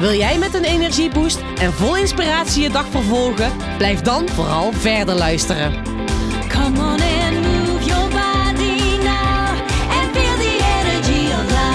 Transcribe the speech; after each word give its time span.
Wil 0.00 0.12
jij 0.14 0.38
met 0.38 0.54
een 0.54 0.64
energieboost 0.64 1.40
en 1.58 1.72
vol 1.72 1.96
inspiratie 1.96 2.62
je 2.62 2.70
dag 2.70 2.86
vervolgen? 2.86 3.52
Blijf 3.76 4.00
dan 4.00 4.28
vooral 4.28 4.72
verder 4.72 5.14
luisteren. 5.14 5.82
Come 6.48 6.78
on 6.78 7.00
and 7.00 7.40
move 7.40 7.84
your 7.84 8.08
body 8.08 8.96
now 9.02 9.48
and 9.90 10.10
feel 10.12 10.36
the 10.36 10.58
energy 10.80 11.32
of 11.32 11.44
life. 11.50 11.70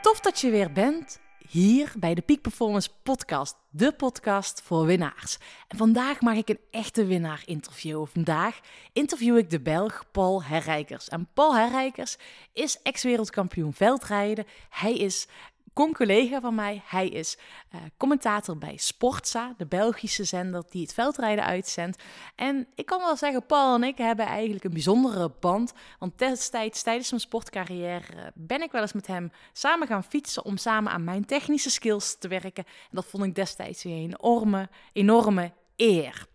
Tof 0.00 0.20
dat 0.20 0.40
je 0.40 0.50
weer 0.50 0.72
bent 0.72 1.20
hier 1.50 1.92
bij 1.98 2.14
de 2.14 2.20
Peak 2.20 2.40
Performance 2.40 2.90
Podcast, 3.02 3.56
de 3.70 3.92
podcast 3.92 4.62
voor 4.64 4.84
winnaars. 4.84 5.38
En 5.68 5.78
vandaag 5.78 6.20
mag 6.20 6.36
ik 6.36 6.48
een 6.48 6.60
echte 6.70 7.04
winnaar 7.04 7.42
interviewen. 7.44 8.08
Vandaag 8.08 8.60
interview 8.92 9.36
ik 9.36 9.50
de 9.50 9.60
Belg 9.60 10.04
Paul 10.12 10.42
Herrijkers. 10.42 11.08
En 11.08 11.28
Paul 11.34 11.56
Herrijkers 11.56 12.16
is 12.52 12.82
ex-wereldkampioen 12.82 13.72
veldrijden. 13.72 14.46
Hij 14.68 14.96
is 14.96 15.28
con-collega 15.72 16.40
van 16.40 16.54
mij. 16.54 16.82
Hij 16.86 17.08
is 17.08 17.38
eh, 17.70 17.80
commentator 17.96 18.58
bij 18.58 18.76
Sportza, 18.76 19.54
de 19.56 19.66
Belgische 19.66 20.24
zender 20.24 20.64
die 20.70 20.82
het 20.82 20.94
veldrijden 20.94 21.44
uitzendt. 21.44 22.02
En 22.34 22.66
ik 22.74 22.86
kan 22.86 22.98
wel 22.98 23.16
zeggen, 23.16 23.46
Paul 23.46 23.74
en 23.74 23.82
ik 23.82 23.98
hebben 23.98 24.26
eigenlijk 24.26 24.64
een 24.64 24.72
bijzondere 24.72 25.32
band. 25.40 25.72
Want 25.98 26.18
destijds, 26.18 26.82
tijdens 26.82 27.10
mijn 27.10 27.22
sportcarrière, 27.22 28.12
eh, 28.16 28.26
ben 28.34 28.62
ik 28.62 28.72
wel 28.72 28.82
eens 28.82 28.92
met 28.92 29.06
hem 29.06 29.32
samen 29.52 29.86
gaan 29.86 30.04
fietsen 30.04 30.44
om 30.44 30.56
samen 30.56 30.92
aan 30.92 31.04
mijn 31.04 31.24
technische 31.24 31.70
skills 31.70 32.18
te 32.18 32.28
werken. 32.28 32.64
En 32.64 32.90
dat 32.90 33.06
vond 33.06 33.24
ik 33.24 33.34
destijds 33.34 33.82
weer 33.82 33.96
een 33.96 34.16
enorme, 34.20 34.68
enorme 34.92 35.52
eer. 35.76 36.28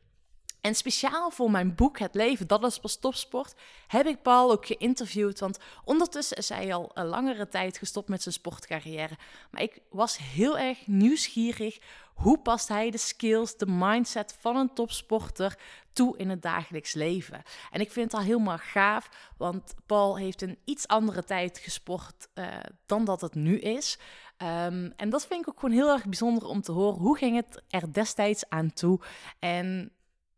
En 0.65 0.75
speciaal 0.75 1.31
voor 1.31 1.51
mijn 1.51 1.75
boek 1.75 1.99
Het 1.99 2.15
leven, 2.15 2.47
dat 2.47 2.63
is 2.63 2.79
pas 2.79 2.95
topsport, 2.95 3.53
heb 3.87 4.05
ik 4.05 4.21
Paul 4.21 4.51
ook 4.51 4.65
geïnterviewd. 4.65 5.39
Want 5.39 5.59
ondertussen 5.83 6.37
is 6.37 6.49
hij 6.49 6.73
al 6.73 6.91
een 6.93 7.05
langere 7.05 7.47
tijd 7.47 7.77
gestopt 7.77 8.09
met 8.09 8.21
zijn 8.21 8.33
sportcarrière. 8.33 9.17
Maar 9.51 9.61
ik 9.61 9.79
was 9.89 10.17
heel 10.17 10.57
erg 10.57 10.87
nieuwsgierig. 10.87 11.79
Hoe 12.13 12.39
past 12.39 12.67
hij 12.67 12.91
de 12.91 12.97
skills, 12.97 13.57
de 13.57 13.65
mindset 13.67 14.37
van 14.39 14.55
een 14.55 14.73
topsporter 14.73 15.57
toe 15.93 16.17
in 16.17 16.29
het 16.29 16.41
dagelijks 16.41 16.93
leven? 16.93 17.43
En 17.71 17.81
ik 17.81 17.91
vind 17.91 18.13
al 18.13 18.21
helemaal 18.21 18.57
gaaf, 18.57 19.09
want 19.37 19.75
Paul 19.85 20.17
heeft 20.17 20.41
een 20.41 20.57
iets 20.63 20.87
andere 20.87 21.23
tijd 21.23 21.57
gesport 21.57 22.27
eh, 22.33 22.47
dan 22.85 23.05
dat 23.05 23.21
het 23.21 23.35
nu 23.35 23.59
is. 23.59 23.99
Um, 24.37 24.93
en 24.95 25.09
dat 25.09 25.27
vind 25.27 25.41
ik 25.41 25.49
ook 25.49 25.59
gewoon 25.59 25.75
heel 25.75 25.91
erg 25.91 26.05
bijzonder 26.05 26.47
om 26.47 26.61
te 26.61 26.71
horen. 26.71 26.99
Hoe 26.99 27.17
ging 27.17 27.35
het 27.35 27.63
er 27.69 27.93
destijds 27.93 28.49
aan 28.49 28.73
toe? 28.73 28.99
En 29.39 29.91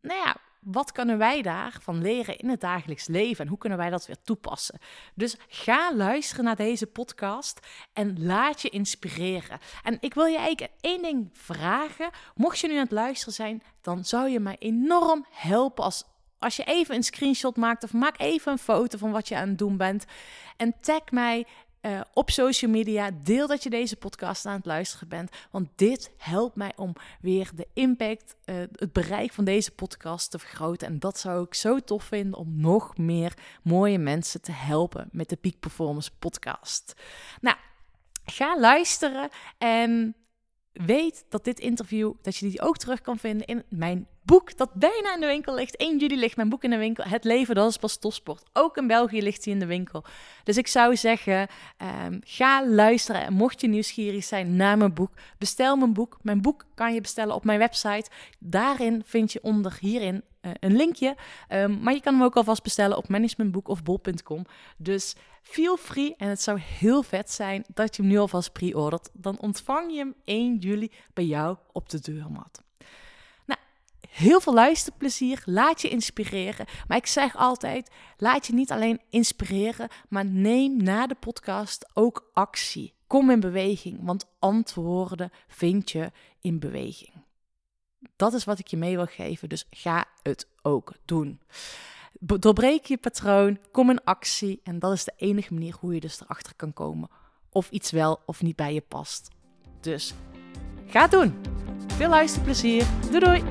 nou 0.08 0.20
ja, 0.20 0.36
wat 0.60 0.92
kunnen 0.92 1.18
wij 1.18 1.42
daarvan 1.42 2.02
leren 2.02 2.38
in 2.38 2.50
het 2.50 2.62
dagelijks 2.62 3.08
leven 3.08 3.44
en 3.44 3.50
hoe 3.50 3.58
kunnen 3.58 3.78
wij 3.78 3.90
dat 3.90 4.06
weer 4.06 4.22
toepassen? 4.24 4.80
Dus 5.16 5.36
ga 5.48 5.96
luisteren 5.96 6.46
naar 6.46 6.56
deze 6.56 6.88
podcast 6.88 7.68
en 7.94 8.26
laat 8.26 8.62
je 8.62 8.70
inspireren. 8.70 9.60
En 9.84 9.98
ik 10.00 10.14
wil 10.14 10.26
je 10.26 10.38
eigenlijk 10.38 10.72
één 10.82 11.02
ding 11.02 11.30
vragen. 11.34 12.10
Mocht 12.36 12.60
je 12.60 12.68
nu 12.68 12.74
aan 12.74 12.80
het 12.80 12.92
luisteren 12.92 13.34
zijn, 13.34 13.64
dan 13.82 14.06
zou 14.06 14.30
je 14.30 14.40
mij 14.40 14.56
enorm 14.60 15.26
helpen 15.30 15.84
als 15.84 16.04
als 16.40 16.56
je 16.56 16.64
even 16.64 16.96
een 16.96 17.04
screenshot 17.04 17.56
maakt 17.56 17.84
of 17.84 17.94
maak 17.94 18.20
even 18.20 18.52
een 18.52 18.58
foto 18.58 18.98
van 18.98 19.12
wat 19.12 19.28
je 19.28 19.36
aan 19.36 19.48
het 19.48 19.58
doen 19.58 19.78
bent 19.78 20.06
en 20.58 20.74
tag 20.82 21.12
mij 21.12 21.46
uh, 21.82 22.02
op 22.14 22.30
social 22.30 22.72
media. 22.72 23.12
Deel 23.24 23.48
dat 23.48 23.64
je 23.64 23.70
deze 23.70 23.96
podcast 23.96 24.46
aan 24.46 24.56
het 24.56 24.66
luisteren 24.66 25.08
bent. 25.08 25.32
Want 25.52 25.70
dit 25.76 26.12
helpt 26.18 26.56
mij 26.56 26.74
om 26.76 26.94
weer 27.22 27.50
de 27.56 27.68
impact, 27.74 28.36
uh, 28.46 28.56
het 28.72 28.94
bereik 28.94 29.32
van 29.34 29.44
deze 29.46 29.72
podcast 29.72 30.32
te 30.32 30.40
vergroten. 30.40 30.88
En 30.88 31.00
dat 31.00 31.20
zou 31.20 31.44
ik 31.44 31.54
zo 31.54 31.80
tof 31.80 32.04
vinden 32.04 32.40
om 32.40 32.62
nog 32.62 32.98
meer 32.98 33.34
mooie 33.64 33.98
mensen 33.98 34.42
te 34.42 34.52
helpen 34.52 35.10
met 35.12 35.30
de 35.30 35.36
Peak 35.36 35.60
Performance 35.60 36.12
podcast. 36.20 36.94
Nou, 37.42 37.58
ga 38.26 38.60
luisteren 38.60 39.30
en 39.58 40.16
weet 40.86 41.26
dat 41.30 41.44
dit 41.44 41.60
interview, 41.60 42.14
dat 42.22 42.36
je 42.36 42.50
die 42.50 42.62
ook 42.62 42.78
terug 42.78 43.02
kan 43.02 43.18
vinden 43.18 43.48
in 43.48 43.64
mijn 43.70 44.08
boek 44.28 44.58
dat 44.58 44.74
bijna 44.74 45.14
in 45.14 45.20
de 45.20 45.26
winkel 45.26 45.56
ligt. 45.56 45.76
1 45.76 45.98
juli 45.98 46.18
ligt 46.18 46.36
mijn 46.36 46.50
boek 46.50 46.64
in 46.64 46.70
de 46.70 46.78
winkel. 46.78 47.04
Het 47.04 47.24
leven, 47.24 47.56
dat 47.56 47.70
is 47.70 47.78
pas 47.78 47.98
topsport. 47.98 48.44
Ook 48.54 48.78
in 48.78 48.88
België 48.88 49.22
ligt 49.22 49.46
hij 49.46 49.54
in 49.54 49.60
de 49.60 49.66
winkel. 49.66 50.04
Dus 50.44 50.58
ik 50.58 50.68
zou 50.68 50.96
zeggen, 50.96 51.48
um, 52.08 52.20
ga 52.24 52.68
luisteren. 52.68 53.26
En 53.26 53.34
mocht 53.34 53.62
je 53.62 53.68
nieuwsgierig 53.68 54.24
zijn 54.24 54.56
naar 54.56 54.78
mijn 54.78 54.94
boek, 54.94 55.12
bestel 55.38 55.76
mijn 55.76 55.94
boek. 55.94 56.18
Mijn 56.22 56.42
boek 56.42 56.66
kan 56.74 56.94
je 56.94 57.02
bestellen 57.02 57.36
op 57.36 57.44
mijn 57.44 57.60
website. 57.60 58.10
Daarin 58.40 59.04
vind 59.06 59.32
je 59.32 59.40
onder 59.42 59.78
hierin 59.80 60.24
een 60.60 60.76
linkje. 60.76 61.16
Um, 61.50 61.80
maar 61.80 61.94
je 61.94 62.02
kan 62.02 62.14
hem 62.14 62.24
ook 62.24 62.36
alvast 62.36 62.64
bestellen 62.64 62.98
op 62.98 63.08
managementboek 63.08 63.68
of 63.68 63.84
bol.com. 63.84 64.46
Dus 64.78 65.16
feel 65.42 65.78
free. 65.78 66.16
En 66.18 66.30
het 66.30 66.42
zou 66.42 66.60
heel 66.60 67.04
vet 67.04 67.32
zijn 67.32 67.66
dat 67.74 67.96
je 67.96 68.02
hem 68.02 68.12
nu 68.12 68.18
alvast 68.18 68.52
pre-ordert. 68.52 69.10
Dan 69.14 69.40
ontvang 69.40 69.92
je 69.92 69.98
hem 69.98 70.16
1 70.24 70.58
juli 70.58 70.92
bij 71.14 71.26
jou 71.26 71.58
op 71.72 71.90
de 71.90 72.00
deurmat 72.00 72.66
heel 74.18 74.40
veel 74.40 74.54
luisterplezier. 74.54 75.42
Laat 75.46 75.82
je 75.82 75.90
inspireren. 75.90 76.66
Maar 76.88 76.98
ik 76.98 77.08
zeg 77.08 77.36
altijd: 77.36 77.92
laat 78.18 78.48
je 78.48 78.54
niet 78.54 78.72
alleen 78.72 79.02
inspireren, 79.10 79.90
maar 80.10 80.26
neem 80.26 80.84
na 80.84 81.08
de 81.08 81.16
podcast 81.16 81.90
ook 81.94 82.30
actie. 82.34 82.94
Kom 83.08 83.30
in 83.30 83.40
beweging, 83.40 84.00
want 84.02 84.26
antwoorden 84.40 85.32
vind 85.48 85.92
je 85.92 86.12
in 86.42 86.60
beweging. 86.60 87.27
Dat 88.16 88.34
is 88.34 88.44
wat 88.44 88.60
ik 88.60 88.68
je 88.68 88.78
mee 88.78 88.96
wil 88.96 89.06
geven, 89.06 89.50
dus 89.50 89.68
ga 89.70 90.06
het 90.22 90.48
ook 90.62 90.94
doen. 91.06 91.40
Doorbreek 92.20 92.86
je 92.86 92.98
patroon, 92.98 93.60
kom 93.72 93.90
in 93.90 94.04
actie 94.04 94.60
en 94.64 94.80
dat 94.80 94.94
is 94.94 95.04
de 95.04 95.14
enige 95.18 95.54
manier 95.54 95.76
hoe 95.80 95.94
je 95.94 96.00
dus 96.00 96.22
erachter 96.22 96.54
kan 96.56 96.74
komen 96.74 97.10
of 97.50 97.70
iets 97.70 97.92
wel 97.92 98.20
of 98.26 98.42
niet 98.42 98.56
bij 98.56 98.74
je 98.74 98.82
past. 98.82 99.30
Dus 99.80 100.14
ga 100.86 101.02
het 101.02 101.12
doen. 101.12 101.42
Veel 101.88 102.10
luisterplezier. 102.10 102.86
Doei 103.12 103.20
doei! 103.20 103.44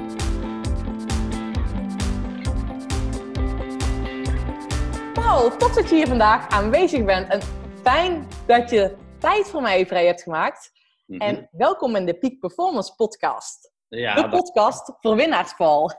Paul, 5.13 5.57
tof 5.57 5.75
dat 5.75 5.89
je 5.89 5.95
hier 5.95 6.07
vandaag 6.07 6.49
aanwezig 6.49 7.05
bent. 7.05 7.29
En 7.29 7.41
fijn 7.83 8.29
dat 8.47 8.71
je 8.71 8.97
tijd 9.19 9.49
voor 9.49 9.63
mij 9.63 9.87
vrij 9.87 10.07
hebt 10.07 10.23
gemaakt. 10.23 10.73
Mm 11.07 11.21
-hmm. 11.21 11.29
En 11.29 11.49
welkom 11.51 11.97
in 11.97 12.07
de 12.07 12.19
Peak 12.19 12.39
Performance 12.39 12.95
Podcast. 12.95 13.75
Ja, 13.89 14.15
de 14.15 14.29
podcast 14.29 14.87
dat... 14.87 14.97
voor 15.01 15.17
winnaars, 15.17 15.55
Paul. 15.55 15.93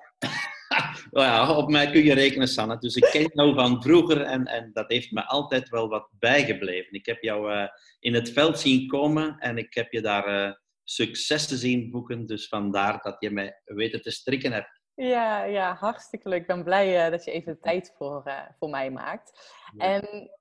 well, 1.12 1.24
ja, 1.26 1.56
op 1.56 1.70
mij 1.70 1.92
kun 1.92 2.04
je 2.04 2.14
rekenen, 2.14 2.48
Sanne. 2.48 2.78
Dus 2.78 2.96
ik 2.96 3.10
ken 3.12 3.32
jou 3.34 3.54
van 3.54 3.82
vroeger 3.82 4.22
en, 4.22 4.46
en 4.46 4.70
dat 4.74 4.86
heeft 4.88 5.12
me 5.12 5.26
altijd 5.26 5.70
wel 5.70 5.90
wat 5.90 6.10
bijgebleven. 6.20 6.94
Ik 6.94 7.06
heb 7.06 7.22
jou 7.22 7.54
uh, 7.54 7.68
in 8.00 8.14
het 8.14 8.32
veld 8.32 8.60
zien 8.60 8.88
komen 8.88 9.40
en 9.40 9.58
ik 9.58 9.74
heb 9.74 9.92
je 9.92 10.02
daar 10.02 10.48
uh, 10.48 10.54
successen 10.84 11.58
zien 11.58 11.92
boeken. 11.92 12.26
Dus 12.26 12.48
vandaar 12.48 13.00
dat 13.02 13.16
je 13.20 13.32
mij 13.32 13.62
weten 13.66 14.02
te 14.02 14.12
strikken 14.12 14.52
hebt. 14.52 14.82
Ja, 14.94 15.44
ja, 15.44 15.76
hartstikke 15.76 16.30
leuk. 16.30 16.42
Ik 16.42 16.48
ben 16.48 16.64
blij 16.64 17.06
uh, 17.06 17.12
dat 17.12 17.26
je 17.26 17.32
even 17.32 17.54
de 17.54 17.60
tijd 17.60 17.94
voor, 17.98 18.24
uh, 18.26 18.42
voor 18.60 18.70
mij 18.70 18.92
maakt. 18.92 19.56
Ja. 19.76 19.86
En 19.86 20.32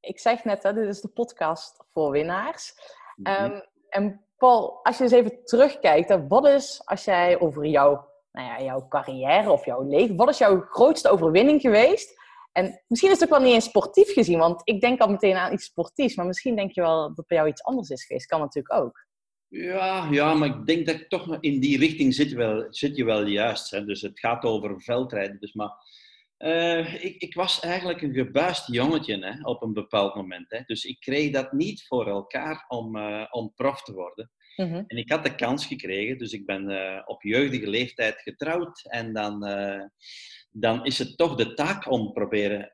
ik 0.00 0.18
zeg 0.18 0.44
net, 0.44 0.62
hè, 0.62 0.72
dit 0.72 0.88
is 0.88 1.00
de 1.00 1.08
podcast 1.08 1.84
voor 1.92 2.10
winnaars. 2.10 2.72
Um, 3.22 3.62
en 3.88 4.24
Paul, 4.40 4.80
als 4.82 4.96
je 4.96 5.02
eens 5.02 5.12
even 5.12 5.44
terugkijkt, 5.44 6.18
wat 6.28 6.46
is, 6.46 6.82
als 6.84 7.04
jij 7.04 7.40
over 7.40 7.66
jouw, 7.66 8.08
nou 8.32 8.48
ja, 8.48 8.62
jouw 8.62 8.88
carrière 8.88 9.50
of 9.50 9.64
jouw 9.64 9.82
leven, 9.82 10.16
wat 10.16 10.28
is 10.28 10.38
jouw 10.38 10.60
grootste 10.60 11.08
overwinning 11.08 11.60
geweest? 11.60 12.18
En 12.52 12.82
misschien 12.86 13.10
is 13.10 13.20
het 13.20 13.28
ook 13.28 13.38
wel 13.38 13.46
niet 13.46 13.54
eens 13.54 13.64
sportief 13.64 14.12
gezien, 14.12 14.38
want 14.38 14.60
ik 14.64 14.80
denk 14.80 15.00
al 15.00 15.10
meteen 15.10 15.36
aan 15.36 15.52
iets 15.52 15.64
sportiefs, 15.64 16.16
maar 16.16 16.26
misschien 16.26 16.56
denk 16.56 16.72
je 16.72 16.80
wel 16.80 17.14
dat 17.14 17.26
bij 17.26 17.36
jou 17.36 17.48
iets 17.48 17.62
anders 17.62 17.88
is 17.88 18.04
geweest. 18.04 18.26
Kan 18.26 18.40
natuurlijk 18.40 18.74
ook. 18.74 19.06
Ja, 19.48 20.08
ja, 20.10 20.34
maar 20.34 20.48
ik 20.48 20.66
denk 20.66 20.86
dat 20.86 20.94
ik 20.94 21.08
toch 21.08 21.36
in 21.40 21.60
die 21.60 21.78
richting 21.78 22.14
zit, 22.14 22.32
wel, 22.32 22.66
zit 22.68 22.96
je 22.96 23.04
wel 23.04 23.26
juist. 23.26 23.70
Hè. 23.70 23.84
Dus 23.84 24.00
het 24.00 24.20
gaat 24.20 24.44
over 24.44 24.82
veldrijden. 24.82 25.40
Dus 25.40 25.52
maar, 25.52 25.72
uh, 26.44 27.04
ik, 27.04 27.16
ik, 27.16 27.34
was 27.34 27.60
eigenlijk 27.60 28.02
een 28.02 28.14
gebuist 28.14 28.66
jongetje 28.66 29.26
hè, 29.26 29.42
op 29.42 29.62
een 29.62 29.72
bepaald 29.72 30.14
moment. 30.14 30.50
Hè. 30.50 30.60
Dus 30.66 30.84
ik 30.84 31.00
kreeg 31.00 31.32
dat 31.32 31.52
niet 31.52 31.86
voor 31.86 32.06
elkaar 32.08 32.64
om, 32.68 32.96
uh, 32.96 33.26
om 33.30 33.52
prof 33.54 33.82
te 33.82 33.92
worden. 33.92 34.30
Mm 34.56 34.72
-hmm. 34.72 34.84
En 34.86 34.96
ik 34.96 35.10
had 35.10 35.24
de 35.24 35.34
kans 35.34 35.66
gekregen, 35.66 36.18
dus 36.18 36.32
ik 36.32 36.46
ben 36.46 36.70
uh, 36.70 37.02
op 37.04 37.22
jeugdige 37.22 37.68
leeftijd 37.68 38.20
getrouwd. 38.20 38.84
En 38.88 39.12
dan, 39.12 39.40
dan 40.50 40.84
is 40.84 40.98
het 40.98 41.16
toch 41.16 41.34
de 41.34 41.54
taak 41.54 41.90
om 41.90 42.12
proberen 42.12 42.72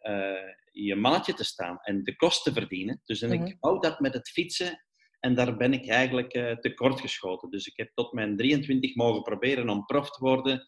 je 0.83 0.97
mannetje 0.97 1.35
te 1.35 1.45
staan 1.45 1.79
en 1.83 2.05
de 2.05 2.17
kost 2.17 2.43
te 2.43 2.53
verdienen. 2.53 3.01
Dus 3.05 3.23
en 3.23 3.31
mm 3.31 3.37
-hmm. 3.37 3.47
ik 3.47 3.57
wou 3.61 3.81
dat 3.81 4.01
met 4.01 4.15
het 4.15 4.29
fietsen 4.29 4.85
En 5.21 5.35
daar 5.35 5.57
ben 5.57 5.73
ik 5.73 5.89
eigenlijk 5.89 6.33
eh, 6.33 6.53
tekort 6.53 7.01
geschoten. 7.01 7.51
Dus 7.51 7.67
ik 7.67 7.77
heb 7.77 7.91
tot 7.95 8.13
mijn 8.13 8.37
23 8.37 8.95
mogen 8.95 9.23
proberen 9.23 9.69
om 9.69 9.85
prof 9.85 10.11
te 10.11 10.25
worden. 10.25 10.67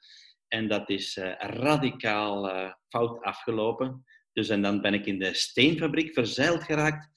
En 0.48 0.68
dat 0.68 0.90
is 0.90 1.16
eh, 1.16 1.32
radicaal 1.38 2.50
eh, 2.50 2.72
fout 2.88 3.22
afgelopen. 3.22 4.04
Dus 4.32 4.48
en 4.48 4.62
dan 4.62 4.80
ben 4.80 4.94
ik 4.94 5.06
in 5.06 5.18
de 5.18 5.34
steenfabriek 5.34 6.12
verzeild 6.12 6.62
geraakt. 6.62 7.08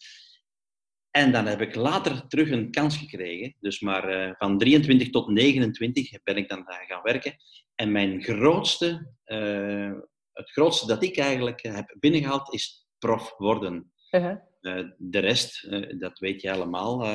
En 1.11 1.31
dan 1.31 1.45
heb 1.45 1.61
ik 1.61 1.75
later 1.75 2.27
terug 2.27 2.49
een 2.49 2.71
kans 2.71 2.97
gekregen. 2.97 3.55
Dus 3.59 3.79
maar 3.79 4.09
eh, 4.09 4.31
van 4.37 4.57
23 4.57 5.09
tot 5.09 5.27
29 5.27 6.23
ben 6.23 6.37
ik 6.37 6.49
dan 6.49 6.63
daar 6.65 6.85
gaan 6.87 7.01
werken. 7.03 7.35
En 7.75 7.91
mijn 7.91 8.23
grootste, 8.23 9.15
het 10.33 10.51
grootste 10.51 10.87
dat 10.87 11.03
ik 11.03 11.17
eigenlijk 11.17 11.63
heb 11.63 11.95
binnengehaald 11.99 12.53
is 12.53 12.87
prof 12.99 13.33
worden. 13.37 13.91
Uh-huh. 14.11 14.37
De 14.97 15.19
rest, 15.19 15.71
dat 15.99 16.19
weet 16.19 16.41
je 16.41 16.51
allemaal. 16.51 17.05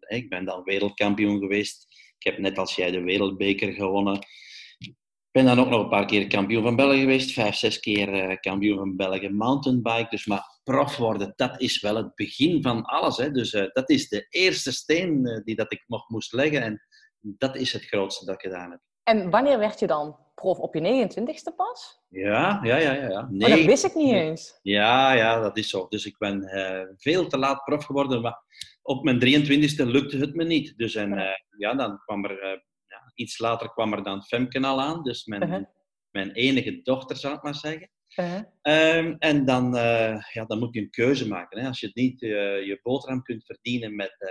Ik 0.00 0.28
ben 0.28 0.44
dan 0.44 0.62
wereldkampioen 0.62 1.38
geweest. 1.38 1.86
Ik 2.18 2.32
heb 2.32 2.38
net 2.38 2.58
als 2.58 2.74
jij 2.74 2.90
de 2.90 3.02
wereldbeker 3.02 3.72
gewonnen. 3.72 4.26
Ik 5.32 5.42
ben 5.42 5.56
dan 5.56 5.64
ook 5.64 5.70
nog 5.70 5.82
een 5.82 5.88
paar 5.88 6.06
keer 6.06 6.26
kampioen 6.26 6.62
van 6.62 6.76
België 6.76 7.00
geweest. 7.00 7.32
Vijf, 7.32 7.54
zes 7.54 7.80
keer 7.80 8.12
eh, 8.12 8.36
kampioen 8.40 8.78
van 8.78 8.96
België 8.96 9.28
mountainbike. 9.28 10.06
Dus 10.10 10.26
maar 10.26 10.60
prof 10.64 10.96
worden, 10.96 11.32
dat 11.36 11.60
is 11.60 11.80
wel 11.80 11.96
het 11.96 12.14
begin 12.14 12.62
van 12.62 12.82
alles. 12.82 13.16
Hè. 13.16 13.30
Dus 13.30 13.52
eh, 13.52 13.64
dat 13.72 13.90
is 13.90 14.08
de 14.08 14.26
eerste 14.28 14.72
steen 14.72 15.26
eh, 15.26 15.44
die 15.44 15.56
dat 15.56 15.72
ik 15.72 15.84
nog 15.86 16.08
moest 16.08 16.32
leggen. 16.32 16.62
En 16.62 16.82
dat 17.20 17.56
is 17.56 17.72
het 17.72 17.84
grootste 17.84 18.24
dat 18.24 18.34
ik 18.34 18.40
gedaan 18.40 18.70
heb. 18.70 18.80
En 19.02 19.30
wanneer 19.30 19.58
werd 19.58 19.78
je 19.78 19.86
dan 19.86 20.16
prof? 20.34 20.58
Op 20.58 20.74
je 20.74 21.08
29ste 21.08 21.56
pas? 21.56 22.02
Ja, 22.08 22.60
ja, 22.62 22.76
ja. 22.76 22.92
ja, 22.92 23.08
ja. 23.08 23.08
Oh, 23.08 23.14
dat 23.14 23.30
Nee, 23.30 23.66
wist 23.66 23.84
ik 23.84 23.94
niet 23.94 24.12
eens. 24.12 24.58
Ja, 24.62 25.12
ja, 25.12 25.40
dat 25.40 25.56
is 25.56 25.68
zo. 25.70 25.86
Dus 25.88 26.06
ik 26.06 26.18
ben 26.18 26.48
veel 26.96 27.26
te 27.26 27.38
laat 27.38 27.64
prof 27.64 27.84
geworden. 27.84 28.20
Maar 28.20 28.42
op 28.82 29.04
mijn 29.04 29.20
23e 29.20 29.86
lukte 29.86 30.16
het 30.16 30.34
me 30.34 30.44
niet. 30.44 30.76
Dus 30.76 30.94
en, 30.94 31.10
Ja. 31.10 31.36
ja, 31.58 31.74
dan 31.74 31.98
kwam 31.98 32.24
er, 32.24 32.62
iets 33.14 33.38
later 33.38 33.72
kwam 33.72 33.92
er 33.92 34.02
dan 34.02 34.22
Femke 34.22 34.60
al 34.60 34.80
aan. 34.80 35.02
Dus 35.02 35.24
mijn, 35.24 35.42
Uh-huh. 35.42 35.64
mijn 36.10 36.30
enige 36.30 36.82
dochter, 36.82 37.16
zou 37.16 37.34
ik 37.34 37.42
maar 37.42 37.54
zeggen. 37.54 37.90
Uh-huh. 38.16 38.42
Ehm, 38.62 39.14
en 39.18 39.44
dan, 39.44 39.76
eh, 39.76 40.22
ja, 40.32 40.44
dan 40.44 40.58
moet 40.58 40.74
je 40.74 40.80
een 40.80 40.90
keuze 40.90 41.28
maken. 41.28 41.60
Hè. 41.60 41.66
Als 41.66 41.80
je 41.80 41.90
niet 41.94 42.22
eh, 42.22 42.66
je 42.66 42.80
boterham 42.82 43.22
kunt 43.22 43.44
verdienen 43.44 43.96
met, 43.96 44.14
eh, 44.18 44.28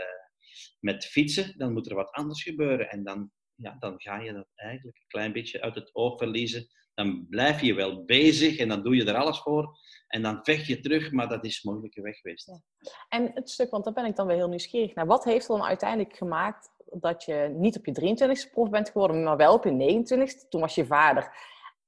met 0.79 1.05
fietsen, 1.05 1.53
dan 1.57 1.73
moet 1.73 1.89
er 1.89 1.95
wat 1.95 2.11
anders 2.11 2.43
gebeuren. 2.43 2.89
En 2.89 3.03
dan, 3.03 3.31
ja, 3.55 3.75
dan 3.79 4.01
ga 4.01 4.19
je 4.19 4.33
dat 4.33 4.47
eigenlijk 4.55 4.97
een 4.97 5.07
klein 5.07 5.33
beetje 5.33 5.61
uit 5.61 5.75
het 5.75 5.95
oog 5.95 6.17
verliezen. 6.17 6.67
Dan 6.93 7.25
blijf 7.29 7.61
je 7.61 7.73
wel 7.73 8.05
bezig 8.05 8.57
en 8.57 8.67
dan 8.67 8.83
doe 8.83 8.95
je 8.95 9.05
er 9.05 9.15
alles 9.15 9.39
voor. 9.39 9.77
En 10.07 10.21
dan 10.21 10.39
vecht 10.43 10.65
je 10.65 10.79
terug, 10.79 11.11
maar 11.11 11.29
dat 11.29 11.45
is 11.45 11.63
een 11.63 11.71
moeilijke 11.71 12.01
weg 12.01 12.15
geweest. 12.15 12.61
En 13.09 13.31
het 13.33 13.49
stuk, 13.49 13.69
want 13.69 13.83
daar 13.83 13.93
ben 13.93 14.05
ik 14.05 14.15
dan 14.15 14.27
weer 14.27 14.35
heel 14.35 14.49
nieuwsgierig 14.49 14.95
naar. 14.95 15.05
Wat 15.05 15.23
heeft 15.23 15.47
dan 15.47 15.63
uiteindelijk 15.63 16.17
gemaakt 16.17 16.69
dat 16.93 17.23
je 17.23 17.53
niet 17.57 17.77
op 17.77 17.85
je 17.85 17.91
23ste 17.93 18.51
prof 18.51 18.69
bent 18.69 18.89
geworden, 18.89 19.23
maar 19.23 19.37
wel 19.37 19.53
op 19.53 19.63
je 19.63 19.71
29ste? 19.71 20.47
Toen 20.49 20.61
was 20.61 20.75
je 20.75 20.85
vader. 20.85 21.31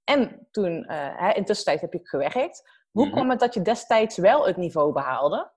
En 0.04 0.48
toen, 0.52 0.84
hè, 0.88 1.32
in 1.34 1.46
tussentijd 1.46 1.82
heb 1.82 1.94
je 1.94 2.00
gewerkt. 2.04 2.82
Hoe 2.92 3.06
Mhm. 3.06 3.14
kwam 3.14 3.30
het 3.30 3.40
dat 3.40 3.54
je 3.54 3.62
destijds 3.62 4.18
wel 4.18 4.48
het 4.48 4.58
niveau 4.58 4.94
behaalde? 4.94 5.52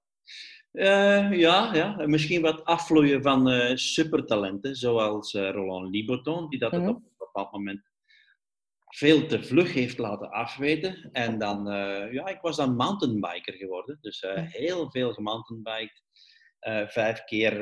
Eh, 0.73 1.33
ja, 1.33 1.75
ja, 1.75 2.07
misschien 2.07 2.43
wat 2.43 2.65
afvloeien 2.65 3.23
van 3.23 3.49
eh, 3.51 3.77
supertalenten, 3.77 4.75
zoals 4.75 5.33
Roland 5.35 5.95
Liboton, 5.95 6.49
die 6.49 6.59
dat 6.59 6.73
Mhm. 6.73 6.89
op 6.89 6.97
een 6.97 7.13
bepaald 7.19 7.53
moment 7.53 7.83
veel 8.87 9.27
te 9.27 9.43
vlug 9.43 9.73
heeft 9.73 9.99
laten 9.99 10.31
afweten. 10.31 11.09
En 11.13 11.39
dan, 11.39 11.65
ja, 12.13 12.27
ik 12.27 12.41
was 12.41 12.57
dan 12.57 12.77
mountainbiker 12.77 13.55
geworden, 13.55 13.99
dus 14.01 14.23
Mhm. 14.23 14.45
heel 14.45 14.91
veel 14.91 15.13
gemountainbiked. 15.13 16.03
Vijf 16.87 17.25
keer, 17.25 17.53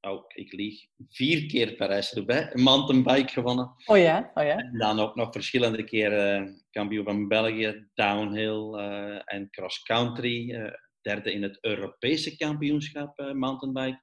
oh, 0.00 0.24
ik 0.28 0.52
lieg, 0.52 0.86
vier 1.08 1.46
keer 1.46 1.74
Parijs-Roubaix, 1.74 2.54
een 2.54 2.62
mountainbike 2.62 3.32
gewonnen. 3.32 3.74
Oh 3.86 3.98
ja, 3.98 4.30
oh 4.34 4.44
ja. 4.44 4.56
En 4.56 4.78
dan 4.78 5.00
ook 5.00 5.14
nog 5.14 5.32
verschillende 5.32 5.84
keren 5.84 6.46
eh, 6.46 6.52
kampioen 6.70 7.04
van 7.04 7.28
België, 7.28 7.88
downhill 7.94 8.74
eh, 8.74 9.20
en 9.24 9.50
cross-country. 9.50 10.54
eh, 10.54 10.72
derde 11.00 11.32
in 11.32 11.42
het 11.42 11.58
Europese 11.60 12.36
kampioenschap 12.36 13.32
mountainbike. 13.32 14.02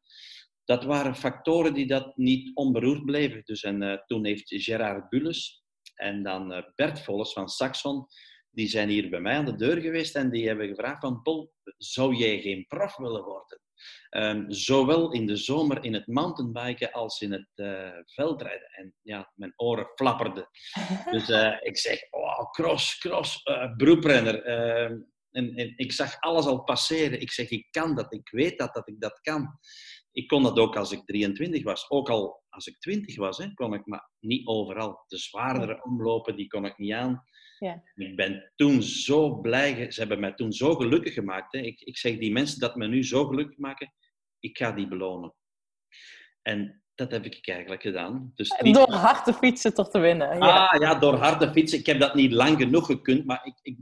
Dat 0.63 0.83
waren 0.83 1.15
factoren 1.15 1.73
die 1.73 1.87
dat 1.87 2.17
niet 2.17 2.55
onberoerd 2.55 3.05
bleven. 3.05 3.41
Dus 3.45 3.63
en, 3.63 4.03
toen 4.05 4.25
heeft 4.25 4.43
Gerard 4.47 5.09
Bulles 5.09 5.63
en 5.95 6.23
dan 6.23 6.71
Bert 6.75 7.01
Volles 7.01 7.33
van 7.33 7.49
Saxon, 7.49 8.07
die 8.49 8.67
zijn 8.67 8.89
hier 8.89 9.09
bij 9.09 9.19
mij 9.19 9.35
aan 9.35 9.45
de 9.45 9.55
deur 9.55 9.81
geweest 9.81 10.15
en 10.15 10.29
die 10.29 10.47
hebben 10.47 10.67
gevraagd 10.67 10.99
van 10.99 11.21
Paul, 11.21 11.53
zou 11.77 12.15
jij 12.15 12.41
geen 12.41 12.65
prof 12.67 12.95
willen 12.95 13.23
worden? 13.23 13.61
Ehm, 14.09 14.51
zowel 14.51 15.11
in 15.11 15.25
de 15.25 15.35
zomer 15.35 15.83
in 15.83 15.93
het 15.93 16.07
mountainbiken 16.07 16.91
als 16.91 17.21
in 17.21 17.31
het 17.31 17.49
eh, 17.55 17.89
veldrijden. 18.05 18.69
En 18.71 18.93
ja, 19.01 19.31
mijn 19.35 19.53
oren 19.55 19.91
flapperden. 19.95 20.49
Dus 21.11 21.29
eh, 21.29 21.55
ik 21.59 21.77
zeg, 21.77 21.99
oh, 22.09 22.51
cross, 22.51 22.97
cross, 22.97 23.43
eh 23.43 23.75
beroeprenner. 23.75 24.43
Ehm, 24.43 24.99
en, 25.31 25.55
en 25.55 25.73
ik 25.75 25.91
zag 25.91 26.19
alles 26.19 26.45
al 26.45 26.63
passeren. 26.63 27.21
Ik 27.21 27.31
zeg, 27.31 27.49
ik 27.49 27.67
kan 27.71 27.95
dat, 27.95 28.13
ik 28.13 28.29
weet 28.29 28.57
dat, 28.57 28.73
dat 28.73 28.87
ik 28.87 28.99
dat 28.99 29.19
kan. 29.21 29.59
Ik 30.11 30.27
kon 30.27 30.43
dat 30.43 30.59
ook 30.59 30.75
als 30.75 30.91
ik 30.91 31.05
23 31.05 31.63
was. 31.63 31.89
Ook 31.89 32.09
al 32.09 32.43
als 32.49 32.67
ik 32.67 32.79
20 32.79 33.17
was, 33.17 33.37
hè, 33.37 33.53
kon 33.53 33.73
ik 33.73 33.85
maar 33.85 34.09
niet 34.19 34.47
overal. 34.47 35.03
De 35.07 35.17
zwaardere 35.17 35.83
omlopen, 35.83 36.35
die 36.35 36.47
kon 36.47 36.65
ik 36.65 36.77
niet 36.77 36.93
aan. 36.93 37.23
Ja. 37.59 37.83
Ik 37.95 38.15
ben 38.15 38.51
toen 38.55 38.81
zo 38.83 39.35
blij, 39.35 39.91
ze 39.91 39.99
hebben 39.99 40.19
mij 40.19 40.33
toen 40.33 40.51
zo 40.53 40.75
gelukkig 40.75 41.13
gemaakt. 41.13 41.53
Hè. 41.53 41.59
Ik, 41.59 41.81
ik 41.81 41.97
zeg, 41.97 42.17
die 42.17 42.31
mensen 42.31 42.59
dat 42.59 42.75
me 42.75 42.87
nu 42.87 43.03
zo 43.03 43.25
gelukkig 43.25 43.57
maken, 43.57 43.93
ik 44.39 44.57
ga 44.57 44.71
die 44.71 44.87
belonen. 44.87 45.33
En 46.41 46.83
dat 46.95 47.11
heb 47.11 47.25
ik 47.25 47.47
eigenlijk 47.47 47.81
gedaan. 47.81 48.31
Dus 48.35 48.59
niet- 48.61 48.75
Door 48.75 48.91
hard 48.91 49.25
te 49.25 49.33
fietsen 49.33 49.73
toch 49.73 49.89
te 49.89 49.99
winnen. 49.99 50.37
Ja. 50.37 50.67
Ah 50.67 50.81
ja, 50.81 50.95
door 50.95 51.13
harde 51.15 51.51
fietsen. 51.51 51.79
Ik 51.79 51.85
heb 51.85 51.99
dat 51.99 52.15
niet 52.15 52.31
lang 52.31 52.57
genoeg 52.57 52.85
gekund, 52.85 53.25
maar 53.25 53.45
ik, 53.45 53.59
ik, 53.61 53.77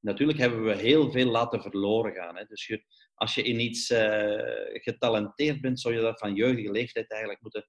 natuurlijk 0.00 0.38
hebben 0.38 0.64
we 0.64 0.74
heel 0.76 1.10
veel 1.10 1.30
laten 1.30 1.62
verloren 1.62 2.14
gaan. 2.14 2.36
Hè. 2.36 2.44
Dus 2.44 2.66
je, 2.66 2.84
als 3.14 3.34
je 3.34 3.42
in 3.42 3.60
iets 3.60 3.90
eh, 3.90 4.82
getalenteerd 4.82 5.60
bent, 5.60 5.80
zou 5.80 5.94
je 5.94 6.00
dat 6.00 6.18
van 6.18 6.34
jeugdige 6.34 6.70
leeftijd 6.70 7.10
eigenlijk 7.10 7.42
moeten 7.42 7.68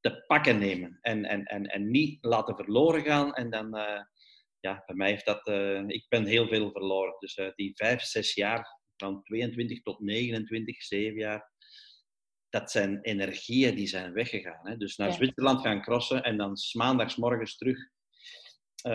te 0.00 0.24
pakken 0.26 0.58
nemen. 0.58 0.98
En, 1.00 1.24
en, 1.24 1.44
en, 1.44 1.66
en 1.66 1.90
niet 1.90 2.24
laten 2.24 2.56
verloren 2.56 3.02
gaan. 3.02 3.34
En 3.34 3.50
dan, 3.50 3.76
eh, 3.76 4.00
ja, 4.62 4.82
bij 4.86 4.96
mij 4.96 5.10
heeft 5.10 5.24
dat, 5.24 5.46
eh, 5.46 5.82
ik 5.86 6.06
ben 6.08 6.24
heel 6.24 6.48
veel 6.48 6.70
verloren. 6.70 7.14
Dus 7.18 7.34
eh, 7.34 7.48
die 7.54 7.76
vijf, 7.76 8.02
zes 8.02 8.34
jaar, 8.34 8.80
van 8.96 9.22
22 9.22 9.82
tot 9.82 10.00
29, 10.00 10.82
zeven 10.82 11.18
jaar, 11.18 11.50
dat 12.48 12.70
zijn 12.70 13.00
energieën 13.00 13.74
die 13.74 13.86
zijn 13.86 14.12
weggegaan. 14.12 14.68
Hè. 14.68 14.76
Dus 14.76 14.96
naar 14.96 15.08
Ja. 15.08 15.14
Zwitserland 15.14 15.60
gaan 15.60 15.82
crossen 15.82 16.22
en 16.22 16.36
dan 16.36 16.56
's 16.56 16.74
maandags 16.74 17.16
morgens 17.16 17.56
terug 17.56 17.78
eh, 18.82 18.92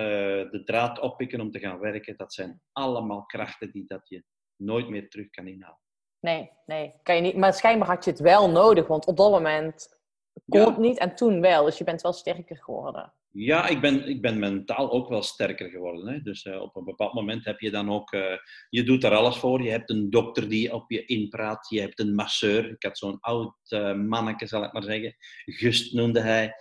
de 0.52 0.62
draad 0.66 1.00
oppikken 1.00 1.42
om 1.42 1.52
te 1.52 1.60
gaan 1.60 1.80
werken. 1.80 2.18
Dat 2.18 2.34
zijn 2.34 2.62
allemaal 2.72 3.26
krachten 3.26 3.72
die 3.72 3.86
dat 3.88 4.08
je 4.10 4.24
nooit 4.56 4.90
meer 4.90 5.10
terug 5.10 5.30
kan 5.30 5.48
inhalen. 5.48 5.80
Nee, 6.20 6.52
nee, 6.66 6.94
kan 7.04 7.16
je 7.16 7.22
niet. 7.22 7.36
Maar 7.36 7.54
schijnbaar 7.54 7.88
had 7.88 8.06
je 8.06 8.12
het 8.12 8.20
wel 8.20 8.50
nodig, 8.50 8.88
want 8.88 9.06
op 9.06 9.18
dat 9.18 9.32
moment 9.32 9.97
Ja. 10.46 10.66
het 10.66 10.78
niet 10.78 10.98
en 10.98 11.16
toen 11.16 11.42
wel. 11.42 11.66
Dus 11.66 11.78
je 11.78 11.84
bent 11.84 12.02
wel 12.02 12.14
sterker 12.14 12.58
geworden. 12.58 13.14
Ja, 13.32 13.68
ik 13.68 13.82
ben, 13.82 14.08
ik 14.08 14.22
ben 14.22 14.40
mentaal 14.40 14.92
ook 14.92 15.10
wel 15.10 15.22
sterker 15.22 15.70
geworden. 15.70 16.08
Hè. 16.08 16.22
Dus 16.22 16.44
eh, 16.44 16.62
op 16.62 16.76
een 16.76 16.84
bepaald 16.84 17.14
moment 17.14 17.46
heb 17.46 17.60
je 17.60 17.72
dan 17.72 17.92
ook... 17.92 18.12
eh, 18.12 18.38
je 18.70 18.84
doet 18.84 19.04
er 19.04 19.16
alles 19.16 19.38
voor. 19.38 19.62
Je 19.64 19.70
hebt 19.70 19.90
een 19.90 20.10
dokter 20.10 20.50
die 20.50 20.74
op 20.74 20.92
je 20.92 21.06
inpraat. 21.06 21.70
Je 21.70 21.80
hebt 21.82 22.00
een 22.00 22.16
masseur. 22.16 22.70
Ik 22.70 22.84
had 22.84 22.98
zo'n 22.98 23.20
oud 23.20 23.56
eh 23.68 23.94
manneke, 23.94 24.48
zal 24.48 24.64
ik 24.64 24.74
maar 24.74 24.84
zeggen. 24.84 25.16
Gust 25.46 25.94
noemde 25.94 26.20
hij. 26.20 26.54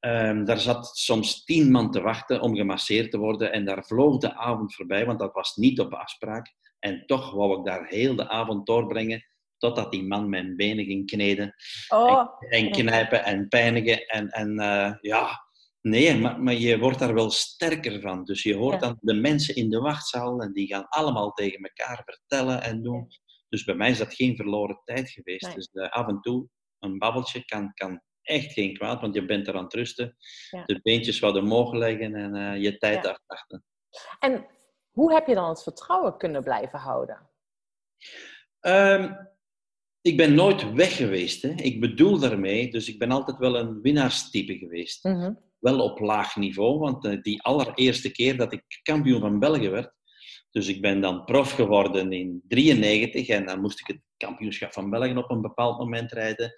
Ehm, 0.00 0.44
daar 0.44 0.58
zat 0.58 0.96
soms 0.96 1.44
tien 1.44 1.70
man 1.70 1.90
te 1.90 2.00
wachten 2.00 2.40
om 2.40 2.56
gemasseerd 2.56 3.10
te 3.10 3.18
worden. 3.18 3.52
En 3.52 3.64
daar 3.64 3.84
vloog 3.84 4.18
de 4.18 4.34
avond 4.34 4.74
voorbij, 4.74 5.06
want 5.06 5.18
dat 5.18 5.32
was 5.32 5.56
niet 5.56 5.80
op 5.80 5.92
afspraak. 5.92 6.54
En 6.78 7.06
toch 7.06 7.32
wou 7.32 7.58
ik 7.58 7.64
daar 7.64 7.86
heel 7.88 8.16
de 8.16 8.28
avond 8.28 8.66
doorbrengen. 8.66 9.24
Totdat 9.62 9.90
die 9.92 10.04
man 10.06 10.28
mijn 10.28 10.56
benen 10.56 10.84
ging 10.84 11.06
kneden. 11.06 11.54
Oh, 11.88 12.26
En 12.48 12.70
knijpen 12.70 13.24
en 13.24 13.48
pijnigen. 13.48 14.06
En, 14.06 14.28
en 14.28 14.58
eh, 14.58 14.92
ja, 15.00 15.46
nee, 15.80 16.18
maar, 16.18 16.40
maar 16.40 16.54
je 16.54 16.78
wordt 16.78 16.98
daar 16.98 17.14
wel 17.14 17.30
sterker 17.30 18.00
van. 18.00 18.24
Dus 18.24 18.42
je 18.42 18.54
hoort 18.56 18.74
Ja. 18.80 18.86
dan 18.86 18.96
de 19.00 19.14
mensen 19.14 19.54
in 19.54 19.70
de 19.70 19.78
wachtzaal 19.80 20.40
en 20.40 20.52
die 20.52 20.66
gaan 20.66 20.88
allemaal 20.88 21.32
tegen 21.32 21.60
elkaar 21.62 22.02
vertellen 22.04 22.62
en 22.62 22.82
doen. 22.82 23.08
Dus 23.48 23.64
bij 23.64 23.74
mij 23.74 23.90
is 23.90 23.98
dat 23.98 24.14
geen 24.14 24.36
verloren 24.36 24.80
tijd 24.84 25.10
geweest. 25.10 25.46
Nee. 25.46 25.54
Dus 25.54 25.68
eh, 25.72 25.88
af 25.90 26.06
en 26.08 26.20
toe 26.20 26.46
een 26.78 26.98
babbeltje 26.98 27.44
kan, 27.44 27.72
kan 27.74 28.02
echt 28.22 28.52
geen 28.52 28.74
kwaad, 28.74 29.00
want 29.00 29.14
je 29.14 29.24
bent 29.24 29.48
er 29.48 29.56
aan 29.56 29.64
het 29.64 29.74
rusten. 29.74 30.16
Ja. 30.50 30.64
De 30.64 30.80
beentjes 30.82 31.18
wat 31.18 31.36
omhoog 31.36 31.72
leggen 31.72 32.14
en 32.14 32.34
eh, 32.34 32.62
je 32.62 32.78
tijd 32.78 33.04
Ja. 33.04 33.10
afwachten. 33.10 33.64
En 34.18 34.46
hoe 34.90 35.12
heb 35.12 35.26
je 35.26 35.34
dan 35.34 35.48
het 35.48 35.62
vertrouwen 35.62 36.16
kunnen 36.16 36.42
blijven 36.42 36.78
houden? 36.78 37.30
Ehm, 38.60 39.12
ik 40.02 40.16
ben 40.16 40.34
nooit 40.34 40.72
weg 40.72 40.96
geweest. 40.96 41.42
Hè. 41.42 41.48
Ik 41.48 41.80
bedoel 41.80 42.18
daarmee, 42.18 42.70
dus 42.70 42.88
ik 42.88 42.98
ben 42.98 43.10
altijd 43.10 43.38
wel 43.38 43.56
een 43.56 43.80
winnaarstype 43.80 44.58
geweest. 44.58 45.02
wel 45.58 45.80
op 45.80 45.98
laag 45.98 46.36
niveau. 46.36 46.78
Want 46.78 47.04
eh, 47.04 47.22
die 47.22 47.42
allereerste 47.42 48.10
keer 48.10 48.36
dat 48.36 48.52
ik 48.52 48.64
kampioen 48.82 49.20
van 49.20 49.38
België 49.38 49.68
werd, 49.68 49.92
Dus 50.50 50.68
ik 50.68 50.80
ben 50.80 51.00
dan 51.00 51.24
prof 51.24 51.52
geworden 51.52 52.12
in 52.12 52.42
93 52.48 53.28
en 53.28 53.46
dan 53.46 53.60
moest 53.60 53.80
ik 53.80 53.86
het 53.86 54.00
kampioenschap 54.16 54.72
van 54.72 54.90
België 54.90 55.14
op 55.14 55.30
een 55.30 55.40
bepaald 55.40 55.78
moment 55.78 56.12
rijden. 56.12 56.52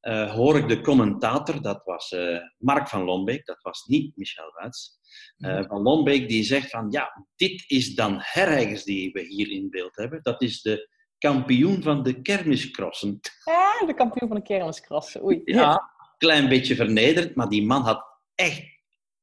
Eh, 0.00 0.34
hoor 0.34 0.56
ik 0.56 0.68
de 0.68 0.80
commentator, 0.80 1.62
dat 1.62 1.84
was 1.84 2.12
eh, 2.12 2.38
Mark 2.58 2.88
van 2.88 3.04
Lombeek, 3.04 3.46
dat 3.46 3.62
was 3.62 3.84
niet 3.84 4.16
Michel 4.16 4.52
Wuits. 4.54 4.98
Eh, 5.36 5.64
van 5.66 5.82
Lombeek 5.82 6.28
die 6.28 6.42
zegt 6.42 6.70
van 6.70 6.86
ja, 6.90 7.26
dit 7.36 7.64
is 7.66 7.94
dan 7.94 8.16
Herreigers 8.18 8.84
die 8.84 9.12
we 9.12 9.20
hier 9.20 9.50
in 9.50 9.70
beeld 9.70 9.96
hebben. 9.96 10.22
Dat 10.22 10.42
is 10.42 10.62
de 10.62 10.88
kampioen 11.18 11.82
van 11.82 12.02
de 12.02 12.22
kermiscrossen. 12.22 13.20
Ja, 13.44 13.86
de 13.86 13.94
kampioen 13.94 14.28
van 14.28 14.36
de 14.36 14.42
kermiskrassen. 14.42 15.24
Oei. 15.24 15.40
Ja, 15.44 15.90
klein 16.18 16.48
beetje 16.48 16.74
vernederend, 16.74 17.34
maar 17.34 17.48
die 17.48 17.66
man 17.66 17.82
had 17.82 18.04
echt 18.34 18.62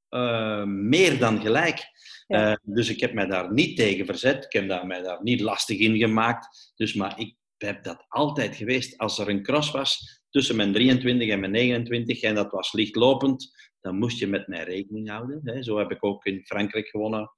eh, 0.09 0.63
meer 0.63 1.19
dan 1.19 1.41
gelijk. 1.41 1.91
Ja. 2.27 2.51
Eh, 2.51 2.57
dus 2.61 2.89
ik 2.89 2.99
heb 2.99 3.13
mij 3.13 3.25
daar 3.25 3.53
niet 3.53 3.77
tegen 3.77 4.05
verzet. 4.05 4.45
Ik 4.45 4.53
heb 4.53 4.67
daar, 4.67 4.87
mij 4.87 5.01
daar 5.01 5.23
niet 5.23 5.41
lastig 5.41 5.77
in 5.77 5.97
gemaakt. 5.97 6.73
Dus, 6.75 6.93
maar 6.93 7.19
ik 7.19 7.35
heb 7.57 7.83
dat 7.83 8.05
altijd 8.07 8.55
geweest. 8.55 8.97
Als 8.97 9.19
er 9.19 9.29
een 9.29 9.43
cross 9.43 9.71
was 9.71 10.21
tussen 10.29 10.55
mijn 10.55 10.73
23 10.73 11.29
en 11.29 11.39
mijn 11.39 11.51
29 11.51 12.21
en 12.21 12.35
dat 12.35 12.51
was 12.51 12.73
lichtlopend, 12.73 13.51
dan 13.81 13.97
moest 13.97 14.19
je 14.19 14.27
met 14.27 14.47
mij 14.47 14.63
rekening 14.63 15.09
houden. 15.09 15.39
Hè. 15.43 15.63
Zo 15.63 15.77
heb 15.77 15.91
ik 15.91 16.05
ook 16.05 16.25
in 16.25 16.45
Frankrijk 16.45 16.87
gewonnen. 16.87 17.31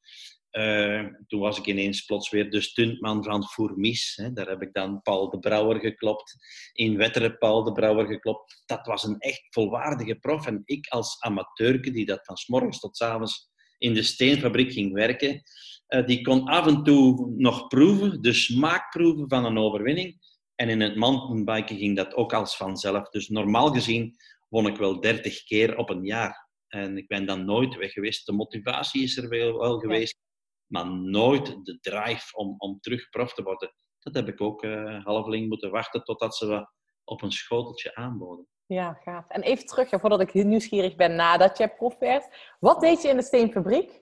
Eh, 0.56 1.06
toen 1.28 1.40
was 1.40 1.58
ik 1.58 1.66
ineens 1.66 2.06
plots 2.06 2.30
weer 2.30 2.50
de 2.50 2.62
stuntman 2.62 3.24
van 3.24 3.44
Fourmis. 3.44 4.14
Hè. 4.16 4.34
Daar 4.34 4.48
heb 4.48 4.62
ik 4.62 4.74
dan 4.74 5.02
Paul 5.02 5.30
de 5.30 5.40
Brouwer 5.40 5.80
geklopt. 5.80 6.36
In 6.74 6.98
Wetteren 6.98 7.38
Paul 7.38 7.64
de 7.64 7.72
Brouwer 7.72 8.06
geklopt. 8.06 8.64
Dat 8.66 8.86
was 8.86 9.04
een 9.04 9.20
echt 9.20 9.48
volwaardige 9.50 10.16
prof. 10.16 10.46
En 10.46 10.62
ik 10.66 10.88
als 10.88 11.20
amateurke, 11.20 11.92
die 11.92 12.06
dat 12.06 12.26
van 12.26 12.38
s 12.38 12.48
morgens 12.48 12.80
tot 12.80 12.98
s 12.98 13.02
avonds 13.02 13.50
in 13.78 13.94
de 13.94 14.04
steenfabriek 14.04 14.72
ging 14.72 14.94
werken, 14.94 15.42
eh, 15.88 16.06
die 16.06 16.22
kon 16.22 16.48
af 16.48 16.68
en 16.68 16.84
toe 16.84 17.34
nog 17.38 17.68
proeven, 17.68 18.22
de 18.22 18.34
smaak 18.34 18.92
proeven 18.92 19.30
van 19.30 19.46
een 19.46 19.58
overwinning. 19.58 20.18
En 20.56 20.70
in 20.70 20.82
het 20.82 20.96
mountainbiken 20.96 21.78
ging 21.78 21.96
dat 21.96 22.14
ook 22.14 22.34
als 22.34 22.58
vanzelf. 22.58 23.10
Dus 23.10 23.30
normaal 23.30 23.72
gezien 23.72 24.16
won 24.50 24.68
ik 24.68 24.78
wel 24.78 25.00
30 25.00 25.44
keer 25.44 25.78
op 25.78 25.90
een 25.90 26.06
jaar. 26.06 26.50
En 26.68 26.98
ik 26.98 27.08
ben 27.08 27.26
dan 27.26 27.46
nooit 27.46 27.76
weg 27.76 27.92
geweest. 27.92 28.26
De 28.26 28.34
motivatie 28.34 29.04
is 29.04 29.18
er 29.18 29.30
wel, 29.30 29.60
wel 29.60 29.80
geweest, 29.80 30.24
maar 30.68 30.92
nooit 30.92 31.66
de 31.66 31.80
drive 31.80 32.38
om, 32.38 32.56
om 32.58 32.80
terug 32.80 33.10
prof 33.10 33.34
te 33.34 33.44
worden. 33.44 33.74
Dat 34.00 34.14
heb 34.14 34.28
ik 34.28 34.42
ook 34.42 34.64
eh 34.64 35.04
halveling 35.06 35.48
moeten 35.48 35.72
wachten 35.72 36.04
totdat 36.04 36.36
ze 36.36 36.48
wat 36.48 36.74
op 37.04 37.22
een 37.22 37.32
schoteltje 37.32 37.96
aanboden. 37.96 38.48
Ja, 38.68 38.94
gaaf. 39.04 39.26
En 39.28 39.42
even 39.42 39.66
terug, 39.66 39.90
ja, 39.90 40.00
voordat 40.00 40.22
ik 40.22 40.34
nieuwsgierig 40.34 40.96
ben 40.96 41.16
nadat 41.16 41.58
jij 41.58 41.76
prof 41.76 41.98
werd. 42.00 42.56
Wat 42.60 42.82
deed 42.82 43.02
je 43.02 43.08
in 43.08 43.18
de 43.18 43.24
steenfabriek? 43.24 44.02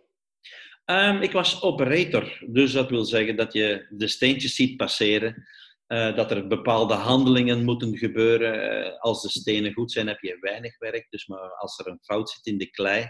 Ehm, 0.85 1.21
ik 1.21 1.31
was 1.31 1.61
operator, 1.61 2.43
dus 2.47 2.71
dat 2.71 2.89
wil 2.89 3.05
zeggen 3.05 3.35
dat 3.35 3.53
je 3.53 3.87
de 3.89 4.07
steentjes 4.07 4.55
ziet 4.55 4.77
passeren. 4.77 5.47
eh, 5.87 6.15
dat 6.15 6.31
er 6.31 6.47
bepaalde 6.47 6.93
handelingen 6.93 7.63
moeten 7.63 7.97
gebeuren. 7.97 8.83
Eh, 8.85 8.99
als 8.99 9.21
de 9.21 9.29
stenen 9.29 9.73
goed 9.73 9.91
zijn, 9.91 10.07
heb 10.07 10.19
je 10.19 10.37
weinig 10.39 10.77
werk. 10.79 11.07
Dus 11.09 11.27
maar 11.27 11.53
als 11.55 11.79
er 11.79 11.87
een 11.87 11.99
fout 12.01 12.29
zit 12.29 12.45
in 12.45 12.57
de 12.57 12.69
klei, 12.69 13.07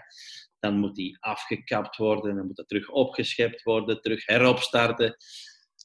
dan 0.63 0.77
moet 0.79 0.95
die 0.95 1.17
afgekapt 1.19 1.97
worden. 1.97 2.35
Dan 2.35 2.45
moet 2.47 2.55
dat 2.55 2.67
terug 2.67 2.89
opgeschept 2.89 3.63
worden, 3.63 4.01
terug 4.01 4.25
heropstarten. 4.25 5.15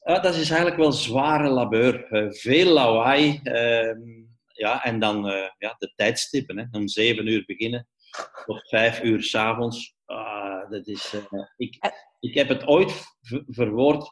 Dat 0.03 0.35
is 0.35 0.49
eigenlijk 0.49 0.77
wel 0.79 0.91
zware 0.91 1.49
labeur. 1.49 2.03
Eh, 2.05 2.31
veel 2.31 2.73
lawaai. 2.73 3.39
ehm, 3.43 3.99
ja, 4.53 4.83
en 4.83 4.99
dan 4.99 5.27
eh, 5.29 5.49
ja, 5.57 5.75
de 5.77 5.93
tijdstippen. 5.95 6.57
Hè. 6.57 6.65
Om 6.71 6.87
zeven 6.87 7.27
uur 7.27 7.43
beginnen 7.45 7.87
tot 8.45 8.67
vijf 8.69 9.03
uur 9.03 9.23
s'avonds. 9.23 9.95
Ah, 10.05 10.69
dat 10.69 10.87
is, 10.87 11.13
eh, 11.13 11.41
ik, 11.57 11.77
ik 12.19 12.33
heb 12.33 12.47
het 12.47 12.67
ooit 12.67 13.03
verwoord. 13.47 14.11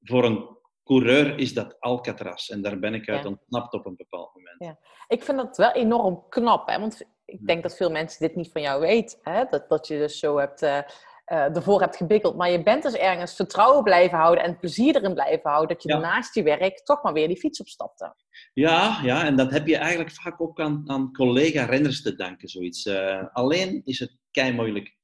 Voor 0.00 0.24
een 0.24 0.56
coureur 0.84 1.38
is 1.38 1.54
dat 1.54 1.80
Alcatraz. 1.80 2.48
En 2.48 2.62
daar 2.62 2.78
ben 2.78 2.94
ik 2.94 3.08
uit 3.08 3.22
Ja. 3.22 3.28
ontsnapt 3.28 3.72
op 3.72 3.86
een 3.86 3.96
bepaald 3.96 4.34
moment. 4.34 4.56
Ja. 4.64 4.78
Ik 5.08 5.22
vind 5.22 5.38
dat 5.38 5.56
wel 5.56 5.72
enorm 5.72 6.28
knap, 6.28 6.68
hè? 6.68 6.78
want 6.80 7.02
ik 7.28 7.46
denk 7.46 7.62
dat 7.62 7.76
veel 7.76 7.90
mensen 7.90 8.26
dit 8.26 8.36
niet 8.36 8.52
van 8.52 8.62
jou 8.62 8.80
weten. 8.80 9.18
Hè? 9.22 9.44
Dat, 9.50 9.68
dat 9.68 9.86
je 9.86 9.98
dus 9.98 10.18
zo 10.18 10.38
hebt, 10.38 10.62
eh, 10.62 10.78
eh, 11.24 11.56
ervoor 11.56 11.80
hebt 11.80 11.96
gebikkeld. 11.96 12.36
Maar 12.36 12.50
je 12.50 12.62
bent 12.62 12.82
dus 12.82 12.94
ergens 12.94 13.34
vertrouwen 13.34 13.82
blijven 13.82 14.18
houden 14.18 14.44
en 14.44 14.58
plezier 14.58 14.96
erin 14.96 15.14
blijven 15.14 15.50
houden. 15.50 15.68
Dat 15.76 15.82
je 15.82 15.88
Ja. 15.88 15.98
naast 15.98 16.34
je 16.34 16.42
werk 16.42 16.84
toch 16.84 17.02
maar 17.02 17.12
weer 17.12 17.28
die 17.28 17.36
fiets 17.38 17.60
opstapte. 17.60 18.14
Ja, 18.52 19.00
ja, 19.02 19.24
en 19.24 19.36
dat 19.36 19.50
heb 19.50 19.66
je 19.66 19.76
eigenlijk 19.76 20.12
vaak 20.12 20.40
ook 20.40 20.60
aan, 20.60 20.82
aan 20.86 21.12
collega-renners 21.12 22.02
te 22.02 22.14
danken, 22.14 22.48
zoiets. 22.48 22.86
Eh, 22.86 23.24
alleen 23.32 23.80
is 23.84 23.98
het 23.98 24.16
kei 24.30 24.52
moeilijk. 24.52 24.96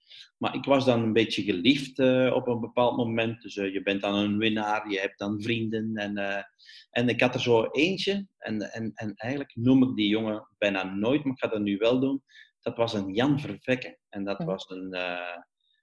Maar 0.44 0.54
ik 0.54 0.64
was 0.64 0.84
dan 0.84 1.02
een 1.02 1.12
beetje 1.12 1.42
geliefd 1.42 1.98
eh, 1.98 2.32
op 2.34 2.46
een 2.46 2.60
bepaald 2.60 2.96
moment. 2.96 3.42
Dus 3.42 3.56
eh, 3.56 3.72
je 3.72 3.82
bent 3.82 4.00
dan 4.00 4.14
een 4.14 4.38
winnaar, 4.38 4.90
je 4.90 5.00
hebt 5.00 5.18
dan 5.18 5.42
vrienden. 5.42 5.96
En, 5.96 6.16
eh, 6.16 6.42
en 6.90 7.08
ik 7.08 7.20
had 7.20 7.34
er 7.34 7.40
zo 7.40 7.68
eentje, 7.70 8.26
en, 8.38 8.72
en, 8.72 8.92
en 8.94 9.14
eigenlijk 9.14 9.56
noem 9.56 9.82
ik 9.82 9.96
die 9.96 10.08
jongen 10.08 10.48
bijna 10.58 10.82
nooit, 10.82 11.24
maar 11.24 11.32
ik 11.32 11.38
ga 11.38 11.48
dat 11.48 11.60
nu 11.60 11.76
wel 11.76 12.00
doen. 12.00 12.22
Dat 12.60 12.76
was 12.76 12.94
een 12.94 13.14
Jan 13.14 13.40
Vervekke. 13.40 13.98
En 14.08 14.24
dat 14.24 14.44
was 14.44 14.70
een, 14.70 14.96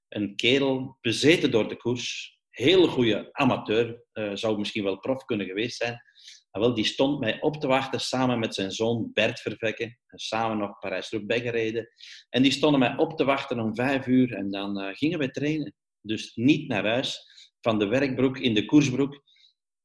een 0.09 0.35
kerel 0.35 0.97
bezeten 1.01 1.51
door 1.51 1.69
de 1.69 1.77
koers. 1.77 2.37
Heel 2.49 2.87
goede 2.87 3.29
amateur, 3.31 4.03
zou 4.33 4.57
misschien 4.57 4.83
wel 4.83 4.99
prof 4.99 5.25
kunnen 5.25 5.47
geweest 5.47 5.77
zijn. 5.77 6.01
Maar 6.51 6.61
wel, 6.61 6.73
die 6.73 6.85
stond 6.85 7.19
mij 7.19 7.41
op 7.41 7.57
te 7.57 7.67
wachten 7.67 7.99
samen 7.99 8.39
met 8.39 8.55
zijn 8.55 8.71
zoon 8.71 9.09
Bert 9.13 9.39
Vervekke. 9.39 9.83
En 9.83 10.19
samen 10.19 10.57
nog 10.57 10.79
Parijs-Roubaix 10.79 11.41
gereden. 11.43 11.89
En 12.29 12.41
die 12.41 12.51
stonden 12.51 12.79
mij 12.79 12.97
op 12.97 13.17
te 13.17 13.23
wachten 13.23 13.59
om 13.59 13.75
vijf 13.75 14.07
uur 14.07 14.33
en 14.33 14.51
dan 14.51 14.79
eh, 14.79 14.95
gingen 14.95 15.19
we 15.19 15.31
trainen. 15.31 15.73
Dus 16.01 16.35
niet 16.35 16.67
naar 16.67 16.85
huis, 16.85 17.19
van 17.61 17.79
de 17.79 17.87
werkbroek 17.87 18.37
in 18.37 18.53
de 18.53 18.65
koersbroek. 18.65 19.23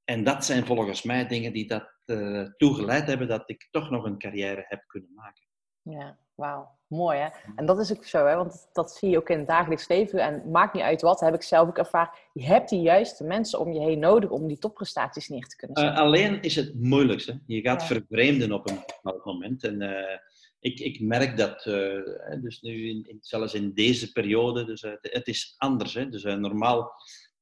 En 0.05 0.25
dat 0.25 0.45
zijn 0.45 0.67
volgens 0.67 1.03
mij 1.03 1.27
dingen 1.27 1.53
die 1.53 1.67
dat 1.67 1.95
eh 2.05 2.43
toegeleid 2.57 3.07
hebben 3.07 3.29
dat 3.29 3.51
ik 3.51 3.69
toch 3.71 3.91
nog 3.91 4.05
een 4.05 4.19
carrière 4.19 4.65
heb 4.69 4.85
kunnen 4.87 5.13
maken. 5.15 5.45
Ja, 5.91 6.17
wauw. 6.35 6.75
Mooi 6.87 7.19
hè. 7.19 7.29
En 7.57 7.67
dat 7.67 7.79
is 7.79 7.93
ook 7.97 8.05
zo, 8.05 8.27
hè? 8.27 8.37
want 8.37 8.69
dat 8.73 8.93
zie 8.93 9.11
je 9.11 9.17
ook 9.17 9.29
in 9.31 9.39
het 9.39 9.47
dagelijks 9.47 9.89
leven. 9.89 10.19
En 10.21 10.51
maakt 10.51 10.75
niet 10.75 10.83
uit 10.83 11.01
wat, 11.03 11.21
heb 11.21 11.35
ik 11.35 11.43
zelf 11.43 11.69
ook 11.69 11.79
ervaren. 11.79 12.11
Je 12.33 12.45
hebt 12.45 12.69
die 12.69 12.81
juiste 12.81 13.25
mensen 13.25 13.59
om 13.61 13.73
je 13.73 13.81
heen 13.81 13.99
nodig 13.99 14.31
om 14.31 14.47
die 14.47 14.59
topprestaties 14.59 15.29
neer 15.29 15.47
te 15.47 15.57
kunnen 15.57 15.77
Eh, 15.77 15.83
zetten. 15.83 16.03
alleen 16.03 16.43
is 16.43 16.57
het 16.57 16.75
moeilijkste. 16.83 17.41
Je 17.47 17.61
gaat 17.61 17.81
Ja. 17.81 17.87
vervreemden 17.87 18.53
op 18.53 18.69
een 18.71 18.81
bepaald 18.87 19.25
moment. 19.25 19.65
En 19.65 19.83
eh, 19.83 20.19
ik, 20.61 20.81
ik 20.81 21.01
merk 21.01 21.37
dat, 21.37 21.67
eh, 21.67 22.41
dus 22.43 22.61
nu 22.61 22.89
in, 22.89 23.05
in- 23.09 23.19
zelfs 23.21 23.55
in 23.55 23.73
deze 23.75 24.13
periode, 24.13 24.65
dus, 24.65 24.81
het 25.01 25.27
is 25.27 25.55
anders. 25.59 25.95
Hè? 25.95 26.09
Dus, 26.09 26.23
normaal 26.23 26.93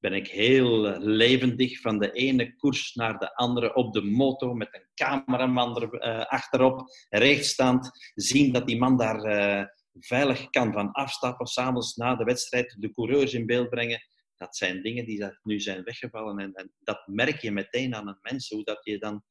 ben 0.04 0.12
ik 0.12 0.28
heel 0.28 0.99
levendig 0.99 1.80
van 1.80 1.99
de 1.99 2.12
ene 2.12 2.56
koers 2.56 2.94
naar 2.94 3.18
de 3.18 3.34
andere 3.34 3.75
op 3.75 3.92
de 3.92 4.02
moto 4.02 4.54
met 4.54 4.68
een 4.70 4.87
cameraman 4.94 5.82
er 5.82 5.92
eh, 5.92 6.26
achterop, 6.26 6.82
rechtstand, 7.08 7.90
zien 8.14 8.52
dat 8.52 8.66
die 8.66 8.78
man 8.78 8.96
daar 8.96 9.23
eh, 9.23 9.66
veilig 9.92 10.50
kan 10.50 10.73
van 10.73 10.92
afstappen, 10.92 11.46
s'avonds 11.46 11.94
na 11.94 12.14
de 12.14 12.25
wedstrijd 12.25 12.76
de 12.78 12.92
coureurs 12.92 13.34
in 13.34 13.46
beeld 13.46 13.68
brengen 13.68 14.06
dat 14.37 14.56
zijn 14.56 14.82
dingen 14.82 15.06
die 15.06 15.18
dat 15.18 15.38
nu 15.42 15.61
zijn 15.61 15.82
weggevallen. 15.82 16.38
En, 16.38 16.52
en 16.54 16.73
dat 16.78 17.06
merk 17.06 17.40
je 17.40 17.50
meteen 17.50 17.94
aan 17.94 18.08
een 18.08 18.18
mens, 18.20 18.49
hoe 18.49 18.64
dat 18.64 18.80
je 18.84 18.99
dan 18.99 19.23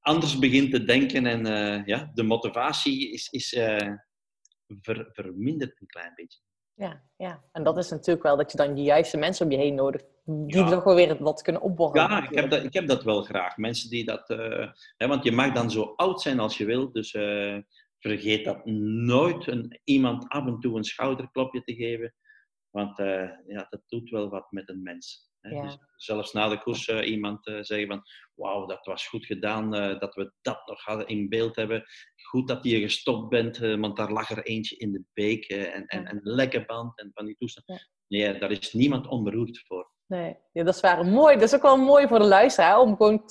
anders 0.00 0.38
begint 0.38 0.70
te 0.70 0.84
denken. 0.84 1.26
En 1.26 1.46
eh, 1.46 1.86
ja, 1.86 2.10
de 2.14 2.22
motivatie 2.22 3.12
is, 3.12 3.28
is 3.28 3.48
ver- 4.80 5.10
verminderd 5.12 5.80
een 5.80 5.86
klein 5.86 6.12
beetje. 6.14 6.38
Ja, 6.74 7.02
ja, 7.16 7.42
en 7.52 7.62
dat 7.62 7.76
is 7.78 7.90
natuurlijk 7.90 8.22
wel 8.26 8.36
dat 8.36 8.50
je 8.50 8.56
dan 8.56 8.74
de 8.74 8.82
juiste 8.82 9.16
mensen 9.16 9.46
om 9.46 9.52
je 9.52 9.58
heen 9.58 9.74
nodig 9.74 10.02
die 10.24 10.56
Ja. 10.56 10.70
toch 10.70 10.84
wel 10.84 10.94
weer 10.94 11.22
wat 11.22 11.42
kunnen 11.42 11.62
opborrelen. 11.62 12.10
Ja, 12.10 12.28
ik 12.28 12.34
heb, 12.34 12.50
dat, 12.50 12.64
ik 12.64 12.72
heb 12.72 12.86
dat 12.86 13.02
wel 13.02 13.22
graag. 13.22 13.56
Mensen 13.56 13.90
die 13.90 14.04
dat... 14.04 14.30
eh, 14.30 14.70
hè, 14.96 15.06
want 15.06 15.24
je 15.24 15.32
mag 15.32 15.52
dan 15.52 15.70
zo 15.70 15.92
oud 15.96 16.20
zijn 16.20 16.40
als 16.40 16.58
je 16.58 16.64
wilt. 16.64 16.94
Dus 16.94 17.12
eh, 17.14 17.58
vergeet 17.98 18.44
dat 18.44 18.64
nooit 18.66 19.46
een, 19.46 19.80
iemand 19.84 20.28
af 20.28 20.46
en 20.46 20.60
toe 20.60 20.76
een 20.76 20.84
schouderklopje 20.84 21.62
te 21.62 21.74
geven. 21.74 22.14
Want 22.70 22.98
eh, 22.98 23.28
ja, 23.46 23.66
dat 23.70 23.82
doet 23.86 24.10
wel 24.10 24.28
wat 24.28 24.50
met 24.50 24.68
een 24.68 24.82
mens. 24.82 25.30
Ja. 25.50 25.62
Dus 25.62 25.78
zelfs 25.96 26.32
na 26.32 26.48
de 26.48 26.60
koers 26.60 26.88
eh, 26.88 27.10
iemand 27.10 27.46
eh, 27.46 27.58
zeggen 27.60 27.86
van... 27.86 28.02
Wauw, 28.34 28.66
dat 28.66 28.86
was 28.86 29.06
goed 29.06 29.26
gedaan 29.26 29.74
eh, 29.74 29.98
dat 29.98 30.14
we 30.14 30.32
dat 30.42 30.66
nog 30.66 30.84
hadden 30.84 31.06
in 31.06 31.28
beeld 31.28 31.56
hebben. 31.56 31.84
Goed 32.28 32.48
dat 32.48 32.64
je 32.64 32.80
gestopt 32.80 33.28
bent, 33.28 33.58
want 33.58 33.96
daar 33.96 34.12
lag 34.12 34.30
er 34.30 34.42
eentje 34.42 34.76
in 34.76 34.92
de 34.92 35.04
beek. 35.12 35.44
en, 35.44 35.86
en, 35.86 36.04
en 36.04 36.16
een 36.16 36.20
lekke 36.22 36.64
band 36.64 36.98
en 36.98 37.10
van 37.14 37.26
die 37.26 37.36
toestanden. 37.36 37.74
Ja. 38.06 38.30
Nee, 38.30 38.38
daar 38.38 38.50
is 38.50 38.72
niemand 38.72 39.06
onberoerd 39.06 39.62
voor. 39.66 39.90
Nee, 40.06 40.36
ja, 40.52 40.64
dat 40.64 40.74
is 40.74 40.80
waar. 40.80 41.06
Mooi. 41.06 41.34
Dat 41.34 41.42
is 41.42 41.54
ook 41.54 41.62
wel 41.62 41.76
mooi 41.76 42.08
voor 42.08 42.18
de 42.18 42.24
luisteraar. 42.24 42.78
Om 42.78 42.96
gewoon 42.96 43.22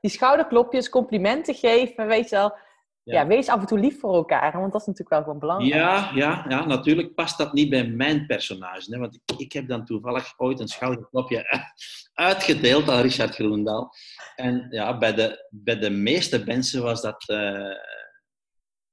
die 0.00 0.10
schouderklopjes, 0.10 0.88
complimenten 0.88 1.54
geven. 1.54 2.06
Weet 2.06 2.28
je 2.28 2.36
wel. 2.36 2.56
Ja. 3.04 3.20
Ja. 3.20 3.26
wees 3.26 3.48
af 3.48 3.60
en 3.60 3.66
toe 3.66 3.78
lief 3.78 4.00
voor 4.00 4.14
elkaar. 4.14 4.60
Want 4.60 4.72
dat 4.72 4.80
is 4.80 4.86
natuurlijk 4.86 5.14
wel 5.14 5.22
gewoon 5.22 5.38
belangrijk. 5.38 5.74
Ja, 5.74 6.10
ja, 6.14 6.44
ja, 6.48 6.66
natuurlijk 6.66 7.14
past 7.14 7.38
dat 7.38 7.52
niet 7.52 7.70
bij 7.70 7.86
mijn 7.88 8.26
personage. 8.26 8.92
Hè, 8.94 8.98
want 8.98 9.14
ik, 9.14 9.38
ik 9.38 9.52
heb 9.52 9.68
dan 9.68 9.84
toevallig 9.84 10.34
ooit 10.36 10.60
een 10.60 10.68
schouderklopje 10.68 11.44
uitgedeeld 12.12 12.88
aan 12.88 13.02
Richard 13.02 13.34
Groendaal. 13.34 13.94
En 14.36 14.66
ja, 14.70 14.98
bij 14.98 15.14
de, 15.14 15.48
bij 15.50 15.78
de 15.78 15.90
meeste 15.90 16.44
mensen 16.44 16.82
was 16.82 17.02
dat, 17.02 17.28
eh, 17.28 17.76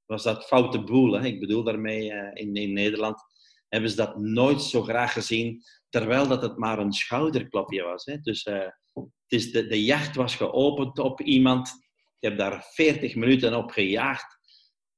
was 0.06 0.22
dat 0.22 0.44
foute 0.44 0.82
boel. 0.82 1.12
Hè. 1.12 1.26
Ik 1.26 1.40
bedoel 1.40 1.64
daarmee 1.64 2.12
eh, 2.12 2.44
in, 2.46 2.54
in 2.54 2.72
Nederland. 2.72 3.22
hebben 3.68 3.90
ze 3.90 3.96
dat 3.96 4.16
nooit 4.16 4.62
zo 4.62 4.82
graag 4.82 5.12
gezien, 5.12 5.62
terwijl 5.88 6.28
dat 6.28 6.42
het 6.42 6.56
maar 6.56 6.78
een 6.78 6.92
schouderklopje 6.92 7.82
was. 7.82 8.04
Hè. 8.04 8.16
Dus 8.18 8.42
eh, 8.42 8.68
het 8.92 9.40
is 9.40 9.52
de, 9.52 9.66
de 9.66 9.84
jacht 9.84 10.16
was 10.16 10.36
geopend 10.36 10.98
op 10.98 11.20
iemand. 11.20 11.90
Ik 12.22 12.28
heb 12.28 12.38
daar 12.38 12.64
40 12.70 13.14
minuten 13.14 13.54
op 13.54 13.70
gejaagd. 13.70 14.38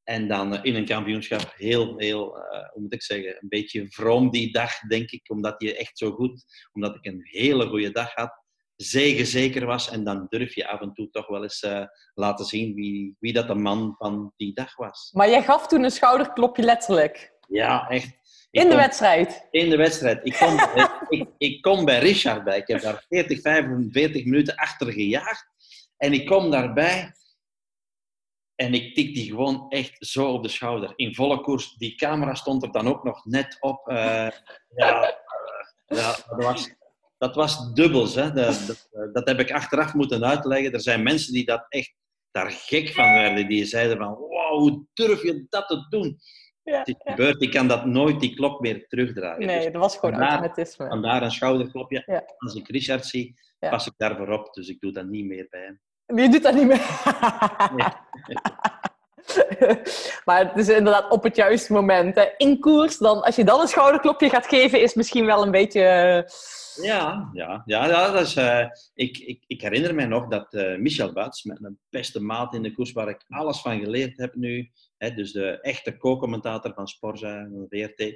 En 0.02 0.28
dan 0.28 0.54
eh, 0.54 0.60
in 0.64 0.74
een 0.74 0.84
kampioenschap 0.84 1.52
heel, 1.56 1.98
heel, 1.98 2.38
eh, 2.38 2.68
hoe 2.72 2.82
moet 2.82 2.92
ik 2.94 3.02
zeggen, 3.02 3.28
een 3.40 3.48
beetje 3.48 3.86
vroom 3.88 4.30
die 4.30 4.52
dag, 4.52 4.78
denk 4.78 5.10
ik. 5.10 5.30
Omdat 5.30 5.54
je 5.58 5.76
echt 5.76 5.98
zo 5.98 6.10
goed, 6.10 6.44
omdat 6.72 6.94
ik 6.94 7.06
een 7.06 7.20
hele 7.22 7.66
goede 7.66 7.90
dag 7.90 8.14
had. 8.14 8.42
Zeker 8.76 9.66
was. 9.66 9.90
En 9.90 10.04
dan 10.04 10.26
durf 10.28 10.54
je 10.54 10.68
af 10.68 10.80
en 10.80 10.92
toe 10.92 11.10
toch 11.10 11.26
wel 11.26 11.42
eens 11.42 11.60
eh, 11.62 11.84
laten 12.14 12.44
zien 12.44 12.74
wie, 12.74 13.16
wie 13.18 13.32
dat 13.32 13.46
de 13.48 13.54
man 13.54 13.94
van 13.98 14.32
die 14.36 14.54
dag 14.54 14.76
was. 14.76 15.10
Maar 15.12 15.28
jij 15.30 15.42
gaf 15.42 15.66
toen 15.66 15.84
een 15.84 15.90
schouderklopje 15.90 16.62
letterlijk. 16.62 17.32
Ja, 17.48 17.88
echt. 17.88 18.06
Ik 18.06 18.60
In 18.60 18.62
de 18.62 18.68
kom- 18.68 18.76
wedstrijd. 18.76 19.46
In 19.50 19.70
de 19.70 19.76
wedstrijd. 19.76 20.20
Ik 20.26 20.32
kom, 20.32 20.56
ik, 21.18 21.28
ik 21.38 21.62
kom 21.62 21.84
bij 21.84 21.98
Richard 21.98 22.44
bij. 22.44 22.58
Ik 22.58 22.66
heb 22.68 22.80
daar 22.80 23.04
40, 23.08 23.40
45 23.40 24.24
minuten 24.24 24.54
achter 24.54 24.92
gejaagd. 24.92 25.52
En 25.96 26.12
ik 26.12 26.26
kom 26.26 26.50
daarbij. 26.50 27.12
En 28.54 28.74
ik 28.74 28.94
tik 28.94 29.14
die 29.14 29.28
gewoon 29.28 29.68
echt 29.68 29.96
zo 29.98 30.32
op 30.32 30.42
de 30.42 30.48
schouder. 30.48 30.92
In 30.96 31.14
volle 31.14 31.40
koers. 31.40 31.74
Die 31.74 31.94
camera 31.94 32.34
stond 32.34 32.62
er 32.62 32.72
dan 32.72 32.88
ook 32.88 33.04
nog 33.04 33.24
net 33.24 33.56
op. 33.60 33.88
Eh, 33.88 33.96
ja, 34.76 35.02
eh, 35.02 35.14
ja, 35.86 36.16
dat 36.28 36.44
was, 36.44 36.74
dat 37.18 37.34
was 37.34 37.72
dubbels. 37.72 38.14
Hè. 38.14 38.32
Dat, 38.32 38.66
dat, 38.66 39.12
dat 39.12 39.28
heb 39.28 39.40
ik 39.40 39.52
achteraf 39.52 39.94
moeten 39.94 40.24
uitleggen. 40.24 40.72
Er 40.72 40.80
zijn 40.80 41.02
mensen 41.02 41.32
die 41.32 41.44
dat 41.44 41.66
echt 41.68 41.94
daar 42.30 42.50
gek 42.50 42.88
van 42.88 43.12
werden. 43.12 43.48
Die 43.48 43.64
zeiden 43.64 43.96
van, 43.96 44.14
wow, 44.14 44.58
hoe 44.58 44.86
durf 44.92 45.22
je 45.22 45.46
dat 45.48 45.68
te 45.68 45.86
doen? 45.88 46.18
Ja, 46.64 46.78
Het 46.78 46.88
is 46.88 46.94
gebeurd. 46.98 47.42
Ik 47.42 47.50
kan 47.50 47.68
dat 47.68 47.86
nooit, 47.86 48.20
die 48.20 48.34
klok 48.34 48.60
meer 48.60 48.86
terugdraaien. 48.88 49.46
Nee, 49.46 49.56
Dus 49.62 49.72
dat 49.72 49.82
was 49.82 49.94
gewoon 49.98 50.10
vandaar- 50.14 50.30
automatisme. 50.30 50.88
Vandaar 50.88 51.22
een 51.22 51.30
schouderklopje. 51.30 52.02
Ja. 52.06 52.24
Als 52.38 52.54
ik 52.54 52.68
Richard 52.68 53.06
zie, 53.06 53.34
pas 53.58 53.86
ik 53.86 53.92
daarvoor 53.96 54.28
op. 54.28 54.54
Dus 54.54 54.68
ik 54.68 54.80
doe 54.80 54.92
dat 54.92 55.06
niet 55.06 55.24
meer 55.24 55.46
bij 55.50 55.60
hem. 55.60 55.80
Je 56.22 56.28
doet 56.28 56.42
dat 56.42 56.54
niet 56.54 56.66
meer. 56.66 56.80
maar 60.24 60.48
het 60.48 60.56
is 60.56 60.68
inderdaad 60.68 61.10
op 61.10 61.22
het 61.22 61.36
juiste 61.36 61.72
moment. 61.72 62.14
Hè. 62.14 62.24
In 62.36 62.58
koers, 62.60 62.98
dan, 62.98 63.22
als 63.22 63.36
je 63.36 63.44
dan 63.44 63.60
een 63.60 63.68
schouderklopje 63.68 64.28
gaat 64.28 64.46
geven, 64.46 64.80
is 64.82 64.94
misschien 64.94 65.26
wel 65.26 65.42
een 65.42 65.50
beetje... 65.50 65.80
eh, 65.80 66.84
Ja, 66.84 67.30
ja, 67.32 67.62
ja, 67.64 67.86
dat 67.88 68.20
is, 68.20 68.36
eh, 68.36 68.66
ik, 68.94 69.18
ik, 69.18 69.44
ik 69.46 69.60
herinner 69.60 69.94
mij 69.94 70.06
nog 70.06 70.28
dat 70.28 70.54
eh, 70.54 70.76
Michel 70.76 71.12
Buits, 71.12 71.42
met 71.42 71.60
mijn 71.60 71.78
beste 71.90 72.20
maat 72.20 72.54
in 72.54 72.62
de 72.62 72.72
koers, 72.72 72.92
waar 72.92 73.08
ik 73.08 73.24
alles 73.28 73.60
van 73.60 73.80
geleerd 73.80 74.18
heb 74.18 74.34
nu, 74.34 74.70
hè, 74.96 75.14
dus 75.14 75.32
de 75.32 75.60
echte 75.60 75.96
co-commentator 75.96 76.72
van 76.74 76.88
Sporza 76.88 77.36
en 77.38 77.66
VRT, 77.68 78.14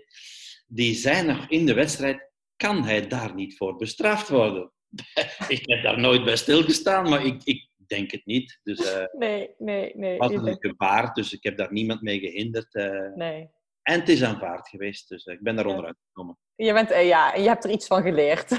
die 0.67 0.95
zei 0.95 1.27
nog 1.27 1.47
in 1.49 1.67
de 1.67 1.75
wedstrijd, 1.75 2.31
kan 2.57 2.85
hij 2.85 3.07
daar 3.07 3.35
niet 3.35 3.57
voor 3.57 3.77
bestraft 3.77 4.29
worden? 4.29 4.73
ik 5.49 5.63
heb 5.63 5.83
daar 5.83 6.01
nooit 6.01 6.25
bij 6.25 6.37
stilgestaan, 6.37 7.09
maar 7.09 7.25
ik 7.25 7.68
denk 7.89 8.11
het 8.11 8.27
niet. 8.27 8.61
Dus 8.63 8.95
eh, 8.95 9.05
Nee, 9.19 9.55
nee, 9.59 9.93
nee. 9.97 10.11
het 10.11 10.33
was 10.33 10.43
een 10.43 10.57
gebaar, 10.61 11.13
dus 11.15 11.33
ik 11.33 11.43
heb 11.43 11.57
daar 11.57 11.73
niemand 11.73 12.03
mee 12.03 12.19
gehinderd. 12.21 12.75
eh, 12.75 13.13
nee. 13.15 13.51
en 13.83 14.01
het 14.01 14.09
is 14.09 14.23
aanvaard 14.25 14.69
geweest, 14.69 15.09
dus 15.09 15.25
eh, 15.25 15.35
ik 15.35 15.43
ben 15.43 15.57
daar 15.57 15.67
onderuit 15.67 15.97
gekomen. 16.07 16.39
Je 16.55 16.73
bent, 16.73 16.89
ja, 16.89 17.35
en 17.35 17.43
je 17.43 17.49
hebt 17.49 17.65
er 17.65 17.71
iets 17.71 17.87
van 17.87 18.03
geleerd. 18.03 18.51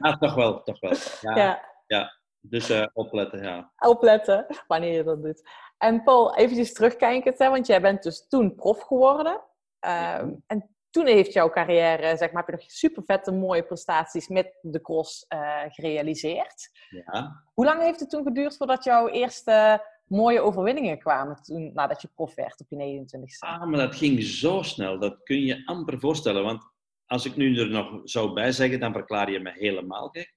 Ah, 0.00 0.18
toch 0.18 0.34
wel, 0.34 0.62
toch 0.62 0.80
wel. 0.80 0.92
Ja, 1.20 1.62
ja, 1.86 2.18
Dus 2.40 2.72
opletten, 2.92 3.42
ja. 3.42 3.72
opletten 3.78 4.46
wanneer 4.66 4.92
je 4.92 5.04
dat 5.04 5.22
doet. 5.22 5.50
En 5.78 6.02
Paul, 6.02 6.36
eventjes 6.36 6.72
terugkijkend, 6.72 7.38
hè, 7.38 7.48
want 7.50 7.66
jij 7.66 7.80
bent 7.80 8.02
dus 8.02 8.26
toen 8.28 8.54
prof 8.54 8.80
geworden. 8.82 9.40
Ehm, 9.80 10.30
En 10.46 10.76
toen 10.90 11.06
heeft 11.06 11.32
jouw 11.32 11.50
carrière, 11.50 12.16
zeg 12.16 12.32
maar, 12.32 12.44
heb 12.44 12.54
je 12.54 12.60
nog 12.60 12.70
super 12.70 13.02
vette 13.04 13.32
mooie 13.32 13.62
prestaties 13.62 14.28
met 14.28 14.58
de 14.62 14.80
cross 14.80 15.24
eh, 15.28 15.62
gerealiseerd. 15.68 16.70
ja. 16.88 17.44
Hoe 17.54 17.64
lang 17.64 17.82
heeft 17.82 18.00
het 18.00 18.10
toen 18.10 18.22
geduurd 18.22 18.56
voordat 18.56 18.84
jouw 18.84 19.08
eerste 19.08 19.84
mooie 20.06 20.40
overwinningen 20.40 20.98
kwamen 20.98 21.42
toen, 21.42 21.70
nadat 21.74 22.02
je 22.02 22.08
prof 22.14 22.34
werd 22.34 22.60
op 22.60 22.66
je 22.68 23.06
29ste? 23.06 23.38
Ah, 23.38 23.64
maar 23.64 23.78
dat 23.78 23.96
ging 23.96 24.22
zo 24.22 24.62
snel, 24.62 24.98
dat 24.98 25.22
kun 25.22 25.40
je 25.40 25.66
amper 25.66 26.00
voorstellen. 26.00 26.42
Want 26.42 26.62
als 27.06 27.24
ik 27.24 27.36
nu 27.36 27.58
er 27.58 27.70
nog 27.70 28.00
zou 28.04 28.32
bij 28.32 28.52
zeggen, 28.52 28.80
dan 28.80 28.92
verklaar 28.92 29.30
je 29.30 29.40
me 29.40 29.52
helemaal 29.52 30.08
gek. 30.08 30.34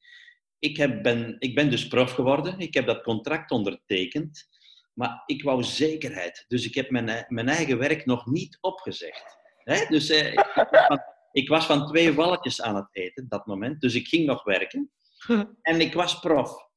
Ik, 0.60 0.78
heb, 0.78 1.04
ben, 1.04 1.36
ik 1.40 1.56
ben 1.56 1.70
dus 1.70 1.88
prof 1.88 2.12
geworden, 2.12 2.60
ik 2.60 2.74
heb 2.74 2.86
dat 2.86 3.04
contract 3.04 3.52
ondertekend, 3.52 4.48
maar 4.94 5.24
ik 5.26 5.44
wou 5.44 5.64
zekerheid. 5.64 6.46
Dus 6.48 6.66
ik 6.66 6.76
heb 6.76 6.90
mijn, 6.90 7.26
mijn 7.28 7.50
eigen 7.50 7.78
werk 7.78 8.06
nog 8.06 8.26
niet 8.26 8.58
opgezegd. 8.62 9.41
Hè? 9.64 9.86
Dus 9.90 10.10
eh, 10.10 10.32
ik, 10.32 10.52
was 10.56 10.86
van, 10.88 11.02
ik 11.32 11.50
was 11.50 11.66
van 11.66 11.88
twee 11.88 12.14
walletjes 12.14 12.62
aan 12.62 12.76
het 12.76 12.88
eten, 12.92 13.26
dat 13.30 13.46
moment. 13.46 13.82
Dus 13.82 13.96
ik 13.96 14.08
ging 14.08 14.26
nog 14.26 14.44
werken. 14.44 14.92
En 15.62 15.82
ik 15.82 15.94
was 15.94 16.20
prof. 16.20 16.70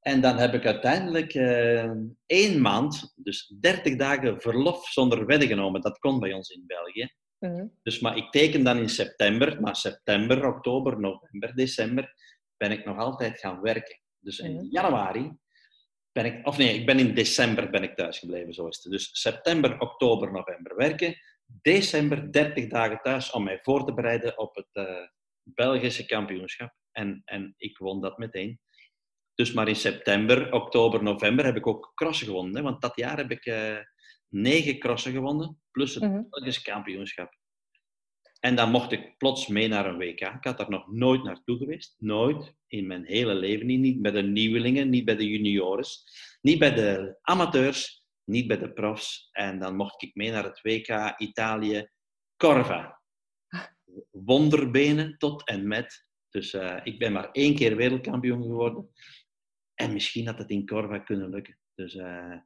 En 0.00 0.20
dan 0.20 0.36
heb 0.38 0.54
ik 0.54 0.66
uiteindelijk 0.66 1.34
eh, 1.34 1.90
één 2.26 2.60
maand, 2.60 3.12
dus 3.16 3.54
30 3.60 3.96
dagen 3.96 4.40
verlof 4.40 4.86
zonder 4.88 5.26
wedden 5.26 5.48
genomen. 5.48 5.80
Dat 5.80 5.98
kon 5.98 6.20
bij 6.20 6.32
ons 6.32 6.48
in 6.50 6.64
België. 6.66 7.08
Mhm. 7.38 7.66
Dus, 7.82 8.00
maar 8.00 8.16
ik 8.16 8.30
teken 8.30 8.64
dan 8.64 8.78
in 8.78 8.88
september, 8.88 9.60
maar 9.60 9.76
september, 9.76 10.46
oktober, 10.46 11.00
november, 11.00 11.54
december 11.54 12.14
ben 12.56 12.70
ik 12.70 12.84
nog 12.84 12.98
altijd 12.98 13.38
gaan 13.38 13.60
werken. 13.60 14.00
Dus 14.18 14.38
in 14.38 14.54
Mhm. 14.54 14.66
januari 14.70 15.36
ben 16.12 16.24
ik, 16.24 16.46
of 16.46 16.58
nee, 16.58 16.74
ik 16.78 16.86
ben 16.86 16.98
in 16.98 17.14
december 17.14 17.70
ben 17.70 17.82
ik 17.82 17.96
thuisgebleven, 17.96 18.54
zo 18.54 18.66
is 18.66 18.80
het. 18.82 18.92
Dus 18.92 19.08
september, 19.12 19.80
oktober, 19.80 20.32
november 20.32 20.76
werken. 20.76 21.16
December 21.62 22.32
30 22.32 22.68
dagen 22.68 23.00
thuis 23.02 23.30
om 23.30 23.44
mij 23.44 23.58
voor 23.62 23.84
te 23.84 23.94
bereiden 23.94 24.38
op 24.38 24.54
het 24.54 24.68
eh, 24.72 25.06
Belgische 25.42 26.06
kampioenschap. 26.06 26.74
En, 26.92 27.22
en 27.24 27.54
ik 27.56 27.78
won 27.78 28.00
dat 28.00 28.18
meteen. 28.18 28.60
Dus 29.34 29.52
maar 29.52 29.68
in 29.68 29.76
september, 29.76 30.52
oktober, 30.52 31.02
november 31.02 31.44
heb 31.44 31.56
ik 31.56 31.66
ook 31.66 31.92
crossen 31.94 32.26
gewonnen. 32.26 32.56
Hè? 32.56 32.62
Want 32.62 32.80
dat 32.80 32.96
jaar 32.96 33.16
heb 33.16 33.30
ik 33.30 33.46
eh, 33.46 33.76
negen 34.28 34.78
crossen 34.78 35.12
gewonnen, 35.12 35.60
plus 35.70 35.94
het 35.94 36.02
Mhm. 36.02 36.22
Belgisch 36.30 36.62
kampioenschap. 36.62 37.38
En 38.40 38.54
dan 38.54 38.70
mocht 38.70 38.92
ik 38.92 39.18
plots 39.18 39.46
mee 39.46 39.68
naar 39.68 39.86
een 39.86 39.98
WK. 39.98 40.20
Ik 40.20 40.44
had 40.44 40.58
daar 40.58 40.70
nog 40.70 40.92
nooit 40.92 41.22
naartoe 41.22 41.58
geweest. 41.58 41.96
Nooit. 41.98 42.54
In 42.66 42.86
mijn 42.86 43.04
hele 43.04 43.34
leven 43.34 43.66
niet. 43.66 43.80
Niet 43.80 44.02
bij 44.02 44.10
de 44.10 44.22
nieuwelingen, 44.22 44.90
niet 44.90 45.04
bij 45.04 45.16
de 45.16 45.28
juniores. 45.28 46.04
Niet 46.40 46.58
bij 46.58 46.74
de 46.74 47.18
amateurs, 47.22 48.03
niet 48.24 48.46
bij 48.46 48.58
de 48.58 48.72
profs. 48.72 49.28
En 49.32 49.58
dan 49.58 49.76
mocht 49.76 50.02
ik 50.02 50.14
mee 50.14 50.30
naar 50.30 50.44
het 50.44 50.60
WK 50.60 51.14
Italië 51.18 51.88
Corva. 52.36 53.00
Wonderbenen 54.10 55.18
tot 55.18 55.46
en 55.46 55.68
met. 55.68 56.06
Dus 56.30 56.52
eh, 56.54 56.80
ik 56.82 56.98
ben 56.98 57.12
maar 57.12 57.30
één 57.30 57.54
keer 57.54 57.76
wereldkampioen 57.76 58.42
geworden. 58.42 58.90
En 59.74 59.92
misschien 59.92 60.26
had 60.26 60.38
het 60.38 60.50
in 60.50 60.66
Corva 60.66 60.98
kunnen 60.98 61.30
lukken. 61.30 61.58
Dus 61.74 61.94
eh, 61.94 62.36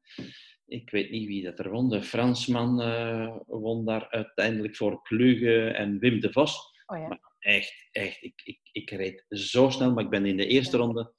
ik 0.66 0.90
weet 0.90 1.10
niet 1.10 1.26
wie 1.26 1.42
dat 1.42 1.58
er 1.58 1.70
won. 1.70 1.88
De 1.88 2.02
Fransman 2.02 2.80
eh, 2.80 3.36
won 3.46 3.84
daar 3.84 4.08
uiteindelijk 4.10 4.76
voor 4.76 5.02
Kluge 5.02 5.68
en 5.70 5.98
Wim 5.98 6.20
de 6.20 6.32
Vos. 6.32 6.58
Oh 6.86 6.98
ja. 6.98 7.20
Echt, 7.38 7.88
echt. 7.90 8.22
Ik, 8.22 8.40
ik, 8.44 8.60
ik 8.72 8.90
reed 8.90 9.24
zo 9.28 9.70
snel, 9.70 9.92
maar 9.92 10.04
ik 10.04 10.10
ben 10.10 10.26
in 10.26 10.36
de 10.36 10.46
eerste 10.46 10.76
ronde 10.76 11.12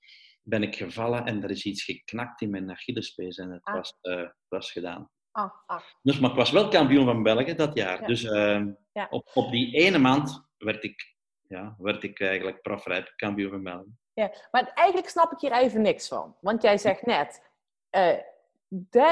ben 0.49 0.63
ik 0.63 0.75
gevallen 0.75 1.25
en 1.25 1.43
er 1.43 1.49
is 1.49 1.65
iets 1.65 1.83
geknakt 1.83 2.41
in 2.41 2.49
mijn 2.49 2.71
Achillespees 2.71 3.37
en 3.37 3.51
het 3.51 3.63
Ah. 3.63 3.73
was, 3.73 3.97
eh, 4.01 4.27
was 4.47 4.71
gedaan. 4.71 5.09
Ah, 5.31 5.51
ah. 5.65 5.79
Dus, 6.01 6.19
maar 6.19 6.29
ik 6.29 6.35
was 6.35 6.51
wel 6.51 6.67
kampioen 6.67 7.05
van 7.05 7.23
België 7.23 7.55
dat 7.55 7.73
jaar. 7.77 8.01
Ja. 8.01 8.07
Dus 8.07 8.23
eh, 8.23 8.61
Ja. 8.91 9.07
op, 9.09 9.29
op 9.33 9.51
die 9.51 9.73
ene 9.75 9.97
maand 9.97 10.43
werd 10.57 10.83
ik, 10.83 11.15
ja, 11.47 11.75
werd 11.77 12.03
ik 12.03 12.19
eigenlijk 12.21 12.61
profrijp 12.61 13.13
kampioen 13.15 13.49
van 13.49 13.63
België. 13.63 13.95
Ja, 14.13 14.31
maar 14.51 14.71
eigenlijk 14.75 15.09
snap 15.09 15.31
ik 15.31 15.39
hier 15.39 15.51
even 15.51 15.81
niks 15.81 16.07
van. 16.07 16.35
Want 16.41 16.61
jij 16.61 16.77
zegt 16.77 17.05
net, 17.05 17.49
eh, 17.89 18.17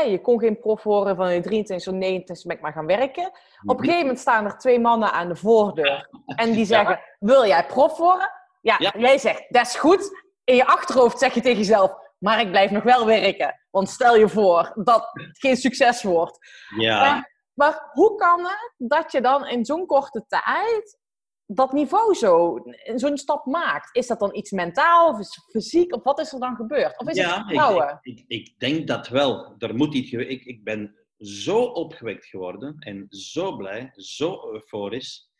je 0.09 0.19
kon 0.21 0.39
geen 0.39 0.59
prof 0.59 0.83
worden 0.83 1.15
van 1.15 1.33
je 1.33 1.41
23 1.41 1.87
of 1.87 1.93
29 1.99 2.45
ben 2.45 2.55
ik 2.55 2.61
maar 2.61 2.73
gaan 2.73 2.85
werken. 2.85 3.25
Op 3.65 3.77
een 3.77 3.79
gegeven 3.79 3.99
moment 4.01 4.19
staan 4.19 4.45
er 4.45 4.57
twee 4.57 4.79
mannen 4.79 5.11
aan 5.11 5.27
de 5.27 5.35
voordeur 5.35 6.09
en 6.25 6.51
die 6.51 6.65
zeggen, 6.65 6.99
wil 7.19 7.45
jij 7.45 7.65
prof 7.65 7.97
worden? 7.97 8.31
Ja, 8.61 8.75
Ja. 8.79 8.93
jij 8.97 9.17
zegt, 9.17 9.45
dat 9.49 9.65
is 9.65 9.75
goed. 9.75 10.25
In 10.47 10.55
je 10.55 10.65
achterhoofd 10.65 11.19
zeg 11.19 11.33
je 11.33 11.41
tegen 11.41 11.57
jezelf, 11.57 11.91
maar 12.17 12.41
ik 12.41 12.49
blijf 12.49 12.71
nog 12.71 12.83
wel 12.83 13.05
werken. 13.05 13.59
Want 13.69 13.89
stel 13.89 14.15
je 14.15 14.29
voor 14.29 14.71
dat 14.83 15.09
het 15.13 15.39
geen 15.39 15.57
succes 15.57 16.03
wordt. 16.03 16.37
Ja, 16.77 16.99
Maar, 16.99 17.41
maar 17.53 17.89
hoe 17.91 18.15
kan 18.15 18.39
het 18.39 18.73
dat 18.77 19.11
je 19.11 19.21
dan 19.21 19.47
in 19.47 19.65
zo'n 19.65 19.85
korte 19.85 20.25
tijd 20.27 20.99
dat 21.45 21.73
niveau 21.73 22.15
zo, 22.15 22.59
zo'n 22.95 23.17
stap 23.17 23.45
maakt? 23.45 23.95
Is 23.95 24.07
dat 24.07 24.19
dan 24.19 24.35
iets 24.35 24.51
mentaal 24.51 25.09
of 25.09 25.19
is 25.19 25.35
het 25.35 25.45
fysiek? 25.51 25.95
Of 25.95 26.03
wat 26.03 26.19
is 26.19 26.33
er 26.33 26.39
dan 26.39 26.55
gebeurd? 26.55 26.99
Of 26.99 27.07
is 27.07 27.17
het 27.17 27.27
ja 27.27 27.37
ik, 27.37 27.45
vertrouwen? 27.45 27.99
ik, 28.01 28.19
ik, 28.19 28.25
ik 28.27 28.59
denk 28.59 28.87
dat 28.87 29.07
wel. 29.07 29.55
Er 29.57 29.75
moet 29.75 29.93
iets 29.93 30.11
ik, 30.11 30.45
ik 30.45 30.63
ben 30.63 30.95
zo 31.17 31.63
opgewekt 31.63 32.25
geworden 32.25 32.75
en 32.79 33.05
zo 33.09 33.55
blij, 33.55 33.91
zo 33.93 34.51
euforisch, 34.53 35.31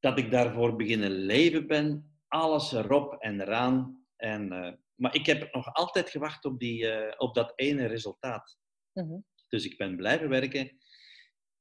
dat 0.00 0.18
ik 0.18 0.30
daarvoor 0.30 0.76
beginnen 0.76 1.10
leven 1.10 1.66
ben. 1.66 2.18
Alles 2.28 2.72
erop 2.72 3.14
en 3.18 3.40
eraan. 3.40 4.03
En, 4.24 4.52
eh, 4.52 4.72
maar 4.94 5.14
ik 5.14 5.26
heb 5.26 5.54
nog 5.54 5.74
altijd 5.74 6.10
gewacht 6.10 6.44
op, 6.44 6.58
die, 6.58 6.90
eh, 6.90 7.14
op 7.16 7.34
dat 7.34 7.52
ene 7.56 7.86
resultaat. 7.86 8.58
Mhm. 8.92 9.18
Dus 9.48 9.64
ik 9.64 9.76
ben 9.76 9.96
blijven 9.96 10.28
werken. 10.28 10.78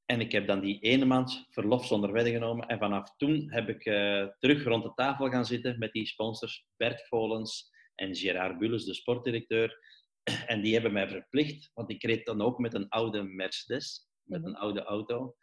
En 0.05 0.19
ik 0.19 0.31
heb 0.31 0.47
dan 0.47 0.59
die 0.59 0.79
ene 0.79 1.05
maand 1.05 1.45
verlof 1.49 1.85
zonder 1.85 2.11
wedden 2.11 2.33
genomen. 2.33 2.67
En 2.67 2.79
vanaf 2.79 3.15
toen 3.15 3.51
heb 3.51 3.69
ik 3.69 3.85
eh, 3.85 4.27
terug 4.39 4.63
rond 4.63 4.83
de 4.83 4.93
tafel 4.93 5.29
gaan 5.29 5.45
zitten 5.45 5.79
met 5.79 5.91
die 5.91 6.05
sponsors 6.05 6.65
Bert 6.75 7.07
Volens 7.07 7.71
en 7.95 8.15
Gerard 8.15 8.57
Bulles, 8.57 8.85
de 8.85 8.93
sportdirecteur. 8.93 9.79
En 10.45 10.61
die 10.61 10.73
hebben 10.73 10.93
mij 10.93 11.09
verplicht, 11.09 11.71
want 11.73 11.89
ik 11.89 12.03
reed 12.03 12.25
dan 12.25 12.41
ook 12.41 12.57
met 12.59 12.73
een 12.73 12.89
oude 12.89 13.23
Mercedes, 13.23 14.07
met 14.23 14.39
Mhm. 14.39 14.49
een 14.49 14.55
oude 14.55 14.83
auto. 14.83 15.35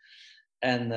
En, 0.59 0.89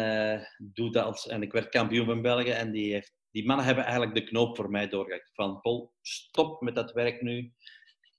doe 0.58 0.92
dat 0.92 1.06
als, 1.06 1.28
en 1.28 1.42
ik 1.42 1.52
werd 1.52 1.70
kampioen 1.70 2.06
van 2.06 2.22
België. 2.22 2.50
En 2.50 2.72
die, 2.72 2.94
heeft, 2.94 3.14
die 3.34 3.46
mannen 3.46 3.66
hebben 3.66 3.84
eigenlijk 3.84 4.16
de 4.16 4.24
knoop 4.24 4.56
voor 4.56 4.70
mij 4.70 4.90
doorgehakt. 4.90 5.32
Van 5.34 5.62
Paul, 5.62 5.94
stop 6.02 6.62
met 6.62 6.76
dat 6.76 6.92
werk 6.92 7.22
nu. 7.22 7.54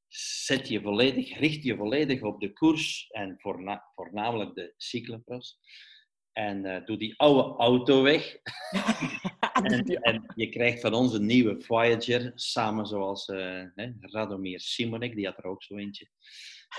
Zet 0.09 0.68
je 0.68 0.81
volledig, 0.81 1.38
richt 1.38 1.62
je 1.62 1.77
volledig 1.77 2.22
op 2.22 2.40
de 2.40 2.53
koers. 2.53 3.07
En 3.11 3.35
voorna- 3.38 3.90
voornamelijk 3.94 4.55
de 4.55 4.74
cyclocross. 4.77 5.59
En 6.33 6.64
eh, 6.64 6.85
doe 6.85 6.96
die 6.96 7.14
oude 7.16 7.59
auto 7.59 8.03
weg. 8.03 8.37
En, 9.55 9.85
en 9.87 10.33
je 10.35 10.48
krijgt 10.48 10.81
van 10.81 10.94
ons 10.94 11.12
een 11.12 11.27
nieuwe 11.27 11.61
Voyager, 11.61 12.33
samen 12.35 12.87
zoals 12.87 13.27
eh, 13.27 13.62
hè, 13.74 13.92
Radomir 14.00 14.61
Simonek, 14.61 15.14
die 15.14 15.27
had 15.27 15.38
er 15.38 15.44
ook 15.44 15.62
zo 15.62 15.77
eentje. 15.77 16.09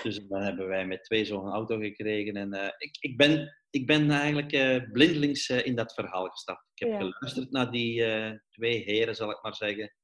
Dus 0.02 0.26
dan 0.28 0.42
hebben 0.42 0.68
wij 0.68 0.86
met 0.86 1.04
twee 1.04 1.24
zo'n 1.24 1.48
auto 1.52 1.78
gekregen. 1.78 2.36
En 2.36 2.52
eh, 2.52 2.70
ik, 2.78 2.96
ik, 3.00 3.16
ben, 3.16 3.56
ik 3.70 3.86
ben 3.86 4.10
eigenlijk 4.10 4.52
eh, 4.52 4.90
blindelings 4.92 5.48
eh, 5.48 5.66
in 5.66 5.76
dat 5.76 5.94
verhaal 5.94 6.28
gestapt. 6.28 6.70
Ik 6.74 6.86
heb 6.86 6.88
Ja. 6.88 6.98
geluisterd 6.98 7.50
naar 7.50 7.70
die 7.70 8.04
twee 8.50 8.82
heren, 8.82 9.14
zal 9.14 9.30
ik 9.30 9.42
maar 9.42 9.54
zeggen. 9.54 9.94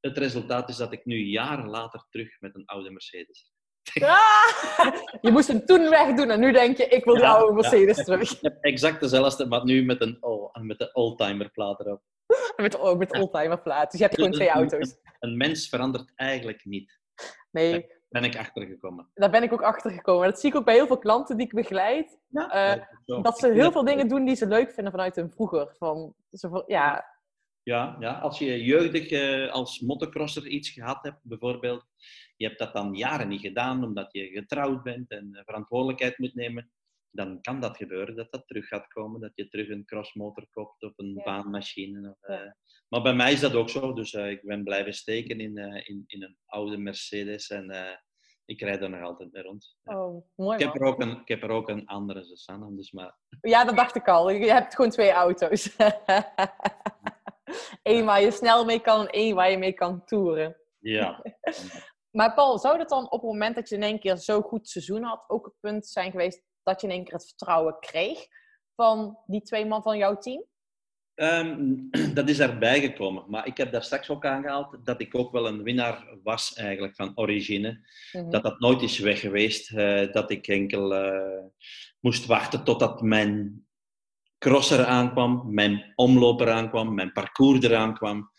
Het 0.00 0.18
resultaat 0.18 0.68
is 0.68 0.76
dat 0.76 0.92
ik 0.92 1.04
nu 1.04 1.18
jaren 1.18 1.68
later 1.68 2.06
terug 2.08 2.40
met 2.40 2.54
een 2.54 2.64
oude 2.64 2.90
Mercedes. 2.90 3.50
Ah! 4.02 4.94
je 5.20 5.30
moest 5.30 5.48
hem 5.48 5.64
toen 5.64 5.88
wegdoen 5.90 6.30
en 6.30 6.40
nu 6.40 6.52
denk 6.52 6.76
je, 6.76 6.84
ik 6.84 7.04
wil 7.04 7.14
die 7.14 7.22
Ja, 7.22 7.34
oude 7.34 7.46
ja. 7.46 7.54
Mercedes 7.54 8.04
terug. 8.04 8.32
Ik 8.32 8.38
heb 8.40 8.58
exact 8.60 9.00
dezelfde, 9.00 9.46
maar 9.46 9.64
nu 9.64 9.84
met, 9.84 10.00
een, 10.00 10.16
oh, 10.20 10.54
met 10.54 10.78
de 10.78 10.92
oldtimer 10.92 11.50
plaat 11.50 11.80
erop. 11.80 12.02
Met, 12.56 12.74
oh, 12.78 12.98
met 12.98 13.12
oldtimer 13.12 13.62
plaat. 13.62 13.90
Dus 13.90 14.00
je 14.00 14.06
hebt 14.06 14.16
gewoon 14.18 14.32
twee 14.32 14.48
auto's. 14.48 14.96
Een 15.18 15.36
mens 15.36 15.68
verandert 15.68 16.12
eigenlijk 16.14 16.64
niet. 16.64 16.98
Nee, 17.50 17.86
Ben 18.20 18.30
ik 18.30 18.36
achtergekomen. 18.36 19.08
daar 19.14 19.30
ben 19.30 19.42
ik 19.42 19.52
ook 19.52 19.62
achter 19.62 19.90
gekomen. 19.90 20.28
Dat 20.30 20.40
zie 20.40 20.50
ik 20.50 20.56
ook 20.56 20.64
bij 20.64 20.74
heel 20.74 20.86
veel 20.86 20.98
klanten 20.98 21.36
die 21.36 21.46
ik 21.46 21.54
begeleid. 21.54 22.18
Ja, 22.28 22.50
Eh, 22.50 23.22
dat 23.22 23.38
ze 23.38 23.52
heel 23.52 23.72
veel 23.72 23.84
dingen 23.84 24.08
doen 24.08 24.24
die 24.24 24.34
ze 24.36 24.46
leuk 24.46 24.72
vinden 24.72 24.92
vanuit 24.92 25.16
hun 25.16 25.30
vroeger. 25.30 25.74
Van, 25.78 26.14
ze, 26.30 26.64
ja, 26.66 27.14
Ja, 27.62 27.96
ja, 28.00 28.18
als 28.18 28.38
je 28.38 28.64
jeugdig 28.64 29.10
eh, 29.10 29.52
als 29.52 29.80
motocrosser 29.80 30.46
iets 30.46 30.70
gehad 30.70 30.98
hebt, 31.02 31.18
bijvoorbeeld, 31.22 31.84
je 32.36 32.46
hebt 32.46 32.58
dat 32.58 32.72
dan 32.72 32.94
jaren 32.94 33.28
niet 33.28 33.40
gedaan 33.40 33.84
omdat 33.84 34.12
je 34.12 34.26
getrouwd 34.28 34.82
bent 34.82 35.10
en 35.10 35.28
eh, 35.32 35.42
verantwoordelijkheid 35.44 36.18
moet 36.18 36.34
nemen, 36.34 36.70
dan 37.10 37.40
kan 37.40 37.60
dat 37.60 37.76
gebeuren 37.76 38.16
dat 38.16 38.30
dat 38.32 38.46
terug 38.46 38.66
gaat 38.68 38.86
komen, 38.86 39.20
dat 39.20 39.32
je 39.34 39.48
terug 39.48 39.68
een 39.68 39.84
crossmotor 39.84 40.46
koopt 40.50 40.82
of 40.82 40.92
een 40.96 41.14
Ja. 41.14 41.22
baanmachine. 41.24 42.10
Of, 42.10 42.28
eh. 42.28 42.50
Maar 42.88 43.02
bij 43.02 43.14
mij 43.14 43.32
is 43.32 43.40
dat 43.40 43.54
ook 43.54 43.70
zo, 43.70 43.92
dus 43.92 44.12
ik 44.12 44.42
ben 44.42 44.64
blijven 44.64 44.92
steken 44.92 45.40
in, 45.40 45.58
eh, 45.58 45.88
in, 45.88 46.04
in 46.06 46.22
een 46.22 46.36
oude 46.46 46.76
Mercedes 46.76 47.48
en 47.48 47.70
eh, 47.70 47.96
ik 48.46 48.60
rijd 48.60 48.82
er 48.82 48.90
nog 48.90 49.02
altijd 49.02 49.32
mee 49.32 49.42
rond. 49.42 49.76
Oh, 49.84 50.24
mooi 50.34 50.58
Ik 50.58 50.64
heb, 50.64 50.74
er 50.74 50.86
ook 50.86 51.00
een, 51.00 51.20
ik 51.20 51.28
heb 51.28 51.42
er 51.42 51.50
ook 51.50 51.68
een 51.68 51.86
andere 51.86 52.24
Susanne, 52.24 52.76
dus 52.76 52.92
maar 52.92 53.18
Ja, 53.40 53.64
dat 53.64 53.76
dacht 53.76 53.94
ik 53.94 54.08
al. 54.08 54.30
Je 54.30 54.52
hebt 54.52 54.74
gewoon 54.74 54.90
twee 54.90 55.10
auto's. 55.10 55.76
Eén 57.82 58.04
waar 58.04 58.20
je 58.20 58.30
snel 58.30 58.64
mee 58.64 58.80
kan 58.80 59.00
en 59.00 59.08
één 59.08 59.34
waar 59.34 59.50
je 59.50 59.58
mee 59.58 59.72
kan 59.72 60.04
toeren. 60.04 60.56
ja. 60.78 61.22
Maar 62.16 62.34
Paul, 62.34 62.58
zou 62.58 62.78
dat 62.78 62.88
dan 62.88 63.04
op 63.04 63.20
het 63.20 63.30
moment 63.30 63.54
dat 63.54 63.68
je 63.68 63.74
in 63.74 63.82
één 63.82 64.00
keer 64.00 64.16
zo'n 64.16 64.42
goed 64.42 64.68
seizoen 64.68 65.02
had, 65.02 65.24
ook 65.26 65.44
het 65.44 65.54
punt 65.60 65.86
zijn 65.86 66.10
geweest 66.10 66.42
dat 66.62 66.80
je 66.80 66.86
in 66.86 66.92
één 66.92 67.04
keer 67.04 67.12
het 67.12 67.26
vertrouwen 67.26 67.78
kreeg 67.78 68.26
van 68.74 69.18
die 69.26 69.42
twee 69.42 69.66
man 69.66 69.82
van 69.82 69.98
jouw 69.98 70.16
team? 70.16 70.44
Ehm, 71.16 71.74
dat 72.14 72.28
is 72.28 72.40
erbij 72.40 72.80
gekomen. 72.80 73.24
Maar 73.28 73.46
ik 73.46 73.56
heb 73.56 73.72
daar 73.72 73.82
straks 73.82 74.08
ook 74.10 74.24
aangehaald 74.26 74.78
dat 74.84 75.00
ik 75.00 75.14
ook 75.14 75.32
wel 75.32 75.46
een 75.46 75.62
winnaar 75.62 76.18
was 76.22 76.54
eigenlijk 76.54 76.94
van 76.94 77.12
origine. 77.14 77.86
Mhm. 78.12 78.30
Dat 78.30 78.42
dat 78.42 78.60
nooit 78.60 78.82
is 78.82 78.98
weg 78.98 79.20
geweest. 79.20 79.72
eh, 79.72 80.12
dat 80.12 80.30
ik 80.30 80.46
enkel 80.46 80.94
eh, 80.94 81.44
moest 82.00 82.26
wachten 82.26 82.64
totdat 82.64 83.02
mijn 83.02 83.64
crosser 84.38 84.84
aankwam, 84.84 85.54
mijn 85.54 85.92
omloper 85.94 86.50
aankwam, 86.50 86.94
mijn 86.94 87.12
parcours 87.12 87.62
eraan 87.62 87.94
kwam. 87.94 88.30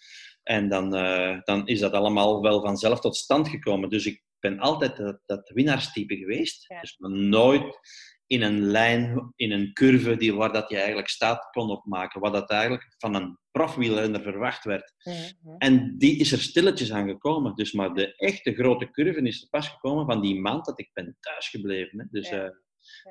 En 0.43 0.69
dan, 0.69 0.95
eh, 0.95 1.37
dan 1.43 1.67
is 1.67 1.79
dat 1.79 1.91
allemaal 1.91 2.41
wel 2.41 2.61
vanzelf 2.61 2.99
tot 2.99 3.15
stand 3.15 3.49
gekomen. 3.49 3.89
Dus 3.89 4.05
ik 4.05 4.23
ben 4.39 4.59
altijd 4.59 4.97
dat, 4.97 5.19
dat 5.25 5.49
winnaarstype 5.49 6.15
geweest. 6.15 6.65
Ja. 6.67 6.81
Dus 6.81 6.95
nooit 6.99 7.79
in 8.27 8.41
een 8.41 8.61
lijn, 8.61 9.33
in 9.35 9.51
een 9.51 9.73
curve 9.73 10.17
die, 10.17 10.33
waar 10.33 10.53
dat 10.53 10.69
je 10.69 10.77
eigenlijk 10.77 11.09
staat 11.09 11.47
kon 11.51 11.69
opmaken. 11.69 12.21
Wat 12.21 12.33
dat 12.33 12.49
eigenlijk 12.49 12.95
van 12.97 13.15
een 13.15 13.37
profwielrenner 13.51 14.21
verwacht 14.21 14.63
werd. 14.63 14.93
Mhm. 15.03 15.55
En 15.57 15.97
die 15.97 16.19
is 16.19 16.31
er 16.31 16.39
stilletjes 16.41 16.91
aan 16.91 17.07
gekomen. 17.07 17.55
Dus, 17.55 17.71
maar 17.71 17.93
de 17.93 18.15
echte 18.15 18.53
grote 18.53 18.91
curve 18.91 19.21
is 19.21 19.41
er 19.41 19.49
pas 19.49 19.69
gekomen 19.69 20.05
van 20.05 20.21
die 20.21 20.39
maand 20.39 20.65
dat 20.65 20.79
ik 20.79 20.89
ben 20.93 21.17
thuisgebleven. 21.19 21.99
Hè. 21.99 22.05
Dus, 22.09 22.29
Ja. 22.29 22.43
eh, 22.45 22.51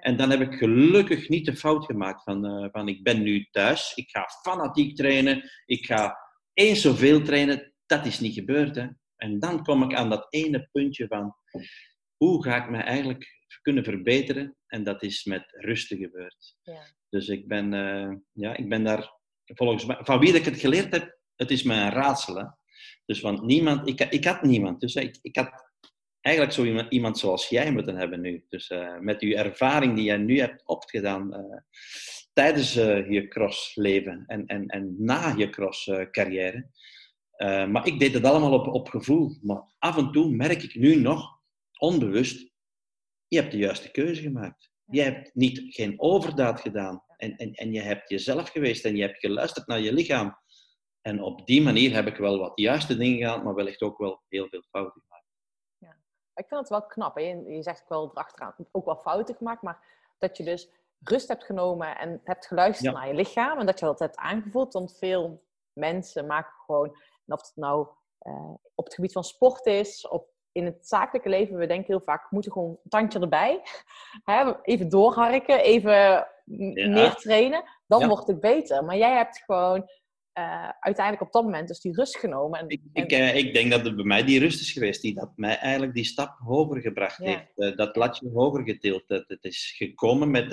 En 0.00 0.16
dan 0.16 0.30
heb 0.30 0.40
ik 0.40 0.52
gelukkig 0.54 1.28
niet 1.28 1.46
de 1.46 1.56
fout 1.56 1.84
gemaakt 1.84 2.22
van, 2.22 2.46
eh, 2.46 2.68
van 2.70 2.88
ik 2.88 3.02
ben 3.02 3.22
nu 3.22 3.48
thuis, 3.50 3.92
ik 3.94 4.10
ga 4.10 4.28
fanatiek 4.42 4.96
trainen, 4.96 5.50
ik 5.66 5.86
ga 5.86 6.16
eens 6.52 6.80
zoveel 6.80 7.22
trainen. 7.22 7.72
Dat 7.86 8.06
is 8.06 8.20
niet 8.20 8.34
gebeurd. 8.34 8.74
Hè. 8.76 8.86
En 9.16 9.38
dan 9.38 9.62
kom 9.64 9.82
ik 9.82 9.94
aan 9.94 10.10
dat 10.10 10.26
ene 10.30 10.68
puntje 10.72 11.06
van 11.06 11.34
hoe 12.16 12.42
ga 12.42 12.64
ik 12.64 12.70
me 12.70 12.78
eigenlijk 12.78 13.35
kunnen 13.62 13.84
verbeteren? 13.84 14.56
En 14.66 14.84
dat 14.84 15.02
is 15.02 15.24
met 15.24 15.44
rusten 15.48 15.98
gebeurd. 15.98 16.56
Ja. 16.62 16.82
Dus 17.08 17.28
ik 17.28 17.48
ben, 17.48 17.74
eh, 17.74 18.14
ja, 18.32 18.56
ik 18.56 18.68
ben 18.68 18.84
daar 18.84 19.14
volgens 19.44 19.84
mij, 19.84 19.96
van 20.00 20.18
wie 20.18 20.34
ik 20.34 20.44
het 20.44 20.60
geleerd 20.60 20.92
heb, 20.92 21.18
het 21.36 21.50
is 21.50 21.64
een 21.64 21.90
raadsel. 21.90 22.36
Hè? 22.36 22.44
Dus 23.04 23.20
want 23.20 23.42
niemand, 23.42 23.88
ik, 23.88 24.00
ik 24.00 24.24
had 24.24 24.42
niemand. 24.42 24.80
Dus 24.80 24.94
ik, 24.94 25.18
ik 25.22 25.36
had 25.36 25.70
eigenlijk 26.20 26.56
zo 26.56 26.64
iemand, 26.64 26.92
iemand 26.92 27.18
zoals 27.18 27.48
jij 27.48 27.72
moeten 27.72 27.96
hebben 27.96 28.20
nu. 28.20 28.44
Dus 28.48 28.68
eh, 28.68 28.98
met 28.98 29.20
uw 29.20 29.32
ervaring 29.32 29.94
die 29.94 30.04
jij 30.04 30.16
nu 30.16 30.38
hebt 30.38 30.66
opgedaan 30.66 31.34
eh, 31.34 31.60
tijdens 32.32 32.72
je 32.72 33.26
crossleven 33.28 34.24
en, 34.26 34.46
en, 34.46 34.66
en 34.66 34.94
na 34.98 35.34
je 35.36 35.50
crosscarrière. 35.50 36.70
Eh, 37.36 37.66
maar 37.66 37.86
ik 37.86 37.98
deed 37.98 38.14
het 38.14 38.24
allemaal 38.24 38.52
op, 38.52 38.66
op 38.66 38.88
gevoel. 38.88 39.38
Maar 39.42 39.62
af 39.78 39.96
en 39.96 40.12
toe 40.12 40.30
merk 40.30 40.62
ik 40.62 40.74
nu 40.74 40.94
nog, 40.94 41.40
onbewust, 41.78 42.52
je 43.28 43.40
hebt 43.40 43.52
de 43.52 43.58
juiste 43.58 43.90
keuze 43.90 44.22
gemaakt. 44.22 44.70
Je 44.84 45.02
hebt 45.02 45.34
niet, 45.34 45.74
geen 45.74 46.00
overdaad 46.00 46.60
gedaan. 46.60 47.04
En, 47.16 47.36
en, 47.36 47.52
en 47.52 47.72
je 47.72 47.80
hebt 47.80 48.08
jezelf 48.08 48.48
geweest 48.48 48.84
en 48.84 48.96
je 48.96 49.02
hebt 49.02 49.18
geluisterd 49.18 49.66
naar 49.66 49.80
je 49.80 49.92
lichaam. 49.92 50.38
En 51.00 51.22
op 51.22 51.46
die 51.46 51.62
manier 51.62 51.94
heb 51.94 52.06
ik 52.06 52.16
wel 52.16 52.38
wat 52.38 52.52
juiste 52.54 52.96
dingen 52.96 53.18
gedaan, 53.18 53.44
maar 53.44 53.54
wellicht 53.54 53.82
ook 53.82 53.98
wel 53.98 54.22
heel 54.28 54.48
veel 54.48 54.62
fouten 54.70 55.02
gemaakt. 55.02 55.24
Ik 56.34 56.46
vind 56.48 56.60
het 56.60 56.68
wel 56.68 56.86
knap. 56.86 57.16
Hè? 57.16 57.22
Je 57.22 57.62
zegt 57.62 57.82
ook 57.82 57.88
wel 57.88 58.10
erachteraan, 58.10 58.54
ook 58.72 58.84
wel 58.84 58.96
fouten 58.96 59.34
gemaakt, 59.34 59.62
maar 59.62 59.84
dat 60.18 60.36
je 60.36 60.44
dus 60.44 60.68
rust 61.00 61.28
hebt 61.28 61.44
genomen 61.44 61.98
en 61.98 62.20
hebt 62.24 62.46
geluisterd 62.46 62.92
Ja. 62.92 62.98
naar 62.98 63.08
je 63.08 63.14
lichaam 63.14 63.58
en 63.58 63.66
dat 63.66 63.78
je 63.78 63.84
dat 63.86 63.98
hebt 63.98 64.16
aangevoeld. 64.16 64.72
Want 64.72 64.98
veel 64.98 65.42
mensen 65.72 66.26
maken 66.26 66.52
gewoon, 66.66 66.88
of 67.26 67.40
het 67.40 67.52
nou 67.54 67.88
eh, 68.18 68.54
op 68.74 68.84
het 68.84 68.94
gebied 68.94 69.12
van 69.12 69.24
sport 69.24 69.66
is, 69.66 70.08
of 70.08 70.24
in 70.56 70.64
het 70.64 70.88
zakelijke 70.88 71.28
leven, 71.28 71.56
we 71.56 71.66
denken 71.66 71.86
heel 71.86 72.02
vaak, 72.04 72.22
we 72.22 72.28
moeten 72.30 72.52
gewoon 72.52 72.70
een 72.82 72.90
tandje 72.90 73.18
erbij. 73.20 73.60
Hè? 74.24 74.62
Even 74.62 74.88
doorharken, 74.88 75.60
even 75.60 75.92
Ja. 75.92 76.88
meer 76.88 77.14
trainen, 77.14 77.64
dan 77.86 78.00
Ja. 78.00 78.08
wordt 78.08 78.26
het 78.26 78.40
beter. 78.40 78.84
Maar 78.84 78.96
jij 78.96 79.16
hebt 79.16 79.42
gewoon 79.46 79.88
eh, 80.32 80.68
uiteindelijk 80.80 81.26
op 81.26 81.32
dat 81.32 81.42
moment 81.42 81.68
dus 81.68 81.80
die 81.80 81.94
rust 81.94 82.16
genomen. 82.18 82.58
En, 82.60 82.68
Ik, 82.68 82.80
en- 82.92 83.02
ik, 83.02 83.12
eh, 83.12 83.36
ik 83.36 83.54
denk 83.54 83.70
dat 83.70 83.84
het 83.84 83.96
bij 83.96 84.04
mij 84.04 84.24
die 84.24 84.38
rust 84.40 84.60
is 84.60 84.72
geweest 84.72 85.02
die 85.02 85.14
dat 85.14 85.32
mij 85.36 85.58
eigenlijk 85.58 85.94
die 85.94 86.04
stap 86.04 86.38
hoger 86.38 86.80
gebracht 86.80 87.16
Ja. 87.22 87.24
heeft. 87.24 87.58
Eh, 87.70 87.76
dat 87.76 87.96
latje 87.96 88.30
hoger 88.34 88.62
getild. 88.64 89.02
Het, 89.06 89.24
het 89.28 89.44
is 89.44 89.74
gekomen 89.76 90.30
met, 90.30 90.50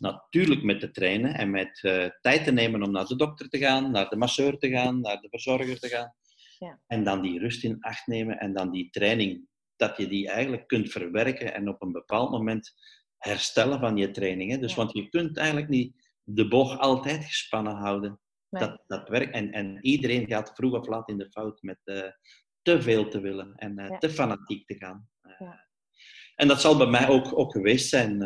natuurlijk 0.00 0.62
met 0.62 0.80
te 0.80 0.90
trainen 0.90 1.34
en 1.34 1.50
met 1.50 1.78
tijd 2.20 2.44
te 2.44 2.52
nemen 2.52 2.82
om 2.82 2.90
naar 2.90 3.04
de 3.06 3.16
dokter 3.16 3.48
te 3.48 3.58
gaan, 3.58 3.90
naar 3.90 4.08
de 4.08 4.16
masseur 4.16 4.58
te 4.58 4.68
gaan, 4.68 5.00
naar 5.00 5.20
de 5.20 5.28
verzorger 5.30 5.78
te 5.80 5.88
gaan. 5.88 6.14
Ja. 6.58 6.80
En 6.86 7.04
dan 7.04 7.22
die 7.22 7.38
rust 7.38 7.64
in 7.64 7.80
acht 7.80 8.06
nemen 8.06 8.38
en 8.38 8.52
dan 8.52 8.70
die 8.70 8.90
training, 8.90 9.46
dat 9.76 9.96
je 9.96 10.08
die 10.08 10.28
eigenlijk 10.28 10.66
kunt 10.66 10.90
verwerken 10.90 11.54
en 11.54 11.68
op 11.68 11.82
een 11.82 11.92
bepaald 11.92 12.30
moment 12.30 12.72
herstellen 13.16 13.80
van 13.80 13.96
je 13.96 14.10
training. 14.10 14.50
Hè? 14.50 14.58
Dus 14.58 14.70
Ja. 14.70 14.76
want 14.76 14.92
je 14.92 15.08
kunt 15.08 15.36
eigenlijk 15.36 15.68
niet 15.68 16.08
de 16.22 16.48
boog 16.48 16.78
altijd 16.78 17.24
gespannen 17.24 17.74
houden. 17.76 18.20
Nee. 18.48 18.62
Dat, 18.62 18.82
dat 18.86 19.08
werkt. 19.08 19.32
En, 19.34 19.52
en 19.52 19.78
iedereen 19.84 20.26
gaat 20.26 20.52
vroeg 20.54 20.72
of 20.74 20.86
laat 20.86 21.08
in 21.08 21.18
de 21.18 21.30
fout 21.30 21.62
met 21.62 21.78
eh, 21.84 22.10
te 22.62 22.82
veel 22.82 23.08
te 23.08 23.20
willen 23.20 23.54
en 23.54 23.78
eh, 23.78 23.88
Ja. 23.88 23.98
te 23.98 24.10
fanatiek 24.10 24.66
te 24.66 24.74
gaan. 24.74 25.08
Eh, 25.20 25.32
Ja. 25.38 25.66
En 26.34 26.48
dat 26.48 26.60
zal 26.60 26.76
bij 26.76 26.86
mij 26.86 27.08
ook, 27.08 27.38
ook 27.38 27.52
geweest 27.52 27.88
zijn. 27.88 28.18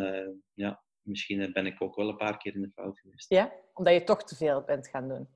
ja, 0.53 0.83
misschien 1.01 1.51
ben 1.53 1.65
ik 1.65 1.81
ook 1.81 1.95
wel 1.95 2.09
een 2.09 2.17
paar 2.17 2.37
keer 2.37 2.55
in 2.55 2.61
de 2.61 2.71
fout 2.73 2.99
geweest. 2.99 3.29
ja? 3.29 3.53
Omdat 3.73 3.93
je 3.93 4.03
toch 4.03 4.23
te 4.23 4.35
veel 4.35 4.63
bent 4.63 4.87
gaan 4.87 5.07
doen. 5.07 5.27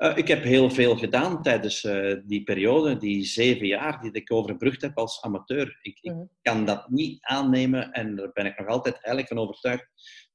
Eh, 0.00 0.16
ik 0.16 0.28
heb 0.28 0.42
heel 0.42 0.70
veel 0.70 0.96
gedaan 0.96 1.42
tijdens 1.42 1.84
eh, 1.84 2.16
die 2.24 2.42
periode, 2.42 2.96
die 2.96 3.24
zeven 3.24 3.66
jaar 3.66 4.00
die 4.00 4.12
ik 4.12 4.32
overbrugd 4.32 4.82
heb 4.82 4.98
als 4.98 5.22
amateur. 5.22 5.78
Ik, 5.82 5.98
ik 6.00 6.12
Mhm. 6.12 6.24
kan 6.42 6.64
dat 6.64 6.88
niet 6.90 7.24
aannemen 7.24 7.90
en 7.92 8.16
daar 8.16 8.32
ben 8.32 8.46
ik 8.46 8.58
nog 8.58 8.68
altijd 8.68 8.94
eigenlijk 8.94 9.28
van 9.28 9.38
overtuigd 9.38 9.86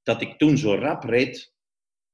dat 0.04 0.22
ik 0.22 0.38
toen 0.38 0.58
zo 0.58 0.76
rap 0.76 1.04
reed 1.04 1.54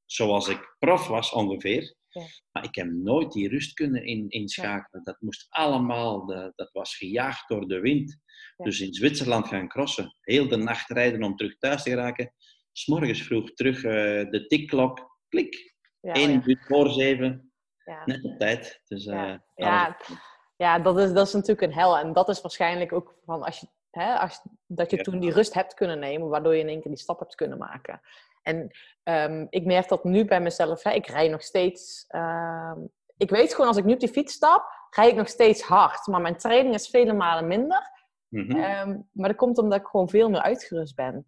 zoals 0.05 0.47
ik 0.47 0.75
prof 0.79 1.07
was 1.07 1.31
ongeveer. 1.31 1.95
Ja. 2.09 2.21
Maar 2.51 2.63
ik 2.63 2.75
heb 2.75 2.91
nooit 2.91 3.31
die 3.31 3.49
rust 3.49 3.73
kunnen 3.73 4.05
in, 4.05 4.29
inschakelen. 4.29 5.03
Dat 5.03 5.21
moest 5.21 5.45
allemaal, 5.49 6.25
de- 6.25 6.51
dat 6.55 6.69
was 6.71 6.95
gejaagd 6.97 7.47
door 7.49 7.67
de 7.67 7.79
wind. 7.79 8.17
Ja. 8.57 8.65
Dus 8.65 8.79
in 8.79 8.93
Zwitserland 8.93 9.47
gaan 9.47 9.67
crossen. 9.67 10.17
Heel 10.21 10.47
de 10.47 10.57
nacht 10.57 10.89
rijden 10.89 11.23
om 11.23 11.35
terug 11.35 11.57
thuis 11.57 11.83
te 11.83 11.89
geraken. 11.89 12.33
S'morgens 12.71 13.21
vroeg 13.23 13.53
terug 13.53 13.83
eh, 13.83 13.91
de 14.31 14.45
tikklok, 14.47 15.17
klik. 15.29 15.70
Ja, 16.01 16.15
Eén 16.15 16.31
ja. 16.31 16.37
minuut 16.39 16.65
voor 16.67 16.89
zeven, 16.89 17.51
Ja. 17.85 18.01
net 18.05 18.23
op 18.23 18.37
tijd. 18.39 18.81
Dus, 18.87 19.05
eh, 19.05 19.13
Ja. 19.15 19.43
Ja, 19.55 19.85
alles- 19.85 20.19
Ja, 20.55 20.79
dat 20.79 20.97
is, 20.97 21.13
dat 21.13 21.27
is 21.27 21.33
natuurlijk 21.33 21.61
een 21.61 21.73
hel. 21.73 21.97
En 21.97 22.13
dat 22.13 22.29
is 22.29 22.41
waarschijnlijk 22.41 22.93
ook 22.93 23.15
van 23.25 23.43
als 23.43 23.59
je, 23.59 23.67
hè, 23.91 24.13
als, 24.15 24.41
dat 24.67 24.91
je 24.91 24.97
toen 25.01 25.19
die 25.19 25.31
rust 25.31 25.53
hebt 25.53 25.73
kunnen 25.73 25.99
nemen, 25.99 26.27
waardoor 26.29 26.55
je 26.55 26.61
in 26.61 26.67
één 26.67 26.81
keer 26.81 26.91
die 26.91 26.99
stap 27.01 27.19
hebt 27.19 27.35
kunnen 27.35 27.57
maken. 27.57 28.01
En 28.41 28.71
ehm, 29.03 29.45
ik 29.49 29.65
merk 29.65 29.87
dat 29.87 30.03
nu 30.03 30.25
bij 30.25 30.41
mezelf. 30.41 30.83
Hè, 30.83 30.91
ik 30.91 31.07
rij 31.07 31.27
nog 31.27 31.41
steeds. 31.41 32.05
ehm, 32.07 32.79
ik 33.17 33.29
weet 33.29 33.51
gewoon 33.53 33.67
als 33.67 33.77
ik 33.77 33.85
nu 33.85 33.93
op 33.93 33.99
die 33.99 34.09
fiets 34.09 34.33
stap, 34.33 34.87
rij 34.89 35.09
ik 35.09 35.15
nog 35.15 35.27
steeds 35.27 35.61
hard. 35.61 36.07
Maar 36.07 36.21
mijn 36.21 36.37
training 36.37 36.75
is 36.75 36.89
vele 36.89 37.13
malen 37.13 37.47
minder. 37.47 37.89
Mhm. 38.27 38.51
Ehm, 38.55 38.99
maar 39.11 39.27
dat 39.29 39.37
komt 39.37 39.57
omdat 39.57 39.79
ik 39.79 39.85
gewoon 39.87 40.09
veel 40.09 40.29
meer 40.29 40.41
uitgerust 40.41 40.95
ben. 40.95 41.25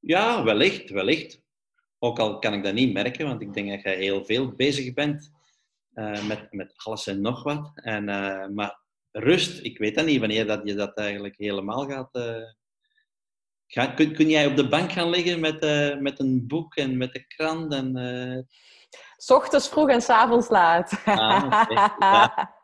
Ja, 0.00 0.42
wellicht, 0.44 0.90
wellicht. 0.90 1.42
Ook 2.04 2.18
al 2.18 2.38
kan 2.38 2.52
ik 2.52 2.64
dat 2.64 2.74
niet 2.74 2.92
merken, 2.92 3.26
want 3.26 3.40
ik 3.40 3.54
denk 3.54 3.68
dat 3.68 3.82
jij 3.82 3.96
heel 3.96 4.24
veel 4.24 4.52
bezig 4.52 4.92
bent 4.94 5.32
eh, 5.92 6.26
met, 6.26 6.52
met 6.52 6.72
alles 6.76 7.06
en 7.06 7.20
nog 7.20 7.42
wat. 7.42 7.70
En, 7.74 8.08
eh, 8.08 8.48
maar 8.48 8.80
rust, 9.10 9.64
ik 9.64 9.78
weet 9.78 9.94
dat 9.94 10.04
niet 10.06 10.20
wanneer 10.20 10.46
dat 10.46 10.60
je 10.64 10.74
dat 10.74 10.96
eigenlijk 10.96 11.34
helemaal 11.36 11.84
gaat. 11.88 12.08
eh, 12.12 13.94
kun, 13.94 14.14
kun 14.14 14.28
jij 14.28 14.46
op 14.46 14.56
de 14.56 14.68
bank 14.68 14.92
gaan 14.92 15.10
liggen 15.10 15.40
met, 15.40 15.60
met 16.00 16.20
een 16.20 16.46
boek 16.46 16.74
en 16.74 16.96
met 16.96 17.12
de 17.12 17.26
krant? 17.26 17.72
En, 17.74 18.46
S 19.16 19.30
ochtends 19.30 19.68
vroeg 19.68 19.88
en 19.88 20.02
s 20.02 20.08
avonds 20.08 20.48
laat. 20.48 21.02
Ah. 21.04 21.64
Ja. 21.98 22.54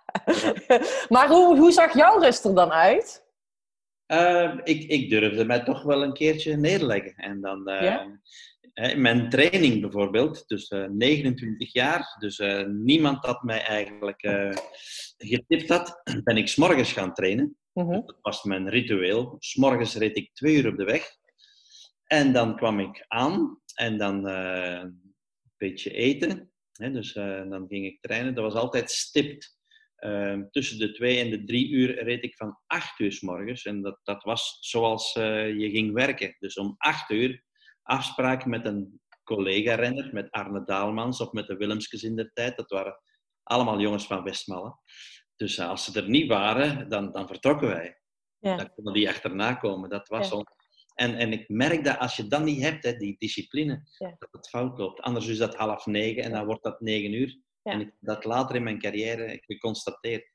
maar 1.14 1.28
hoe, 1.28 1.58
hoe 1.58 1.72
zag 1.72 1.94
jouw 1.94 2.18
rust 2.18 2.44
er 2.44 2.54
dan 2.54 2.70
uit? 2.72 3.28
Eh, 4.06 4.54
ik, 4.64 4.82
ik 4.90 5.10
durfde 5.10 5.44
mij 5.44 5.64
toch 5.64 5.82
wel 5.82 6.02
een 6.02 6.12
keertje 6.12 6.56
neerleggen. 6.56 7.14
En 7.16 7.40
dan, 7.40 7.62
Ja? 7.64 8.20
In 8.72 9.00
mijn 9.00 9.28
training 9.28 9.80
bijvoorbeeld, 9.80 10.44
dus 10.46 10.68
eh, 10.68 10.84
29 10.84 11.72
jaar, 11.72 12.16
dus 12.18 12.38
eh, 12.38 12.66
niemand 12.66 13.24
had 13.24 13.42
mij 13.42 13.62
eigenlijk 13.62 14.22
eh, 14.22 14.56
getipt 15.16 15.68
had, 15.68 16.00
ben 16.24 16.36
ik 16.36 16.48
s'morgens 16.48 16.92
gaan 16.92 17.14
trainen. 17.14 17.56
Mhm. 17.72 17.90
Dat 17.90 18.18
was 18.20 18.42
mijn 18.42 18.68
ritueel. 18.68 19.36
S'morgens 19.38 19.94
reed 19.94 20.16
ik 20.16 20.30
twee 20.34 20.56
uur 20.56 20.68
op 20.68 20.76
de 20.76 20.84
weg. 20.84 21.18
En 22.04 22.32
dan 22.32 22.56
kwam 22.56 22.80
ik 22.80 23.04
aan 23.08 23.60
en 23.74 23.98
dan 23.98 24.28
eh, 24.28 24.80
een 24.82 25.14
beetje 25.56 25.90
eten. 25.90 26.50
Hè, 26.72 26.92
dus 26.92 27.14
eh, 27.14 27.48
dan 27.48 27.66
ging 27.68 27.86
ik 27.86 28.00
trainen. 28.00 28.34
Dat 28.34 28.44
was 28.44 28.54
altijd 28.54 28.90
stipt. 28.90 29.58
Eh, 29.94 30.38
tussen 30.50 30.78
de 30.78 30.92
twee 30.92 31.18
en 31.18 31.30
de 31.30 31.44
drie 31.44 31.68
uur 31.70 32.02
reed 32.04 32.24
ik 32.24 32.36
van 32.36 32.58
acht 32.66 33.00
uur 33.00 33.12
s 33.12 33.20
morgens. 33.20 33.64
En 33.64 33.82
dat, 33.82 34.00
dat 34.02 34.22
was 34.22 34.56
zoals 34.60 35.12
eh, 35.12 35.58
je 35.58 35.70
ging 35.70 35.92
werken. 35.92 36.36
Dus 36.38 36.56
om 36.56 36.74
acht 36.78 37.10
uur 37.10 37.42
afspraak 37.82 38.46
met 38.46 38.66
een 38.66 39.00
collega-renner, 39.24 40.08
met 40.12 40.30
Arne 40.30 40.64
Daalmans 40.64 41.20
of 41.20 41.32
met 41.32 41.46
de 41.46 41.56
Willemskes 41.56 42.02
in 42.02 42.16
der 42.16 42.30
tijd. 42.32 42.56
Dat 42.56 42.70
waren 42.70 43.00
allemaal 43.42 43.80
jongens 43.80 44.06
van 44.06 44.22
Westmalle. 44.22 44.76
Dus 45.36 45.58
eh, 45.58 45.68
als 45.68 45.84
ze 45.84 46.00
er 46.00 46.08
niet 46.08 46.28
waren, 46.28 46.88
dan, 46.88 47.12
dan 47.12 47.26
vertrokken 47.26 47.68
wij. 47.68 47.98
Ja. 48.38 48.56
Dan 48.56 48.74
konden 48.74 48.92
die 48.92 49.08
achterna 49.08 49.54
komen. 49.54 49.90
Dat 49.90 50.08
was 50.08 50.30
Ja. 50.30 50.44
En, 50.94 51.14
en 51.14 51.32
ik 51.32 51.48
merk 51.48 51.84
dat 51.84 51.98
als 51.98 52.16
je 52.16 52.26
dat 52.26 52.42
niet 52.42 52.62
hebt, 52.62 52.84
hè, 52.84 52.96
die 52.96 53.16
discipline, 53.18 53.82
Ja. 53.98 54.14
dat 54.18 54.28
het 54.32 54.48
fout 54.48 54.78
loopt. 54.78 55.00
Anders 55.00 55.26
is 55.26 55.38
dat 55.38 55.54
half 55.56 55.86
negen 55.86 56.22
en 56.22 56.32
dan 56.32 56.46
wordt 56.46 56.62
dat 56.62 56.80
negen 56.80 57.12
uur. 57.12 57.38
En 57.62 57.80
ik 57.80 57.86
heb 57.86 57.96
dat 58.00 58.24
later 58.24 58.56
in 58.56 58.62
mijn 58.62 58.78
carrière 58.78 59.38
geconstateerd. 59.46 60.29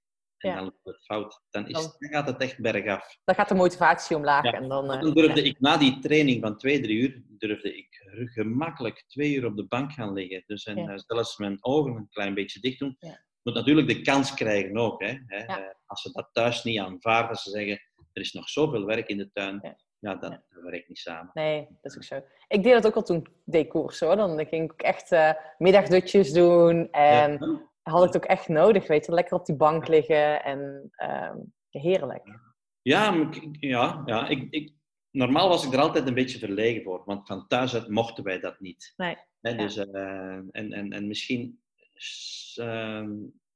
En 0.45 0.51
Ja. 0.51 0.55
dan 0.55 0.63
loopt 0.63 0.85
het 0.85 1.05
fout. 1.05 1.41
Dan, 1.49 1.67
is, 1.67 1.73
Dan- 1.73 1.91
gaat 1.99 2.27
het 2.27 2.37
echt 2.41 2.59
bergaf. 2.61 3.17
Dan 3.23 3.35
gaat 3.35 3.49
de 3.49 3.55
motivatie 3.55 4.15
omlaag. 4.15 4.43
Ja. 4.43 4.51
En 4.53 4.67
dan, 4.69 4.91
eh, 4.91 5.01
Dan 5.01 5.13
durfde 5.13 5.41
ik 5.43 5.59
na 5.59 5.77
die 5.77 5.99
training 5.99 6.41
van 6.41 6.57
twee, 6.57 6.81
drie 6.81 6.97
uur, 6.97 7.23
durfde 7.27 7.77
ik 7.77 7.87
gemakkelijk 8.33 9.03
twee 9.07 9.33
uur 9.35 9.45
op 9.45 9.55
de 9.55 9.65
bank 9.67 9.91
gaan 9.91 10.13
liggen. 10.13 10.43
Dus 10.45 10.63
en 10.65 10.77
eh, 10.77 10.93
zelfs 11.05 11.37
mijn 11.37 11.57
ogen 11.61 11.95
een 11.95 12.09
klein 12.09 12.33
beetje 12.33 12.59
dicht 12.59 12.79
doen. 12.79 12.97
Moet 13.43 13.53
natuurlijk 13.53 13.87
de 13.87 14.01
kans 14.01 14.33
krijgen 14.33 14.77
ook. 14.77 15.01
Hè? 15.03 15.17
Eh, 15.27 15.55
Als 15.85 16.01
ze 16.01 16.11
dat 16.11 16.29
thuis 16.31 16.63
niet 16.63 16.79
aanvaarden, 16.79 17.35
ze 17.37 17.49
zeggen, 17.49 17.81
er 18.13 18.21
is 18.21 18.33
nog 18.33 18.49
zoveel 18.49 18.85
werk 18.85 19.07
in 19.07 19.17
de 19.17 19.31
tuin. 19.31 19.59
Ja. 19.99 20.15
Dat, 20.15 20.31
Ja. 20.31 20.61
werkt 20.61 20.87
niet 20.87 20.97
samen. 20.97 21.31
Nee, 21.33 21.67
dat 21.81 21.91
is 21.91 21.97
ook 21.97 22.03
zo. 22.03 22.15
Ik 22.47 22.63
deed 22.63 22.73
dat 22.73 22.85
ook 22.87 22.95
al 22.95 23.03
toen 23.03 23.17
ik 23.17 23.29
deed 23.45 23.67
koers 23.67 23.99
hoor. 23.99 24.15
Dan 24.15 24.45
ging 24.47 24.71
ik 24.71 24.81
echt 24.81 25.11
eh, 25.11 25.31
middagdutjes 25.57 26.31
doen. 26.33 26.91
En 26.91 27.31
Ja. 27.31 27.61
Had 27.91 28.01
ik 28.07 28.13
het 28.13 28.23
ook 28.23 28.29
echt 28.29 28.47
nodig, 28.47 28.87
weet 28.87 29.05
je. 29.05 29.11
Lekker 29.11 29.37
op 29.37 29.45
die 29.45 29.55
bank 29.55 29.87
liggen 29.87 30.43
en 30.43 30.89
ehm, 30.91 31.37
heerlijk. 31.69 32.39
Ja, 32.81 33.29
ja, 33.59 34.01
ja 34.05 34.27
ik, 34.27 34.47
ik, 34.49 34.73
normaal 35.11 35.49
was 35.49 35.65
ik 35.65 35.73
er 35.73 35.79
altijd 35.79 36.07
een 36.07 36.13
beetje 36.13 36.39
verlegen 36.39 36.83
voor, 36.83 37.03
want 37.05 37.27
van 37.27 37.47
thuis 37.47 37.73
uit 37.73 37.89
mochten 37.89 38.23
wij 38.23 38.39
dat 38.39 38.59
niet. 38.59 38.93
Nee, 38.97 39.15
ja. 39.39 39.53
dus, 39.53 39.77
eh, 39.77 40.37
en, 40.51 40.71
en, 40.71 40.91
en 40.91 41.07
misschien 41.07 41.61
ehm, 42.55 43.11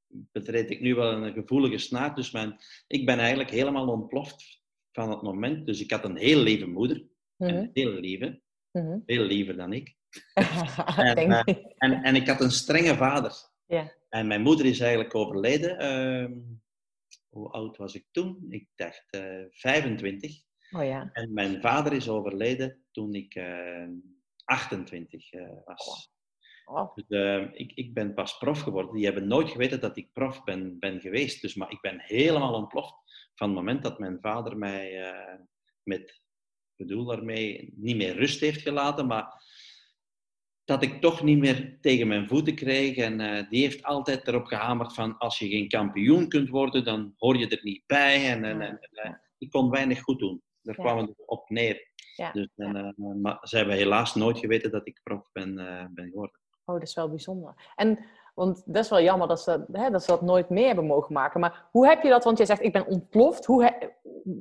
betreed 0.07 0.69
ik 0.69 0.81
nu 0.81 0.95
wel 0.95 1.11
een 1.11 1.33
gevoelige 1.33 1.77
snaar, 1.77 2.15
dus 2.15 2.31
mijn, 2.31 2.55
ik 2.87 3.05
ben 3.05 3.19
eigenlijk 3.19 3.49
helemaal 3.49 3.87
ontploft 3.87 4.61
van 4.91 5.09
het 5.09 5.21
moment. 5.21 5.65
Dus 5.65 5.81
ik 5.81 5.91
had 5.91 6.03
een 6.03 6.17
heel 6.17 6.39
lieve 6.39 6.67
moeder, 6.67 7.07
Mhm, 7.35 7.53
een 7.55 7.69
heel 7.73 7.91
lieve, 7.91 8.41
mhm. 8.71 8.99
veel 9.05 9.23
liever 9.23 9.57
dan 9.57 9.73
ik. 9.73 9.95
Denk- 11.15 11.47
eh, 11.47 11.55
En, 11.77 12.03
en 12.03 12.15
ik 12.15 12.27
had 12.27 12.41
een 12.41 12.51
strenge 12.51 12.95
vader. 12.95 13.48
Ja. 13.69 13.93
En 14.09 14.27
mijn 14.27 14.41
moeder 14.41 14.65
is 14.65 14.79
eigenlijk 14.79 15.15
overleden. 15.15 15.77
ehm, 15.77 16.33
hoe 17.29 17.49
oud 17.49 17.77
was 17.77 17.95
ik 17.95 18.05
toen? 18.11 18.45
Ik 18.49 18.67
dacht 18.75 19.05
eh 19.09 19.43
25. 19.49 20.41
Oh 20.71 20.83
ja. 20.83 21.09
En 21.13 21.33
mijn 21.33 21.61
vader 21.61 21.93
is 21.93 22.09
overleden 22.09 22.83
toen 22.91 23.13
ik 23.13 23.35
eh, 23.35 23.87
28 24.43 25.31
eh, 25.31 25.47
was. 25.65 26.11
Oh, 26.65 26.95
Dus, 26.95 27.07
eh, 27.07 27.47
ik, 27.53 27.71
ik 27.71 27.93
ben 27.93 28.13
pas 28.13 28.37
prof 28.37 28.59
geworden. 28.61 28.93
Die 28.95 29.05
hebben 29.05 29.27
nooit 29.27 29.49
geweten 29.49 29.79
dat 29.79 29.97
ik 29.97 30.13
prof 30.13 30.43
ben, 30.43 30.79
ben 30.79 30.99
geweest. 31.01 31.41
Dus, 31.41 31.55
maar 31.55 31.71
ik 31.71 31.81
ben 31.81 31.99
helemaal 31.99 32.53
ontploft 32.53 32.93
van 33.35 33.47
het 33.47 33.57
moment 33.57 33.83
dat 33.83 33.99
mijn 33.99 34.17
vader 34.21 34.57
mij 34.57 35.03
eh, 35.03 35.39
met, 35.83 36.01
ik 36.75 36.87
bedoel 36.87 37.05
daarmee, 37.05 37.73
niet 37.75 37.95
meer 37.95 38.15
rust 38.15 38.39
heeft 38.39 38.61
gelaten, 38.61 39.07
maar 39.07 39.43
dat 40.69 40.83
ik 40.83 41.01
toch 41.01 41.23
niet 41.23 41.37
meer 41.37 41.77
tegen 41.81 42.07
mijn 42.07 42.27
voeten 42.27 42.55
kreeg. 42.55 42.97
En 42.97 43.19
eh, 43.19 43.49
die 43.49 43.61
heeft 43.61 43.83
altijd 43.83 44.27
erop 44.27 44.45
gehamerd 44.45 44.93
van 44.93 45.17
als 45.17 45.39
je 45.39 45.47
geen 45.49 45.67
kampioen 45.67 46.27
kunt 46.27 46.49
worden, 46.49 46.83
dan 46.83 47.13
hoor 47.17 47.37
je 47.37 47.47
er 47.47 47.59
niet 47.61 47.83
bij. 47.85 48.29
En, 48.31 48.43
en, 48.43 48.61
en, 48.61 48.79
en, 48.79 49.03
eh, 49.03 49.11
ik 49.37 49.49
kon 49.49 49.69
weinig 49.69 50.01
goed 50.01 50.19
doen. 50.19 50.41
Daar 50.61 50.75
Ja. 50.77 50.83
kwam 50.83 50.97
het 50.97 51.13
op 51.25 51.49
neer. 51.49 51.87
Ja, 52.15 52.31
Dus, 52.31 52.49
en, 52.55 52.75
eh, 52.75 53.13
maar 53.21 53.37
ze 53.41 53.57
hebben 53.57 53.75
helaas 53.75 54.15
nooit 54.15 54.37
geweten 54.37 54.71
dat 54.71 54.87
ik 54.87 54.99
prof 55.03 55.29
ben, 55.31 55.55
ben 55.93 56.09
geworden. 56.09 56.39
oh, 56.65 56.73
dat 56.75 56.83
is 56.87 56.93
wel 56.95 57.09
bijzonder. 57.09 57.71
En, 57.75 57.99
want 58.35 58.63
dat 58.65 58.83
is 58.83 58.89
wel 58.89 59.01
jammer 59.01 59.27
dat 59.27 59.41
ze, 59.41 59.65
hè, 59.71 59.89
dat 59.89 60.03
ze 60.03 60.11
dat 60.11 60.21
nooit 60.21 60.49
meer 60.49 60.65
hebben 60.65 60.85
mogen 60.85 61.13
maken. 61.13 61.39
Maar 61.39 61.67
hoe 61.71 61.87
heb 61.87 62.03
je 62.03 62.09
dat, 62.09 62.23
want 62.23 62.37
jij 62.37 62.45
zegt 62.45 62.63
ik 62.63 62.73
ben 62.73 62.87
ontploft. 62.87 63.45
Hoe, 63.45 63.63
he- 63.63 63.87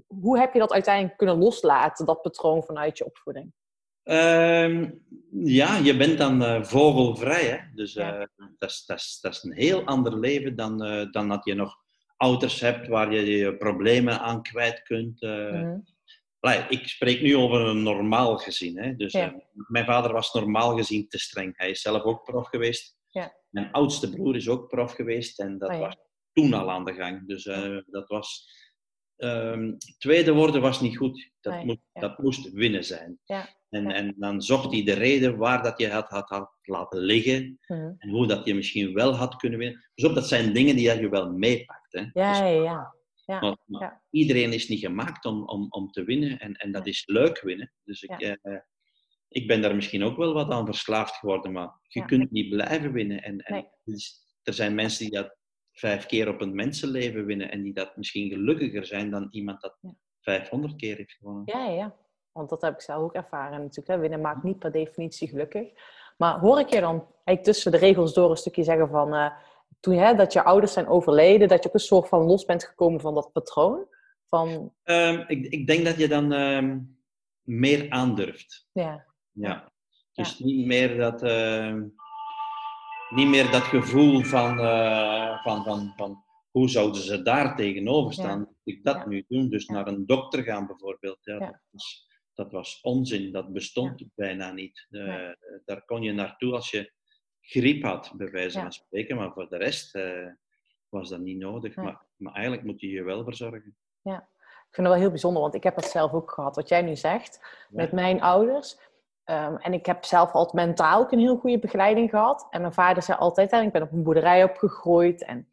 hoe 0.06 0.38
heb 0.38 0.52
je 0.52 0.58
dat 0.58 0.72
uiteindelijk 0.72 1.16
kunnen 1.16 1.38
loslaten, 1.38 2.06
dat 2.06 2.22
patroon 2.22 2.62
vanuit 2.62 2.98
je 2.98 3.04
opvoeding? 3.06 3.52
Ehm, 4.08 4.90
ja, 5.30 5.76
je 5.76 5.96
bent 5.96 6.18
dan 6.18 6.42
eh, 6.44 6.62
vogelvrij. 6.62 7.44
Hè? 7.44 7.58
Dus 7.74 7.92
Ja. 7.92 8.18
eh, 8.18 8.26
dat, 8.58 8.70
is, 8.70 8.84
dat, 8.86 8.98
is, 8.98 9.18
dat 9.20 9.32
is 9.32 9.42
een 9.42 9.52
heel 9.52 9.84
ander 9.84 10.18
leven 10.18 10.56
dan, 10.56 10.84
eh, 10.84 11.10
dan 11.10 11.28
dat 11.28 11.44
je 11.44 11.54
nog 11.54 11.76
ouders 12.16 12.60
hebt 12.60 12.86
waar 12.88 13.12
je 13.12 13.24
je 13.36 13.56
problemen 13.56 14.20
aan 14.20 14.42
kwijt 14.42 14.82
kunt. 14.82 15.20
Mhm. 15.20 15.78
Allee, 16.40 16.64
ik 16.68 16.88
spreek 16.88 17.22
nu 17.22 17.36
over 17.36 17.60
een 17.60 17.82
normaal 17.82 18.36
gezin. 18.36 18.78
Hè? 18.78 18.96
Dus, 18.96 19.12
Ja. 19.12 19.34
mijn 19.52 19.84
vader 19.84 20.12
was 20.12 20.32
normaal 20.32 20.76
gezien 20.76 21.08
te 21.08 21.18
streng. 21.18 21.56
Hij 21.56 21.70
is 21.70 21.80
zelf 21.80 22.02
ook 22.02 22.24
prof 22.24 22.46
geweest. 22.48 22.96
Ja. 23.08 23.32
Mijn 23.50 23.72
oudste 23.72 24.10
broer 24.10 24.36
is 24.36 24.48
ook 24.48 24.68
prof 24.68 24.92
geweest 24.92 25.40
en 25.40 25.58
dat 25.58 25.70
Oh 25.70 25.78
was 25.78 25.96
toen 26.32 26.52
al 26.52 26.70
aan 26.70 26.84
de 26.84 26.94
gang. 26.94 27.26
Dus 27.26 27.42
dat 27.86 28.08
was... 28.08 28.56
ehm, 29.18 29.72
tweede 29.98 30.32
worden 30.32 30.60
was 30.60 30.80
niet 30.80 30.96
goed. 30.96 31.30
Dat, 31.40 31.54
Nee, 31.54 31.64
moest, 31.64 31.78
ja. 31.92 32.00
dat 32.00 32.18
moest 32.18 32.50
winnen 32.52 32.84
zijn. 32.84 33.18
Ja, 33.24 33.48
En, 33.68 33.82
ja. 33.82 33.94
en 33.94 34.14
dan 34.18 34.42
zocht 34.42 34.72
hij 34.72 34.84
de 34.84 34.92
reden 34.92 35.36
waar 35.36 35.62
dat 35.62 35.78
je 35.78 35.88
had, 35.90 36.08
had, 36.08 36.28
had 36.28 36.50
laten 36.62 36.98
liggen 37.00 37.58
Mhm. 37.66 37.92
en 37.98 38.08
hoe 38.08 38.26
dat 38.26 38.46
je 38.46 38.54
misschien 38.54 38.94
wel 38.94 39.14
had 39.14 39.36
kunnen 39.36 39.58
winnen. 39.58 39.88
Dus 39.94 40.04
op, 40.08 40.14
dat 40.14 40.28
zijn 40.28 40.52
dingen 40.52 40.76
die 40.76 40.92
je 41.00 41.08
wel 41.08 41.30
meepakt. 41.32 41.92
Hè? 41.92 42.02
Dus, 42.02 42.10
Ja, 42.12 42.46
ja, 42.46 42.62
ja. 42.62 42.94
ja. 43.26 43.40
maar- 43.40 43.56
maar 43.64 43.80
ja. 43.82 44.02
Iedereen 44.10 44.52
is 44.52 44.68
niet 44.68 44.80
gemaakt 44.80 45.24
om, 45.24 45.44
om, 45.48 45.66
om 45.70 45.90
te 45.90 46.04
winnen 46.04 46.38
en, 46.38 46.54
en 46.54 46.72
dat 46.72 46.86
is 46.86 47.02
leuk 47.06 47.40
winnen. 47.40 47.72
Dus 47.84 48.02
ik, 48.02 48.10
eh, 48.20 48.56
ik 49.28 49.46
ben 49.46 49.62
daar 49.62 49.74
misschien 49.74 50.02
ook 50.02 50.16
wel 50.16 50.32
wat 50.32 50.50
aan 50.50 50.66
verslaafd 50.66 51.14
geworden, 51.14 51.52
maar 51.52 51.70
je 51.88 52.04
kunt 52.04 52.30
niet 52.30 52.48
blijven 52.48 52.92
winnen. 52.92 53.22
En, 53.22 53.38
en 53.40 53.54
Nee. 53.84 53.96
er 54.42 54.52
zijn 54.54 54.74
mensen 54.74 55.04
die 55.10 55.14
dat 55.14 55.36
vijf 55.78 56.06
keer 56.06 56.28
op 56.28 56.40
een 56.40 56.54
mensenleven 56.54 57.24
winnen 57.26 57.50
en 57.50 57.62
die 57.62 57.72
dat 57.72 57.96
misschien 57.96 58.28
gelukkiger 58.30 58.86
zijn 58.86 59.10
dan 59.10 59.28
iemand 59.30 59.60
dat 59.60 59.78
Ja. 59.80 59.90
500 60.20 60.76
keer 60.76 60.96
heeft 60.96 61.12
gewonnen. 61.12 61.42
Ja, 61.46 61.64
ja, 61.64 61.70
ja. 61.72 61.94
Want 62.32 62.48
dat 62.50 62.62
heb 62.62 62.74
ik 62.74 62.80
zelf 62.80 63.02
ook 63.02 63.12
ervaren 63.14 63.58
natuurlijk. 63.60 63.88
Hè. 63.88 63.98
Winnen 63.98 64.20
maakt 64.20 64.42
niet 64.42 64.58
per 64.58 64.72
definitie 64.72 65.28
gelukkig. 65.28 65.68
Maar 66.16 66.38
hoor 66.38 66.58
ik 66.60 66.68
je 66.68 66.80
dan 66.80 66.94
eigenlijk 67.24 67.42
tussen 67.42 67.72
de 67.72 67.78
regels 67.78 68.14
door 68.14 68.30
een 68.30 68.36
stukje 68.36 68.62
zeggen 68.62 68.88
van... 68.88 69.14
eh, 69.14 69.30
toen 69.80 69.94
hè, 69.94 70.14
dat 70.14 70.32
je 70.32 70.44
ouders 70.44 70.72
zijn 70.72 70.86
overleden, 70.88 71.48
dat 71.48 71.62
je 71.62 71.68
ook 71.68 71.74
een 71.74 71.80
soort 71.80 72.08
van 72.08 72.22
los 72.22 72.44
bent 72.44 72.64
gekomen 72.64 73.00
van 73.00 73.14
dat 73.14 73.32
patroon? 73.32 73.86
Van, 74.26 74.72
Ehm, 74.82 75.24
ik, 75.26 75.46
ik 75.46 75.66
denk 75.66 75.84
dat 75.84 75.96
je 75.98 76.08
dan 76.08 76.32
ehm, 76.32 76.78
meer 77.42 77.90
aandurft. 77.90 78.68
ja, 78.72 79.04
Ja. 79.32 79.72
Dus 80.12 80.38
niet 80.38 80.66
meer 80.66 80.96
dat, 80.96 81.22
ehm, 81.22 81.82
niet 83.10 83.28
meer 83.28 83.50
dat 83.50 83.62
gevoel 83.62 84.22
van, 84.22 84.60
eh, 84.60 85.42
van, 85.42 85.64
van, 85.64 85.92
van 85.96 86.24
hoe 86.50 86.68
zouden 86.68 87.00
ze 87.02 87.22
daar 87.22 87.56
tegenover 87.56 88.12
staan? 88.12 88.38
Moet 88.38 88.48
ik 88.64 88.84
dat 88.84 88.96
Ja. 88.96 89.06
nu 89.08 89.24
doen? 89.28 89.48
Dus 89.48 89.66
Ja. 89.66 89.72
naar 89.74 89.86
een 89.86 90.06
dokter 90.06 90.42
gaan 90.42 90.66
bijvoorbeeld. 90.66 91.18
Ja, 91.20 91.34
Ja. 91.34 91.40
Dat, 91.46 91.60
was, 91.70 92.06
dat 92.34 92.52
was 92.52 92.80
onzin, 92.80 93.32
dat 93.32 93.52
bestond 93.52 94.04
bijna 94.14 94.52
niet. 94.52 94.86
Eh. 94.90 95.28
Daar 95.64 95.84
kon 95.84 96.02
je 96.02 96.12
naartoe 96.12 96.52
als 96.52 96.70
je 96.70 96.92
griep 97.40 97.82
had, 97.82 98.12
bij 98.16 98.30
wijze 98.30 98.56
Ja. 98.56 98.62
van 98.62 98.72
spreken, 98.72 99.16
maar 99.16 99.32
voor 99.32 99.48
de 99.48 99.56
rest 99.56 99.94
eh, 99.94 100.26
was 100.88 101.08
dat 101.08 101.20
niet 101.20 101.38
nodig. 101.38 101.76
Maar, 101.76 102.06
maar 102.16 102.32
eigenlijk 102.32 102.64
moet 102.66 102.80
je 102.80 102.88
je 102.90 103.02
wel 103.02 103.24
verzorgen. 103.24 103.76
ik 104.02 104.74
vind 104.74 104.86
het 104.86 104.96
wel 104.96 105.02
heel 105.04 105.10
bijzonder, 105.10 105.42
want 105.42 105.54
ik 105.54 105.62
heb 105.62 105.74
dat 105.74 105.90
zelf 105.90 106.12
ook 106.12 106.30
gehad. 106.30 106.56
Wat 106.56 106.68
jij 106.68 106.82
nu 106.82 106.96
zegt, 106.96 107.40
met 107.70 107.92
mijn 107.92 108.20
ouders. 108.22 108.78
Ehm, 109.28 109.56
en 109.56 109.72
ik 109.72 109.86
heb 109.86 110.04
zelf 110.04 110.32
altijd 110.32 110.66
mentaal 110.66 111.00
ook 111.00 111.12
een 111.12 111.18
heel 111.18 111.36
goede 111.36 111.58
begeleiding 111.58 112.10
gehad. 112.10 112.46
En 112.50 112.60
mijn 112.60 112.72
vader 112.72 113.02
zei 113.02 113.18
altijd, 113.18 113.50
en 113.50 113.62
ik 113.62 113.72
ben 113.72 113.82
op 113.82 113.92
een 113.92 114.02
boerderij 114.02 114.44
opgegroeid. 114.44 115.24
En 115.24 115.48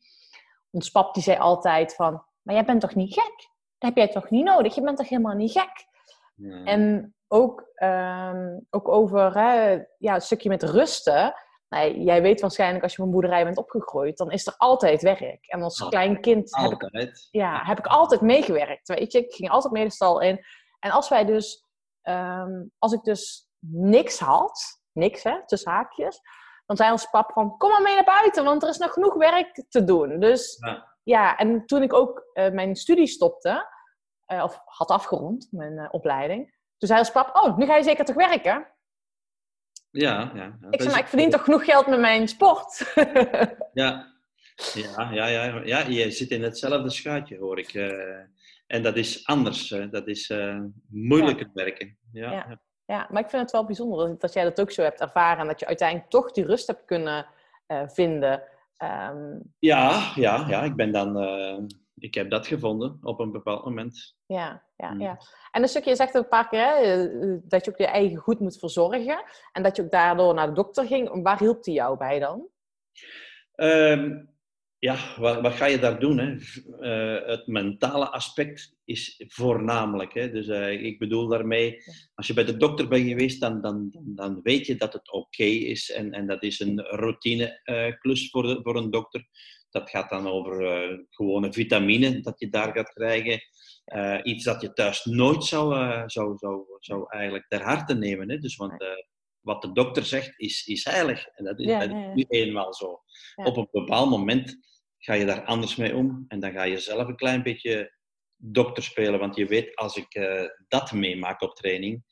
ons 0.71 0.89
pap 0.89 1.13
die 1.13 1.23
zei 1.23 1.37
altijd 1.37 1.95
van, 1.95 2.23
maar 2.41 2.55
jij 2.55 2.65
bent 2.65 2.81
toch 2.81 2.95
niet 2.95 3.13
gek? 3.13 3.35
Dat 3.77 3.89
heb 3.89 3.95
jij 3.95 4.07
toch 4.07 4.29
niet 4.29 4.45
nodig? 4.45 4.75
Je 4.75 4.81
bent 4.81 4.97
toch 4.97 5.09
helemaal 5.09 5.35
niet 5.35 5.51
gek? 5.51 5.85
Ja. 6.35 6.63
En 6.63 7.15
ook, 7.27 7.69
ehm, 7.75 8.59
ook 8.69 8.87
over 8.87 9.37
hè, 9.37 9.83
ja, 9.97 10.13
het 10.13 10.23
stukje 10.23 10.49
met 10.49 10.63
rusten. 10.63 11.33
Nou, 11.69 11.99
jij 11.99 12.21
weet 12.21 12.41
waarschijnlijk 12.41 12.83
als 12.83 12.95
je 12.95 12.99
op 12.99 13.05
een 13.05 13.13
boerderij 13.13 13.43
bent 13.43 13.57
opgegroeid, 13.57 14.17
dan 14.17 14.31
is 14.31 14.47
er 14.47 14.53
altijd 14.57 15.01
werk. 15.01 15.45
En 15.47 15.61
als 15.61 15.81
Altijd. 15.81 16.01
klein 16.01 16.21
kind 16.21 16.55
heb 16.55 16.71
ik 16.71 17.27
ja, 17.31 17.63
heb 17.63 17.79
ik 17.79 17.87
altijd 17.87 18.21
meegewerkt. 18.21 18.87
Weet 18.87 19.11
je, 19.11 19.19
ik 19.19 19.33
ging 19.33 19.49
altijd 19.49 19.73
mee 19.73 19.85
de 19.85 19.91
stal 19.91 20.21
in. 20.21 20.45
En 20.79 20.91
als 20.91 21.09
wij 21.09 21.25
dus, 21.25 21.65
ehm, 22.01 22.63
als 22.77 22.93
ik 22.93 23.03
dus 23.03 23.44
niks 23.71 24.19
had, 24.19 24.81
niks 24.91 25.23
hè, 25.23 25.45
tussen 25.45 25.71
haakjes, 25.71 26.21
dan 26.65 26.77
zei 26.77 26.91
ons 26.91 27.09
pap 27.09 27.31
van, 27.31 27.57
kom 27.57 27.69
maar 27.69 27.81
mee 27.81 27.95
naar 27.95 28.03
buiten, 28.03 28.43
want 28.43 28.63
er 28.63 28.69
is 28.69 28.77
nog 28.77 28.93
genoeg 28.93 29.13
werk 29.13 29.63
te 29.69 29.83
doen. 29.83 30.19
Dus 30.19 30.57
Ja. 30.59 30.97
ja, 31.03 31.37
en 31.37 31.65
toen 31.65 31.83
ik 31.83 31.93
ook 31.93 32.29
eh, 32.33 32.51
mijn 32.51 32.75
studie 32.75 33.07
stopte, 33.07 33.67
eh, 34.25 34.43
of 34.43 34.61
had 34.65 34.89
afgerond, 34.89 35.47
mijn 35.51 35.77
eh, 35.77 35.87
opleiding, 35.91 36.53
toen 36.77 36.87
zei 36.87 36.99
ons 36.99 37.11
pap, 37.11 37.35
oh, 37.35 37.57
nu 37.57 37.65
ga 37.65 37.75
je 37.75 37.83
zeker 37.83 38.05
toch 38.05 38.15
werken? 38.15 38.67
Ja, 39.91 40.31
ja. 40.33 40.57
ja. 40.61 40.67
Ik 40.69 40.81
zei, 40.81 40.91
maar 40.93 41.03
ik 41.03 41.07
verdien 41.07 41.29
toch 41.29 41.43
genoeg 41.43 41.65
geld 41.65 41.87
met 41.87 41.99
mijn 41.99 42.27
sport? 42.27 42.93
Ja. 43.73 44.13
Ja, 44.73 45.11
ja, 45.11 45.25
ja, 45.27 45.61
ja, 45.63 45.79
je 45.79 46.11
zit 46.11 46.29
in 46.29 46.43
hetzelfde 46.43 46.89
schuitje, 46.89 47.37
hoor 47.37 47.59
ik. 47.59 47.73
en 48.67 48.83
dat 48.83 48.95
is 48.95 49.25
anders. 49.25 49.67
Dat 49.67 50.07
is 50.07 50.33
moeilijker 50.87 51.49
werken. 51.53 51.97
Ja, 52.11 52.31
Ja. 52.31 52.61
Ja. 52.85 53.07
Maar 53.11 53.21
ik 53.23 53.29
vind 53.29 53.41
het 53.41 53.51
wel 53.51 53.65
bijzonder 53.65 54.07
dat, 54.07 54.21
dat 54.21 54.33
jij 54.33 54.43
dat 54.43 54.61
ook 54.61 54.71
zo 54.71 54.81
hebt 54.83 55.01
ervaren. 55.01 55.39
En 55.41 55.47
dat 55.47 55.59
je 55.59 55.65
uiteindelijk 55.67 56.09
toch 56.09 56.31
die 56.31 56.45
rust 56.45 56.67
hebt 56.67 56.85
kunnen 56.85 57.25
eh, 57.65 57.81
vinden. 57.87 58.43
Ehm, 58.77 59.39
ja, 59.59 60.11
ja, 60.15 60.45
ja, 60.47 60.63
ik 60.63 60.75
ben 60.75 60.91
dan... 60.91 61.19
eh, 61.19 61.57
ik 61.97 62.13
heb 62.13 62.29
dat 62.29 62.47
gevonden 62.47 62.99
op 63.01 63.19
een 63.19 63.31
bepaald 63.31 63.65
moment. 63.65 64.15
ja, 64.25 64.63
ja, 64.77 64.91
Mm. 64.91 65.01
ja. 65.01 65.17
En 65.51 65.61
een 65.61 65.67
stukje, 65.67 65.89
je 65.89 65.95
zegt 65.95 66.17
ook 66.17 66.23
een 66.23 66.29
paar 66.29 66.47
keer 66.49 66.59
hè, 66.65 67.07
eh, 67.09 67.37
dat 67.43 67.65
je 67.65 67.71
ook 67.71 67.77
je 67.77 67.87
eigen 67.87 68.17
goed 68.17 68.39
moet 68.39 68.57
verzorgen. 68.57 69.23
En 69.51 69.63
dat 69.63 69.75
je 69.75 69.83
ook 69.83 69.91
daardoor 69.91 70.33
naar 70.33 70.47
de 70.47 70.53
dokter 70.53 70.85
ging. 70.85 71.23
Waar 71.23 71.39
hielp 71.39 71.63
die 71.63 71.73
jou 71.73 71.97
bij 71.97 72.19
dan? 72.19 72.47
Ehm, 73.55 74.23
ja, 74.85 74.97
wat, 75.17 75.41
wat 75.41 75.53
ga 75.53 75.65
je 75.65 75.79
daar 75.79 75.99
doen? 75.99 76.17
Hè? 76.17 76.35
Eh, 76.79 77.27
het 77.27 77.47
mentale 77.47 78.09
aspect 78.09 78.75
is 78.83 79.23
voornamelijk. 79.27 80.13
Hè? 80.13 80.31
Dus 80.31 80.47
eh, 80.47 80.83
ik 80.83 80.99
bedoel 80.99 81.27
daarmee, 81.27 81.77
als 82.15 82.27
je 82.27 82.33
bij 82.33 82.45
de 82.45 82.57
dokter 82.57 82.87
bent 82.87 83.07
geweest, 83.07 83.41
dan, 83.41 83.61
dan, 83.61 83.91
dan 84.01 84.39
weet 84.43 84.65
je 84.65 84.75
dat 84.75 84.93
het 84.93 85.11
oké 85.11 85.43
is. 85.43 85.91
En, 85.91 86.11
en 86.11 86.27
dat 86.27 86.43
is 86.43 86.59
een 86.59 86.79
routine 86.79 87.59
eh, 87.63 87.93
voor, 88.31 88.43
de, 88.43 88.59
voor 88.63 88.75
een 88.75 88.91
dokter. 88.91 89.27
Dat 89.69 89.89
gaat 89.89 90.09
dan 90.09 90.27
over 90.27 90.55
gewone 91.09 91.53
vitamine 91.53 92.19
dat 92.19 92.39
je 92.39 92.49
daar 92.49 92.73
gaat 92.73 92.93
krijgen. 92.93 93.41
Iets 94.23 94.43
dat 94.43 94.61
je 94.61 94.73
thuis 94.73 95.05
nooit 95.05 95.43
zou, 95.43 95.73
zou, 96.09 96.37
zou, 96.37 96.63
zou 96.79 97.05
eigenlijk 97.09 97.45
ter 97.47 97.61
harte 97.61 97.93
nemen. 97.93 98.29
Hè? 98.29 98.37
Dus, 98.37 98.55
want 98.55 98.83
wat 99.41 99.61
de 99.61 99.71
dokter 99.71 100.05
zegt 100.05 100.33
is, 100.39 100.65
is 100.65 100.83
heilig. 100.83 101.25
En 101.25 101.45
dat 101.45 101.59
is, 101.59 101.65
Ja, 101.65 102.13
nu 102.13 102.25
eenmaal 102.27 102.73
zo. 102.73 103.01
Op 103.35 103.57
een 103.57 103.67
bepaald 103.71 104.09
moment 104.09 104.57
ga 105.05 105.13
je 105.13 105.25
daar 105.25 105.43
anders 105.43 105.75
mee 105.75 105.95
om. 105.95 106.25
En 106.27 106.39
dan 106.39 106.51
ga 106.51 106.63
je 106.63 106.79
zelf 106.79 107.07
een 107.07 107.15
klein 107.15 107.43
beetje 107.43 107.93
dokter 108.35 108.83
spelen. 108.83 109.19
Want 109.19 109.35
je 109.35 109.45
weet, 109.45 109.75
als 109.75 109.95
ik 109.95 110.13
eh, 110.13 110.43
dat 110.67 110.91
meemaak 110.91 111.41
op 111.41 111.55
training, 111.55 112.03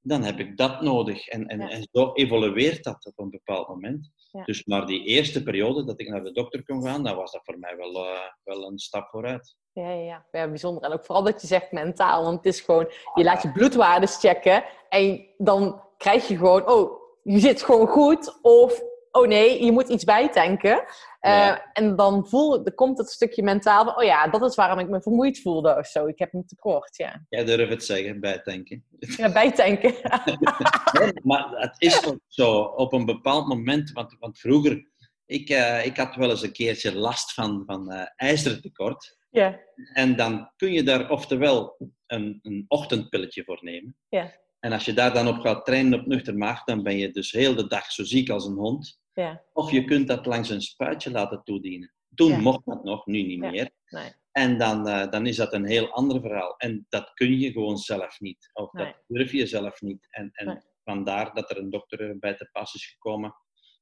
dan 0.00 0.22
heb 0.22 0.38
ik 0.38 0.56
dat 0.56 0.80
nodig. 0.80 1.28
En, 1.28 1.46
en, 1.46 1.58
Ja. 1.60 1.68
en 1.68 1.88
zo 1.92 2.12
evolueert 2.12 2.84
dat 2.84 3.06
op 3.06 3.18
een 3.18 3.30
bepaald 3.30 3.68
moment. 3.68 4.10
Ja. 4.30 4.44
Dus 4.44 4.64
maar 4.64 4.86
die 4.86 5.04
eerste 5.04 5.42
periode 5.42 5.84
dat 5.84 6.00
ik 6.00 6.08
naar 6.08 6.24
de 6.24 6.32
dokter 6.32 6.64
kon 6.64 6.82
gaan, 6.82 7.04
dan 7.04 7.16
was 7.16 7.32
dat 7.32 7.44
voor 7.44 7.58
mij 7.58 7.76
wel, 7.76 8.06
eh, 8.06 8.20
wel 8.42 8.66
een 8.66 8.78
stap 8.78 9.08
vooruit. 9.08 9.56
Ja, 9.72 9.90
ja, 9.90 10.02
ja. 10.02 10.26
ja, 10.32 10.48
bijzonder. 10.48 10.82
En 10.82 10.92
ook 10.92 11.04
vooral 11.04 11.24
dat 11.24 11.40
je 11.40 11.46
zegt 11.46 11.72
mentaal. 11.72 12.22
Want 12.24 12.36
het 12.36 12.54
is 12.54 12.60
gewoon, 12.60 12.90
je 13.14 13.24
laat 13.24 13.42
je 13.42 13.52
bloedwaardes 13.52 14.16
checken. 14.16 14.64
En 14.88 15.26
dan 15.36 15.82
krijg 15.96 16.28
je 16.28 16.36
gewoon, 16.36 16.68
oh, 16.68 17.00
je 17.22 17.38
zit 17.38 17.62
gewoon 17.62 17.86
goed. 17.86 18.38
Of, 18.42 18.82
oh 19.14 19.28
nee, 19.28 19.64
je 19.64 19.72
moet 19.72 19.88
iets 19.88 20.04
bijtanken. 20.04 20.84
Eh. 21.20 21.58
En 21.72 21.96
dan 21.96 22.28
voel, 22.28 22.64
dan 22.64 22.74
komt 22.74 22.98
het 22.98 23.10
stukje 23.10 23.42
mentaal 23.42 23.84
van, 23.84 23.96
oh 23.96 24.04
ja, 24.04 24.28
dat 24.28 24.42
is 24.42 24.54
waarom 24.54 24.78
ik 24.78 24.88
me 24.88 25.02
vermoeid 25.02 25.40
voelde 25.40 25.76
of 25.76 25.86
zo. 25.86 26.06
Ik 26.06 26.18
heb 26.18 26.34
een 26.34 26.46
tekort, 26.46 26.96
ja. 26.96 27.24
Jij 27.28 27.44
durft 27.44 27.70
het 27.70 27.84
zeggen, 27.84 28.20
bijtanken. 28.20 28.84
Ja, 29.16 29.32
bijtanken. 29.32 29.94
Nee, 31.00 31.12
maar 31.22 31.50
het 31.50 31.74
is 31.78 32.06
ook 32.06 32.18
zo, 32.28 32.60
op 32.60 32.92
een 32.92 33.04
bepaald 33.04 33.48
moment, 33.48 33.92
want, 33.92 34.16
want 34.18 34.38
vroeger, 34.38 34.88
ik, 35.26 35.48
eh, 35.48 35.86
ik 35.86 35.96
had 35.96 36.14
wel 36.14 36.30
eens 36.30 36.42
een 36.42 36.52
keertje 36.52 36.96
last 36.96 37.32
van, 37.32 37.62
van 37.66 37.90
eh 37.90 38.06
ijzertekort. 38.16 39.18
ja, 39.30 39.60
En 39.92 40.16
dan 40.16 40.50
kun 40.56 40.72
je 40.72 40.82
daar 40.82 41.10
oftewel 41.10 41.76
een, 42.06 42.38
een 42.42 42.64
ochtendpilletje 42.68 43.44
voor 43.44 43.58
nemen. 43.60 43.96
Ja. 44.08 44.32
En 44.60 44.72
als 44.72 44.84
je 44.84 44.92
daar 44.92 45.12
dan 45.12 45.28
op 45.28 45.40
gaat 45.40 45.64
trainen 45.64 46.00
op 46.00 46.06
nuchter 46.06 46.36
maag, 46.36 46.64
dan 46.64 46.82
ben 46.82 46.96
je 46.96 47.10
dus 47.10 47.32
heel 47.32 47.54
de 47.54 47.66
dag 47.66 47.92
zo 47.92 48.04
ziek 48.04 48.30
als 48.30 48.46
een 48.46 48.56
hond. 48.56 49.02
Ja, 49.14 49.42
Of 49.52 49.70
je 49.70 49.84
kunt 49.84 50.08
dat 50.08 50.26
langs 50.26 50.48
een 50.50 50.62
spuitje 50.62 51.10
laten 51.10 51.42
toedienen. 51.44 51.92
Toen 52.14 52.28
Ja. 52.30 52.38
mocht 52.40 52.64
dat 52.64 52.84
nog, 52.84 53.06
nu 53.06 53.22
niet 53.22 53.38
meer. 53.38 53.70
nee. 53.88 54.12
En 54.32 54.58
dan, 54.58 54.88
eh, 54.88 55.10
dan 55.10 55.26
is 55.26 55.36
dat 55.36 55.52
een 55.52 55.64
heel 55.66 55.88
ander 55.90 56.20
verhaal. 56.20 56.56
En 56.56 56.86
dat 56.88 57.12
kun 57.14 57.38
je 57.38 57.52
gewoon 57.52 57.76
zelf 57.78 58.20
niet. 58.20 58.50
Of 58.52 58.72
Nee. 58.72 58.84
dat 58.86 58.94
durf 59.06 59.32
je 59.32 59.46
zelf 59.46 59.80
niet. 59.80 60.06
En, 60.10 60.30
en 60.32 60.46
Nee. 60.46 60.56
vandaar 60.84 61.34
dat 61.34 61.50
er 61.50 61.58
een 61.58 61.70
dokter 61.70 62.18
bij 62.18 62.34
te 62.36 62.48
pas 62.52 62.74
is 62.74 62.86
gekomen. 62.86 63.34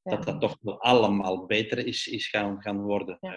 Dat 0.03 0.23
dat 0.23 0.41
toch 0.41 0.57
wel 0.61 0.81
allemaal 0.81 1.45
beter 1.45 1.87
is, 1.87 2.07
is 2.07 2.27
gaan, 2.29 2.61
gaan 2.61 2.81
worden. 2.81 3.17
Eh, 3.19 3.31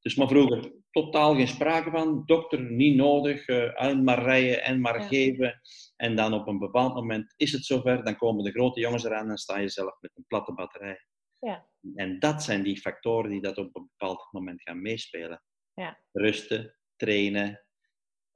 dus 0.00 0.14
maar 0.14 0.28
vroeger 0.28 0.72
totaal 0.90 1.34
geen 1.34 1.48
sprake 1.48 1.90
van. 1.90 2.22
Dokter 2.26 2.60
niet 2.60 2.96
nodig. 2.96 3.46
en 3.46 4.04
maar 4.04 4.22
rijden 4.22 4.62
en 4.62 4.80
maar 4.80 5.00
Ja. 5.00 5.06
geven. 5.06 5.60
En 5.96 6.16
dan 6.16 6.32
op 6.34 6.46
een 6.46 6.58
bepaald 6.58 6.94
moment 6.94 7.34
is 7.36 7.52
het 7.52 7.64
zover. 7.64 8.04
Dan 8.04 8.16
komen 8.16 8.44
de 8.44 8.50
grote 8.50 8.80
jongens 8.80 9.04
eraan 9.04 9.30
en 9.30 9.36
sta 9.38 9.58
je 9.58 9.68
zelf 9.68 9.96
met 10.00 10.10
een 10.14 10.24
platte 10.26 10.52
batterij. 10.54 11.04
Ja. 11.38 11.64
En 11.94 12.18
dat 12.18 12.42
zijn 12.42 12.62
die 12.62 12.80
factoren 12.80 13.30
die 13.30 13.40
dat 13.42 13.58
op 13.58 13.76
een 13.76 13.90
bepaald 13.96 14.28
moment 14.30 14.62
gaan 14.62 14.82
meespelen. 14.82 15.42
Ja. 15.74 15.98
Rusten, 16.12 16.74
trainen, 16.96 17.60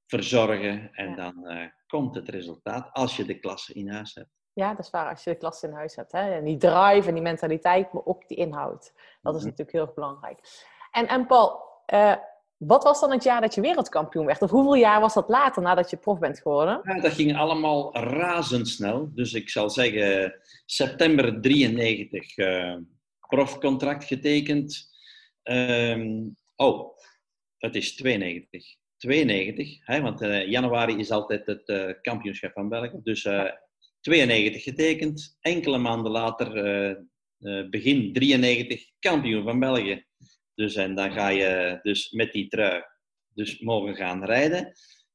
verzorgen 0.07 0.91
en 0.93 1.09
Ja. 1.11 1.15
dan 1.17 1.47
eh, 1.47 1.67
komt 1.87 2.15
het 2.15 2.29
resultaat 2.29 2.93
als 2.93 3.17
je 3.17 3.25
de 3.25 3.39
klasse 3.39 3.73
in 3.73 3.91
huis 3.91 4.15
hebt. 4.15 4.29
Ja, 4.53 4.71
dat 4.75 4.85
is 4.85 4.91
waar 4.91 5.09
als 5.09 5.25
je 5.25 5.31
de 5.31 5.37
klas 5.37 5.63
in 5.63 5.73
huis 5.73 5.97
hebt. 5.97 6.13
Hè? 6.13 6.33
En 6.33 6.45
die 6.45 6.57
drive 6.57 7.09
en 7.09 7.15
die 7.15 7.23
mentaliteit, 7.23 7.93
maar 7.93 8.05
ook 8.05 8.29
die 8.29 8.37
inhoud. 8.37 8.93
Dat 9.23 9.35
is 9.35 9.41
Mhm. 9.41 9.49
natuurlijk 9.51 9.73
heel 9.73 9.81
erg 9.87 9.95
belangrijk. 9.95 10.39
En, 10.91 11.09
en 11.09 11.27
Paul, 11.27 11.63
eh, 11.87 12.17
wat 12.57 12.85
was 12.85 13.01
dan 13.01 13.11
het 13.11 13.23
jaar 13.23 13.41
dat 13.41 13.55
je 13.55 13.61
wereldkampioen 13.61 14.27
werd? 14.27 14.43
Of 14.43 14.51
hoeveel 14.51 14.75
jaar 14.75 15.01
was 15.01 15.15
dat 15.15 15.29
later 15.29 15.63
nadat 15.63 15.91
je 15.91 15.97
prof 15.97 16.19
bent 16.19 16.41
geworden? 16.41 16.81
Ja, 16.83 17.01
dat 17.01 17.13
ging 17.13 17.37
allemaal 17.37 17.97
razendsnel. 17.97 19.11
Dus 19.15 19.33
ik 19.33 19.49
zal 19.51 19.71
zeggen, 19.71 20.35
september 20.67 21.41
93 21.41 22.37
eh, 22.37 22.77
profcontract 23.31 24.05
getekend. 24.05 24.89
Ehm, 25.43 26.29
oh, 26.57 26.99
het 27.59 27.75
is 27.75 27.95
92. 27.95 28.79
92, 28.97 29.87
hè, 29.87 30.01
want 30.01 30.21
eh, 30.21 30.47
januari 30.47 30.97
is 30.97 31.11
altijd 31.11 31.47
het 31.47 31.69
eh, 31.69 31.91
kampioenschap 32.03 32.53
van 32.53 32.69
België. 32.69 33.01
Dus 33.03 33.25
eh 33.25 33.51
92 34.01 34.63
getekend. 34.63 35.37
Enkele 35.41 35.79
maanden 35.79 36.13
later 36.13 36.57
eh, 36.57 36.91
eh, 37.39 37.69
begin 37.69 38.13
93 38.13 38.85
kampioen 38.99 39.45
van 39.45 39.59
België. 39.59 40.05
Dus 40.55 40.75
en 40.75 40.95
dan 40.95 41.13
ga 41.13 41.29
je 41.29 41.79
dus 41.83 42.11
met 42.11 42.33
die 42.33 42.49
trui 42.49 42.83
dus 43.35 43.59
mogen 43.59 43.97
gaan 43.97 44.25
rijden. 44.25 44.73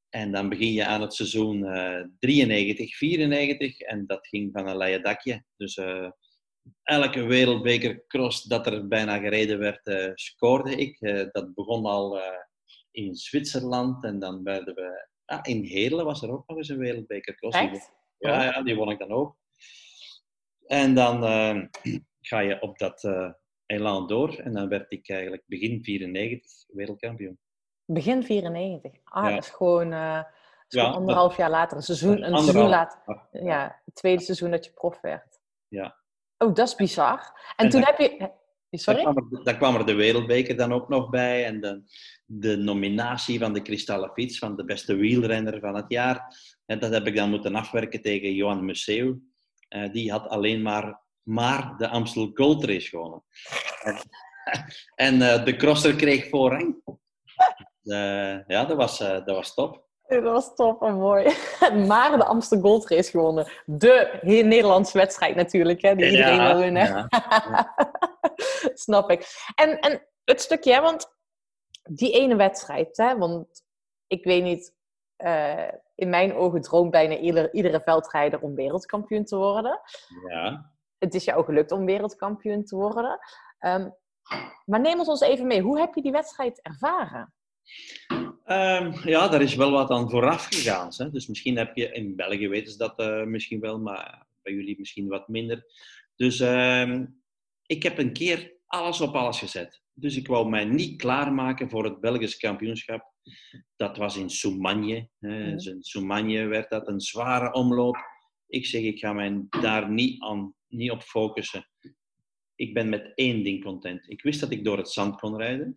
En 0.09 0.31
dan 0.31 0.49
begin 0.49 0.73
je 0.73 0.85
aan 0.85 1.01
het 1.01 1.13
seizoen 1.13 1.65
eh 1.65 2.03
93, 2.19 2.95
94 2.97 3.79
en 3.79 4.05
dat 4.05 4.27
ging 4.27 4.49
van 4.51 4.67
een 4.67 4.77
leien 4.77 5.03
dakje. 5.03 5.43
Dus 5.57 5.77
eh, 5.77 6.09
elke 6.83 7.23
wereldbeker 7.23 8.03
cross 8.07 8.43
dat 8.43 8.67
er 8.67 8.87
bijna 8.87 9.17
gereden 9.17 9.59
werd, 9.59 9.87
eh, 9.87 10.11
scoorde 10.13 10.75
ik. 10.75 11.01
Eh, 11.01 11.25
dat 11.31 11.53
begon 11.53 11.85
al 11.85 12.19
eh, 12.19 12.37
in 12.91 13.15
Zwitserland 13.15 14.03
en 14.03 14.19
dan 14.19 14.43
werden 14.43 14.75
we... 14.75 15.07
Ah, 15.25 15.39
in 15.41 15.63
Heerlen 15.63 16.05
was 16.05 16.21
er 16.21 16.31
ook 16.31 16.47
nog 16.47 16.57
eens 16.57 16.69
een 16.69 16.77
wereldbeker 16.77 17.35
cross. 17.35 17.57
Echt? 17.57 17.91
ja, 18.17 18.43
ja, 18.43 18.63
die 18.63 18.75
won 18.75 18.89
ik 18.89 18.99
dan 18.99 19.11
ook. 19.11 19.37
En 20.67 20.93
dan 20.93 21.21
ga 22.21 22.39
je 22.39 22.61
op 22.61 22.77
dat 22.77 23.03
elan 23.65 24.07
door. 24.07 24.35
En 24.37 24.53
dan 24.53 24.67
werd 24.67 24.91
ik 24.91 25.09
eigenlijk 25.09 25.43
begin 25.45 25.83
94 25.83 26.51
wereldkampioen. 26.67 27.39
Begin 27.85 28.23
94. 28.23 28.91
Ah, 29.03 29.23
Ja. 29.23 29.33
dat 29.35 29.43
is 29.43 29.49
gewoon, 29.49 29.89
Ja, 29.89 30.83
anderhalf 30.83 31.37
jaar 31.37 31.49
later. 31.49 31.77
Een 31.77 31.83
seizoen, 31.83 32.23
een 32.23 32.37
seizoen 32.37 32.69
later. 32.69 33.27
Ja. 33.31 33.41
Ja, 33.43 33.81
het 33.85 33.95
tweede 33.95 34.21
seizoen 34.21 34.51
dat 34.51 34.65
je 34.65 34.71
prof 34.71 35.01
werd. 35.01 35.39
Ja. 35.67 36.04
Oh, 36.37 36.53
dat 36.53 36.67
is 36.67 36.75
bizar. 36.75 37.19
En, 37.55 37.65
En 37.65 37.69
toen 37.69 37.83
heb 37.85 37.97
je... 37.97 38.17
Dan 38.69 38.79
Sorry? 38.79 39.01
kwam, 39.01 39.17
er, 39.17 39.43
dan 39.43 39.57
kwam 39.57 39.75
er 39.75 39.85
de 39.85 39.93
wereldbeker 39.93 40.57
dan 40.57 40.73
ook 40.73 40.89
nog 40.89 41.09
bij. 41.09 41.45
En 41.45 41.61
de, 41.61 41.83
de 42.25 42.57
nominatie 42.57 43.39
van 43.39 43.53
de 43.53 43.61
Kristallen 43.61 44.11
Fiets, 44.13 44.37
van 44.37 44.55
de 44.55 44.65
beste 44.65 44.95
wielrenner 44.95 45.59
van 45.59 45.75
het 45.75 45.85
jaar. 45.87 46.35
En 46.65 46.79
dat 46.79 46.91
heb 46.91 47.07
ik 47.07 47.15
dan 47.15 47.29
moeten 47.29 47.55
afwerken 47.55 48.01
tegen 48.01 48.33
Johan 48.33 48.65
Museeuw. 48.65 49.21
Eh, 49.67 49.91
die 49.91 50.11
had 50.11 50.27
alleen 50.27 50.61
maar, 50.61 51.01
maar 51.21 51.77
de 51.77 51.87
Amstel 51.87 52.31
Gold 52.33 52.63
Race 52.63 52.89
gewonnen. 52.89 53.23
En, 54.95 55.21
eh, 55.31 55.45
de 55.45 55.55
crosser 55.55 55.95
kreeg 55.95 56.29
voorrang. 56.29 56.81
Eh, 57.83 58.47
ja, 58.47 58.65
dat 58.65 58.77
was, 58.77 58.97
dat 58.97 59.25
was 59.25 59.53
top. 59.53 59.84
Dat 60.07 60.23
was 60.23 60.55
top 60.55 60.81
en 60.81 60.95
mooi. 60.95 61.35
Maar 61.87 62.17
de 62.17 62.25
Amsterdam 62.25 62.69
Gold 62.69 62.87
Race 62.89 63.09
gewonnen. 63.09 63.47
De 63.65 64.19
Nederlandse 64.21 64.97
wedstrijd 64.97 65.35
natuurlijk, 65.35 65.81
hè, 65.81 65.95
die 65.95 66.09
iedereen 66.11 66.35
Ja, 66.35 66.47
wil 66.51 66.57
winnen. 66.61 66.85
ja. 66.87 67.73
Snap 68.73 69.11
ik. 69.11 69.27
En, 69.55 69.79
en 69.79 70.07
het 70.23 70.41
stukje, 70.41 70.73
hè, 70.73 70.81
want 70.81 71.07
die 71.89 72.11
ene 72.11 72.35
wedstrijd, 72.35 72.97
hè, 72.97 73.17
want 73.17 73.63
ik 74.07 74.23
weet 74.25 74.43
niet, 74.43 74.73
eh, 75.15 75.67
in 75.95 76.09
mijn 76.09 76.33
ogen 76.35 76.61
droomt 76.61 76.91
bijna 76.91 77.17
ieder, 77.17 77.53
iedere 77.53 77.81
veldrijder 77.83 78.41
om 78.41 78.55
wereldkampioen 78.55 79.25
te 79.25 79.35
worden. 79.37 79.79
ja. 80.29 80.73
Het 80.97 81.13
is 81.13 81.23
jou 81.23 81.45
gelukt 81.45 81.71
om 81.71 81.85
wereldkampioen 81.85 82.63
te 82.65 82.75
worden. 82.75 83.19
Ehm, 83.59 83.89
maar 84.65 84.79
neem 84.79 84.99
ons 84.99 85.21
even 85.21 85.47
mee. 85.47 85.61
Hoe 85.61 85.79
heb 85.79 85.93
je 85.93 86.01
die 86.01 86.11
wedstrijd 86.11 86.61
ervaren? 86.61 87.33
Ehm, 88.45 89.07
ja, 89.09 89.27
daar 89.27 89.41
is 89.41 89.55
wel 89.55 89.71
wat 89.71 89.89
aan 89.89 90.09
vooraf 90.09 90.45
gegaan. 90.45 90.91
Hè? 90.97 91.11
Dus 91.11 91.27
misschien 91.27 91.57
heb 91.57 91.75
je 91.75 91.91
in 91.91 92.15
België 92.15 92.47
weten 92.47 92.71
ze 92.71 92.77
dat 92.77 92.99
eh, 92.99 93.23
misschien 93.23 93.59
wel, 93.59 93.79
maar 93.79 94.27
bij 94.41 94.53
jullie 94.53 94.75
misschien 94.77 95.07
wat 95.07 95.27
minder. 95.27 95.65
Dus 96.15 96.39
ehm, 96.39 97.05
ik 97.65 97.83
heb 97.83 97.97
een 97.97 98.13
keer 98.13 98.53
alles 98.65 99.01
op 99.01 99.15
alles 99.15 99.39
gezet. 99.39 99.81
Dus 99.93 100.15
ik 100.15 100.27
wou 100.27 100.49
mij 100.49 100.65
niet 100.65 100.97
klaarmaken 100.97 101.69
voor 101.69 101.83
het 101.83 101.99
Belgisch 101.99 102.37
kampioenschap. 102.37 103.13
Dat 103.75 103.97
was 103.97 104.17
in 104.17 104.29
Soumagne. 104.29 105.09
Hè. 105.19 105.51
Dus 105.51 105.65
In 105.65 105.83
Soumagne 105.83 106.45
werd 106.45 106.69
dat 106.69 106.87
een 106.87 106.99
zware 106.99 107.53
omloop. 107.53 107.97
Ik 108.47 108.65
zeg, 108.65 108.81
ik 108.81 108.99
ga 108.99 109.13
mij 109.13 109.45
daar 109.61 109.89
niet, 109.89 110.21
aan, 110.21 110.55
niet 110.67 110.91
op 110.91 111.01
focussen. 111.01 111.69
Ik 112.55 112.73
ben 112.73 112.89
met 112.89 113.11
één 113.15 113.43
ding 113.43 113.63
content. 113.63 114.09
Ik 114.09 114.21
wist 114.21 114.39
dat 114.39 114.51
ik 114.51 114.63
door 114.63 114.77
het 114.77 114.89
zand 114.89 115.19
kon 115.19 115.37
rijden. 115.37 115.73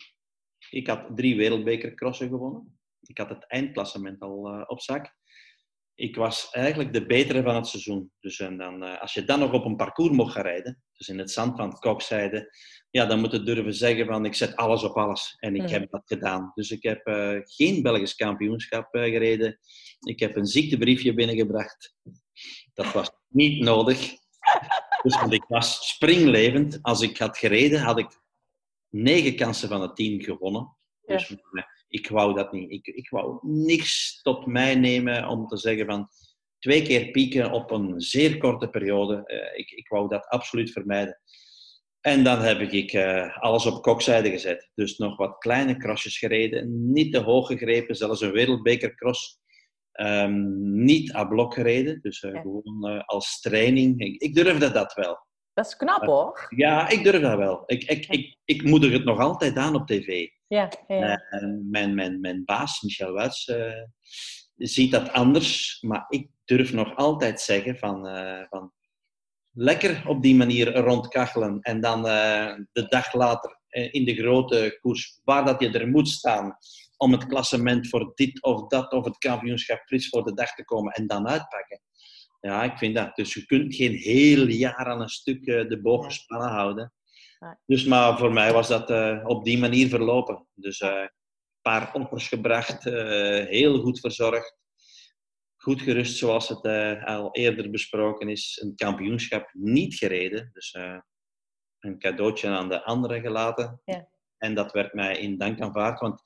Ik 0.70 0.86
had 0.86 1.06
drie 1.14 1.36
wereldbekercrossen 1.36 2.28
gewonnen. 2.28 2.78
Ik 3.00 3.18
had 3.18 3.28
het 3.28 3.46
eindklassement 3.46 4.20
al 4.20 4.48
eh, 4.48 4.62
op 4.66 4.80
zak. 4.80 5.16
Ik 5.94 6.16
was 6.16 6.50
eigenlijk 6.50 6.92
de 6.92 7.06
betere 7.06 7.42
van 7.42 7.54
het 7.54 7.66
seizoen. 7.66 8.12
Dus 8.20 8.38
en 8.40 8.56
dan, 8.58 8.82
eh, 8.84 9.00
als 9.00 9.14
je 9.14 9.24
dan 9.24 9.38
nog 9.38 9.52
op 9.52 9.64
een 9.64 9.76
parcours 9.76 10.10
mocht 10.16 10.32
gaan 10.32 10.42
rijden, 10.42 10.82
dus 10.92 11.08
in 11.08 11.18
het 11.18 11.30
zand 11.30 11.56
van 11.56 11.68
het 11.68 11.78
Kokzijde, 11.78 12.50
ja, 12.90 13.06
dan 13.06 13.20
moet 13.20 13.32
je 13.32 13.42
durven 13.42 13.74
zeggen 13.74 14.06
van 14.06 14.24
ik 14.24 14.34
zet 14.34 14.56
alles 14.56 14.82
op 14.82 14.96
alles. 14.96 15.36
En 15.38 15.54
ik 15.54 15.62
Mhm. 15.62 15.72
heb 15.72 15.90
dat 15.90 16.02
gedaan. 16.04 16.50
Dus 16.54 16.70
ik 16.70 16.82
heb 16.82 17.06
eh, 17.06 17.36
geen 17.42 17.82
Belgisch 17.82 18.14
kampioenschap 18.14 18.88
gereden. 18.90 19.58
Ik 20.00 20.20
heb 20.20 20.36
een 20.36 20.46
ziektebriefje 20.46 21.14
binnengebracht. 21.14 21.94
Dat 22.74 22.92
was 22.92 23.10
niet 23.28 23.62
nodig. 23.62 23.98
Dus 25.02 25.14
want 25.20 25.32
ik 25.32 25.44
was 25.48 25.88
springlevend. 25.88 26.78
Als 26.82 27.00
ik 27.00 27.18
had 27.18 27.38
gereden, 27.38 27.80
had 27.80 27.98
ik 27.98 28.20
negen 28.90 29.36
kansen 29.36 29.68
van 29.68 29.80
de 29.80 29.92
tien 29.92 30.22
gewonnen. 30.22 30.76
Dus 31.06 31.30
eh, 31.30 31.38
ik 31.88 32.08
wou 32.08 32.34
dat 32.34 32.52
niet. 32.52 32.70
Ik, 32.70 32.86
ik 32.86 33.10
wou 33.10 33.38
niks 33.42 34.20
tot 34.22 34.46
mij 34.46 34.74
nemen 34.74 35.28
om 35.28 35.46
te 35.46 35.56
zeggen 35.56 35.86
van 35.86 36.08
twee 36.58 36.82
keer 36.82 37.10
pieken 37.10 37.52
op 37.52 37.70
een 37.70 38.00
zeer 38.00 38.38
korte 38.38 38.68
periode. 38.68 39.22
Eh, 39.26 39.58
ik, 39.58 39.70
ik 39.70 39.88
wou 39.88 40.08
dat 40.08 40.26
absoluut 40.26 40.70
vermijden. 40.72 41.20
En 42.00 42.24
dan 42.24 42.40
heb 42.40 42.60
ik 42.60 42.92
eh, 42.92 43.36
alles 43.38 43.66
op 43.66 43.82
kokzijde 43.82 44.30
gezet. 44.30 44.70
Dus 44.74 44.96
nog 44.98 45.16
wat 45.16 45.38
kleine 45.38 45.76
crossjes 45.76 46.18
gereden. 46.18 46.92
Niet 46.92 47.12
te 47.12 47.18
hoog 47.18 47.46
gegrepen, 47.46 47.94
zelfs 47.96 48.20
een 48.20 48.32
wereldbekercross. 48.32 49.38
Ehm, 49.92 50.82
niet 50.84 51.14
à 51.14 51.24
blok 51.24 51.54
gereden, 51.54 52.00
dus 52.00 52.20
Ja. 52.20 52.40
gewoon 52.40 53.04
als 53.06 53.40
training. 53.40 54.00
Ik, 54.00 54.22
ik 54.22 54.34
durfde 54.34 54.70
dat 54.70 54.94
wel. 54.94 55.26
Dat 55.58 55.66
is 55.66 55.76
knap 55.76 56.04
hoor. 56.04 56.46
Ja, 56.48 56.88
ik 56.88 57.04
durf 57.04 57.20
dat 57.20 57.36
wel. 57.36 57.62
Ik, 57.66 57.84
ik, 57.84 58.06
ik, 58.06 58.36
ik 58.44 58.62
moedig 58.62 58.92
het 58.92 59.04
nog 59.04 59.18
altijd 59.18 59.56
aan 59.56 59.74
op 59.74 59.86
tv. 59.86 60.28
Ja, 60.46 60.68
ja, 60.86 60.96
ja. 60.96 61.16
Eh, 61.16 61.48
mijn, 61.70 61.94
mijn, 61.94 62.20
mijn 62.20 62.44
baas, 62.44 62.82
Michel 62.82 63.12
Wuits, 63.12 63.44
eh, 63.44 63.82
ziet 64.56 64.90
dat 64.90 65.12
anders. 65.12 65.78
Maar 65.80 66.04
ik 66.08 66.30
durf 66.44 66.72
nog 66.72 66.96
altijd 66.96 67.40
zeggen 67.40 67.76
van, 67.76 68.06
eh, 68.06 68.42
van 68.48 68.72
lekker 69.52 70.02
op 70.06 70.22
die 70.22 70.34
manier 70.34 70.76
rondkachelen. 70.76 71.60
En 71.60 71.80
dan 71.80 72.06
eh, 72.06 72.54
de 72.72 72.86
dag 72.88 73.12
later 73.12 73.60
eh, 73.68 73.92
in 73.92 74.04
de 74.04 74.14
grote 74.14 74.78
koers, 74.80 75.20
waar 75.24 75.44
dat 75.44 75.60
je 75.60 75.70
er 75.70 75.88
moet 75.88 76.08
staan 76.08 76.56
om 76.96 77.12
het 77.12 77.26
klassement 77.26 77.88
voor 77.88 78.12
dit 78.14 78.42
of 78.42 78.66
dat 78.66 78.92
of 78.92 79.04
het 79.04 79.18
kampioenschap 79.18 79.80
fris 79.86 80.08
voor 80.08 80.24
de 80.24 80.34
dag 80.34 80.54
te 80.54 80.64
komen 80.64 80.92
en 80.92 81.06
dan 81.06 81.28
uitpakken. 81.28 81.80
Ja, 82.40 82.62
ik 82.62 82.78
vind 82.78 82.94
dat. 82.94 83.16
Dus 83.16 83.34
je 83.34 83.46
kunt 83.46 83.74
geen 83.74 83.94
heel 83.94 84.46
jaar 84.46 84.86
aan 84.86 85.00
een 85.00 85.08
stuk 85.08 85.46
eh, 85.46 85.68
de 85.68 85.80
boog 85.80 86.04
gespannen 86.04 86.48
houden. 86.48 86.92
Dus, 87.66 87.84
maar 87.84 88.18
voor 88.18 88.32
mij 88.32 88.52
was 88.52 88.68
dat 88.68 88.90
eh, 88.90 89.24
op 89.24 89.44
die 89.44 89.58
manier 89.58 89.88
verlopen. 89.88 90.46
Dus 90.54 90.80
eh, 90.80 91.00
een 91.00 91.10
paar 91.62 91.94
offers 91.94 92.28
gebracht, 92.28 92.84
heel 93.48 93.80
goed 93.80 94.00
verzorgd. 94.00 94.56
Goed 95.56 95.82
gerust, 95.82 96.16
zoals 96.16 96.48
het 96.48 96.66
al 97.04 97.28
eerder 97.32 97.70
besproken 97.70 98.28
is. 98.28 98.60
Een 98.62 98.74
kampioenschap 98.74 99.50
niet 99.52 99.94
gereden. 99.94 100.50
Dus 100.52 100.74
een 101.78 101.98
cadeautje 101.98 102.48
aan 102.48 102.68
de 102.68 102.84
anderen 102.84 103.20
gelaten. 103.20 103.80
Ja. 103.84 104.08
En 104.38 104.54
dat 104.54 104.72
werd 104.72 104.94
mij 104.94 105.18
in 105.18 105.38
dank 105.38 105.60
aanvaard. 105.60 106.00
Want 106.00 106.20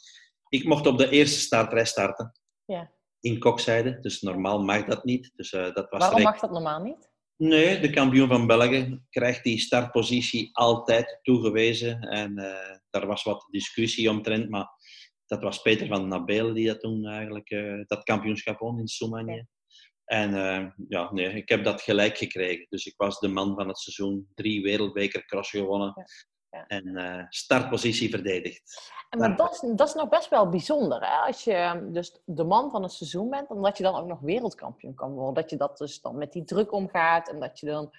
ik 0.48 0.64
mocht 0.64 0.86
op 0.86 0.98
de 0.98 1.10
eerste 1.10 1.40
startrij 1.40 1.84
starten. 1.84 2.32
Ja. 2.64 2.92
In 3.22 3.38
kokzijde. 3.38 4.00
Dus 4.00 4.20
normaal 4.20 4.62
mag 4.62 4.84
dat 4.84 5.04
niet. 5.04 5.32
Dus 5.34 5.52
eh, 5.52 5.62
dat 5.74 5.90
was 5.90 6.00
Waarom 6.00 6.16
direct- 6.18 6.32
mag 6.32 6.40
dat 6.40 6.50
normaal 6.50 6.82
niet? 6.82 7.10
Nee, 7.36 7.80
de 7.80 7.90
kampioen 7.90 8.28
van 8.28 8.46
België 8.46 9.00
krijgt 9.10 9.44
die 9.44 9.58
startpositie 9.58 10.48
altijd 10.52 11.18
toegewezen. 11.22 12.00
En 12.00 12.38
eh, 12.38 12.76
daar 12.90 13.06
was 13.06 13.22
wat 13.22 13.46
discussie 13.50 14.10
omtrent, 14.10 14.48
maar 14.48 14.68
dat 15.26 15.42
was 15.42 15.62
Peter 15.62 15.86
van 15.86 16.08
Nabelen 16.08 16.54
die 16.54 16.66
dat 16.66 16.80
toen 16.80 17.06
eigenlijk 17.06 17.50
eh, 17.50 17.80
dat 17.86 18.02
kampioenschap 18.02 18.58
won 18.58 18.78
in 18.78 18.88
Soumagne. 18.88 19.34
Ja. 19.34 19.46
En 20.04 20.30
ja, 20.88 21.12
nee, 21.12 21.28
ik 21.34 21.48
heb 21.48 21.64
dat 21.64 21.82
gelijk 21.82 22.16
gekregen. 22.18 22.66
Dus 22.68 22.86
ik 22.86 22.94
was 22.96 23.18
de 23.20 23.28
man 23.28 23.54
van 23.54 23.68
het 23.68 23.78
seizoen, 23.78 24.28
drie 24.34 24.62
wereldbeker 24.62 25.24
cross 25.26 25.50
gewonnen 25.50 25.92
Ja. 25.94 26.04
Ja. 26.52 26.64
en 26.66 26.96
eh, 26.96 27.24
startpositie 27.28 28.10
verdedigd. 28.10 28.90
En 29.10 29.18
maar 29.18 29.36
dat, 29.36 29.52
is, 29.52 29.72
dat 29.76 29.88
is 29.88 29.94
nog 29.94 30.08
best 30.08 30.28
wel 30.28 30.48
bijzonder, 30.48 31.00
hè? 31.00 31.16
Als 31.26 31.44
je 31.44 31.52
ehm, 31.52 31.92
dus 31.92 32.20
de 32.24 32.44
man 32.44 32.70
van 32.70 32.82
het 32.82 32.92
seizoen 32.92 33.30
bent, 33.30 33.48
omdat 33.50 33.76
je 33.76 33.82
dan 33.82 33.94
ook 33.94 34.06
nog 34.06 34.20
wereldkampioen 34.20 34.94
kan 34.94 35.12
worden. 35.12 35.34
Dat 35.34 35.50
je 35.50 35.56
dat 35.56 35.78
dus 35.78 36.00
dan 36.00 36.16
met 36.16 36.32
die 36.32 36.44
druk 36.44 36.72
omgaat 36.72 37.28
en 37.28 37.40
dat 37.40 37.60
je 37.60 37.66
dan 37.66 37.90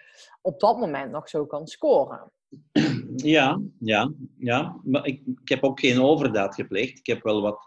op 0.42 0.60
dat 0.60 0.80
moment 0.80 1.12
nog 1.12 1.30
zo 1.30 1.46
kan 1.46 1.68
scoren. 1.68 2.32
Ja, 3.16 3.60
ja, 3.80 4.12
ja. 4.38 4.80
Maar 4.84 5.06
ik, 5.06 5.22
ik 5.42 5.50
heb 5.50 5.64
ook 5.64 5.80
geen 5.80 6.02
overdaad 6.02 6.56
gepleegd. 6.56 6.98
Ik 7.00 7.06
heb 7.06 7.24
wel 7.24 7.42
wat 7.42 7.60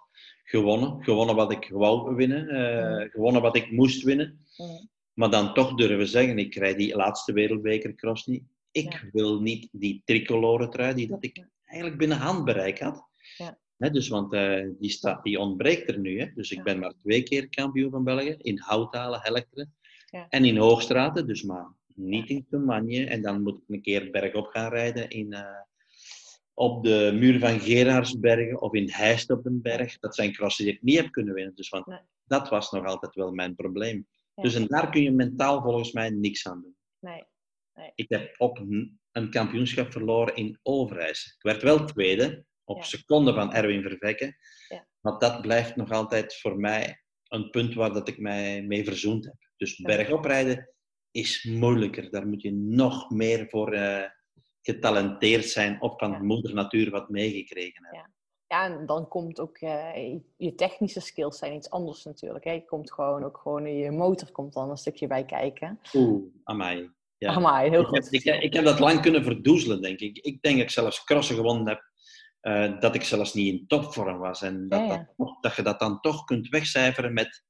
gewonnen. 0.44 1.04
Gewonnen 1.04 1.36
wat 1.36 1.52
ik 1.52 1.68
wou 1.72 2.14
winnen. 2.14 2.48
eh, 2.48 2.98
Mhm. 2.98 3.08
Gewonnen 3.10 3.42
wat 3.42 3.56
ik 3.56 3.70
moest 3.70 4.02
winnen. 4.02 4.44
Mm. 4.56 4.88
Maar 5.12 5.30
dan 5.30 5.54
toch 5.54 5.74
durven 5.74 6.08
zeggen, 6.08 6.38
ik 6.38 6.50
krijg 6.50 6.76
die 6.76 6.96
laatste 6.96 7.32
wereldbekercross 7.32 8.26
niet. 8.26 8.44
Ik 8.76 8.92
Ja. 8.92 9.00
wil 9.12 9.40
niet 9.40 9.68
die 9.72 10.02
tricolore 10.04 10.68
trui 10.68 10.94
die 10.94 11.06
dat 11.08 11.24
ik 11.24 11.46
eigenlijk 11.64 11.98
binnen 11.98 12.18
handbereik 12.18 12.78
had. 12.78 13.04
Ja. 13.36 13.58
Dus, 13.90 14.08
want 14.08 14.32
eh, 14.32 14.66
die, 14.78 14.90
staat, 14.90 15.24
die 15.24 15.38
ontbreekt 15.38 15.88
er 15.88 15.98
nu. 15.98 16.20
Hè? 16.20 16.26
Dus 16.34 16.50
ik 16.50 16.56
Ja. 16.56 16.62
ben 16.62 16.78
maar 16.78 16.92
twee 17.02 17.22
keer 17.22 17.48
kampioen 17.48 17.90
van 17.90 18.04
België. 18.04 18.34
In 18.38 18.58
Houthalen, 18.58 19.20
Helchteren. 19.22 19.74
Ja. 20.10 20.26
En 20.28 20.44
in 20.44 20.56
Hoogstraten. 20.56 21.26
Dus 21.26 21.42
maar 21.42 21.74
niet 21.94 22.28
in 22.28 22.46
Toumanje. 22.50 23.06
En 23.06 23.22
dan 23.22 23.42
moet 23.42 23.56
ik 23.56 23.64
een 23.68 23.82
keer 23.82 24.10
bergop 24.10 24.46
gaan 24.46 24.70
rijden 24.70 25.08
in, 25.10 25.32
eh, 25.32 25.60
op 26.54 26.84
de 26.84 27.16
muur 27.18 27.38
van 27.38 27.60
Gerardsbergen 27.60 28.60
of 28.60 28.74
in 28.74 28.90
Heist 28.90 29.30
op 29.30 29.42
den 29.44 29.62
Berg. 29.62 29.98
Dat 29.98 30.14
zijn 30.14 30.32
crossen 30.32 30.64
die 30.64 30.74
ik 30.74 30.82
niet 30.82 30.96
heb 30.96 31.10
kunnen 31.12 31.34
winnen. 31.34 31.54
Dus 31.54 31.68
want 31.68 31.86
Nee. 31.86 31.98
dat 32.26 32.48
was 32.48 32.70
nog 32.70 32.84
altijd 32.84 33.14
wel 33.14 33.32
mijn 33.32 33.54
probleem. 33.54 34.06
Ja. 34.34 34.42
Dus 34.42 34.54
en 34.54 34.66
daar 34.66 34.90
kun 34.90 35.02
je 35.02 35.10
mentaal 35.10 35.62
volgens 35.62 35.92
mij 35.92 36.10
niks 36.10 36.46
aan 36.48 36.60
doen. 36.62 36.76
Nee. 37.00 37.24
Ik 37.94 38.08
heb 38.08 38.34
ook 38.38 38.58
een- 38.58 39.00
kampioenschap 39.30 39.92
verloren 39.92 40.34
in 40.34 40.58
Overijs. 40.62 41.34
Ik 41.36 41.42
werd 41.42 41.62
wel 41.62 41.84
tweede, 41.84 42.44
op 42.64 42.76
Ja. 42.76 42.82
seconde 42.82 43.34
van 43.34 43.52
Erwin 43.52 43.82
Vervekke. 43.82 44.36
Ja. 44.68 44.86
Maar 45.00 45.18
dat 45.18 45.40
blijft 45.40 45.76
nog 45.76 45.90
altijd 45.90 46.36
voor 46.40 46.56
mij 46.58 47.02
een 47.28 47.50
punt 47.50 47.74
waar 47.74 47.92
dat 47.92 48.08
ik 48.08 48.18
mij 48.18 48.62
mee 48.62 48.84
verzoend 48.84 49.24
heb. 49.24 49.34
Dus 49.56 49.76
Ja. 49.76 49.84
bergop 49.86 50.24
rijden 50.24 50.70
is 51.10 51.44
moeilijker. 51.44 52.10
Daar 52.10 52.26
moet 52.26 52.42
je 52.42 52.52
nog 52.52 53.10
meer 53.10 53.48
voor 53.48 53.72
eh, 53.72 54.04
getalenteerd 54.62 55.44
zijn 55.44 55.80
of 55.82 55.98
van 55.98 56.10
Ja. 56.10 56.18
moeder 56.22 56.54
natuur 56.54 56.90
wat 56.90 57.08
meegekregen 57.08 57.84
hebben. 57.84 58.14
Ja, 58.46 58.64
en 58.64 58.86
dan 58.86 59.08
komt 59.08 59.40
ook 59.40 59.58
eh, 59.58 59.94
je- 59.94 60.22
je 60.36 60.54
technische 60.54 61.00
skills 61.00 61.38
zijn 61.38 61.54
iets 61.54 61.70
anders 61.70 62.04
natuurlijk. 62.04 62.44
Hè. 62.44 62.50
Je 62.52 62.64
komt 62.64 62.92
gewoon 62.92 63.24
ook 63.24 63.38
gewoon 63.38 63.66
je 63.76 63.90
motor 63.90 64.30
komt 64.32 64.52
dan 64.52 64.70
een 64.70 64.76
stukje 64.76 65.06
bij 65.06 65.24
kijken. 65.24 65.80
Oeh, 65.94 66.24
amai. 66.44 66.90
Ja. 67.18 67.32
Amai, 67.34 67.70
heel 67.70 67.80
ik, 67.80 67.94
heb, 67.94 68.02
goed. 68.02 68.12
ik, 68.12 68.24
ik 68.42 68.52
heb 68.54 68.64
dat 68.64 68.78
lang 68.78 69.00
kunnen 69.00 69.24
verdoezelen, 69.24 69.82
denk 69.82 69.98
ik. 70.00 70.16
Ik 70.16 70.42
denk 70.42 70.56
dat 70.56 70.64
ik 70.64 70.70
zelfs 70.70 71.04
crossen 71.04 71.36
gewonnen 71.36 71.68
heb, 71.68 71.82
eh, 72.40 72.80
dat 72.80 72.94
ik 72.94 73.02
zelfs 73.02 73.34
niet 73.34 73.52
in 73.54 73.66
topvorm 73.66 74.18
was. 74.18 74.42
En 74.42 74.68
dat, 74.68 74.80
Ja, 74.80 74.86
ja. 74.86 75.12
Dat, 75.16 75.36
dat 75.40 75.56
je 75.56 75.62
dat 75.62 75.78
dan 75.80 76.00
toch 76.00 76.24
kunt 76.24 76.48
wegcijferen 76.48 77.12
met, 77.12 77.44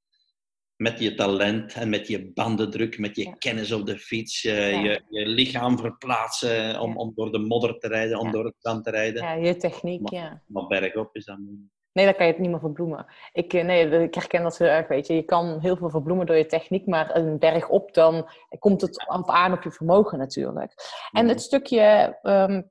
met 0.77 0.99
je 0.99 1.15
talent 1.15 1.75
en 1.75 1.89
met 1.89 2.09
je 2.09 2.33
bandendruk, 2.33 2.99
met 2.99 3.17
je 3.17 3.23
Ja. 3.25 3.33
kennis 3.39 3.73
op 3.73 3.87
de 3.87 3.99
fiets, 3.99 4.43
Ja. 4.43 4.55
je, 4.57 5.03
je 5.09 5.27
lichaam 5.27 5.79
verplaatsen 5.79 6.81
om, 6.81 6.91
Ja. 6.91 6.97
om 6.97 7.13
door 7.15 7.33
de 7.33 7.39
modder 7.39 7.79
te 7.79 7.89
rijden, 7.89 8.19
om 8.19 8.31
door 8.31 8.45
het 8.45 8.57
zand 8.59 8.85
te 8.85 8.91
rijden. 8.91 9.23
Ja, 9.23 9.33
je 9.33 9.57
techniek, 9.57 10.01
Maar- 10.01 10.13
ja. 10.21 10.43
Maar 10.47 10.67
bergop 10.67 11.17
is 11.17 11.25
dat 11.25 11.39
moeilijk. 11.39 11.75
Nee, 11.97 12.05
daar 12.05 12.15
kan 12.15 12.27
je 12.27 12.33
het 12.33 12.41
niet 12.41 12.51
meer 12.51 12.61
verbloemen. 12.61 13.07
Ik, 13.33 13.53
eh, 13.53 13.65
nee, 13.65 14.03
ik 14.03 14.15
herken 14.15 14.43
dat 14.43 14.59
heel 14.59 14.69
erg, 14.69 14.89
weet 14.89 15.07
je. 15.07 15.15
Je 15.15 15.23
kan 15.23 15.61
heel 15.61 15.77
veel 15.77 15.91
verbloemen 15.91 16.27
door 16.27 16.37
je 16.37 16.47
techniek, 16.47 16.87
maar 16.87 17.17
een 17.17 17.39
berg 17.39 17.69
op, 17.69 17.95
dan 17.95 18.29
komt 18.59 18.81
het 18.81 19.09
op 19.09 19.31
aan 19.31 19.53
op 19.53 19.63
je 19.63 19.71
vermogen 19.71 20.19
natuurlijk. 20.19 20.73
En 21.13 21.29
het 21.29 21.43
stukje 21.43 22.19
ehm, 22.23 22.63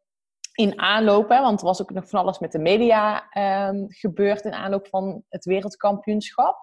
in 0.53 0.80
aanloop, 0.80 1.30
hè, 1.30 1.41
want 1.41 1.59
er 1.59 1.65
was 1.65 1.82
ook 1.82 1.91
nog 1.91 2.09
van 2.09 2.19
alles 2.19 2.39
met 2.39 2.51
de 2.51 2.59
media 2.59 3.30
ehm, 3.30 3.84
gebeurd 3.88 4.45
in 4.45 4.53
aanloop 4.53 4.88
van 4.88 5.23
het 5.30 5.45
wereldkampioenschap. 5.45 6.57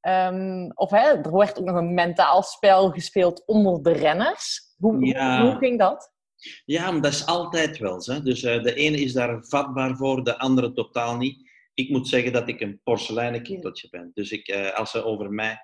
Ehm, 0.00 0.70
of 0.74 0.90
hè, 0.90 1.22
er 1.22 1.36
werd 1.36 1.58
ook 1.58 1.64
nog 1.64 1.76
een 1.76 1.94
mentaal 1.94 2.42
spel 2.42 2.90
gespeeld 2.90 3.46
onder 3.46 3.82
de 3.82 3.92
renners. 3.92 4.74
Hoe, 4.76 5.06
Ja. 5.06 5.40
hoe, 5.40 5.50
hoe 5.50 5.58
ging 5.58 5.78
dat? 5.78 6.14
Ja, 6.64 6.90
maar 6.90 7.00
dat 7.00 7.12
is 7.12 7.26
altijd 7.26 7.78
wel 7.78 8.00
zo. 8.00 8.22
Dus 8.22 8.42
eh, 8.42 8.62
de 8.62 8.74
ene 8.74 9.00
is 9.00 9.12
daar 9.12 9.44
vatbaar 9.44 9.96
voor, 9.96 10.24
de 10.24 10.38
andere 10.38 10.72
totaal 10.72 11.16
niet. 11.16 11.45
Ik 11.76 11.90
moet 11.90 12.08
zeggen 12.08 12.32
dat 12.32 12.48
ik 12.48 12.60
een 12.60 12.80
porseleinen 12.82 13.42
kereltje 13.42 13.88
ben. 13.90 14.10
Dus 14.14 14.30
ik, 14.30 14.48
eh, 14.48 14.74
als 14.74 14.90
ze 14.90 15.04
over 15.04 15.30
mij 15.30 15.58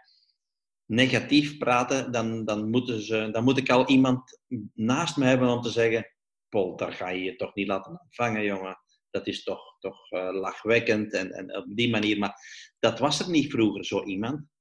negatief 0.87 1.59
praten, 1.59 2.13
dan, 2.13 2.45
dan, 2.45 2.71
moeten 2.71 3.03
ze, 3.03 3.29
dan 3.31 3.45
moet 3.45 3.59
ik 3.59 3.71
al 3.71 3.89
iemand 3.89 4.41
naast 4.75 5.17
me 5.17 5.25
hebben 5.25 5.49
om 5.49 5.61
te 5.61 5.71
zeggen: 5.71 6.13
Paul, 6.49 6.77
daar 6.77 6.93
ga 6.93 7.09
je 7.09 7.23
je 7.23 7.37
toch 7.37 7.55
niet 7.55 7.67
laten 7.67 8.07
vangen, 8.11 8.45
jongen. 8.45 8.79
Dat 9.11 9.27
is 9.27 9.43
toch, 9.43 9.77
toch 9.79 10.11
eh, 10.11 10.33
lachwekkend 10.33 11.13
en, 11.13 11.33
en 11.33 11.57
op 11.57 11.77
die 11.77 11.91
manier. 11.91 12.19
Maar 12.19 12.35
dat 12.79 12.99
was 12.99 13.21
er 13.21 13.31
niet 13.31 13.51
vroeger, 13.51 13.85
zo 13.85 14.05
iemand. 14.05 14.52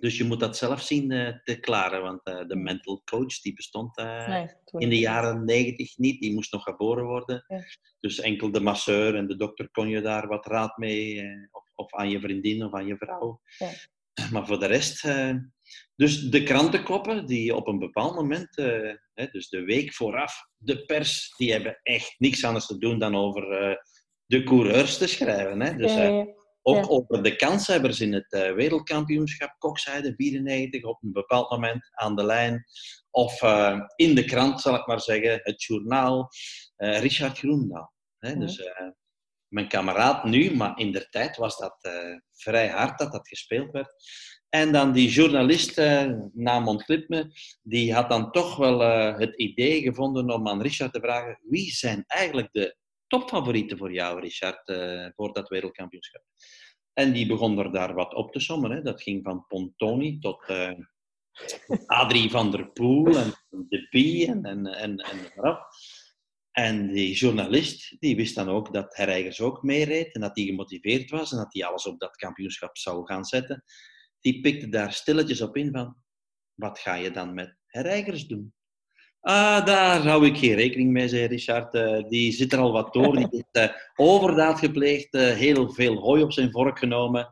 Dus 0.00 0.16
je 0.16 0.24
moet 0.24 0.40
dat 0.40 0.56
zelf 0.56 0.82
zien 0.82 1.10
eh, 1.10 1.32
te 1.44 1.60
klaren. 1.60 2.02
Want 2.02 2.20
eh, 2.22 2.46
de 2.46 2.56
mental 2.56 3.02
coach 3.04 3.40
die 3.40 3.54
bestond 3.54 3.96
eh, 3.96 4.28
Nee, 4.28 4.48
in 4.72 4.88
de 4.88 4.98
jaren 4.98 5.44
negentig 5.44 5.98
niet. 5.98 6.20
Die 6.20 6.34
moest 6.34 6.52
nog 6.52 6.62
geboren 6.62 7.04
worden. 7.04 7.44
Ja. 7.48 7.62
Dus 8.00 8.20
enkel 8.20 8.50
de 8.50 8.60
masseur 8.60 9.14
en 9.14 9.26
de 9.26 9.36
dokter 9.36 9.70
kon 9.70 9.88
je 9.88 10.00
daar 10.00 10.26
wat 10.26 10.46
raad 10.46 10.76
mee. 10.76 11.24
Of, 11.50 11.70
of 11.74 11.94
aan 11.94 12.10
je 12.10 12.20
vriendin 12.20 12.64
of 12.64 12.74
aan 12.74 12.86
je 12.86 12.96
vrouw. 12.96 13.40
Ja. 13.58 13.70
Maar 14.32 14.46
voor 14.46 14.58
de 14.58 14.66
rest... 14.66 15.08
dus 15.96 16.20
de 16.20 16.42
krantenkoppen 16.42 17.26
die 17.26 17.54
op 17.54 17.66
een 17.66 17.78
bepaald 17.78 18.14
moment... 18.14 18.56
hè, 19.14 19.26
dus 19.30 19.48
de 19.48 19.64
week 19.64 19.92
vooraf, 19.92 20.34
de 20.56 20.84
pers, 20.84 21.34
die 21.36 21.52
hebben 21.52 21.80
echt 21.82 22.14
niks 22.18 22.44
anders 22.44 22.66
te 22.66 22.78
doen 22.78 22.98
dan 22.98 23.16
over 23.16 23.44
de 24.26 24.42
coureurs 24.42 24.98
te 24.98 25.06
schrijven. 25.06 25.60
Hè? 25.60 25.76
Dus, 25.76 25.94
ja. 25.94 26.26
Ook 26.66 26.84
Ja. 26.84 26.88
over 26.88 27.22
de 27.22 27.36
kanshebbers 27.36 28.00
in 28.00 28.12
het 28.12 28.32
eh, 28.32 28.52
wereldkampioenschap, 28.52 29.54
kokzijde 29.58 30.14
94, 30.16 30.82
op 30.82 31.02
een 31.02 31.12
bepaald 31.12 31.50
moment 31.50 31.88
aan 31.90 32.16
de 32.16 32.24
lijn. 32.24 32.64
Of 33.10 33.42
eh, 33.42 33.80
in 33.96 34.14
de 34.14 34.24
krant, 34.24 34.60
zal 34.60 34.74
ik 34.74 34.86
maar 34.86 35.00
zeggen, 35.00 35.40
het 35.42 35.62
journaal, 35.62 36.28
eh, 36.76 37.00
Richard 37.00 37.38
Groendaal. 37.38 37.92
Hè? 38.18 38.28
Ja. 38.28 38.34
Dus 38.34 38.62
mijn 39.48 39.68
kameraad 39.68 40.24
nu, 40.24 40.54
maar 40.54 40.78
in 40.78 40.92
der 40.92 41.08
tijd 41.08 41.36
was 41.36 41.58
dat 41.58 41.76
vrij 42.32 42.68
hard 42.68 42.98
dat 42.98 43.12
dat 43.12 43.28
gespeeld 43.28 43.70
werd. 43.70 43.92
En 44.48 44.72
dan 44.72 44.92
die 44.92 45.08
journalist, 45.08 45.76
naam 46.32 46.68
ontglipt 46.68 47.08
me, 47.08 47.30
die 47.62 47.94
had 47.94 48.10
dan 48.10 48.30
toch 48.30 48.56
wel 48.56 48.80
het 49.18 49.36
idee 49.36 49.82
gevonden 49.82 50.30
om 50.30 50.48
aan 50.48 50.62
Richard 50.62 50.92
te 50.92 51.00
vragen 51.00 51.40
wie 51.42 51.70
zijn 51.70 52.04
eigenlijk 52.06 52.48
de 52.52 52.76
topfavorieten 53.06 53.78
voor 53.78 53.92
jou, 53.92 54.20
Richard, 54.20 54.68
eh, 54.68 55.08
voor 55.14 55.32
dat 55.32 55.48
wereldkampioenschap. 55.48 56.22
En 56.92 57.12
die 57.12 57.26
begon 57.26 57.58
er 57.58 57.72
daar 57.72 57.94
wat 57.94 58.14
op 58.14 58.32
te 58.32 58.40
sommen. 58.40 58.84
Dat 58.84 59.02
ging 59.02 59.24
van 59.24 59.44
Pontoni 59.46 60.18
tot 60.18 60.44
eh, 60.46 60.72
Adrie 61.86 62.30
van 62.30 62.50
der 62.50 62.70
Poel 62.70 63.16
en 63.16 63.32
De 63.48 63.86
Bie 63.90 64.26
en, 64.26 64.44
en, 64.44 64.66
en, 64.66 64.96
en. 64.98 65.58
En 66.56 66.88
die 66.88 67.14
journalist 67.14 67.96
die 68.00 68.16
wist 68.16 68.34
dan 68.34 68.48
ook 68.48 68.72
dat 68.72 68.96
Herreigers 68.96 69.40
ook 69.40 69.62
meereed 69.62 70.14
en 70.14 70.20
dat 70.20 70.36
hij 70.36 70.44
gemotiveerd 70.44 71.10
was 71.10 71.32
en 71.32 71.38
dat 71.38 71.52
hij 71.52 71.64
alles 71.64 71.86
op 71.86 72.00
dat 72.00 72.16
kampioenschap 72.16 72.76
zou 72.76 73.06
gaan 73.06 73.24
zetten. 73.24 73.64
Die 74.20 74.40
pikte 74.40 74.68
daar 74.68 74.92
stilletjes 74.92 75.40
op 75.40 75.56
in 75.56 75.72
van, 75.72 75.96
wat 76.54 76.78
ga 76.78 76.94
je 76.94 77.10
dan 77.10 77.34
met 77.34 77.56
Herreigers 77.66 78.26
doen? 78.26 78.54
Ah, 79.26 79.66
daar 79.66 80.06
hou 80.06 80.26
ik 80.26 80.36
geen 80.36 80.54
rekening 80.54 80.92
mee, 80.92 81.08
zei 81.08 81.26
Richard. 81.26 81.74
Eh, 81.74 82.08
die 82.08 82.32
zit 82.32 82.52
er 82.52 82.58
al 82.58 82.72
wat 82.72 82.92
door. 82.92 83.16
Die 83.16 83.26
heeft 83.30 83.70
eh, 83.70 83.76
overdaad 83.96 84.58
gepleegd, 84.58 85.14
eh, 85.14 85.34
heel 85.34 85.70
veel 85.72 85.96
hooi 85.96 86.22
op 86.22 86.32
zijn 86.32 86.50
vork 86.50 86.78
genomen. 86.78 87.28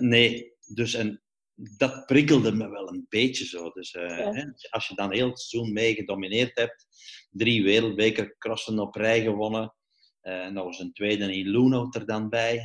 Nee, 0.00 0.52
dus 0.74 0.94
en 0.94 1.22
dat 1.54 2.06
prikkelde 2.06 2.52
me 2.52 2.68
wel 2.68 2.88
een 2.88 3.06
beetje 3.08 3.44
zo. 3.44 3.70
Dus 3.70 3.90
Ja. 3.90 4.32
hè, 4.32 4.44
als 4.70 4.88
je 4.88 4.94
dan 4.94 5.12
heel 5.12 5.28
het 5.28 5.40
seizoen 5.40 5.72
mee 5.72 5.94
gedomineerd 5.94 6.58
hebt, 6.58 6.86
drie 7.30 7.62
wereldbeker 7.62 8.34
crossen 8.38 8.78
op 8.78 8.94
rij 8.94 9.20
gewonnen, 9.22 9.74
nog 10.52 10.66
eens 10.66 10.78
een 10.78 10.92
tweede 10.92 11.36
in 11.36 11.48
Luno 11.48 11.88
er 11.90 12.06
dan 12.06 12.28
bij, 12.28 12.62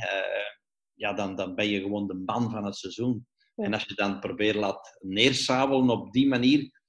ja, 0.94 1.12
dan, 1.12 1.36
dan 1.36 1.54
ben 1.54 1.68
je 1.68 1.80
gewoon 1.80 2.06
de 2.06 2.22
man 2.26 2.50
van 2.50 2.64
het 2.64 2.76
seizoen. 2.76 3.26
Ja. 3.54 3.64
En 3.64 3.74
als 3.74 3.84
je 3.84 3.94
dan 3.94 4.18
probeert 4.20 4.56
laat 4.56 4.96
neersabelen 5.00 5.90
op 5.90 6.12
die 6.12 6.28
manier, 6.28 6.79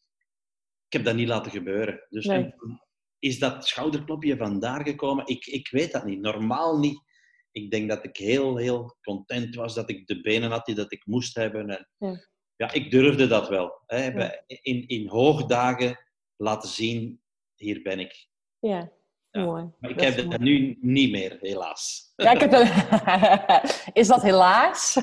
ik 0.91 0.97
heb 0.97 1.05
dat 1.05 1.15
niet 1.15 1.27
laten 1.27 1.51
gebeuren. 1.51 2.05
Dus 2.09 2.25
Nee. 2.25 2.53
is 3.19 3.39
dat 3.39 3.67
schouderklopje 3.67 4.37
vandaar 4.37 4.85
gekomen? 4.85 5.27
Ik, 5.27 5.45
ik 5.45 5.69
weet 5.69 5.91
dat 5.91 6.05
niet. 6.05 6.19
Normaal 6.19 6.79
niet. 6.79 7.01
Ik 7.51 7.71
denk 7.71 7.89
dat 7.89 8.03
ik 8.05 8.17
heel, 8.17 8.57
heel 8.57 8.97
content 9.01 9.55
was 9.55 9.73
dat 9.73 9.89
ik 9.89 10.07
de 10.07 10.21
benen 10.21 10.51
had 10.51 10.65
die 10.65 10.75
dat 10.75 10.91
ik 10.91 11.05
moest 11.05 11.35
hebben. 11.35 11.69
En, 11.69 11.87
Ja. 11.97 12.25
ja, 12.55 12.71
ik 12.71 12.91
durfde 12.91 13.27
dat 13.27 13.49
wel. 13.49 13.81
Hè. 13.85 14.05
Ja. 14.07 14.43
In, 14.47 14.87
in 14.87 15.07
hoogdagen 15.07 15.99
laten 16.35 16.69
zien, 16.69 17.21
hier 17.55 17.81
ben 17.81 17.99
ik. 17.99 18.27
Ja, 18.59 18.91
Ja. 19.31 19.43
mooi. 19.43 19.69
Maar 19.79 19.89
ik 19.89 19.97
Dat 19.97 20.05
heb 20.05 20.15
mooi. 20.15 20.29
dat 20.29 20.39
nu 20.39 20.77
niet 20.81 21.11
meer, 21.11 21.37
helaas. 21.41 22.13
Ja, 22.15 22.31
ik 22.31 22.39
heb. 22.39 22.51
Is 24.01 24.07
dat 24.07 24.21
helaas? 24.21 24.97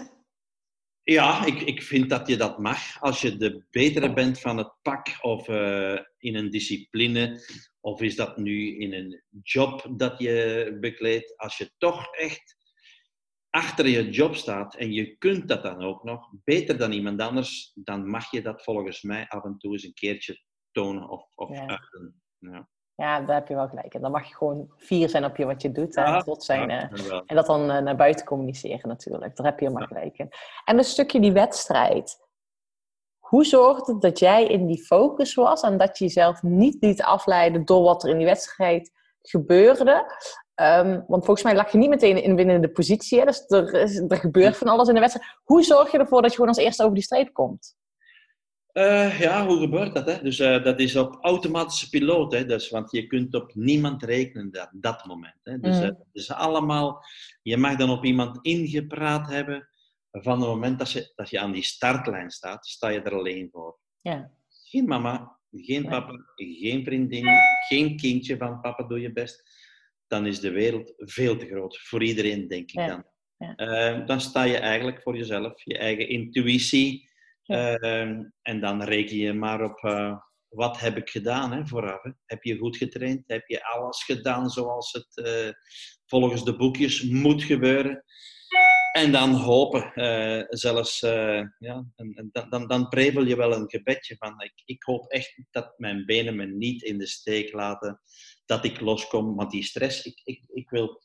Ja, 1.11 1.45
ik, 1.45 1.61
ik 1.61 1.83
vind 1.83 2.11
dat 2.11 2.29
je 2.29 2.37
dat 2.37 2.59
mag. 2.59 3.01
Als 3.01 3.21
je 3.21 3.37
de 3.37 3.65
betere 3.71 4.13
bent 4.13 4.41
van 4.41 4.57
het 4.57 4.75
pak 4.83 5.19
of 5.21 5.49
eh, 5.49 5.99
in 6.19 6.35
een 6.35 6.51
discipline, 6.51 7.41
of 7.81 8.01
is 8.01 8.17
dat 8.17 8.37
nu 8.37 8.79
in 8.79 8.93
een 8.93 9.23
job 9.43 9.87
dat 9.97 10.19
je 10.19 10.77
bekleedt. 10.81 11.37
Als 11.37 11.57
je 11.59 11.71
toch 11.79 12.15
echt 12.15 12.57
achter 13.51 13.89
je 13.89 14.11
job 14.11 14.35
staat 14.35 14.75
en 14.75 14.93
je 14.93 15.17
kunt 15.17 15.49
dat 15.49 15.63
dan 15.63 15.83
ook 15.83 16.05
nog, 16.05 16.33
beter 16.45 16.79
dan 16.79 16.93
iemand 16.93 17.21
anders, 17.21 17.73
dan 17.75 18.11
mag 18.11 18.31
je 18.31 18.43
dat 18.43 18.63
volgens 18.63 19.03
mij 19.03 19.29
af 19.29 19.45
en 19.45 19.59
toe 19.59 19.73
eens 19.73 19.85
een 19.85 19.95
keertje 19.95 20.43
tonen 20.71 21.09
of, 21.09 21.31
of 21.35 21.51
Ja. 21.51 21.67
uiten. 21.67 22.23
Ja. 22.39 22.69
Ja, 23.03 23.21
daar 23.21 23.35
heb 23.35 23.49
je 23.49 23.55
wel 23.55 23.69
gelijk. 23.69 23.95
En 23.95 24.01
dan 24.01 24.11
mag 24.11 24.29
je 24.29 24.35
gewoon 24.35 24.71
fier 24.77 25.09
zijn 25.09 25.25
op 25.25 25.37
je 25.37 25.45
wat 25.45 25.63
je 25.63 25.73
doet. 25.73 25.95
Ja, 25.95 26.21
Trots 26.21 26.47
zijn. 26.47 26.69
Ja. 26.69 26.91
En 27.27 27.37
dat 27.37 27.47
dan 27.47 27.71
eh, 27.71 27.83
naar 27.83 27.97
buiten 27.97 28.27
communiceren 28.27 28.89
natuurlijk. 28.89 29.37
Daar 29.37 29.47
heb 29.47 29.59
je 29.59 29.67
helemaal 29.67 29.87
gelijk 29.89 30.19
in. 30.19 30.31
En 30.65 30.79
een 30.79 30.85
stukje 30.85 31.21
die 31.21 31.33
wedstrijd. 31.33 32.19
Hoe 33.19 33.45
zorgde 33.45 33.99
dat 33.99 34.19
jij 34.19 34.47
in 34.47 34.67
die 34.67 34.85
focus 34.85 35.35
was 35.35 35.63
en 35.63 35.79
dat 35.79 35.99
je 35.99 36.05
jezelf 36.05 36.43
niet 36.43 36.77
liet 36.81 37.03
afleiden 37.03 37.65
door 37.65 37.83
wat 37.83 38.03
er 38.03 38.11
in 38.11 38.17
die 38.17 38.27
wedstrijd 38.27 38.93
gebeurde? 39.23 40.13
Ehm, 40.55 41.01
want 41.07 41.25
volgens 41.25 41.43
mij 41.43 41.55
lag 41.55 41.73
je 41.73 41.79
niet 41.79 41.89
meteen 41.89 42.23
in 42.23 42.37
winnende 42.37 42.69
positie. 42.69 43.19
Hè? 43.19 43.25
Dus 43.25 43.45
er, 43.49 43.75
is, 43.75 43.97
er 44.09 44.17
gebeurt 44.17 44.57
van 44.57 44.69
alles 44.69 44.89
in 44.89 44.95
de 44.95 45.01
wedstrijd. 45.01 45.29
Hoe 45.45 45.63
zorg 45.63 45.91
je 45.91 45.99
ervoor 45.99 46.23
dat 46.23 46.31
je 46.31 46.37
gewoon 46.37 46.55
als 46.55 46.65
eerste 46.65 46.83
over 46.83 46.95
die 46.95 47.05
streep 47.05 47.33
komt? 47.33 47.77
Eh, 48.79 49.21
ja, 49.21 49.47
hoe 49.47 49.59
gebeurt 49.61 49.95
dat? 49.95 50.07
Hè? 50.07 50.23
Dus 50.23 50.39
eh, 50.39 50.63
dat 50.65 50.81
is 50.81 50.97
op 50.97 51.19
automatische 51.21 51.89
piloot. 51.89 52.33
Hè? 52.33 52.45
Dus, 52.45 52.71
want 52.71 52.91
je 52.91 53.07
kunt 53.07 53.35
op 53.35 53.55
niemand 53.55 54.03
rekenen 54.03 54.51
dat, 54.51 54.69
dat 54.73 55.05
moment. 55.05 55.35
Hè? 55.43 55.59
Dus 55.59 55.79
Mm. 55.81 55.97
eh, 56.13 56.41
allemaal... 56.41 57.05
Je 57.43 57.57
mag 57.57 57.77
dan 57.77 57.91
op 57.91 58.05
iemand 58.05 58.39
ingepraat 58.43 59.29
hebben. 59.29 59.69
Van 60.11 60.41
het 60.41 60.49
moment 60.49 60.79
dat 60.79 60.93
je, 60.93 61.13
dat 61.15 61.31
je 61.31 61.39
aan 61.41 61.53
die 61.53 61.63
startlijn 61.63 62.31
staat, 62.31 62.67
sta 62.67 62.89
je 62.89 63.01
er 63.01 63.15
alleen 63.15 63.49
voor. 63.53 63.79
Ja. 64.01 64.31
Geen 64.65 64.85
mama, 64.85 65.39
geen 65.51 65.89
papa, 65.89 66.13
geen 66.37 66.85
vriendin, 66.85 67.27
geen 67.69 67.97
kindje 67.97 68.37
van 68.37 68.61
papa 68.61 68.83
doe 68.85 69.01
je 69.01 69.13
best. 69.13 69.43
Dan 70.07 70.27
is 70.27 70.41
de 70.41 70.51
wereld 70.51 70.93
veel 70.97 71.37
te 71.37 71.47
groot. 71.47 71.79
Voor 71.79 72.03
iedereen, 72.03 72.49
denk 72.49 72.71
ik 72.71 72.79
Ja. 72.81 72.87
dan. 72.87 73.05
Ja. 73.57 73.93
Dan 74.05 74.21
sta 74.21 74.43
je 74.43 74.57
eigenlijk 74.57 75.03
voor 75.03 75.17
jezelf, 75.17 75.65
je 75.65 75.79
eigen 75.79 76.09
intuïtie. 76.09 77.08
Ja. 77.49 77.77
Eh, 77.77 78.09
en 78.43 78.61
dan 78.61 78.83
reken 78.83 79.17
je 79.17 79.33
maar 79.33 79.63
op 79.63 79.79
eh, 79.85 80.17
wat 80.49 80.81
heb 80.81 80.97
ik 80.97 81.09
gedaan 81.09 81.53
hè, 81.53 81.67
vooraf. 81.67 82.03
Hè? 82.03 82.11
Heb 82.25 82.43
je 82.43 82.59
goed 82.59 82.77
getraind? 82.77 83.23
Heb 83.27 83.47
je 83.47 83.65
alles 83.65 84.05
gedaan 84.05 84.51
zoals 84.51 84.93
het 84.93 85.27
eh, 85.27 85.51
volgens 86.07 86.45
de 86.45 86.57
boekjes 86.57 87.03
moet 87.03 87.43
gebeuren? 87.43 88.05
En 88.93 89.13
dan 89.13 89.35
hopen, 89.35 89.93
eh, 89.95 90.45
zelfs, 90.49 91.01
ja, 91.59 91.87
en 91.97 92.29
dan, 92.33 92.51
dan, 92.51 92.67
dan 92.67 92.89
prevel 92.89 93.25
je 93.25 93.37
wel 93.37 93.55
een 93.55 93.71
gebedje 93.71 94.17
van, 94.17 94.41
ik, 94.41 94.63
ik 94.65 94.83
hoop 94.83 95.11
echt 95.11 95.43
dat 95.51 95.75
mijn 95.77 96.07
benen 96.07 96.37
me 96.37 96.47
niet 96.47 96.83
in 96.83 96.99
de 96.99 97.07
steek 97.07 97.53
laten, 97.53 98.01
dat 98.47 98.65
ik 98.65 98.81
loskom, 98.81 99.37
want 99.37 99.51
die 99.51 99.63
stress, 99.63 100.05
ik, 100.05 100.21
ik, 100.25 100.45
ik 100.49 100.71
wil, 100.71 101.03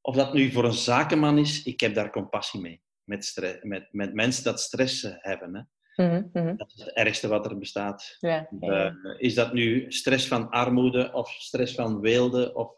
of 0.00 0.16
dat 0.16 0.34
nu 0.34 0.50
voor 0.50 0.64
een 0.64 0.72
zakenman 0.72 1.38
is, 1.38 1.62
ik 1.62 1.80
heb 1.80 1.94
daar 1.94 2.10
compassie 2.10 2.60
mee, 2.60 2.82
met, 3.04 3.58
met, 3.62 3.88
met 3.92 4.14
mensen 4.14 4.44
dat 4.44 4.60
stress 4.60 5.04
eh, 5.04 5.12
hebben. 5.16 5.54
Hè. 5.54 5.62
Mhm, 5.96 6.22
mhm. 6.32 6.56
Dat 6.56 6.72
is 6.76 6.84
het 6.84 6.92
ergste 6.92 7.28
wat 7.28 7.46
er 7.46 7.58
bestaat. 7.58 8.16
Ja. 8.20 8.48
Eh, 8.60 8.94
is 9.18 9.34
dat 9.34 9.52
nu 9.52 9.92
stress 9.92 10.28
van 10.28 10.50
armoede 10.50 11.12
of 11.12 11.30
stress 11.30 11.74
van 11.74 12.00
weelde 12.00 12.54
of 12.54 12.72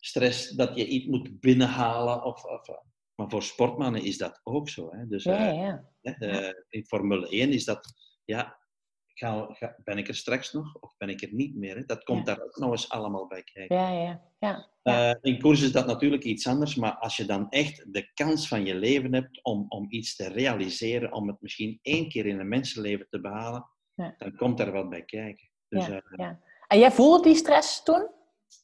stress 0.00 0.50
dat 0.50 0.76
je 0.76 0.86
iets 0.86 1.06
moet 1.06 1.40
binnenhalen? 1.40 2.24
Of, 2.24 2.44
of, 2.44 2.68
maar 3.14 3.30
voor 3.30 3.42
sportmannen 3.42 4.02
is 4.02 4.18
dat 4.18 4.40
ook 4.42 4.68
zo. 4.68 4.90
Hè? 4.90 5.06
Dus, 5.06 5.24
ja, 5.24 5.84
eh, 6.00 6.46
eh, 6.46 6.54
in 6.68 6.86
Formule 6.86 7.28
1 7.28 7.52
is 7.52 7.64
dat, 7.64 7.92
ja, 8.24 8.58
ga, 9.14 9.46
ga- 9.50 9.76
ben 9.84 9.98
ik 9.98 10.08
er 10.08 10.14
straks 10.14 10.52
nog 10.52 10.76
of 10.80 10.94
ben 10.98 11.08
ik 11.08 11.22
er 11.22 11.28
niet 11.32 11.54
meer? 11.56 11.76
Hè? 11.76 11.84
Dat 11.84 12.04
komt 12.04 12.26
Ja. 12.26 12.34
daar 12.34 12.44
ook 12.44 12.56
nog 12.56 12.70
eens 12.70 12.88
allemaal 12.88 13.26
bij 13.26 13.42
kijken. 13.42 13.76
Ja, 13.76 13.90
ja, 13.92 14.02
ja. 14.38 14.68
ja. 14.82 15.10
Eh, 15.10 15.16
in 15.32 15.40
koers 15.40 15.62
is 15.62 15.72
dat 15.72 15.86
natuurlijk 15.86 16.24
iets 16.24 16.46
anders, 16.46 16.74
maar 16.74 16.92
als 16.96 17.16
je 17.16 17.24
dan 17.24 17.48
echt 17.48 17.92
de 17.92 18.10
kans 18.14 18.48
van 18.48 18.64
je 18.64 18.74
leven 18.74 19.14
hebt 19.14 19.44
om, 19.44 19.66
om 19.68 19.86
iets 19.88 20.16
te 20.16 20.28
realiseren, 20.28 21.12
om 21.12 21.28
het 21.28 21.40
misschien 21.40 21.78
één 21.82 22.08
keer 22.08 22.26
in 22.26 22.40
een 22.40 22.48
mensenleven 22.48 23.06
te 23.10 23.20
behalen, 23.20 23.66
dan 23.94 24.36
komt 24.36 24.58
daar 24.58 24.72
wat 24.72 24.88
bij 24.90 25.04
kijken. 25.04 25.48
Dus, 25.68 25.88
eh, 25.88 25.96
ja. 26.16 26.40
En 26.66 26.78
jij 26.78 26.90
voelde 26.92 27.22
die 27.22 27.34
stress 27.34 27.82
toen? 27.82 28.08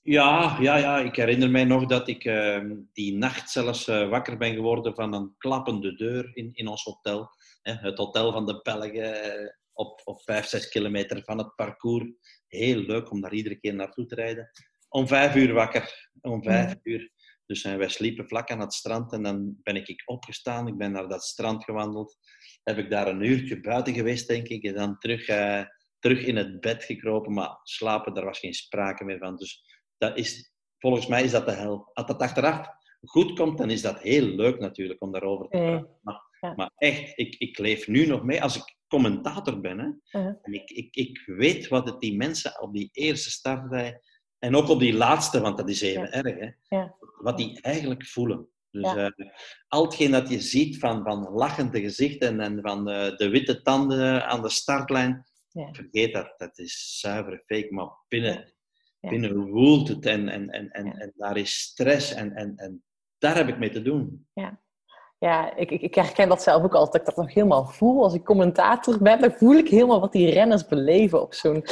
ja, 0.03 0.57
ja, 0.61 0.77
ja, 0.77 0.99
ik 0.99 1.17
herinner 1.17 1.51
mij 1.51 1.65
nog 1.65 1.87
dat 1.87 2.09
ik 2.09 2.25
eh, 2.25 2.61
die 2.93 3.17
nacht 3.17 3.51
zelfs 3.51 3.89
eh, 3.89 4.09
wakker 4.09 4.37
ben 4.39 4.55
geworden 4.55 4.95
van 4.95 5.13
een 5.15 5.35
klappende 5.39 5.95
deur 5.95 6.31
in, 6.37 6.51
in 6.53 6.69
ons 6.69 6.85
hotel. 6.85 7.29
Hè, 7.63 7.73
het 7.73 7.99
hotel 7.99 8.33
van 8.33 8.47
de 8.47 8.61
Belgen 8.63 9.57
op, 9.77 10.01
op 10.05 10.23
5, 10.23 10.47
6 10.47 10.69
kilometer 10.69 11.23
van 11.25 11.39
het 11.39 11.55
parcours. 11.55 12.11
Heel 12.47 12.79
leuk 12.79 13.11
om 13.11 13.21
daar 13.21 13.33
iedere 13.33 13.57
keer 13.57 13.75
naartoe 13.75 14.07
te 14.07 14.15
rijden. 14.15 14.51
Om 14.89 15.09
vijf 15.09 15.35
uur 15.35 15.53
wakker, 15.53 16.11
om 16.21 16.43
vijf 16.43 16.75
uur. 16.83 17.11
Dus 17.47 17.65
eh, 17.65 17.77
wij 17.77 17.89
sliepen 17.89 18.29
vlak 18.29 18.51
aan 18.51 18.61
het 18.61 18.73
strand 18.73 19.13
en 19.13 19.23
dan 19.23 19.57
ben 19.63 19.77
ik 19.77 20.03
opgestaan. 20.05 20.67
Ik 20.67 20.77
ben 20.77 20.93
naar 20.93 21.09
dat 21.09 21.23
strand 21.25 21.65
gewandeld. 21.65 22.17
Heb 22.63 22.79
ik 22.79 22.91
daar 22.91 23.09
een 23.09 23.23
uurtje 23.23 23.61
buiten 23.61 23.95
geweest, 23.95 24.29
denk 24.29 24.49
ik. 24.49 24.65
En 24.65 24.75
dan 24.75 24.99
terug, 24.99 25.27
eh, 25.27 25.63
terug 25.99 26.25
in 26.25 26.37
het 26.37 26.61
bed 26.61 26.85
gekropen. 26.85 27.33
Maar 27.33 27.61
slapen, 27.63 28.15
daar 28.15 28.25
was 28.25 28.39
geen 28.39 28.55
sprake 28.55 29.05
meer 29.05 29.19
van. 29.19 29.37
Dus 29.37 29.63
dat 29.99 30.19
is, 30.19 30.53
volgens 30.79 31.07
mij 31.07 31.25
is 31.25 31.31
dat 31.31 31.47
de 31.47 31.53
hel. 31.53 31.91
Als 31.93 32.07
dat 32.07 32.21
achteraf 32.21 32.69
goed 33.01 33.39
komt, 33.39 33.59
dan 33.59 33.71
is 33.71 33.83
dat 33.83 34.01
heel 34.01 34.27
leuk 34.27 34.59
natuurlijk 34.59 35.03
om 35.03 35.13
daarover 35.13 35.49
te 35.49 35.57
praten. 35.57 35.99
Maar, 36.03 36.26
ja. 36.47 36.53
maar 36.57 36.71
echt, 36.77 37.19
ik, 37.19 37.35
ik 37.39 37.59
leef 37.59 37.89
nu 37.89 38.07
nog 38.07 38.23
mee. 38.23 38.43
Als 38.43 38.57
ik 38.57 38.77
commentator 38.89 39.61
ben, 39.61 39.79
hè, 40.11 40.21
en 40.43 40.53
ik, 40.53 40.71
ik, 40.71 40.95
ik 40.97 41.23
weet 41.27 41.69
wat 41.69 41.87
het 41.87 42.01
die 42.01 42.17
mensen 42.17 42.61
op 42.61 42.73
die 42.75 42.89
eerste 42.93 43.31
startrij 43.31 44.01
en 44.39 44.57
ook 44.57 44.69
op 44.69 44.81
die 44.81 44.95
laatste, 44.95 45.41
want 45.41 45.57
dat 45.57 45.69
is 45.69 45.81
even 45.81 46.03
Ja. 46.03 46.11
erg, 46.11 46.39
hè, 46.39 46.77
Ja. 46.77 46.95
wat 47.21 47.37
die 47.39 47.61
eigenlijk 47.61 48.07
voelen. 48.07 48.49
Dus 48.71 48.95
eh, 48.95 49.09
al 49.69 49.85
hetgeen 49.85 50.11
dat 50.11 50.29
je 50.29 50.41
ziet 50.41 50.79
van, 50.79 51.03
van 51.03 51.29
lachende 51.33 51.81
gezichten 51.81 52.41
en 52.41 52.59
van 52.63 52.89
eh, 52.89 53.17
de 53.17 53.29
witte 53.29 53.63
tanden 53.63 54.27
aan 54.27 54.43
de 54.43 54.51
startlijn, 54.51 55.27
Ja. 55.49 55.73
vergeet 55.73 56.13
dat. 56.13 56.35
Dat 56.37 56.59
is 56.59 56.99
zuivere 57.01 57.43
fake, 57.47 57.69
maar 57.71 57.89
binnen, 58.09 58.55
binnen 59.01 59.49
woelt 59.51 59.89
het 59.89 60.07
en, 60.07 60.29
en, 60.29 60.51
en, 60.51 60.71
en, 60.71 60.93
en 60.93 61.13
daar 61.17 61.37
is 61.37 61.59
stress 61.61 62.13
en, 62.13 62.33
en, 62.35 62.57
en 62.57 62.85
daar 63.19 63.37
heb 63.37 63.49
ik 63.49 63.59
mee 63.59 63.71
te 63.71 63.83
doen. 63.83 64.29
Ja, 64.33 64.61
ik, 65.57 65.71
ik, 65.71 65.81
ik 65.81 65.95
herken 65.95 66.29
dat 66.29 66.43
zelf 66.43 66.63
ook 66.63 66.75
altijd, 66.75 66.93
dat 67.05 67.11
ik 67.11 67.17
dat 67.17 67.25
nog 67.25 67.35
helemaal 67.35 67.65
voel. 67.65 68.03
Als 68.03 68.15
ik 68.15 68.25
commentator 68.25 69.03
ben, 69.03 69.21
dan 69.21 69.33
voel 69.33 69.55
ik 69.55 69.69
helemaal 69.69 70.01
wat 70.01 70.13
die 70.13 70.31
renners 70.31 70.67
beleven 70.67 71.23
op 71.23 71.35
zo'n 71.35 71.65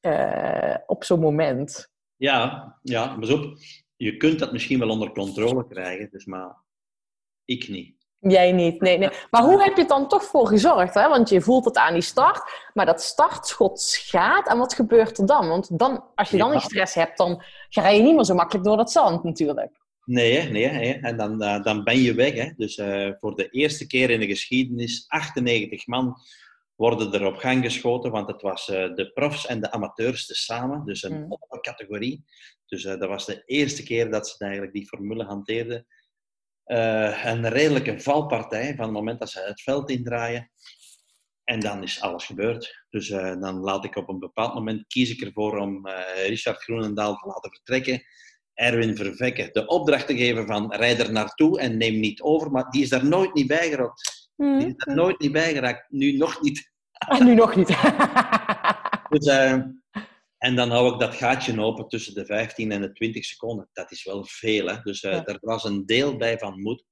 eh, 0.00 0.76
op 0.86 1.04
zo'n 1.04 1.20
moment. 1.20 1.92
Ja, 2.16 2.74
ja, 2.82 3.16
maar 3.16 3.30
op. 3.32 3.56
Je 3.96 4.16
kunt 4.16 4.38
dat 4.38 4.52
misschien 4.52 4.78
wel 4.78 4.88
onder 4.88 5.12
controle 5.12 5.66
krijgen, 5.66 6.08
dus 6.10 6.24
maar 6.24 6.56
ik 7.44 7.68
niet. 7.68 8.02
Jij 8.18 8.52
niet, 8.52 8.80
nee, 8.80 8.98
nee. 8.98 9.10
Maar 9.30 9.42
hoe 9.42 9.62
heb 9.62 9.74
je 9.74 9.80
het 9.80 9.88
dan 9.88 10.08
toch 10.08 10.24
voor 10.24 10.46
gezorgd? 10.46 10.94
Hè? 10.94 11.08
Want 11.08 11.28
je 11.28 11.40
voelt 11.40 11.64
het 11.64 11.76
aan 11.76 11.92
die 11.92 12.02
start, 12.02 12.70
maar 12.74 12.86
dat 12.86 13.02
startschot 13.02 13.98
gaat. 14.00 14.48
En 14.48 14.58
wat 14.58 14.74
gebeurt 14.74 15.18
er 15.18 15.26
dan? 15.26 15.48
Want 15.48 15.78
dan, 15.78 16.04
als 16.14 16.30
je 16.30 16.36
dan 16.36 16.50
die 16.50 16.58
Ja. 16.58 16.64
stress 16.64 16.94
hebt, 16.94 17.18
dan 17.18 17.42
ga 17.68 17.88
je 17.88 18.02
niet 18.02 18.14
meer 18.14 18.24
zo 18.24 18.34
makkelijk 18.34 18.64
door 18.64 18.76
dat 18.76 18.90
zand 18.92 19.24
natuurlijk. 19.24 19.80
Nee, 20.04 20.48
nee. 20.48 20.66
Hè. 20.66 20.92
En 20.92 21.16
dan, 21.16 21.42
eh, 21.42 21.62
dan 21.62 21.84
ben 21.84 21.98
je 21.98 22.14
weg. 22.14 22.34
Hè. 22.34 22.50
Dus 22.56 22.76
eh, 22.76 23.10
voor 23.20 23.36
de 23.36 23.48
eerste 23.48 23.86
keer 23.86 24.10
in 24.10 24.20
de 24.20 24.26
geschiedenis, 24.26 25.04
98 25.08 25.86
man 25.86 26.16
worden 26.74 27.12
er 27.12 27.26
op 27.26 27.36
gang 27.36 27.64
geschoten, 27.64 28.10
want 28.10 28.28
het 28.28 28.42
was 28.42 28.68
eh, 28.68 28.94
de 28.94 29.12
profs 29.12 29.46
en 29.46 29.60
de 29.60 29.70
amateurs 29.70 30.26
tezamen, 30.26 30.84
dus 30.84 31.02
een 31.02 31.22
Mm. 31.22 31.38
categorie. 31.60 32.24
Dus 32.66 32.82
dat 32.82 32.98
was 33.06 33.26
de 33.26 33.42
eerste 33.44 33.82
keer 33.82 34.10
dat 34.10 34.28
ze 34.28 34.44
eigenlijk 34.44 34.72
die 34.72 34.86
formule 34.86 35.24
hanteerden. 35.24 35.86
Een 36.64 37.48
redelijke 37.48 38.00
valpartij 38.00 38.74
van 38.74 38.84
het 38.84 38.94
moment 38.94 39.18
dat 39.18 39.30
ze 39.30 39.40
het 39.40 39.62
veld 39.62 39.90
indraaien. 39.90 40.50
En 41.44 41.60
dan 41.60 41.82
is 41.82 42.00
alles 42.00 42.24
gebeurd. 42.24 42.84
Dus 42.90 43.08
dan 43.08 43.58
laat 43.58 43.84
ik 43.84 43.96
op 43.96 44.08
een 44.08 44.18
bepaald 44.18 44.54
moment 44.54 44.86
kies 44.86 45.10
ik 45.10 45.20
ervoor 45.20 45.58
om 45.58 45.88
Richard 46.26 46.62
Groenendaal 46.62 47.16
te 47.16 47.26
laten 47.26 47.50
vertrekken. 47.50 48.02
Erwin 48.54 48.96
Vervekke 48.96 49.48
de 49.52 49.66
opdracht 49.66 50.06
te 50.06 50.16
geven 50.16 50.46
van 50.46 50.74
rijd 50.74 50.98
er 50.98 51.12
naartoe 51.12 51.60
en 51.60 51.76
neem 51.76 52.00
niet 52.00 52.22
over. 52.22 52.50
Maar 52.50 52.70
die 52.70 52.82
is 52.82 52.88
daar 52.88 53.06
nooit 53.06 53.34
niet 53.34 53.46
bij 53.46 53.68
geraakt. 53.68 54.28
Die 54.36 54.66
is 54.66 54.74
daar 54.76 54.94
nooit 54.94 55.20
niet 55.20 55.32
bij 55.32 55.52
geraakt. 55.52 55.90
Nu 55.90 56.16
nog 56.16 56.42
niet. 56.42 56.72
Ah, 56.92 57.20
nu 57.20 57.34
nog 57.34 57.56
niet. 57.56 57.68
Dus, 59.08 59.26
eh, 59.26 59.52
en 60.38 60.56
dan 60.56 60.70
hou 60.70 60.92
ik 60.94 61.00
dat 61.00 61.14
gaatje 61.14 61.60
open 61.60 61.88
tussen 61.88 62.14
de 62.14 62.26
15 62.26 62.72
en 62.72 62.80
de 62.80 62.92
20 62.92 63.24
seconden. 63.24 63.68
Dat 63.72 63.90
is 63.90 64.04
wel 64.04 64.24
veel. 64.24 64.66
Hè? 64.66 64.80
Dus 64.82 65.02
eh, 65.02 65.12
Ja. 65.12 65.24
er 65.24 65.38
was 65.40 65.64
een 65.64 65.86
deel 65.86 66.16
bij 66.16 66.38
van 66.38 66.60
moed. 66.60 66.84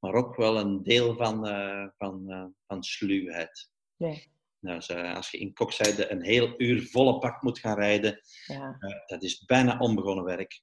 Maar 0.00 0.12
ook 0.12 0.36
wel 0.36 0.58
een 0.58 0.82
deel 0.82 1.16
van, 1.16 1.46
eh, 1.48 1.86
van, 1.98 2.30
eh, 2.30 2.44
van 2.66 2.82
sluwheid. 2.82 3.70
Ja. 3.96 4.14
Dus, 4.60 4.88
eh, 4.88 5.14
als 5.14 5.30
je 5.30 5.38
in 5.38 5.52
Kokzijde 5.52 6.10
een 6.10 6.22
heel 6.22 6.54
uur 6.56 6.82
volle 6.90 7.18
pak 7.18 7.42
moet 7.42 7.58
gaan 7.58 7.76
rijden, 7.78 8.20
ja. 8.46 8.76
eh, 8.78 8.96
dat 9.06 9.22
is 9.22 9.44
bijna 9.44 9.78
onbegonnen 9.78 10.24
werk. 10.24 10.60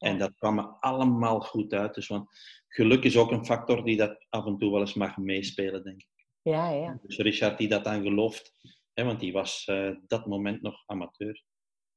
En 0.00 0.18
dat 0.18 0.34
kwam 0.34 0.54
me 0.54 0.62
allemaal 0.62 1.40
goed 1.40 1.72
uit. 1.72 1.94
Dus, 1.94 2.06
want 2.06 2.28
geluk 2.68 3.04
is 3.04 3.16
ook 3.16 3.30
een 3.30 3.44
factor 3.44 3.84
die 3.84 3.96
dat 3.96 4.26
af 4.28 4.46
en 4.46 4.58
toe 4.58 4.70
wel 4.70 4.80
eens 4.80 4.94
mag 4.94 5.16
meespelen, 5.16 5.84
denk 5.84 6.00
ik. 6.00 6.26
ja, 6.42 6.70
ja. 6.70 6.98
Dus 7.02 7.16
Richard 7.16 7.58
die 7.58 7.68
dat 7.68 7.84
dan 7.84 8.02
gelooft, 8.02 8.54
hè, 8.92 9.04
want 9.04 9.20
die 9.20 9.32
was 9.32 9.64
eh, 9.66 9.90
dat 10.06 10.26
moment 10.26 10.62
nog 10.62 10.82
amateur. 10.86 11.44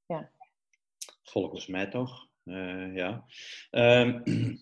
Ja. 0.06 0.32
Volgens 1.24 1.68
mij 1.68 1.88
toch. 1.88 2.28
Eh, 2.44 2.96
ja. 2.96 3.26
Ehm, 3.70 4.22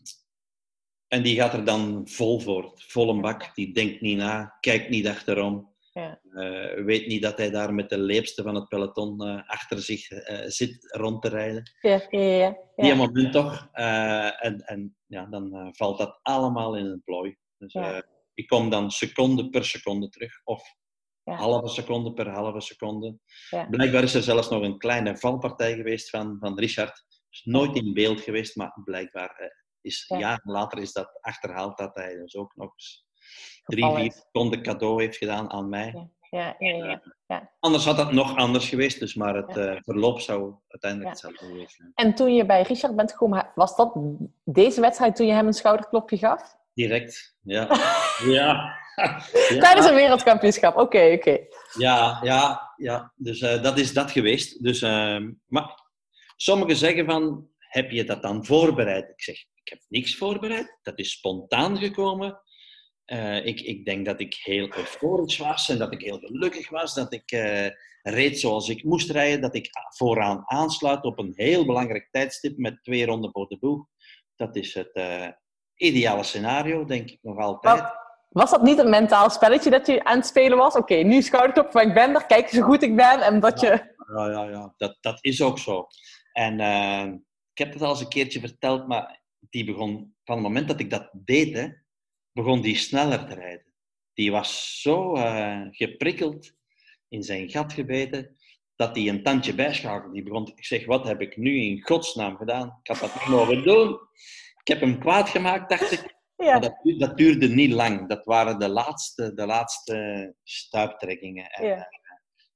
en 1.16 1.24
die 1.24 1.36
gaat 1.36 1.54
er 1.54 1.66
dan 1.66 2.08
vol 2.08 2.40
voor, 2.40 2.72
vol 2.76 3.10
een 3.10 3.22
bak. 3.22 3.56
Die 3.56 3.74
denkt 3.74 4.02
niet 4.02 4.18
na, 4.18 4.58
kijkt 4.60 4.90
niet 4.90 5.08
achterom. 5.08 5.71
Ja. 5.94 6.22
Eh, 6.34 6.84
weet 6.84 7.08
niet 7.08 7.22
dat 7.22 7.38
hij 7.38 7.50
daar 7.50 7.74
met 7.74 7.90
de 7.90 7.98
leepste 7.98 8.44
van 8.44 8.56
het 8.56 8.68
peloton 8.68 9.22
eh, 9.22 9.50
achter 9.50 9.80
zich 9.82 10.10
eh, 10.10 10.48
zit 10.48 10.96
rond 10.96 11.22
te 11.22 11.30
rijden. 11.30 11.72
Ja, 11.82 12.02
ja, 12.10 12.20
ja. 12.20 12.56
Die 12.76 12.96
moment 12.96 13.32
toch. 13.32 13.70
En 13.72 14.58
en 14.66 14.98
ja, 15.06 15.26
dan 15.26 15.70
valt 15.72 15.98
dat 15.98 16.20
allemaal 16.22 16.76
in 16.76 16.86
een 16.86 17.02
plooi. 17.04 17.38
Dus, 17.58 17.76
ik 18.34 18.48
kom 18.48 18.70
dan 18.70 18.92
seconde 18.92 19.50
per 19.50 19.66
seconde 19.66 20.10
terug. 20.10 20.42
Of 20.44 20.64
halve 21.24 21.68
seconde 21.68 22.14
per 22.14 22.30
halve 22.30 22.62
seconde. 22.62 23.18
Blijkbaar 23.70 24.04
is 24.04 24.14
er 24.14 24.22
zelfs 24.22 24.50
nog 24.50 24.62
een 24.64 24.78
kleine 24.78 25.18
valpartij 25.18 25.76
geweest 25.76 26.10
van, 26.10 26.38
van 26.40 26.60
Richard. 26.60 27.06
Is 27.30 27.42
nooit 27.44 27.76
in 27.76 27.94
beeld 27.94 28.22
geweest, 28.22 28.56
maar 28.56 28.80
blijkbaar 28.84 29.54
is 29.82 30.06
Ja. 30.08 30.18
jaren 30.18 30.52
later 30.52 30.80
is 30.80 30.92
dat 30.92 31.18
achterhaald 31.22 31.78
dat 31.78 31.96
hij 31.96 32.16
dus 32.16 32.36
ook 32.36 32.56
nog 32.56 32.72
eens 32.74 33.06
drie, 33.66 33.96
vier 33.96 34.12
seconden 34.12 34.62
cadeau 34.62 35.02
heeft 35.02 35.18
gedaan 35.18 35.52
aan 35.52 35.70
mij. 35.70 36.10
Ja. 36.30 36.56
ja, 36.60 36.76
ja, 36.76 37.02
ja. 37.28 37.52
Anders 37.60 37.86
had 37.86 37.98
dat 37.98 38.12
nog 38.12 38.36
anders 38.36 38.70
geweest, 38.70 39.00
dus 39.00 39.16
maar 39.16 39.36
het 39.36 39.58
eh, 39.58 39.76
verloop 39.82 40.20
zou 40.20 40.54
uiteindelijk 40.68 41.12
hetzelfde 41.12 41.46
geweest 41.46 41.76
zijn. 41.76 41.92
En 41.96 42.16
toen 42.16 42.36
je 42.36 42.46
bij 42.46 42.62
Richard 42.62 42.96
bent 42.96 43.12
gekomen, 43.12 43.52
was 43.56 43.76
dat 43.76 43.94
deze 44.44 44.82
wedstrijd 44.82 45.16
toen 45.16 45.28
je 45.28 45.34
hem 45.34 45.48
een 45.48 45.54
schouderklopje 45.54 46.18
gaf? 46.18 46.56
Direct, 46.74 47.38
ja. 47.42 47.68
ja. 48.38 48.80
Tijdens 49.60 49.86
een 49.86 49.96
wereldkampioenschap, 49.96 50.78
oké, 50.78 51.12
oké. 51.14 51.40
Ja, 51.78 52.20
ja, 52.24 52.74
ja. 52.78 53.14
Dus 53.16 53.42
eh, 53.42 53.64
dat 53.64 53.78
is 53.78 53.94
dat 53.94 54.12
geweest. 54.12 54.64
Dus, 54.64 54.82
ehm, 54.82 55.32
maar 55.48 55.90
sommigen 56.36 56.76
zeggen 56.76 57.06
van, 57.06 57.48
heb 57.58 57.92
je 57.92 58.04
dat 58.04 58.22
dan 58.22 58.46
voorbereid? 58.46 59.10
Ik 59.10 59.22
zeg, 59.22 59.36
ik 59.36 59.70
heb 59.70 59.80
niks 59.88 60.18
voorbereid. 60.18 60.80
Dat 60.82 61.00
is 61.00 61.12
spontaan 61.12 61.78
gekomen. 61.78 62.42
Eh, 63.12 63.46
ik, 63.46 63.62
ik 63.62 63.86
denk 63.86 64.06
dat 64.06 64.20
ik 64.20 64.34
heel 64.44 64.74
euforisch 64.76 65.38
was 65.38 65.70
en 65.70 65.78
dat 65.78 65.92
ik 65.92 66.02
heel 66.02 66.20
gelukkig 66.20 66.70
was. 66.70 66.94
Dat 66.94 67.14
ik 67.14 67.32
eh, 67.32 67.68
reed 68.02 68.40
zoals 68.40 68.70
ik 68.70 68.84
moest 68.84 69.10
rijden. 69.10 69.42
Dat 69.42 69.56
ik 69.56 69.70
vooraan 69.96 70.44
aansluit 70.46 71.04
op 71.04 71.20
een 71.20 71.34
heel 71.36 71.66
belangrijk 71.66 72.08
tijdstip 72.12 72.58
met 72.58 72.84
twee 72.84 73.06
ronden 73.06 73.32
voor 73.32 73.48
de 73.48 73.58
boeg. 73.60 73.86
Dat 74.36 74.56
is 74.56 74.74
het 74.74 74.92
eh, 74.92 75.28
ideale 75.76 76.24
scenario, 76.24 76.86
denk 76.86 77.10
ik 77.10 77.20
nog 77.22 77.38
altijd. 77.38 77.82
Maar 77.82 77.94
was 78.30 78.50
dat 78.50 78.62
niet 78.62 78.78
een 78.78 78.90
mentaal 78.90 79.30
spelletje 79.30 79.70
dat 79.70 79.88
je 79.88 80.04
aan 80.04 80.18
het 80.18 80.26
spelen 80.26 80.58
was? 80.58 80.76
Oké, 80.76 80.96
nu 80.96 81.22
schouderklop 81.22 81.72
van 81.72 81.88
ik 81.88 81.94
ben 81.94 82.16
er, 82.16 82.26
kijk 82.26 82.44
eens 82.44 82.54
hoe 82.54 82.64
goed 82.64 82.84
ik 82.84 82.96
ben. 82.96 83.22
En 83.22 83.40
dat 83.40 83.60
je... 83.60 83.96
Ja, 84.16 84.30
ja, 84.30 84.44
ja. 84.44 84.74
Dat, 84.78 84.98
dat 85.02 85.18
is 85.22 85.42
ook 85.42 85.60
zo. 85.60 85.88
En 86.32 86.60
ik 87.54 87.58
heb 87.58 87.74
het 87.74 87.82
al 87.82 87.90
eens 87.90 88.00
een 88.00 88.08
keertje 88.08 88.40
verteld, 88.40 88.88
maar 88.88 89.22
die 89.50 89.66
begon, 89.66 90.16
van 90.24 90.36
het 90.36 90.44
moment 90.44 90.68
dat 90.68 90.80
ik 90.80 90.90
dat 90.90 91.10
deed, 91.14 91.54
hè, 91.54 91.68
begon 92.34 92.62
die 92.62 92.76
sneller 92.76 93.26
te 93.28 93.34
rijden. 93.34 93.66
Die 94.14 94.32
was 94.32 94.82
zo 94.82 95.16
eh, 95.16 95.62
geprikkeld, 95.72 96.54
in 97.08 97.24
zijn 97.24 97.50
gat 97.50 97.74
gebeten, 97.74 98.36
dat 98.76 98.96
hij 98.96 99.08
een 99.08 99.24
tandje 99.24 99.54
bijschakelde. 99.56 100.14
Die 100.14 100.24
begon, 100.24 100.52
ik 100.56 100.66
zeg, 100.66 100.86
wat 100.86 101.08
heb 101.08 101.22
ik 101.22 101.38
nu 101.38 101.56
in 101.62 101.82
godsnaam 101.82 102.38
gedaan? 102.38 102.80
Ik 102.84 102.88
had 102.88 103.00
dat 103.00 103.14
niet 103.16 103.28
mogen 103.38 103.64
doen. 103.64 103.92
Ik 104.62 104.68
heb 104.68 104.80
hem 104.80 105.00
kwaad 105.00 105.30
gemaakt, 105.30 105.70
dacht 105.70 105.92
ik. 105.92 106.10
Ja, 106.36 106.52
Maar 106.52 106.62
dat, 106.62 106.80
du- 106.84 106.98
dat 106.98 107.18
duurde 107.18 107.48
niet 107.48 107.72
lang. 107.72 108.08
Dat 108.10 108.26
waren 108.26 108.60
de 108.60 108.70
laatste, 108.70 109.34
de 109.34 109.46
laatste 109.46 110.36
stuiptrekkingen. 110.44 111.50
En, 111.52 111.68
Ja. 111.68 111.76
eh, 111.76 111.84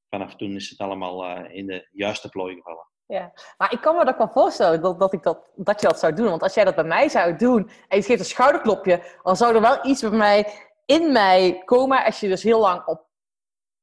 vanaf 0.09 0.35
toen 0.35 0.55
is 0.55 0.69
het 0.69 0.79
allemaal 0.79 1.25
eh, 1.25 1.55
in 1.55 1.65
de 1.67 1.87
juiste 1.91 2.29
plooi 2.29 2.55
gevallen. 2.55 2.87
Ja. 3.07 3.33
Maar 3.57 3.73
ik 3.73 3.81
kan 3.81 3.95
me 3.95 4.05
dat 4.05 4.17
wel 4.17 4.29
voorstellen 4.29 4.81
dat, 4.81 4.99
dat, 4.99 5.13
ik 5.13 5.23
dat, 5.23 5.49
dat 5.55 5.81
je 5.81 5.87
dat 5.87 5.99
zou 5.99 6.13
doen. 6.13 6.29
Want 6.29 6.41
als 6.41 6.53
jij 6.53 6.63
dat 6.63 6.75
bij 6.75 6.83
mij 6.83 7.09
zou 7.09 7.35
doen 7.35 7.69
en 7.87 7.97
je 7.97 8.03
geeft 8.03 8.19
een 8.19 8.25
schouderklopje, 8.25 9.03
dan 9.23 9.35
zou 9.37 9.55
er 9.55 9.61
wel 9.61 9.85
iets 9.85 10.01
bij 10.01 10.09
mij 10.09 10.47
in 10.85 11.11
mij 11.11 11.61
komen. 11.65 12.03
Als 12.05 12.19
je 12.19 12.27
dus 12.27 12.43
heel 12.43 12.59
lang 12.59 12.85
op, 12.85 13.03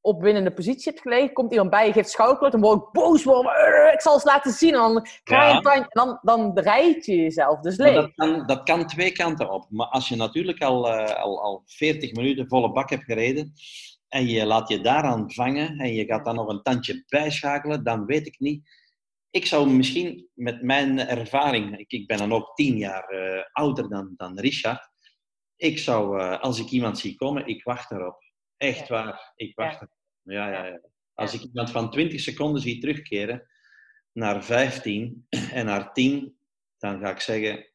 op 0.01 0.21
winnende 0.21 0.51
positie 0.53 0.91
hebt 0.91 1.01
gelegen, 1.01 1.33
komt 1.33 1.51
iemand 1.51 1.69
bij, 1.69 1.87
je 1.87 1.93
geeft 1.93 2.09
schouderklop, 2.09 2.51
dan 2.51 2.61
word 2.61 2.81
ik 2.81 2.91
boos 2.91 3.23
worden. 3.23 3.51
"Urgh, 3.51 3.93
Ik 3.93 4.01
zal 4.01 4.13
eens 4.13 4.23
laten 4.23 4.51
zien. 4.51 4.73
En 4.73 4.79
dan 4.79 5.07
ga 5.23 5.47
je 5.47 5.59
Ja. 5.63 5.73
en 5.73 5.85
dan, 5.89 6.19
dan 6.21 6.51
rijd 6.59 7.05
je 7.05 7.15
jezelf 7.15 7.59
dus 7.59 7.77
leeg. 7.77 7.93
dat, 7.95 8.11
kan, 8.15 8.45
dat 8.45 8.63
kan 8.63 8.87
twee 8.87 9.11
kanten 9.11 9.49
op. 9.51 9.65
Maar 9.69 9.87
als 9.87 10.09
je 10.09 10.15
natuurlijk 10.15 10.61
al, 10.61 10.89
eh, 10.89 11.21
al, 11.23 11.41
al 11.41 11.61
40 11.65 12.13
minuten 12.13 12.47
volle 12.47 12.71
bak 12.71 12.89
hebt 12.89 13.03
gereden 13.03 13.53
en 14.09 14.27
je 14.27 14.45
laat 14.45 14.69
je 14.69 14.81
daaraan 14.81 15.31
vangen 15.31 15.77
en 15.77 15.93
je 15.93 16.05
gaat 16.05 16.25
dan 16.25 16.35
nog 16.35 16.47
een 16.47 16.61
tandje 16.61 17.03
bijschakelen, 17.07 17.83
dan 17.83 18.05
weet 18.05 18.27
ik 18.27 18.39
niet. 18.39 18.81
Ik 19.33 19.45
zou 19.45 19.69
misschien 19.69 20.29
met 20.33 20.61
mijn 20.61 20.99
ervaring, 20.99 21.77
ik, 21.77 21.91
ik 21.91 22.07
ben 22.07 22.17
dan 22.17 22.33
ook 22.33 22.55
tien 22.55 22.77
jaar 22.77 23.03
eh, 23.09 23.43
ouder 23.51 23.89
dan, 23.89 24.13
dan 24.17 24.39
Richard, 24.39 24.89
ik 25.55 25.77
zou, 25.77 26.19
eh, 26.19 26.39
als 26.39 26.59
ik 26.59 26.69
iemand 26.69 26.99
zie 26.99 27.15
komen, 27.15 27.47
ik 27.47 27.63
wacht 27.63 27.91
erop. 27.91 28.23
Echt 28.57 28.87
waar, 28.87 29.33
ik 29.35 29.55
wacht 29.55 29.71
Ja. 29.71 29.75
erop. 29.77 29.97
Ja, 30.21 30.51
ja, 30.51 30.65
ja. 30.65 30.81
Als 31.13 31.33
ik 31.33 31.41
iemand 31.41 31.71
van 31.71 31.91
20 31.91 32.19
seconden 32.19 32.61
zie 32.61 32.79
terugkeren 32.79 33.47
naar 34.11 34.43
15 34.43 35.25
en 35.59 35.65
naar 35.65 35.93
10, 35.93 36.37
dan 36.77 36.99
ga 36.99 37.09
ik 37.09 37.19
zeggen, 37.19 37.67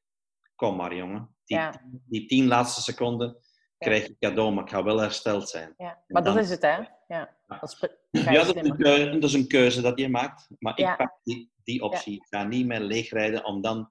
kom 0.55 0.77
maar 0.77 0.97
jongen. 0.97 1.37
Die, 1.45 1.59
die 2.05 2.27
10 2.27 2.47
laatste 2.47 2.81
seconden 2.83 3.37
krijg 3.79 4.07
je 4.07 4.17
cadeau, 4.19 4.53
maar 4.53 4.65
ik 4.65 4.71
ga 4.71 4.83
wel 4.83 4.99
hersteld 5.01 5.49
zijn. 5.49 5.75
Ja. 5.77 6.03
Maar 6.09 6.23
dat 6.23 6.37
is 6.37 6.51
het, 6.51 6.63
hè? 6.63 6.77
Ja. 7.09 7.37
Dat 7.47 7.63
is 7.63 7.89
Ja, 8.11 8.33
dat 8.45 8.57
is, 8.57 8.63
een 8.69 8.77
keuze, 8.77 9.11
dat 9.19 9.23
is 9.31 9.33
een 9.33 9.49
keuze 9.49 9.81
dat 9.81 9.99
je 9.99 10.09
maakt. 10.09 10.49
Maar 10.59 10.81
Ja. 10.81 10.91
ik 10.91 10.97
pak 10.97 11.19
die, 11.23 11.53
die 11.65 11.83
optie. 11.83 12.15
Ik 12.15 12.27
ga 12.31 12.43
niet 12.45 12.67
meer 12.67 12.81
leegrijden 12.81 13.45
om 13.45 13.61
dan 13.61 13.91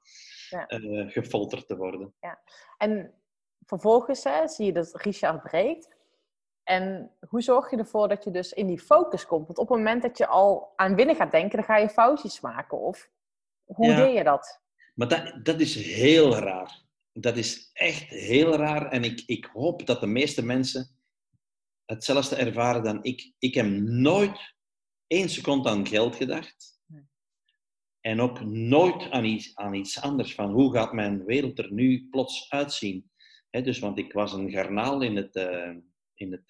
Ja. 0.49 0.65
eh, 0.67 1.11
gefolterd 1.11 1.67
te 1.67 1.75
worden. 1.77 2.13
En 2.77 3.13
vervolgens 3.65 4.23
hè, 4.23 4.47
zie 4.47 4.65
je 4.65 4.73
dat 4.73 5.01
Richard 5.01 5.43
breekt. 5.43 5.95
En 6.63 7.11
hoe 7.29 7.41
zorg 7.41 7.69
je 7.71 7.77
ervoor 7.77 8.07
dat 8.07 8.23
je 8.23 8.31
dus 8.31 8.53
in 8.53 8.67
die 8.67 8.79
focus 8.79 9.25
komt? 9.25 9.47
Want 9.47 9.59
op 9.59 9.67
het 9.69 9.77
moment 9.77 10.01
dat 10.01 10.17
je 10.17 10.27
al 10.27 10.73
aan 10.75 10.95
winnen 10.95 11.15
gaat 11.15 11.31
denken, 11.31 11.57
dan 11.57 11.65
ga 11.65 11.77
je 11.77 11.89
foutjes 11.89 12.39
maken. 12.39 12.79
Of 12.79 13.09
hoe 13.65 13.85
Ja. 13.87 13.95
deed 13.95 14.17
je 14.17 14.23
dat? 14.23 14.61
Maar 14.95 15.07
dat, 15.07 15.45
dat 15.45 15.59
is 15.59 15.75
heel 15.75 16.35
raar. 16.35 16.81
Dat 17.19 17.37
is 17.37 17.69
echt 17.73 18.09
heel 18.09 18.55
raar. 18.55 18.91
En 18.91 19.03
ik, 19.03 19.23
ik 19.25 19.45
hoop 19.45 19.85
dat 19.85 19.99
de 19.99 20.07
meeste 20.07 20.45
mensen 20.45 20.89
hetzelfde 21.85 22.35
ervaren 22.35 22.83
dan 22.83 23.03
ik. 23.03 23.33
Ik 23.39 23.53
heb 23.53 23.65
nooit 23.81 24.55
één 25.07 25.29
seconde 25.29 25.69
aan 25.69 25.87
geld 25.87 26.15
gedacht. 26.15 26.81
Nee. 26.85 27.03
En 28.01 28.21
ook 28.21 28.45
nooit 28.45 29.09
aan 29.11 29.25
iets, 29.25 29.55
aan 29.55 29.73
iets 29.73 30.01
anders. 30.01 30.35
Van 30.35 30.51
hoe 30.51 30.73
gaat 30.73 30.93
mijn 30.93 31.25
wereld 31.25 31.59
er 31.59 31.73
nu 31.73 32.07
plots 32.09 32.49
uitzien? 32.49 33.11
Dus, 33.49 33.79
want 33.79 33.97
ik 33.97 34.13
was 34.13 34.33
een 34.33 34.51
garnaal 34.51 35.01
in 35.01 35.15
het... 35.15 35.35
eh, 35.35 35.75
in 36.13 36.31
het 36.31 36.49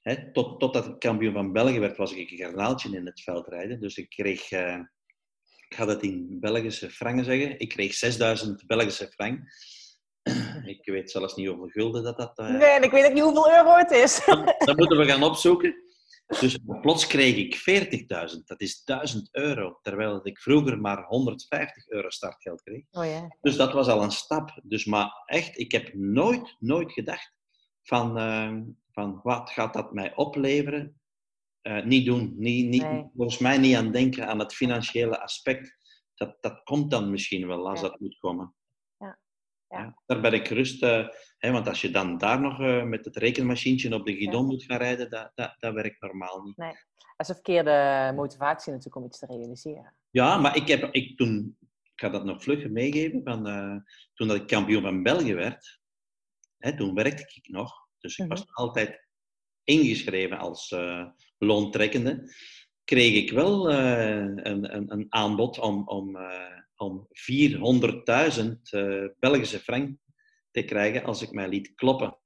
hè, 0.00 0.32
tot, 0.32 0.60
totdat 0.60 0.86
ik 0.86 0.98
kampioen 0.98 1.32
van 1.32 1.52
België 1.52 1.78
werd, 1.78 1.96
was 1.96 2.12
ik 2.12 2.30
een 2.30 2.36
garnaaltje 2.38 2.96
in 2.96 3.06
het 3.06 3.20
veldrijden. 3.20 3.80
Dus 3.80 3.96
ik 3.96 4.08
kreeg... 4.08 4.50
eh, 4.50 4.80
ik 5.70 5.76
ga 5.76 5.84
dat 5.84 6.02
in 6.02 6.36
Belgische 6.40 6.90
frangen 6.90 7.24
zeggen. 7.24 7.58
Ik 7.58 7.68
kreeg 7.68 7.94
6000 7.94 8.66
Belgische 8.66 9.08
frank. 9.08 9.40
Ik 10.64 10.84
weet 10.84 11.10
zelfs 11.10 11.34
niet 11.34 11.48
hoeveel 11.48 11.68
gulden 11.68 12.02
dat 12.02 12.16
dat... 12.16 12.38
eh, 12.38 12.48
Nee, 12.48 12.80
ik 12.80 12.90
weet 12.90 13.04
ook 13.06 13.12
niet 13.12 13.22
hoeveel 13.22 13.50
euro 13.52 13.76
het 13.76 13.90
is. 13.90 14.24
dat 14.68 14.76
moeten 14.76 14.98
we 14.98 15.04
gaan 15.06 15.22
opzoeken. 15.22 15.74
Dus 16.40 16.58
plots 16.80 17.06
kreeg 17.06 17.36
ik 17.36 17.56
40.000. 18.32 18.38
Dat 18.44 18.60
is 18.60 18.84
1000 18.84 19.28
euro. 19.32 19.78
Terwijl 19.82 20.20
ik 20.22 20.38
vroeger 20.38 20.80
maar 20.80 21.04
150 21.04 21.88
euro 21.88 22.10
startgeld 22.10 22.62
kreeg. 22.62 22.84
Oh 22.90 23.04
ja. 23.04 23.36
Dus 23.40 23.56
dat 23.56 23.72
was 23.72 23.86
al 23.88 24.02
een 24.02 24.10
stap. 24.10 24.60
Dus 24.62 24.84
maar 24.84 25.22
echt, 25.26 25.58
ik 25.58 25.72
heb 25.72 25.94
nooit, 25.94 26.56
nooit 26.58 26.92
gedacht 26.92 27.32
van, 27.82 28.18
eh, 28.18 28.56
van 28.92 29.20
wat 29.22 29.50
gaat 29.50 29.74
dat 29.74 29.92
mij 29.92 30.14
opleveren? 30.14 30.99
Eh, 31.62 31.84
niet 31.84 32.06
doen. 32.06 32.34
Niet, 32.36 32.66
niet, 32.68 32.82
Nee. 32.82 33.10
Volgens 33.16 33.38
mij 33.38 33.58
niet 33.58 33.76
aan 33.76 33.90
denken 33.92 34.26
aan 34.28 34.38
het 34.38 34.54
financiële 34.54 35.20
aspect. 35.22 35.76
Dat, 36.14 36.36
dat 36.42 36.62
komt 36.62 36.90
dan 36.90 37.10
misschien 37.10 37.46
wel 37.46 37.68
als 37.68 37.80
Ja. 37.80 37.88
dat 37.88 38.00
moet 38.00 38.18
komen. 38.18 38.54
Ja. 38.98 39.18
Ja. 39.68 39.98
daar 40.06 40.20
ben 40.20 40.32
ik 40.32 40.46
gerust. 40.48 40.82
eh, 40.82 41.08
hè, 41.38 41.50
want 41.50 41.68
als 41.68 41.80
je 41.80 41.90
dan 41.90 42.18
daar 42.18 42.40
nog 42.40 42.60
eh, 42.60 42.82
met 42.84 43.04
het 43.04 43.16
rekenmachientje 43.16 43.94
op 43.94 44.06
de 44.06 44.16
guidon 44.16 44.46
moet 44.46 44.62
gaan 44.64 44.78
rijden, 44.78 45.10
dat, 45.10 45.32
dat, 45.34 45.54
dat 45.58 45.74
werkt 45.74 46.00
normaal 46.00 46.42
niet. 46.42 46.56
Dat 46.56 46.74
is 47.16 47.28
een 47.28 47.34
verkeerde 47.34 48.12
motivatie 48.16 48.70
natuurlijk 48.72 48.96
om 48.96 49.04
iets 49.04 49.18
te 49.18 49.26
realiseren. 49.26 49.94
Ja, 50.10 50.38
maar 50.38 50.56
ik 50.56 50.68
heb 50.68 50.94
ik 50.94 51.16
toen, 51.16 51.56
ik 51.82 51.92
ga 51.94 52.08
dat 52.08 52.24
nog 52.24 52.42
vlugger 52.42 52.70
meegeven, 52.72 53.20
van, 53.24 53.44
toen 54.14 54.28
dat 54.28 54.36
ik 54.36 54.46
kampioen 54.46 54.82
van 54.82 55.02
België 55.02 55.34
werd, 55.34 55.80
hè, 56.58 56.76
toen 56.76 56.94
werkte 56.94 57.22
ik 57.34 57.48
nog. 57.48 57.88
Dus 57.98 58.18
ik 58.18 58.28
was 58.28 58.40
Mhm. 58.44 58.52
altijd 58.52 59.08
ingeschreven 59.64 60.38
als 60.38 60.74
loontrekkende. 61.40 62.32
Kreeg 62.84 63.14
ik 63.14 63.30
wel 63.30 63.70
eh, 63.70 64.14
een, 64.16 64.74
een, 64.76 64.92
een 64.92 65.06
aanbod 65.08 65.58
om, 65.58 65.88
om, 65.88 66.16
eh, 66.16 66.58
om 66.76 67.08
400.000 67.08 68.46
eh, 68.70 69.04
Belgische 69.18 69.58
frank 69.58 69.96
te 70.50 70.62
krijgen 70.62 71.04
als 71.04 71.22
ik 71.22 71.32
mij 71.32 71.48
liet 71.48 71.74
kloppen. 71.74 72.18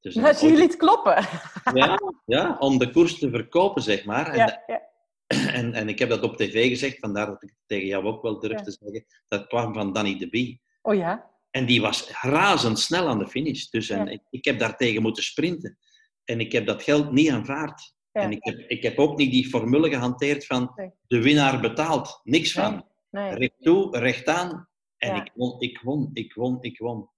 Dus 0.00 0.14
Dat 0.14 0.40
je 0.40 0.52
liet 0.52 0.76
kloppen. 0.76 1.26
ja, 1.74 1.98
ja, 2.26 2.56
om 2.58 2.78
de 2.78 2.90
koers 2.90 3.18
te 3.18 3.30
verkopen, 3.30 3.82
zeg 3.82 4.04
maar. 4.04 4.26
En 4.26 4.36
Ja, 4.36 4.62
ja. 4.66 4.88
en, 5.58 5.72
en 5.74 5.88
ik 5.88 5.98
heb 5.98 6.08
dat 6.08 6.22
op 6.22 6.36
tv 6.36 6.68
gezegd, 6.68 6.98
vandaar 6.98 7.26
dat 7.26 7.42
ik 7.42 7.48
het 7.48 7.58
tegen 7.66 7.86
jou 7.86 8.04
ook 8.04 8.22
wel 8.22 8.40
durf 8.40 8.58
Ja. 8.58 8.62
te 8.62 8.76
zeggen. 8.80 9.04
Dat 9.28 9.46
kwam 9.46 9.74
van 9.74 9.92
Danny 9.92 10.18
de 10.18 10.28
Bie. 10.28 10.62
Oh 10.82 10.94
ja? 10.94 11.30
En 11.50 11.66
die 11.66 11.80
was 11.80 12.10
razendsnel 12.20 13.08
aan 13.08 13.18
de 13.18 13.28
finish. 13.28 13.64
Dus 13.66 13.88
en 13.88 14.22
ik 14.30 14.44
heb 14.44 14.58
daartegen 14.58 15.02
moeten 15.02 15.22
sprinten. 15.22 15.78
En 16.24 16.40
ik 16.40 16.52
heb 16.52 16.66
dat 16.66 16.82
geld 16.82 17.12
niet 17.12 17.30
aanvaard. 17.30 17.94
Ja. 18.12 18.20
En 18.20 18.30
ik 18.30 18.44
heb, 18.44 18.58
ik 18.58 18.82
heb 18.82 18.98
ook 18.98 19.16
niet 19.16 19.30
die 19.30 19.48
formule 19.48 19.88
gehanteerd 19.88 20.46
van 20.46 20.72
Nee. 20.76 20.90
de 21.06 21.22
winnaar 21.22 21.60
betaalt. 21.60 22.20
Niks 22.24 22.52
van. 22.52 22.86
Nee. 23.10 23.34
Recht 23.34 23.54
toe, 23.62 23.98
recht 23.98 24.26
aan. 24.26 24.68
En 24.96 25.14
Ja. 25.14 25.24
ik 25.24 25.30
won, 25.34 25.60
ik 25.60 25.80
won, 25.80 26.10
ik 26.12 26.34
won, 26.34 26.58
ik 26.60 26.78
won. 26.78 27.10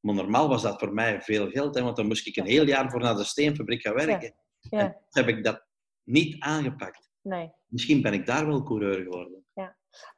Maar 0.00 0.14
normaal 0.14 0.48
was 0.48 0.62
dat 0.62 0.78
voor 0.78 0.92
mij 0.92 1.20
veel 1.20 1.50
geld, 1.50 1.74
hè, 1.74 1.82
want 1.82 1.96
dan 1.96 2.06
moest 2.06 2.26
ik 2.26 2.36
een 2.36 2.46
heel 2.46 2.66
jaar 2.66 2.90
voor 2.90 3.00
naar 3.00 3.16
de 3.16 3.24
steenfabriek 3.24 3.82
gaan 3.82 3.94
werken. 3.94 4.34
Ja. 4.60 4.78
En 4.78 4.96
heb 5.10 5.28
ik 5.28 5.44
dat 5.44 5.64
niet 6.04 6.40
aangepakt. 6.42 7.10
Nee. 7.22 7.52
Misschien 7.66 8.02
ben 8.02 8.12
ik 8.12 8.26
daar 8.26 8.46
wel 8.46 8.62
coureur 8.62 9.02
geworden. 9.02 9.44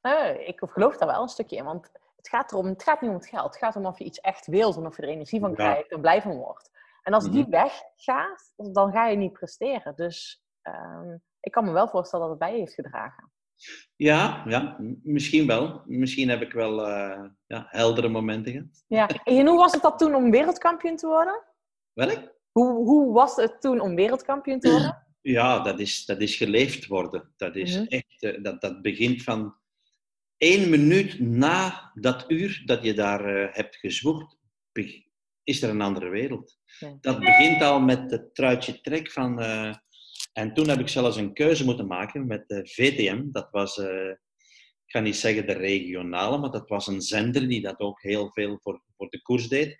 Nou, 0.02 0.38
ik 0.38 0.60
geloof 0.66 0.96
daar 0.96 1.08
wel 1.08 1.22
een 1.22 1.28
stukje 1.28 1.56
in. 1.56 1.64
Want 1.64 1.90
het 2.16 2.28
gaat, 2.28 2.52
erom, 2.52 2.66
het 2.66 2.82
gaat 2.82 3.00
niet 3.00 3.10
om 3.10 3.16
het 3.16 3.26
geld. 3.28 3.44
Het 3.44 3.56
gaat 3.56 3.76
om 3.76 3.86
of 3.86 3.98
je 3.98 4.04
iets 4.04 4.20
echt 4.20 4.46
wilt 4.46 4.76
en 4.76 4.86
of 4.86 4.96
je 4.96 5.02
er 5.02 5.08
energie 5.08 5.40
van 5.40 5.48
Ja. 5.50 5.54
krijgt 5.56 5.90
en 5.92 6.00
blij 6.00 6.22
van 6.22 6.36
wordt. 6.36 6.70
En 7.02 7.12
als 7.12 7.30
die 7.30 7.40
Mhm. 7.42 7.50
weggaat, 7.50 8.52
dan 8.72 8.92
ga 8.92 9.06
je 9.08 9.16
niet 9.16 9.32
presteren. 9.32 9.96
Dus 9.96 10.42
ehm, 10.62 11.16
ik 11.40 11.52
kan 11.52 11.64
me 11.64 11.72
wel 11.72 11.88
voorstellen 11.88 12.28
dat 12.28 12.38
het 12.38 12.48
bij 12.48 12.52
je 12.52 12.58
heeft 12.58 12.74
gedragen. 12.74 13.32
Ja, 13.96 14.42
ja, 14.46 14.76
misschien 15.02 15.46
wel. 15.46 15.82
Misschien 15.86 16.28
heb 16.28 16.42
ik 16.42 16.52
wel 16.52 16.86
eh, 16.86 17.24
ja, 17.46 17.66
heldere 17.68 18.08
momenten 18.08 18.52
gehad. 18.52 18.84
Ja. 18.86 19.06
En 19.24 19.46
hoe 19.46 19.58
was 19.58 19.72
het 19.72 19.82
dat 19.82 19.98
toen 19.98 20.14
om 20.14 20.30
wereldkampioen 20.30 20.96
te 20.96 21.06
worden? 21.06 21.42
Welk? 21.92 22.34
Hoe, 22.52 22.74
hoe 22.74 23.12
was 23.12 23.36
het 23.36 23.60
toen 23.60 23.80
om 23.80 23.94
wereldkampioen 23.94 24.60
te 24.60 24.70
worden? 24.70 25.06
Ja, 25.20 25.60
dat 25.60 25.80
is, 25.80 26.04
dat 26.04 26.20
is 26.20 26.36
geleefd 26.36 26.86
worden. 26.86 27.32
Dat 27.36 27.56
is 27.56 27.76
Mhm. 27.76 27.86
echt, 27.86 28.22
eh, 28.22 28.42
dat, 28.42 28.60
dat 28.60 28.82
begint 28.82 29.22
van 29.22 29.56
één 30.36 30.70
minuut 30.70 31.20
na 31.20 31.90
dat 31.94 32.24
uur 32.30 32.62
dat 32.64 32.82
je 32.82 32.94
daar 32.94 33.24
eh, 33.24 33.54
hebt 33.54 33.76
gezwoegd, 33.76 34.38
be- 34.72 35.10
is 35.44 35.62
er 35.62 35.70
een 35.70 35.80
andere 35.80 36.08
wereld. 36.08 36.58
Ja. 36.78 36.96
Dat 37.00 37.18
begint 37.18 37.62
al 37.62 37.80
met 37.80 38.10
het 38.10 38.34
truitje 38.34 38.80
trek 38.80 39.10
van... 39.10 39.40
eh, 39.40 39.74
en 40.32 40.54
toen 40.54 40.68
heb 40.68 40.78
ik 40.78 40.88
zelfs 40.88 41.16
een 41.16 41.34
keuze 41.34 41.64
moeten 41.64 41.86
maken 41.86 42.26
met 42.26 42.48
de 42.48 42.66
VTM. 42.66 43.22
Dat 43.30 43.48
was, 43.50 43.78
eh, 43.78 44.08
ik 44.84 44.90
ga 44.90 45.00
niet 45.00 45.16
zeggen 45.16 45.46
de 45.46 45.52
regionale, 45.52 46.38
maar 46.38 46.50
dat 46.50 46.68
was 46.68 46.86
een 46.86 47.00
zender 47.00 47.48
die 47.48 47.60
dat 47.60 47.78
ook 47.78 48.02
heel 48.02 48.30
veel 48.32 48.58
voor, 48.62 48.82
voor 48.96 49.10
de 49.10 49.22
koers 49.22 49.48
deed. 49.48 49.78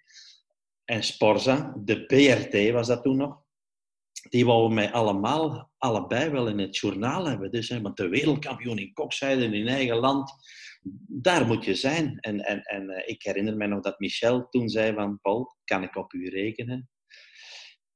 En 0.85 1.03
Sporza, 1.03 1.75
de 1.85 2.07
BRT 2.07 2.71
was 2.73 2.87
dat 2.87 3.03
toen 3.03 3.17
nog 3.17 3.43
die 4.31 4.47
wouden 4.47 4.75
mij 4.75 4.93
allemaal, 4.93 5.71
allebei 5.79 6.31
wel 6.31 6.49
in 6.49 6.59
het 6.59 6.77
journaal 6.77 7.27
hebben. 7.27 7.51
Dus, 7.51 7.69
hè, 7.69 7.81
want 7.81 7.97
de 7.97 8.09
wereldkampioen 8.09 8.79
in 8.79 8.93
kokzijde 8.93 9.45
in 9.45 9.69
eigen 9.69 9.97
land, 9.97 10.33
daar 11.07 11.47
moet 11.47 11.64
je 11.64 11.74
zijn. 11.74 12.18
En, 12.20 12.41
en, 12.41 12.62
en 12.62 12.91
eh, 12.91 13.09
ik 13.09 13.22
herinner 13.22 13.57
me 13.57 13.66
nog 13.66 13.80
dat 13.80 13.99
Michel 13.99 14.49
toen 14.49 14.68
zei 14.68 14.95
van, 14.95 15.20
Paul, 15.20 15.57
kan 15.64 15.83
ik 15.83 15.97
op 15.97 16.12
u 16.12 16.28
rekenen? 16.28 16.91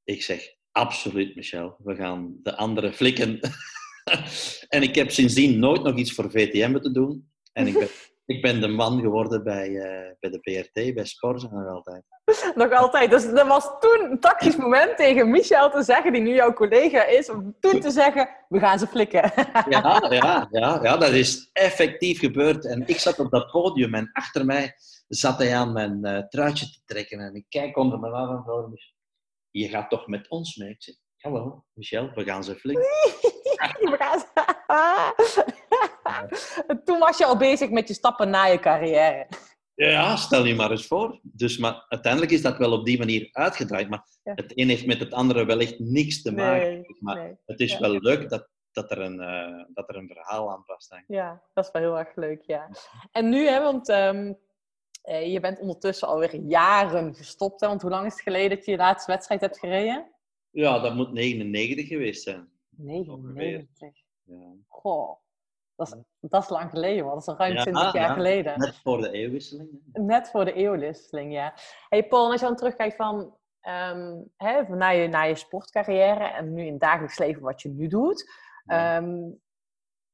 Ik 0.03 0.21
zeg, 0.21 0.55
absoluut 0.71 1.35
Michel, 1.35 1.75
we 1.83 1.95
gaan 1.95 2.39
de 2.43 2.55
andere 2.55 2.93
flikken. 2.93 3.39
en 4.75 4.81
ik 4.81 4.95
heb 4.95 5.11
sindsdien 5.11 5.59
nooit 5.59 5.83
nog 5.83 5.95
iets 5.95 6.13
voor 6.13 6.31
VTM 6.31 6.71
moeten 6.71 6.93
doen. 6.93 7.31
En 7.53 7.67
ik 7.67 7.73
ben, 7.73 7.87
ik 8.35 8.41
ben 8.41 8.61
de 8.61 8.67
man 8.67 8.99
geworden 9.01 9.43
bij, 9.43 9.67
eh, 9.67 10.13
bij 10.19 10.29
de 10.29 10.39
BRT, 10.39 10.93
bij 10.93 11.05
Sporza 11.05 11.49
nog 11.49 11.67
altijd. 11.67 12.03
Nog 12.55 12.71
altijd. 12.71 13.09
Dus 13.09 13.23
er 13.25 13.47
was 13.47 13.69
toen 13.79 14.07
een 14.11 14.19
tactisch 14.19 14.55
moment 14.55 14.97
tegen 14.97 15.29
Michel 15.29 15.69
te 15.69 15.83
zeggen, 15.83 16.13
die 16.13 16.21
nu 16.21 16.33
jouw 16.33 16.53
collega 16.53 17.03
is, 17.03 17.29
om 17.29 17.55
toen 17.59 17.79
te 17.79 17.91
zeggen, 17.91 18.29
we 18.47 18.59
gaan 18.59 18.79
ze 18.79 18.87
flikken. 18.87 19.31
Ja, 19.69 20.07
ja, 20.09 20.47
ja, 20.51 20.79
ja, 20.81 20.97
dat 20.97 21.09
is 21.11 21.49
effectief 21.53 22.19
gebeurd. 22.19 22.65
En 22.65 22.87
ik 22.87 22.99
zat 22.99 23.19
op 23.19 23.31
dat 23.31 23.51
podium 23.51 23.93
en 23.93 24.09
achter 24.13 24.45
mij 24.45 24.73
zat 25.07 25.37
hij 25.37 25.55
aan 25.55 25.73
mijn 25.73 26.05
eh, 26.05 26.23
truitje 26.27 26.65
te 26.65 26.79
trekken. 26.85 27.19
En 27.19 27.35
ik 27.35 27.45
kijk 27.49 27.77
onder 27.77 27.99
mijn 27.99 28.13
arm 28.13 28.43
en 28.47 28.73
je 29.51 29.67
gaat 29.69 29.89
toch 29.89 30.07
met 30.07 30.29
ons 30.29 30.55
mee? 30.55 30.69
Ik 30.69 30.83
zeg, 30.83 30.95
jawel, 31.15 31.65
Michel, 31.73 32.11
we 32.15 32.23
gaan 32.23 32.43
ze 32.43 32.55
flikken. 32.55 32.85
We 33.79 33.95
gaan 33.99 34.19
ze- 34.19 35.45
En 36.67 36.83
toen 36.83 36.99
was 36.99 37.17
je 37.17 37.25
al 37.25 37.37
bezig 37.37 37.69
met 37.69 37.87
je 37.87 37.93
stappen 37.93 38.29
na 38.29 38.45
je 38.45 38.59
carrière. 38.59 39.27
Ja, 39.85 40.15
stel 40.15 40.45
je 40.45 40.55
maar 40.55 40.71
eens 40.71 40.87
voor. 40.87 41.19
Dus, 41.23 41.57
maar 41.57 41.85
uiteindelijk 41.89 42.31
is 42.31 42.41
dat 42.41 42.57
wel 42.57 42.71
op 42.71 42.85
die 42.85 42.97
manier 42.97 43.29
uitgedraaid. 43.31 43.89
Maar 43.89 44.03
Ja. 44.23 44.33
het 44.35 44.57
een 44.57 44.69
heeft 44.69 44.85
met 44.85 44.99
het 44.99 45.13
andere 45.13 45.45
wellicht 45.45 45.79
niks 45.79 46.21
te 46.21 46.31
maken. 46.31 46.67
Nee, 46.71 46.85
maar 46.99 47.15
nee. 47.15 47.35
het 47.45 47.59
is 47.59 47.71
Ja. 47.71 47.79
wel 47.79 47.99
leuk 47.99 48.29
dat, 48.29 48.49
dat, 48.71 48.91
er 48.91 48.99
een, 49.01 49.19
eh, 49.19 49.63
dat 49.73 49.89
er 49.89 49.95
een 49.95 50.07
verhaal 50.07 50.51
aan 50.51 50.63
vasthangt. 50.65 51.05
Ja, 51.07 51.41
dat 51.53 51.65
is 51.65 51.71
wel 51.71 51.81
heel 51.81 51.97
erg 51.97 52.15
leuk, 52.15 52.41
ja. 52.41 52.69
En 53.11 53.29
nu, 53.29 53.47
hè, 53.47 53.61
want 53.61 53.89
ehm, 53.89 54.33
eh, 55.01 55.31
je 55.31 55.39
bent 55.39 55.59
ondertussen 55.59 56.07
alweer 56.07 56.35
jaren 56.35 57.15
gestopt. 57.15 57.61
Hè? 57.61 57.67
Want 57.67 57.81
hoe 57.81 57.91
lang 57.91 58.05
is 58.05 58.13
het 58.13 58.21
geleden 58.21 58.49
dat 58.57 58.65
je 58.65 58.71
je 58.71 58.77
laatste 58.77 59.11
wedstrijd 59.11 59.41
hebt 59.41 59.59
gereden? 59.59 60.11
Ja, 60.49 60.79
dat 60.79 60.95
moet 60.95 61.11
99 61.11 61.87
geweest 61.87 62.23
zijn. 62.23 62.49
99. 62.69 63.89
Ja. 64.23 64.53
Goh, 64.67 65.17
dat 65.77 65.87
is, 65.87 65.93
dat 66.19 66.43
is 66.43 66.49
lang 66.49 66.69
geleden, 66.69 67.05
man. 67.05 67.13
Dat 67.13 67.21
is 67.21 67.27
al 67.27 67.37
ruim 67.37 67.53
Ja, 67.53 67.61
20 67.61 67.93
jaar 67.93 68.07
ja. 68.07 68.13
geleden. 68.13 68.59
Net 68.59 68.75
voor 68.83 69.01
de 69.01 69.11
eeuwwisseling. 69.11 69.69
Net 69.93 70.29
voor 70.29 70.45
de 70.45 70.53
eeuwwisseling, 70.53 71.33
ja. 71.33 71.53
Hey 71.89 72.07
Paul, 72.07 72.31
als 72.31 72.39
je 72.39 72.45
dan 72.45 72.55
terugkijkt 72.55 72.95
van, 72.95 73.35
ehm, 73.61 74.15
hè, 74.37 74.61
naar, 74.75 74.95
je, 74.95 75.07
naar 75.07 75.27
je 75.27 75.35
sportcarrière 75.35 76.23
en 76.23 76.53
nu 76.53 76.65
in 76.65 76.71
het 76.71 76.81
dagelijks 76.81 77.17
leven 77.17 77.41
wat 77.41 77.61
je 77.61 77.69
nu 77.69 77.87
doet. 77.87 78.31
Ja. 78.65 78.95
Ehm, 78.97 79.29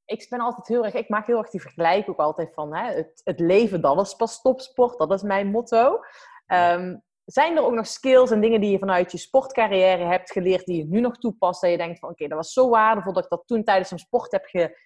ik 0.06 0.28
ben 0.30 0.40
altijd 0.40 0.68
heel 0.68 0.86
erg, 0.86 0.94
ik 0.94 1.10
maak 1.10 1.28
heel 1.28 1.38
erg 1.38 1.50
die 1.50 1.62
vergelijking 1.62 2.08
ook 2.08 2.18
altijd 2.26 2.54
van 2.54 2.76
hè, 2.76 2.94
het, 2.94 3.22
het 3.24 3.40
leven, 3.40 3.82
dat 3.82 4.02
is 4.02 4.14
pas 4.16 4.42
topsport, 4.42 4.98
dat 4.98 5.12
is 5.12 5.22
mijn 5.22 5.48
motto. 5.48 6.00
Ehm, 6.46 6.96
zijn 7.26 7.58
er 7.58 7.64
ook 7.64 7.74
nog 7.74 7.88
skills 7.88 8.32
en 8.32 8.42
dingen 8.42 8.62
die 8.62 8.72
je 8.72 8.80
vanuit 8.80 9.12
je 9.12 9.18
sportcarrière 9.18 10.04
hebt 10.04 10.32
geleerd, 10.32 10.66
die 10.66 10.78
je 10.78 10.86
nu 10.86 11.00
nog 11.00 11.18
toepast, 11.18 11.62
dat 11.62 11.70
je 11.72 11.78
denkt 11.78 12.00
van 12.00 12.10
oké, 12.10 12.28
dat 12.28 12.38
was 12.38 12.54
zo 12.54 12.70
waardevol 12.70 13.14
dat 13.14 13.24
ik 13.24 13.30
dat 13.30 13.44
toen 13.48 13.64
tijdens 13.64 13.92
een 13.92 14.00
sport 14.00 14.32
heb 14.32 14.46
ge- 14.46 14.78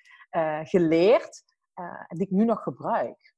geleerd, 0.64 1.44
eh, 1.74 1.86
en 2.08 2.18
die 2.18 2.26
ik 2.26 2.32
nu 2.32 2.46
nog 2.46 2.64
gebruik? 2.64 3.34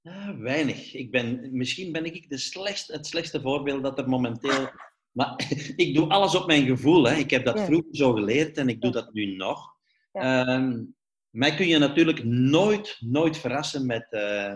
Ja, 0.00 0.36
weinig. 0.38 0.94
Ik 0.94 1.10
ben, 1.10 1.56
misschien 1.56 1.92
ben 1.92 2.04
ik 2.04 2.28
de 2.30 2.38
slechtste, 2.38 2.92
het 2.92 3.06
slechtste 3.06 3.40
voorbeeld 3.40 3.82
dat 3.82 3.98
er 3.98 4.08
momenteel. 4.08 4.68
Maar 5.12 5.50
ik 5.76 5.94
doe 5.94 6.08
alles 6.08 6.34
op 6.34 6.46
mijn 6.46 6.66
gevoel. 6.66 7.04
Hè. 7.04 7.14
Ik 7.14 7.30
heb 7.30 7.44
dat 7.44 7.58
Ja. 7.58 7.64
vroeger 7.64 7.96
zo 7.96 8.12
geleerd 8.12 8.56
en 8.56 8.68
ik 8.68 8.80
doe 8.80 8.90
dat 8.90 9.12
nu 9.12 9.36
nog. 9.36 9.74
Ja. 10.12 10.46
Ehm, 10.46 10.84
mij 11.30 11.54
kun 11.54 11.66
je 11.66 11.78
natuurlijk 11.78 12.24
nooit, 12.24 12.96
nooit 13.00 13.36
verrassen 13.38 13.86
met, 13.86 14.12
eh, 14.12 14.54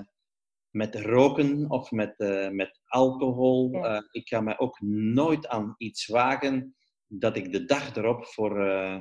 met 0.70 0.94
roken 0.94 1.70
of 1.70 1.90
met, 1.90 2.18
eh, 2.18 2.48
met 2.48 2.80
alcohol. 2.84 3.70
Ja. 3.72 3.96
Eh, 3.96 4.02
ik 4.10 4.28
ga 4.28 4.40
mij 4.40 4.58
ook 4.58 4.80
nooit 5.14 5.48
aan 5.48 5.74
iets 5.78 6.06
wagen 6.06 6.76
dat 7.06 7.36
ik 7.36 7.52
de 7.52 7.64
dag 7.64 7.96
erop 7.96 8.26
voor, 8.26 8.66
eh, 8.66 8.98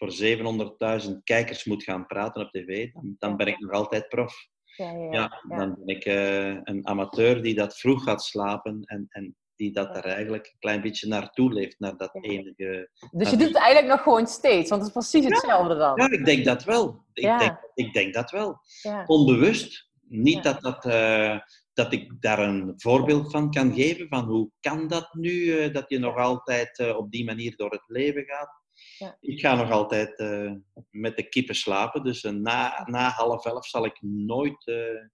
voor 0.00 1.02
700.000 1.02 1.10
kijkers 1.24 1.64
moet 1.64 1.82
gaan 1.82 2.06
praten 2.06 2.42
op 2.42 2.50
tv. 2.50 2.92
Dan, 2.92 3.14
dan 3.18 3.36
ben 3.36 3.46
ik 3.46 3.58
nog 3.58 3.70
altijd 3.70 4.08
prof. 4.08 4.48
Ja, 4.76 4.92
ja, 4.92 5.10
Ja, 5.10 5.42
ja. 5.48 5.56
dan 5.56 5.74
ben 5.84 5.96
ik 5.96 6.04
eh, 6.04 6.48
een 6.48 6.86
amateur 6.86 7.42
die 7.42 7.54
dat 7.54 7.78
vroeg 7.78 8.02
gaat 8.02 8.22
slapen 8.22 8.82
en, 8.84 9.06
en 9.08 9.36
die 9.56 9.72
dat 9.72 9.88
Ja. 9.88 9.94
er 9.94 10.04
eigenlijk 10.04 10.46
een 10.46 10.58
klein 10.58 10.80
beetje 10.80 11.08
naartoe 11.08 11.52
leeft, 11.52 11.78
naar 11.78 11.96
dat 11.96 12.14
enige... 12.14 12.90
Dus 13.10 13.30
je 13.30 13.36
doet 13.36 13.46
het 13.46 13.56
eigenlijk 13.56 13.94
nog 13.94 14.02
gewoon 14.02 14.26
steeds, 14.26 14.70
want 14.70 14.82
het 14.82 14.96
is 14.96 15.08
precies 15.08 15.24
hetzelfde 15.24 15.76
dan. 15.76 15.96
Ja, 15.96 16.10
ik 16.10 16.24
denk 16.24 16.44
dat 16.44 16.64
wel. 16.64 17.04
Ik, 17.12 17.38
denk, 17.38 17.58
ik 17.74 17.92
denk 17.92 18.14
dat 18.14 18.30
wel. 18.30 18.58
Ja. 18.82 19.04
Onbewust. 19.06 19.88
Niet 20.08 20.42
dat, 20.42 20.60
dat, 20.60 20.84
eh, 20.84 21.38
dat 21.72 21.92
ik 21.92 22.22
daar 22.22 22.38
een 22.38 22.72
voorbeeld 22.76 23.30
van 23.30 23.50
kan 23.50 23.74
geven, 23.74 24.08
van 24.08 24.24
hoe 24.24 24.50
kan 24.60 24.88
dat 24.88 25.14
nu, 25.14 25.58
eh, 25.58 25.72
dat 25.72 25.84
je 25.88 25.98
nog 25.98 26.16
altijd 26.16 26.94
op 26.96 27.10
die 27.10 27.24
manier 27.24 27.56
door 27.56 27.70
het 27.70 27.84
leven 27.86 28.24
gaat. 28.24 28.59
Ja. 29.00 29.16
Ik 29.20 29.40
ga 29.40 29.54
nog 29.54 29.70
altijd 29.70 30.18
eh, 30.18 30.52
met 30.90 31.16
de 31.16 31.28
kippen 31.28 31.54
slapen, 31.54 32.02
dus 32.04 32.22
eh, 32.24 32.32
na, 32.32 32.82
na 32.86 33.08
half 33.08 33.44
elf 33.44 33.66
zal 33.66 33.84
ik 33.84 33.98
nooit... 34.02 34.66
eh, 34.66 35.06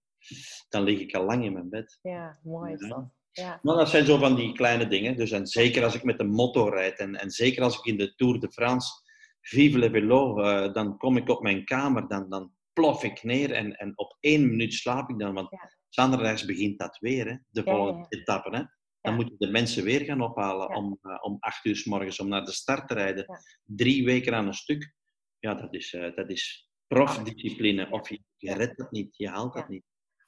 dan 0.69 0.83
lig 0.83 0.99
ik 0.99 1.15
al 1.15 1.23
lang 1.25 1.43
in 1.45 1.53
mijn 1.53 1.69
bed. 1.69 1.99
Ja, 2.01 2.39
mooi 2.43 2.73
is 2.73 2.81
Ja. 2.81 2.87
dat. 2.87 3.05
Ja. 3.31 3.59
Nou, 3.61 3.77
dat 3.77 3.89
zijn 3.89 4.05
zo 4.05 4.17
van 4.17 4.35
die 4.35 4.53
kleine 4.53 4.87
dingen. 4.87 5.17
Dus, 5.17 5.31
en 5.31 5.47
zeker 5.47 5.83
als 5.83 5.95
ik 5.95 6.03
met 6.03 6.17
de 6.17 6.23
motto 6.23 6.67
rijd 6.69 6.99
en, 6.99 7.15
en 7.15 7.31
zeker 7.31 7.63
als 7.63 7.77
ik 7.77 7.85
in 7.85 7.97
de 7.97 8.15
Tour 8.15 8.39
de 8.39 8.51
France 8.51 8.89
Vive 9.41 9.77
le 9.79 9.89
Vélo, 9.89 10.35
dan 10.71 10.97
kom 10.97 11.17
ik 11.17 11.29
op 11.29 11.41
mijn 11.41 11.65
kamer, 11.65 12.07
dan, 12.07 12.29
dan 12.29 12.51
plof 12.73 13.03
ik 13.03 13.23
neer 13.23 13.51
en, 13.51 13.75
en 13.75 13.97
op 13.97 14.17
één 14.19 14.47
minuut 14.49 14.73
slaap 14.73 15.09
ik 15.09 15.19
dan. 15.19 15.33
Want 15.33 15.49
Ja. 15.51 15.71
zaterdags 15.89 16.45
begint 16.45 16.79
dat 16.79 16.97
weer, 16.99 17.25
hè, 17.27 17.35
de 17.49 17.63
volgende 17.63 18.05
ja. 18.09 18.19
etappe. 18.19 18.55
Hè. 18.57 18.63
Dan 19.07 19.17
Ja. 19.17 19.23
moet 19.23 19.31
je 19.31 19.45
de 19.45 19.51
mensen 19.51 19.83
weer 19.83 20.01
gaan 20.01 20.21
ophalen 20.21 20.75
om, 20.75 20.99
eh, 21.01 21.17
om 21.21 21.37
acht 21.39 21.65
uur 21.65 21.75
s 21.75 21.85
morgens 21.85 22.19
om 22.19 22.27
naar 22.27 22.45
de 22.45 22.51
start 22.51 22.87
te 22.87 22.93
rijden. 22.93 23.25
Drie 23.63 24.05
weken 24.05 24.33
aan 24.35 24.47
een 24.47 24.53
stuk. 24.53 24.93
Ja, 25.39 25.53
dat 25.53 25.73
is, 25.73 25.93
eh, 25.93 26.15
dat 26.15 26.29
is 26.29 26.69
profdiscipline. 26.87 27.87
Of 27.91 28.09
je, 28.09 28.19
je 28.37 28.53
redt 28.53 28.77
dat 28.77 28.91
niet, 28.91 29.17
je 29.17 29.29
haalt 29.29 29.53
dat 29.53 29.69
niet. 29.69 29.83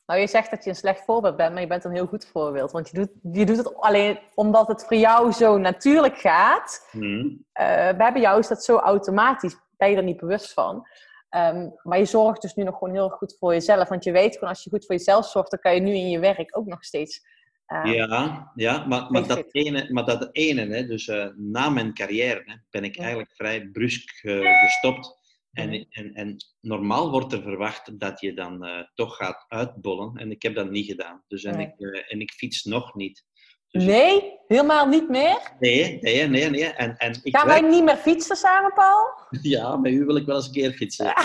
Nou, 0.05 0.19
je 0.21 0.27
zegt 0.27 0.49
dat 0.51 0.63
je 0.63 0.69
een 0.69 0.75
slecht 0.75 1.03
voorbeeld 1.03 1.35
bent, 1.35 1.51
maar 1.53 1.61
je 1.61 1.67
bent 1.67 1.83
een 1.83 1.91
heel 1.91 2.05
goed 2.07 2.25
voorbeeld. 2.25 2.71
Want 2.71 2.89
je 2.89 2.97
doet, 2.97 3.35
je 3.35 3.45
doet 3.45 3.57
het 3.57 3.75
alleen 3.75 4.19
omdat 4.35 4.67
het 4.67 4.85
voor 4.85 4.97
jou 4.97 5.31
zo 5.31 5.57
natuurlijk 5.57 6.17
gaat. 6.17 6.87
Hm. 6.91 7.35
Eh, 7.51 7.97
bij 7.97 8.21
jou 8.21 8.39
is 8.39 8.47
dat 8.47 8.63
zo 8.63 8.77
automatisch, 8.77 9.55
ben 9.77 9.89
je 9.89 9.95
er 9.95 10.03
niet 10.03 10.19
bewust 10.19 10.53
van. 10.53 10.87
Ehm, 11.29 11.69
maar 11.83 11.97
je 11.97 12.05
zorgt 12.05 12.41
dus 12.41 12.53
nu 12.53 12.63
nog 12.63 12.77
gewoon 12.77 12.93
heel 12.93 13.09
goed 13.09 13.35
voor 13.39 13.53
jezelf. 13.53 13.89
Want 13.89 14.03
je 14.03 14.11
weet 14.11 14.33
gewoon, 14.33 14.49
als 14.49 14.63
je 14.63 14.69
goed 14.69 14.85
voor 14.85 14.95
jezelf 14.95 15.25
zorgt, 15.25 15.51
dan 15.51 15.59
kan 15.59 15.75
je 15.75 15.81
nu 15.81 15.91
in 15.93 16.09
je 16.09 16.19
werk 16.19 16.57
ook 16.57 16.65
nog 16.65 16.83
steeds... 16.83 17.37
Ja, 17.69 18.51
ja 18.55 18.85
maar, 18.85 19.11
maar, 19.11 19.27
dat 19.27 19.45
ene, 19.51 19.87
maar 19.91 20.05
dat 20.05 20.29
ene, 20.31 20.65
hè, 20.75 20.85
dus 20.85 21.07
eh, 21.07 21.27
na 21.35 21.69
mijn 21.69 21.93
carrière, 21.93 22.41
hè, 22.45 22.55
ben 22.69 22.83
ik 22.83 22.95
Ja. 22.95 23.01
eigenlijk 23.01 23.35
vrij 23.35 23.67
brusk 23.67 24.23
eh, 24.23 24.59
gestopt. 24.63 25.17
En, 25.51 25.87
en, 25.89 26.13
en 26.13 26.37
normaal 26.61 27.11
wordt 27.11 27.33
er 27.33 27.41
verwacht 27.41 27.99
dat 27.99 28.19
je 28.19 28.33
dan 28.33 28.65
eh, 28.65 28.83
toch 28.93 29.15
gaat 29.15 29.45
uitbollen. 29.47 30.15
En 30.15 30.31
ik 30.31 30.41
heb 30.41 30.55
dat 30.55 30.69
niet 30.69 30.85
gedaan. 30.85 31.23
Dus 31.27 31.43
en, 31.43 31.59
ik, 31.59 31.79
en 32.07 32.21
ik 32.21 32.31
fiets 32.31 32.63
nog 32.63 32.95
niet. 32.95 33.25
Dus 33.71 33.83
Nee, 33.83 34.37
helemaal 34.47 34.87
niet 34.87 35.09
meer. 35.09 35.51
nee, 35.59 35.97
nee, 36.01 36.27
nee, 36.27 36.49
nee. 36.49 36.65
En, 36.65 36.97
en 36.97 37.19
ik 37.23 37.35
Gaan 37.37 37.47
werk- 37.47 37.61
wij 37.61 37.69
niet 37.71 37.83
meer 37.83 37.95
fietsen 37.97 38.35
samen, 38.35 38.73
Paul? 38.73 39.05
Ja, 39.41 39.77
met 39.77 39.91
u 39.91 40.05
wil 40.05 40.15
ik 40.15 40.25
wel 40.25 40.35
eens 40.35 40.45
een 40.45 40.51
keer 40.53 40.71
fietsen. 40.71 41.05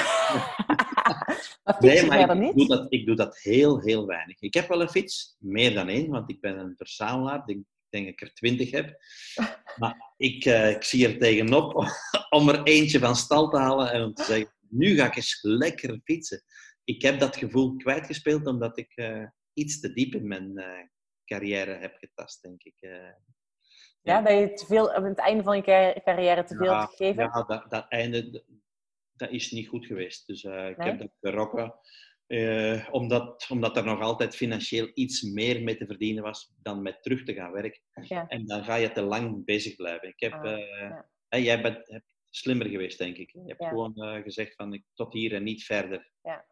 Maar 1.65 1.77
Nee, 1.81 1.91
fietsen 1.91 2.09
maar 2.09 2.31
ik 2.31 2.39
niet? 2.39 2.57
doe, 2.57 2.67
dat, 2.67 2.87
ik 2.89 3.07
doe 3.07 3.17
dat 3.17 3.39
heel, 3.39 3.81
heel 3.81 4.07
weinig. 4.07 4.41
Ik 4.41 4.55
heb 4.55 4.69
wel 4.69 4.81
een 4.81 4.89
fiets, 4.89 5.37
meer 5.39 5.75
dan 5.75 5.89
één, 5.89 6.11
want 6.11 6.31
ik 6.31 6.41
ben 6.41 6.59
een 6.59 6.75
verzamelaar. 6.77 7.43
Ik 7.47 7.59
denk 7.89 8.09
ik 8.09 8.21
er 8.21 8.33
twintig 8.35 8.71
heb. 8.71 8.97
Maar 9.77 10.13
ik, 10.17 10.45
eh, 10.45 10.71
ik 10.71 10.83
zie 10.83 11.07
er 11.09 11.19
tegenop 11.19 11.87
om 12.31 12.49
er 12.49 12.63
eentje 12.63 12.99
van 12.99 13.17
stal 13.17 13.49
te 13.49 13.57
halen 13.59 13.93
en 13.93 14.03
om 14.03 14.15
te 14.15 14.25
zeggen, 14.25 14.55
nu 14.69 14.97
ga 14.97 15.07
ik 15.07 15.17
eens 15.17 15.39
lekker 15.43 16.01
fietsen. 16.05 16.43
Ik 16.85 17.03
heb 17.03 17.21
dat 17.21 17.37
gevoel 17.37 17.77
kwijtgespeeld 17.77 18.47
omdat 18.47 18.79
ik 18.79 18.93
eh, 18.95 19.23
iets 19.53 19.81
te 19.81 19.93
diep 19.93 20.15
in 20.15 20.29
mijn 20.29 20.57
eh, 20.59 20.67
carrière 21.25 21.71
heb 21.75 21.97
getast, 21.99 22.43
denk 22.43 22.63
ik. 22.63 22.75
eh. 22.81 23.09
Ja, 24.03 24.23
dat 24.23 24.39
je 24.39 24.53
te 24.53 24.67
veel, 24.67 24.93
aan 24.93 25.05
het 25.05 25.19
einde 25.19 25.43
van 25.43 25.57
je 25.57 25.63
car- 25.63 26.03
carrière 26.03 26.45
te 26.45 26.57
veel 26.57 26.65
Ja, 26.73 26.81
hebt 26.81 26.97
gegeven? 26.97 27.23
Ja, 27.23 27.43
dat, 27.43 27.71
dat 27.71 27.87
einde, 27.89 28.45
dat 29.17 29.31
is 29.31 29.51
niet 29.51 29.69
goed 29.69 29.87
geweest. 29.87 30.27
Dus 30.27 30.45
eh, 30.45 30.69
ik 30.69 30.77
Nee? 30.77 30.89
heb 30.89 30.99
dat 30.99 31.11
gerokken. 31.21 31.75
eh, 32.27 32.89
omdat, 32.91 33.47
omdat 33.51 33.77
er 33.77 33.85
nog 33.85 34.01
altijd 34.01 34.37
financieel 34.37 34.91
iets 34.95 35.23
meer 35.23 35.63
mee 35.63 35.77
te 35.77 35.87
verdienen 35.87 36.23
was 36.23 36.53
dan 36.63 36.83
met 36.83 37.03
terug 37.03 37.25
te 37.25 37.35
gaan 37.35 37.53
werken. 37.53 37.81
Ja. 38.03 38.27
En 38.29 38.47
dan 38.47 38.65
ga 38.65 38.75
je 38.75 38.93
te 38.93 39.03
lang 39.03 39.45
bezig 39.45 39.77
blijven. 39.77 40.09
Ik 40.09 40.21
heb, 40.21 40.33
Ah, 40.33 40.59
ja. 41.29 41.39
jij 41.39 41.63
bent 41.63 42.01
slimmer 42.31 42.67
geweest, 42.69 42.99
denk 42.99 43.17
ik. 43.17 43.31
Je 43.33 43.43
hebt 43.47 43.63
Ja. 43.63 43.69
gewoon 43.69 44.23
gezegd 44.23 44.55
van 44.55 44.73
ik, 44.75 44.85
tot 44.95 45.13
hier 45.13 45.35
en 45.35 45.43
niet 45.43 45.65
verder. 45.65 46.11
Ja. 46.23 46.45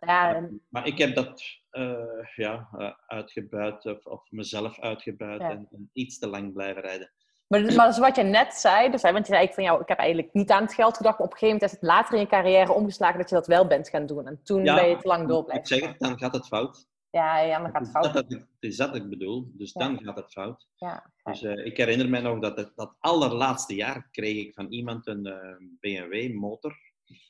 Ja, 0.00 0.48
Maar 0.68 0.86
ik 0.86 0.98
heb 0.98 1.14
dat 1.14 1.42
eh, 1.70 1.96
ja, 2.34 2.68
eh, 2.78 2.92
uitgebuit 3.06 3.86
of, 3.86 4.04
of 4.06 4.30
mezelf 4.30 4.80
uitgebuit 4.80 5.40
Ja. 5.40 5.50
en, 5.50 5.68
en 5.72 5.90
iets 5.92 6.18
te 6.18 6.26
lang 6.28 6.52
blijven 6.52 6.82
rijden. 6.82 7.12
Maar, 7.46 7.60
maar 7.60 7.74
dat 7.74 7.88
is 7.92 7.98
wat 7.98 8.16
je 8.16 8.22
net 8.22 8.54
zei, 8.54 8.90
dus, 8.90 9.02
hè, 9.02 9.12
want 9.12 9.26
je 9.26 9.32
zei 9.32 9.46
ik 9.46 9.54
van 9.54 9.64
jou, 9.64 9.80
ik 9.80 9.88
heb 9.88 9.98
eigenlijk 9.98 10.32
niet 10.32 10.50
aan 10.50 10.62
het 10.62 10.74
geld 10.74 10.96
gedacht, 10.96 11.18
maar 11.18 11.26
op 11.26 11.32
een 11.32 11.38
gegeven 11.38 11.54
moment 11.60 11.72
is 11.72 11.80
het 11.80 11.88
later 11.88 12.14
in 12.14 12.20
je 12.20 12.26
carrière 12.26 12.72
omgeslagen 12.72 13.18
dat 13.18 13.28
je 13.28 13.34
dat 13.34 13.46
wel 13.46 13.66
bent 13.66 13.88
gaan 13.88 14.06
doen. 14.06 14.26
En 14.26 14.40
toen 14.42 14.64
Ja, 14.64 14.74
ben 14.74 14.88
je 14.88 14.96
te 14.96 15.06
lang 15.08 15.28
door 15.28 15.38
Ik 15.40 15.44
blijven 15.46 15.66
zeg 15.66 15.78
gaan. 15.80 15.88
het, 15.88 15.98
dan 16.00 16.18
gaat 16.18 16.32
het 16.34 16.46
fout. 16.46 16.88
Ja, 17.10 17.38
ja, 17.40 17.58
dan 17.62 17.70
gaat 17.70 17.80
het 17.80 17.90
fout. 17.90 18.04
dat 18.14 18.30
dat 18.30 18.46
is 18.60 18.76
dat 18.76 18.94
ik 18.94 19.08
bedoel. 19.08 19.50
Dus 19.54 19.72
dan 19.72 20.00
gaat 20.02 20.16
het 20.16 20.32
fout. 20.32 20.66
Ja, 20.76 21.12
Dus 21.22 21.42
eh, 21.42 21.64
ik 21.66 21.76
herinner 21.76 22.08
me 22.08 22.20
nog 22.20 22.38
dat 22.38 22.56
het, 22.56 22.72
dat 22.76 22.96
allerlaatste 22.98 23.74
jaar 23.74 24.08
kreeg 24.10 24.46
ik 24.46 24.54
van 24.54 24.66
iemand 24.72 25.06
een 25.06 25.22
BMW 25.80 26.34
motor. 26.34 26.76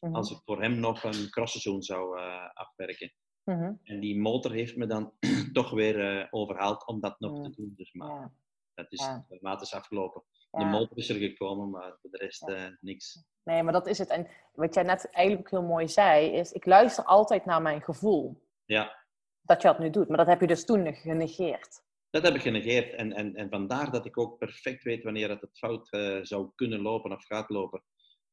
Mhm, 0.01 0.15
Als 0.15 0.31
ik 0.31 0.39
voor 0.45 0.63
hem 0.63 0.81
nog 0.81 1.03
een 1.05 1.31
crossseizoen 1.31 1.83
zou 1.83 2.19
eh, 2.19 2.51
afwerken. 2.55 3.13
mhm, 3.45 3.73
En 3.85 4.01
die 4.01 4.19
motor 4.21 4.53
heeft 4.53 4.77
me 4.77 4.87
dan 4.87 5.13
toch 5.53 5.71
weer 5.71 6.19
eh, 6.21 6.27
overhaald 6.31 6.87
om 6.87 7.01
dat 7.01 7.21
nog 7.21 7.37
Ja. 7.37 7.43
te 7.43 7.51
doen. 7.51 7.73
Dus 7.77 7.93
maar 7.93 8.09
ja, 8.09 8.33
dat 8.75 8.93
is, 8.93 9.01
Ja. 9.01 9.25
de 9.29 9.39
maat 9.41 9.63
is 9.63 9.75
afgelopen. 9.75 10.23
De 10.51 10.65
motor 10.65 10.97
is 10.99 11.09
er 11.09 11.17
gekomen, 11.17 11.71
maar 11.71 11.97
voor 12.01 12.11
de 12.11 12.19
rest 12.19 12.49
eh, 12.49 12.67
niks. 12.81 13.25
Nee, 13.45 13.63
maar 13.63 13.73
dat 13.73 13.87
is 13.87 13.99
het. 13.99 14.09
En 14.09 14.29
wat 14.55 14.75
jij 14.75 14.83
net 14.83 15.11
eigenlijk 15.11 15.47
ook 15.55 15.61
heel 15.61 15.69
mooi 15.69 15.89
zei, 15.89 16.27
is 16.31 16.53
ik 16.53 16.67
luister 16.67 17.05
altijd 17.05 17.45
naar 17.45 17.63
mijn 17.63 17.83
gevoel. 17.83 18.43
Ja, 18.65 19.05
Dat 19.43 19.63
je 19.63 19.69
dat 19.69 19.79
nu 19.79 19.91
doet. 19.91 20.09
Maar 20.09 20.17
dat 20.17 20.27
heb 20.27 20.41
je 20.41 20.47
dus 20.47 20.65
toen 20.65 20.95
genegeerd. 20.95 21.83
dat 22.11 22.23
heb 22.23 22.35
ik 22.35 22.41
genegeerd. 22.41 22.93
En, 22.95 23.13
en, 23.13 23.35
en 23.35 23.49
vandaar 23.51 23.91
dat 23.91 24.07
ik 24.07 24.19
ook 24.19 24.39
perfect 24.39 24.83
weet 24.83 25.03
wanneer 25.05 25.29
dat 25.29 25.41
het 25.41 25.59
fout 25.59 25.89
zou 26.23 26.51
kunnen 26.55 26.81
lopen 26.81 27.13
of 27.13 27.25
gaat 27.25 27.51
lopen. 27.51 27.83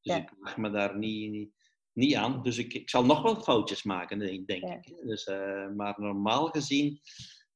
Dus 0.02 0.16
Ja. 0.16 0.22
ik 0.22 0.32
leg 0.40 0.58
me 0.58 0.70
daar 0.70 0.98
niet, 0.98 1.32
niet, 1.32 1.52
niet 1.94 2.16
aan. 2.16 2.44
Dus 2.44 2.58
ik, 2.58 2.74
ik 2.74 2.90
zal 2.90 3.06
nog 3.06 3.22
wel 3.22 3.36
foutjes 3.36 3.84
maken, 3.84 4.20
denk 4.20 4.48
denk 4.48 4.64
Ja. 4.64 4.74
ik. 4.74 4.94
Dus, 5.06 5.24
eh, 5.24 5.68
maar 5.76 5.96
normaal 5.98 6.48
gezien 6.48 7.00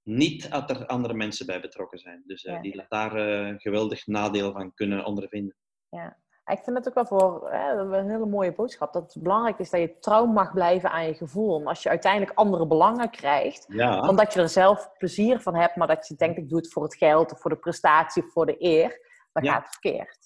niet 0.04 0.52
dat 0.52 0.70
er 0.70 0.86
andere 0.86 1.14
mensen 1.14 1.46
bij 1.46 1.62
betrokken 1.62 2.00
zijn. 2.00 2.24
Dus 2.26 2.44
eh, 2.44 2.54
Ja. 2.54 2.62
die 2.62 2.86
daar 2.88 3.16
eh, 3.16 3.56
geweldig 3.58 4.08
nadeel 4.08 4.52
van 4.52 4.74
kunnen 4.74 5.06
ondervinden. 5.06 5.56
Ja. 5.90 6.20
Ik 6.46 6.60
vind 6.64 6.78
het 6.78 6.88
ook 6.88 6.94
wel 6.94 7.06
voor 7.06 7.52
hè, 7.52 7.72
een 7.78 8.10
hele 8.10 8.26
mooie 8.26 8.54
boodschap. 8.54 8.94
Dat 8.94 9.14
het 9.14 9.24
belangrijk 9.24 9.60
is 9.60 9.70
dat 9.70 9.80
je 9.82 10.00
trouw 10.00 10.26
mag 10.26 10.54
blijven 10.54 10.92
aan 10.92 11.06
je 11.06 11.14
gevoel. 11.14 11.60
En 11.60 11.68
als 11.68 11.84
je 11.84 11.90
uiteindelijk 11.90 12.38
andere 12.38 12.68
belangen 12.68 13.10
krijgt, 13.10 13.66
Ja, 13.68 14.08
omdat 14.10 14.34
je 14.34 14.42
er 14.42 14.50
zelf 14.50 14.92
plezier 14.98 15.40
van 15.40 15.56
hebt, 15.56 15.76
maar 15.76 15.88
dat 15.88 16.08
je 16.08 16.16
denkt 16.16 16.38
ik 16.38 16.50
doe 16.50 16.58
het 16.58 16.72
voor 16.72 16.84
het 16.84 16.96
geld 16.96 17.32
of 17.32 17.42
voor 17.42 17.50
de 17.52 17.58
prestatie 17.58 18.24
of 18.24 18.32
voor 18.32 18.46
de 18.46 18.56
eer, 18.60 19.00
dan 19.32 19.44
Ja. 19.44 19.52
gaat 19.54 19.64
het 19.64 19.72
verkeerd. 19.72 20.18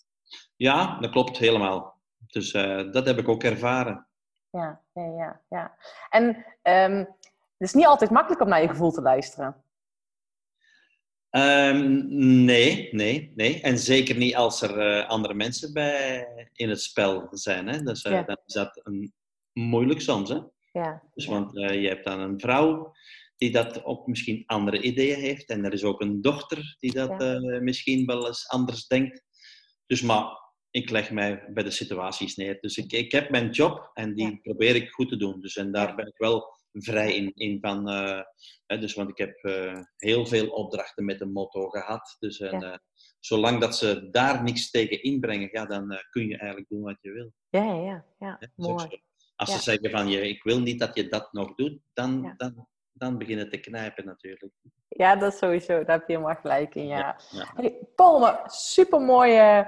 ja 0.56 1.00
dat 1.00 1.12
klopt 1.12 1.38
helemaal. 1.38 1.95
Dus 2.36 2.52
eh, 2.52 2.92
dat 2.92 3.06
heb 3.06 3.18
ik 3.18 3.28
ook 3.28 3.44
ervaren. 3.44 4.08
Ja, 4.52 4.82
ja, 4.94 5.06
ja. 5.06 5.42
ja. 5.50 5.78
En 6.10 6.46
ehm, 6.62 6.98
het 6.98 7.08
is 7.58 7.74
niet 7.74 7.86
altijd 7.86 8.10
makkelijk 8.10 8.42
om 8.42 8.48
naar 8.48 8.62
je 8.62 8.68
gevoel 8.68 8.92
te 8.92 9.02
luisteren. 9.02 9.64
Ehm, 11.30 12.06
nee, 12.46 12.90
nee, 12.92 13.32
nee. 13.36 13.62
En 13.62 13.80
zeker 13.80 14.16
niet 14.16 14.36
als 14.36 14.62
er 14.62 14.80
eh, 14.80 15.10
andere 15.10 15.34
mensen 15.34 15.74
bij 15.74 16.28
in 16.54 16.70
het 16.70 16.82
spel 16.82 17.28
zijn. 17.32 17.68
Hè? 17.68 17.82
Dus, 17.82 18.02
eh, 18.04 18.12
Ja. 18.12 18.24
Dan 18.24 18.38
is 18.46 18.54
dat 18.54 18.80
een, 18.84 19.14
moeilijk 19.54 20.02
soms. 20.02 20.30
Hè? 20.30 20.40
Ja, 20.72 21.02
Dus. 21.14 21.26
Want 21.26 21.52
je 21.52 21.88
hebt 21.88 22.06
dan 22.06 22.20
een 22.20 22.40
vrouw 22.40 22.94
die 23.38 23.52
dat 23.52 23.84
ook 23.84 24.08
misschien 24.08 24.44
andere 24.46 24.82
ideeën 24.82 25.20
heeft. 25.20 25.50
En 25.50 25.66
er 25.66 25.74
is 25.74 25.84
ook 25.84 26.02
een 26.02 26.22
dochter 26.22 26.76
die 26.80 26.94
dat 26.94 27.22
Ja. 27.22 27.60
misschien 27.62 28.06
wel 28.06 28.28
eens 28.28 28.48
anders 28.50 28.88
denkt. 28.88 29.24
Dus 29.86 30.02
maar 30.02 30.45
ik 30.76 30.90
leg 30.90 31.12
mij 31.12 31.44
bij 31.54 31.64
de 31.64 31.72
situaties 31.72 32.36
neer. 32.36 32.58
Dus 32.62 32.78
ik, 32.78 32.92
ik 32.92 33.12
heb 33.12 33.30
mijn 33.30 33.50
job 33.50 33.90
en 33.94 34.14
die 34.14 34.32
Ja. 34.32 34.40
probeer 34.42 34.76
ik 34.76 34.90
goed 34.90 35.10
te 35.10 35.18
doen. 35.18 35.42
Dus 35.42 35.56
en 35.56 35.72
daar 35.72 35.96
ben 35.96 36.08
ik 36.08 36.18
wel 36.18 36.54
vrij 36.74 37.16
in, 37.16 37.32
in 37.36 37.58
van... 37.62 37.90
eh, 37.90 38.20
hè, 38.66 38.78
dus, 38.80 38.94
want 38.94 39.10
ik 39.10 39.18
heb 39.18 39.36
eh, 39.44 39.80
heel 39.98 40.26
veel 40.26 40.48
opdrachten 40.48 41.06
met 41.06 41.20
de 41.20 41.26
motto 41.26 41.70
gehad. 41.70 42.16
Dus 42.20 42.40
en, 42.40 42.60
Ja. 42.60 42.72
eh, 42.72 42.78
zolang 43.20 43.60
dat 43.62 43.76
ze 43.78 44.10
daar 44.10 44.44
niks 44.44 44.70
tegen 44.72 45.04
inbrengen, 45.04 45.50
ja, 45.52 45.66
dan 45.66 45.88
kun 46.10 46.28
je 46.28 46.38
eigenlijk 46.38 46.70
doen 46.70 46.82
wat 46.82 46.98
je 47.02 47.12
wil. 47.12 47.32
ja, 47.50 47.64
ja. 47.64 47.84
ja, 47.84 48.06
ja. 48.20 48.40
Ook 48.56 48.68
Mooi. 48.68 49.02
Als 49.36 49.52
ze 49.54 49.60
zeggen 49.60 49.92
van 49.92 50.08
je, 50.10 50.28
ik 50.30 50.44
wil 50.44 50.60
niet 50.60 50.80
dat 50.80 50.96
je 50.96 51.08
dat 51.08 51.34
nog 51.34 51.56
doet, 51.56 51.80
dan, 51.94 52.34
dan, 52.38 52.68
dan 52.94 53.18
beginnen 53.18 53.50
te 53.50 53.58
knijpen 53.60 54.06
natuurlijk. 54.06 54.54
Ja, 54.88 55.16
dat 55.16 55.34
is 55.34 55.40
sowieso. 55.40 55.84
Daar 55.84 55.98
heb 55.98 56.08
je 56.08 56.14
helemaal 56.14 56.36
gelijk 56.36 56.76
in, 56.76 56.88
ja. 56.88 57.20
Hey, 57.56 57.78
Paul, 57.96 58.38
super 58.48 59.00
mooie 59.02 59.68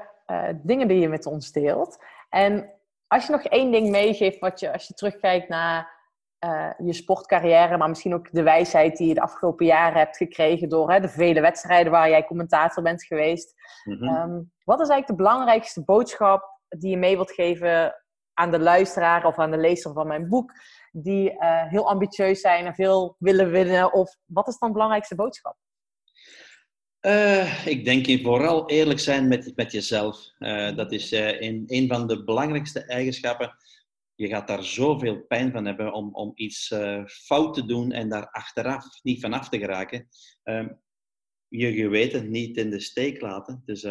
dingen 0.56 0.88
die 0.88 1.00
je 1.00 1.10
met 1.10 1.26
ons 1.26 1.52
deelt. 1.52 2.04
En 2.30 2.72
als 3.08 3.26
je 3.26 3.32
nog 3.32 3.44
één 3.44 3.72
ding 3.72 3.90
meegeeft, 3.90 4.40
wat 4.40 4.60
je, 4.60 4.74
als 4.74 4.88
je 4.88 4.94
terugkijkt 4.94 5.50
naar 5.50 5.98
eh, 6.40 6.70
je 6.78 6.94
sportcarrière, 6.94 7.78
maar 7.78 7.90
misschien 7.90 8.14
ook 8.14 8.32
de 8.32 8.44
wijsheid 8.44 8.98
die 8.98 9.08
je 9.08 9.14
de 9.14 9.22
afgelopen 9.22 9.66
jaren 9.66 9.98
hebt 9.98 10.18
gekregen 10.18 10.70
door 10.70 10.92
hè, 10.92 11.00
de 11.00 11.10
vele 11.10 11.42
wedstrijden 11.42 11.92
waar 11.92 12.10
jij 12.10 12.26
commentator 12.26 12.84
bent 12.84 13.04
geweest. 13.04 13.54
Mhm. 13.84 14.04
Ehm, 14.04 14.42
wat 14.64 14.80
is 14.80 14.90
eigenlijk 14.90 15.08
de 15.08 15.16
belangrijkste 15.16 15.84
boodschap 15.84 16.60
die 16.70 16.90
je 16.90 16.98
mee 16.98 17.16
wilt 17.16 17.32
geven 17.32 17.96
aan 18.34 18.52
de 18.52 18.60
luisteraar 18.60 19.26
of 19.26 19.38
aan 19.38 19.52
de 19.52 19.58
lezer 19.58 19.94
van 19.94 20.08
mijn 20.08 20.30
boek, 20.30 20.52
die 20.92 21.38
eh, 21.38 21.64
heel 21.70 21.90
ambitieus 21.90 22.42
zijn 22.42 22.66
en 22.66 22.76
veel 22.76 23.16
willen 23.20 23.50
winnen? 23.50 23.94
Of 23.94 24.16
wat 24.26 24.48
is 24.48 24.58
dan 24.58 24.68
de 24.68 24.74
belangrijkste 24.74 25.16
boodschap? 25.16 25.56
Eh, 27.00 27.68
ik 27.68 27.86
denk 27.86 28.08
in 28.08 28.24
vooral 28.24 28.70
eerlijk 28.70 29.00
zijn 29.00 29.28
met, 29.28 29.52
met 29.56 29.72
jezelf. 29.72 30.32
Eh, 30.38 30.76
dat 30.76 30.92
is 30.92 31.12
eh, 31.12 31.42
een, 31.42 31.64
een 31.68 31.88
van 31.88 32.08
de 32.08 32.24
belangrijkste 32.24 32.84
eigenschappen. 32.84 33.56
Je 34.16 34.28
gaat 34.28 34.48
daar 34.48 34.64
zoveel 34.64 35.22
pijn 35.22 35.52
van 35.52 35.66
hebben 35.66 35.94
om, 35.94 36.16
om 36.16 36.32
iets 36.36 36.74
fout 37.08 37.54
te 37.54 37.66
doen 37.66 37.92
en 37.92 38.10
daar 38.10 38.30
achteraf 38.30 38.86
niet 39.04 39.22
van 39.22 39.34
af 39.34 39.50
te 39.50 39.58
geraken. 39.58 40.08
Ehm, 40.44 40.68
je 41.48 41.74
geweten 41.74 42.32
niet 42.32 42.58
in 42.58 42.70
de 42.70 42.80
steek 42.80 43.22
laten. 43.22 43.62
Dus 43.66 43.84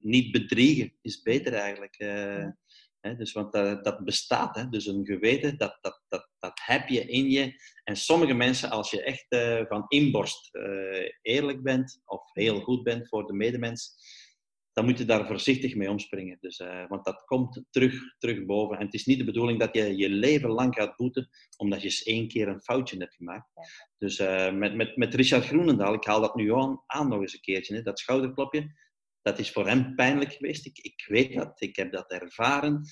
niet 0.00 0.32
bedriegen 0.32 0.92
is 1.02 1.22
beter 1.22 1.52
eigenlijk. 1.52 1.94
hè, 3.00 3.16
dus, 3.16 3.32
want 3.32 3.52
dat, 3.52 3.84
dat 3.84 4.04
bestaat. 4.04 4.56
Hè? 4.56 4.68
Dus 4.68 4.86
een 4.86 5.06
geweten, 5.06 5.58
dat, 5.58 5.78
dat, 5.80 6.02
dat, 6.08 6.28
dat 6.38 6.60
heb 6.64 6.88
je 6.88 7.00
in 7.00 7.30
je. 7.30 7.62
En 7.84 7.96
sommige 7.96 8.34
mensen, 8.34 8.70
als 8.70 8.90
je 8.90 9.02
echt 9.02 9.26
eh, 9.28 9.62
van 9.68 9.84
inborst 9.88 10.54
eh, 10.54 11.10
eerlijk 11.22 11.62
bent 11.62 12.00
of 12.04 12.20
heel 12.32 12.60
goed 12.60 12.82
bent 12.82 13.08
voor 13.08 13.26
de 13.26 13.32
medemens, 13.32 13.94
dan 14.72 14.84
moet 14.84 14.98
je 14.98 15.04
daar 15.04 15.26
voorzichtig 15.26 15.74
mee 15.74 15.90
omspringen. 15.90 16.36
Dus, 16.40 16.58
eh, 16.58 16.88
want 16.88 17.04
dat 17.04 17.24
komt 17.24 17.64
terug, 17.70 17.94
terug 18.18 18.44
boven. 18.44 18.78
En 18.78 18.84
het 18.84 18.94
is 18.94 19.04
niet 19.04 19.18
de 19.18 19.24
bedoeling 19.24 19.58
dat 19.58 19.74
je 19.74 19.96
je 19.96 20.08
leven 20.08 20.50
lang 20.50 20.74
gaat 20.74 20.96
boeten 20.96 21.28
omdat 21.56 21.78
je 21.80 21.84
eens 21.84 22.02
één 22.02 22.28
keer 22.28 22.48
een 22.48 22.62
foutje 22.62 22.98
hebt 22.98 23.14
gemaakt. 23.14 23.50
Ja. 23.54 23.62
Dus 23.98 24.18
met, 24.52 24.74
met, 24.74 24.96
met 24.96 25.14
Richard 25.14 25.44
Groenendaal, 25.44 25.94
ik 25.94 26.04
haal 26.04 26.20
dat 26.20 26.34
nu 26.34 26.54
aan, 26.54 26.82
aan 26.86 27.08
nog 27.08 27.20
eens 27.20 27.34
een 27.34 27.40
keertje, 27.40 27.74
hè, 27.74 27.82
dat 27.82 27.98
schouderklopje. 27.98 28.74
Dat 29.22 29.38
is 29.38 29.52
voor 29.52 29.66
hem 29.66 29.94
pijnlijk 29.94 30.32
geweest. 30.32 30.66
Ik, 30.66 30.78
ik 30.78 31.04
weet 31.06 31.34
dat, 31.34 31.60
ik 31.60 31.76
heb 31.76 31.92
dat 31.92 32.10
ervaren. 32.10 32.82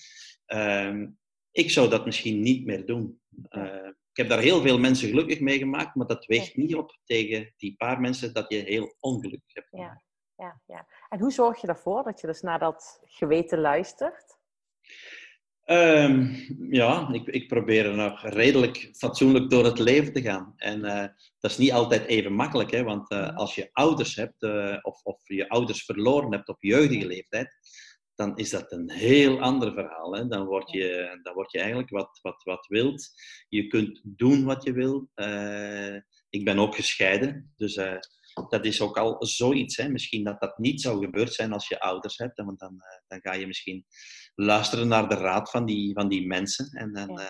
Ehm, 0.46 1.06
ik 1.52 1.70
zou 1.70 1.88
dat 1.88 2.04
misschien 2.04 2.40
niet 2.40 2.64
meer 2.64 2.86
doen. 2.86 3.20
Eh, 3.48 3.86
ik 3.86 4.16
heb 4.16 4.28
daar 4.28 4.40
heel 4.40 4.60
veel 4.60 4.78
mensen 4.78 5.08
gelukkig 5.08 5.40
mee 5.40 5.58
gemaakt, 5.58 5.94
maar 5.94 6.06
dat 6.06 6.26
weegt 6.26 6.56
niet 6.56 6.74
op 6.74 6.98
tegen 7.04 7.54
die 7.56 7.74
paar 7.76 8.00
mensen 8.00 8.34
dat 8.34 8.44
je 8.48 8.56
heel 8.56 8.96
ongelukkig 9.00 9.54
hebt. 9.54 9.68
Ja, 9.70 10.02
ja, 10.36 10.60
ja. 10.66 10.86
En 11.08 11.20
hoe 11.20 11.32
zorg 11.32 11.60
je 11.60 11.66
ervoor 11.66 12.02
dat 12.02 12.20
je 12.20 12.26
dus 12.26 12.40
naar 12.40 12.58
dat 12.58 13.00
geweten 13.04 13.60
luistert? 13.60 14.38
Ehm, 15.64 16.34
ja, 16.70 17.08
ik, 17.12 17.26
ik 17.26 17.48
probeer 17.48 17.86
er 17.86 17.96
nog 17.96 18.22
redelijk 18.22 18.90
fatsoenlijk 18.92 19.50
door 19.50 19.64
het 19.64 19.78
leven 19.78 20.12
te 20.12 20.22
gaan. 20.22 20.52
En 20.56 20.84
eh, 20.84 21.08
dat 21.38 21.50
is 21.50 21.58
niet 21.58 21.72
altijd 21.72 22.04
even 22.04 22.32
makkelijk, 22.32 22.70
hè, 22.70 22.82
want 22.82 23.10
eh, 23.10 23.36
als 23.36 23.54
je 23.54 23.70
ouders 23.72 24.16
hebt 24.16 24.42
of, 24.82 25.02
of 25.02 25.28
je 25.28 25.48
ouders 25.48 25.84
verloren 25.84 26.32
hebt 26.32 26.48
op 26.48 26.62
jeugdige 26.62 27.06
leeftijd, 27.06 27.56
dan 28.14 28.36
is 28.36 28.50
dat 28.50 28.72
een 28.72 28.90
heel 28.90 29.40
ander 29.40 29.72
verhaal. 29.72 30.14
Hè. 30.14 30.26
Dan, 30.26 30.46
word 30.46 30.70
je, 30.70 31.18
dan 31.22 31.34
word 31.34 31.52
je 31.52 31.58
eigenlijk 31.58 31.90
wat, 31.90 32.18
wat, 32.22 32.42
wat 32.42 32.66
wilt. 32.66 33.10
Je 33.48 33.66
kunt 33.66 34.00
doen 34.04 34.44
wat 34.44 34.62
je 34.62 34.72
wil. 34.72 35.10
Eh, 35.14 35.94
ik 36.28 36.44
ben 36.44 36.58
ook 36.58 36.74
gescheiden, 36.74 37.52
dus 37.56 37.76
eh, 37.76 37.96
dat 38.48 38.64
is 38.64 38.80
ook 38.80 38.98
al 38.98 39.24
zoiets. 39.26 39.76
Hè? 39.76 39.88
Misschien 39.88 40.24
dat 40.24 40.40
dat 40.40 40.58
niet 40.58 40.80
zou 40.80 41.04
gebeurd 41.04 41.32
zijn 41.32 41.52
als 41.52 41.68
je 41.68 41.80
ouders 41.80 42.18
hebt. 42.18 42.42
Want 42.42 42.58
dan, 42.58 42.80
eh, 42.80 43.00
dan 43.06 43.20
ga 43.20 43.38
je 43.38 43.46
misschien 43.46 43.86
luisteren 44.34 44.88
naar 44.88 45.08
de 45.08 45.14
raad 45.14 45.50
van 45.50 45.64
die, 45.64 45.92
van 45.92 46.08
die 46.08 46.26
mensen. 46.26 46.68
En, 46.70 46.92
dan, 46.92 47.20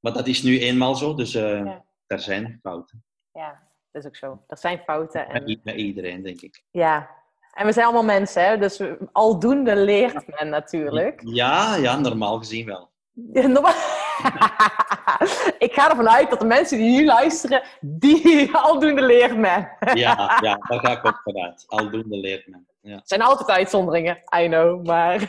maar 0.00 0.12
dat 0.12 0.26
is 0.26 0.42
nu 0.42 0.58
eenmaal 0.58 0.94
zo. 0.94 1.14
Dus 1.14 1.32
Ja. 1.32 1.84
er 2.06 2.20
zijn 2.20 2.58
fouten. 2.62 3.04
Ja, 3.32 3.68
dat 3.90 4.02
is 4.02 4.08
ook 4.08 4.16
zo. 4.16 4.44
Er 4.46 4.58
zijn 4.58 4.78
fouten. 4.78 5.28
En, 5.28 5.60
bij 5.62 5.74
iedereen, 5.74 6.22
denk 6.22 6.40
ik. 6.40 6.64
ja. 6.70 7.20
En 7.52 7.66
we 7.66 7.72
zijn 7.72 7.84
allemaal 7.84 8.04
mensen, 8.04 8.44
hè? 8.44 8.58
dus 8.58 8.78
we- 8.78 8.98
aldoende 9.12 9.76
leert 9.76 10.26
men 10.38 10.48
natuurlijk. 10.48 11.20
Ja, 11.24 11.76
ja, 11.76 11.98
normaal 11.98 12.38
gezien 12.38 12.66
wel. 12.66 12.90
Ja, 13.32 13.46
normaal- 13.46 13.72
ik 15.66 15.72
ga 15.72 15.90
ervan 15.90 16.08
uit 16.08 16.30
dat 16.30 16.40
de 16.40 16.46
mensen 16.46 16.78
die 16.78 16.98
nu 17.00 17.04
luisteren, 17.06 17.62
die 17.80 18.50
aldoende 18.56 19.02
leert 19.02 19.36
men. 19.36 19.68
Ja, 19.94 20.38
ja 20.42 20.58
daar 20.68 20.78
ga 20.80 20.90
ik 20.90 21.06
ook 21.06 21.20
vanuit. 21.24 21.64
Aldoende 21.68 22.16
leert 22.16 22.46
men. 22.46 22.66
Ja, 22.80 22.92
Er 22.94 23.00
zijn 23.04 23.22
altijd 23.22 23.48
uitzonderingen, 23.50 24.16
I 24.38 24.46
know, 24.46 24.86
maar... 24.86 25.20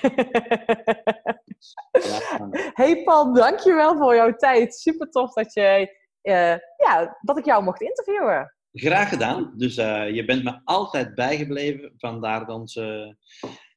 ja, 1.92 2.48
hey 2.74 3.04
Paul, 3.04 3.34
dankjewel 3.34 3.98
voor 3.98 4.16
jouw 4.16 4.34
tijd. 4.36 4.76
Super 4.76 5.10
tof 5.10 5.34
dat, 5.34 5.54
je, 5.54 5.98
eh, 6.22 6.56
ja, 6.78 7.18
dat 7.22 7.38
ik 7.38 7.46
jou 7.46 7.64
mocht 7.64 7.82
interviewen. 7.82 8.54
Graag 8.74 9.10
gedaan. 9.10 9.54
Dus 9.58 9.78
eh, 9.78 10.10
je 10.16 10.26
bent 10.26 10.44
me 10.44 10.60
altijd 10.64 11.16
bijgebleven. 11.16 11.94
Vandaar 11.98 12.48
onze, 12.50 13.16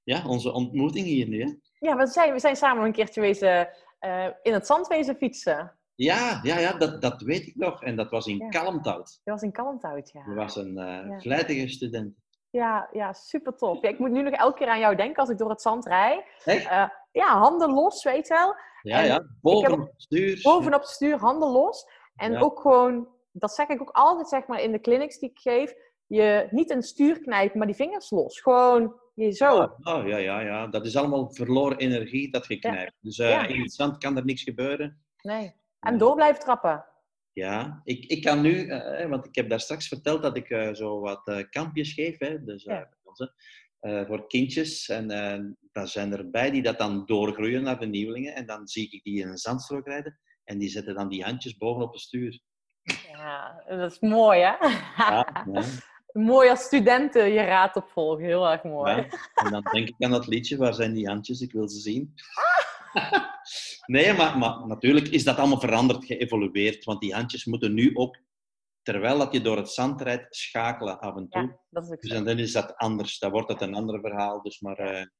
ja, 0.04 0.26
onze 0.26 0.52
ontmoeting 0.52 1.06
hier 1.06 1.28
nu. 1.28 1.40
Hè? 1.42 1.54
Ja, 1.88 1.96
we 1.96 2.06
zijn, 2.06 2.32
we 2.32 2.38
zijn 2.38 2.56
samen 2.56 2.84
een 2.84 2.92
keertje 2.92 3.20
wezen, 3.20 3.68
eh, 3.98 4.26
in 4.42 4.52
het 4.52 4.66
zand 4.66 4.86
wezen 4.86 5.16
fietsen. 5.16 5.72
Ja, 5.94 6.40
ja, 6.42 6.58
ja 6.58 6.72
dat, 6.72 7.02
dat 7.02 7.22
weet 7.22 7.46
ik 7.46 7.56
nog. 7.56 7.82
En 7.82 7.96
dat 7.96 8.10
was 8.10 8.26
in 8.26 8.36
Ja. 8.38 8.48
Kalmthout. 8.48 9.20
Dat 9.24 9.34
was 9.34 9.42
in 9.42 9.52
Kalmthout, 9.52 10.10
ja. 10.12 10.22
Je 10.28 10.34
was 10.34 10.56
een 10.56 10.74
Ja. 10.74 11.20
vlijtige 11.20 11.68
student. 11.68 12.14
Ja, 12.50 12.88
ja, 12.92 13.12
super 13.12 13.56
tof. 13.56 13.82
Ja, 13.82 13.88
ik 13.88 13.98
moet 13.98 14.10
nu 14.10 14.22
nog 14.22 14.32
elke 14.32 14.58
keer 14.58 14.68
aan 14.68 14.78
jou 14.78 14.96
denken 14.96 15.16
als 15.16 15.28
ik 15.28 15.38
door 15.38 15.50
het 15.50 15.62
zand. 15.62 15.86
Echt? 15.86 16.66
Eh, 16.68 16.88
ja, 17.12 17.38
handen 17.38 17.70
los, 17.72 18.04
weet 18.04 18.26
je 18.28 18.34
wel. 18.34 18.54
Ja, 18.82 18.98
En 19.00 19.06
ja. 19.06 19.16
ik 19.16 19.26
Boven 19.40 19.70
heb- 19.70 19.80
op 19.80 19.86
het 19.86 20.02
stuur. 20.02 20.40
Bovenop 20.42 20.80
het 20.80 20.88
stuur, 20.90 21.16
handen 21.18 21.48
los. 21.48 21.88
En 22.16 22.36
ook 22.42 22.60
gewoon, 22.60 23.08
dat 23.38 23.54
zeg 23.54 23.68
ik 23.68 23.80
ook 23.80 23.90
altijd 23.92 24.28
zeg 24.28 24.46
maar 24.46 24.60
in 24.62 24.72
de 24.72 24.80
clinics 24.80 25.18
die 25.18 25.30
ik 25.30 25.38
geef. 25.38 25.74
Je 26.06 26.46
niet 26.50 26.70
een 26.70 26.82
stuur 26.82 27.20
knijpen, 27.20 27.58
maar 27.58 27.66
die 27.66 27.76
vingers 27.76 28.10
los. 28.10 28.40
Gewoon 28.40 28.94
je 29.14 29.30
zo. 29.32 29.56
Oh, 29.62 29.72
oh, 29.82 30.06
ja, 30.08 30.16
ja, 30.16 30.40
ja. 30.40 30.66
Dat 30.66 30.86
is 30.86 30.96
allemaal 30.96 31.34
verloren 31.34 31.78
energie 31.78 32.30
dat 32.30 32.46
je 32.46 32.58
knijpt. 32.58 32.92
Dus 33.00 33.18
eh, 33.18 33.28
Ja. 33.30 33.46
in 33.46 33.60
het 33.60 33.72
zand 33.72 33.98
kan 33.98 34.16
er 34.16 34.24
niks 34.24 34.42
gebeuren. 34.42 35.02
Nee. 35.22 35.54
En 35.80 35.98
door 35.98 36.14
blijven 36.14 36.40
trappen. 36.40 36.84
Ja, 37.32 37.80
ik, 37.84 38.04
ik 38.04 38.22
kan 38.22 38.40
nu, 38.40 38.66
eh, 38.68 39.08
want 39.08 39.26
ik 39.26 39.34
heb 39.34 39.48
daar 39.48 39.60
straks 39.60 39.88
verteld 39.88 40.22
dat 40.22 40.36
ik 40.36 40.50
eh, 40.50 40.74
zo 40.74 41.00
wat 41.00 41.28
eh, 41.28 41.38
kampjes 41.50 41.92
geef, 41.92 42.18
hè, 42.18 42.44
dus, 42.44 42.64
eh, 42.64 42.74
Ja. 42.76 42.88
eh, 43.80 44.06
voor 44.06 44.26
kindjes. 44.26 44.88
En 44.88 45.10
eh 45.10 45.44
dan 45.72 45.88
zijn 45.88 46.12
er 46.12 46.30
bij 46.30 46.50
die 46.50 46.62
dat 46.62 46.78
dan 46.78 47.06
doorgroeien 47.06 47.62
naar 47.62 47.78
de 47.80 47.86
nieuwelingen. 47.86 48.34
En 48.34 48.46
dan 48.46 48.66
zie 48.68 48.90
ik 48.90 49.02
die 49.02 49.20
in 49.20 49.28
een 49.28 49.36
zandstrook 49.36 49.86
rijden. 49.86 50.18
En 50.44 50.58
die 50.58 50.68
zetten 50.68 50.94
dan 50.94 51.08
die 51.08 51.22
handjes 51.24 51.56
bovenop 51.56 51.92
het 51.92 52.00
stuur. 52.00 52.40
Ja, 53.26 53.62
dat 53.68 53.92
is 53.92 53.98
mooi 54.00 54.40
hè? 54.40 54.66
Ja, 54.96 55.26
ja, 55.52 55.62
mooi 56.12 56.48
als 56.48 56.60
studenten 56.60 57.32
je 57.32 57.40
raad 57.40 57.76
opvolgen. 57.76 58.24
Heel 58.24 58.50
erg 58.50 58.62
mooi. 58.62 58.94
ja. 58.94 59.06
En 59.34 59.50
dan 59.50 59.62
denk 59.72 59.88
ik 59.88 59.94
aan 59.98 60.10
dat 60.10 60.26
liedje, 60.26 60.56
waar 60.56 60.74
zijn 60.74 60.92
die 60.92 61.06
handjes? 61.06 61.40
Ik 61.40 61.52
wil 61.52 61.68
ze 61.68 61.78
zien. 61.78 62.14
nee, 63.86 64.12
maar, 64.12 64.38
maar 64.38 64.66
natuurlijk 64.66 65.08
is 65.08 65.24
dat 65.24 65.36
allemaal 65.36 65.60
veranderd, 65.60 66.04
geëvolueerd. 66.04 66.84
Want 66.84 67.00
die 67.00 67.14
handjes 67.14 67.44
moeten 67.44 67.74
nu 67.74 67.94
ook, 67.94 68.16
terwijl 68.82 69.18
dat 69.18 69.32
je 69.32 69.40
door 69.40 69.56
het 69.56 69.70
zand 69.70 70.00
rijdt, 70.00 70.36
schakelen 70.36 71.00
af 71.00 71.16
en 71.16 71.28
toe. 71.28 71.42
Ja, 71.42 71.58
dat 71.70 71.84
is 71.84 71.90
ook 71.90 72.00
Dus 72.00 72.10
dan 72.10 72.38
is 72.38 72.52
dat 72.52 72.76
anders. 72.76 73.18
Dan 73.18 73.30
wordt 73.30 73.48
het 73.48 73.60
een 73.60 73.74
ander 73.74 74.00
verhaal. 74.00 74.42
Dus 74.42 74.60
maar 74.60 75.10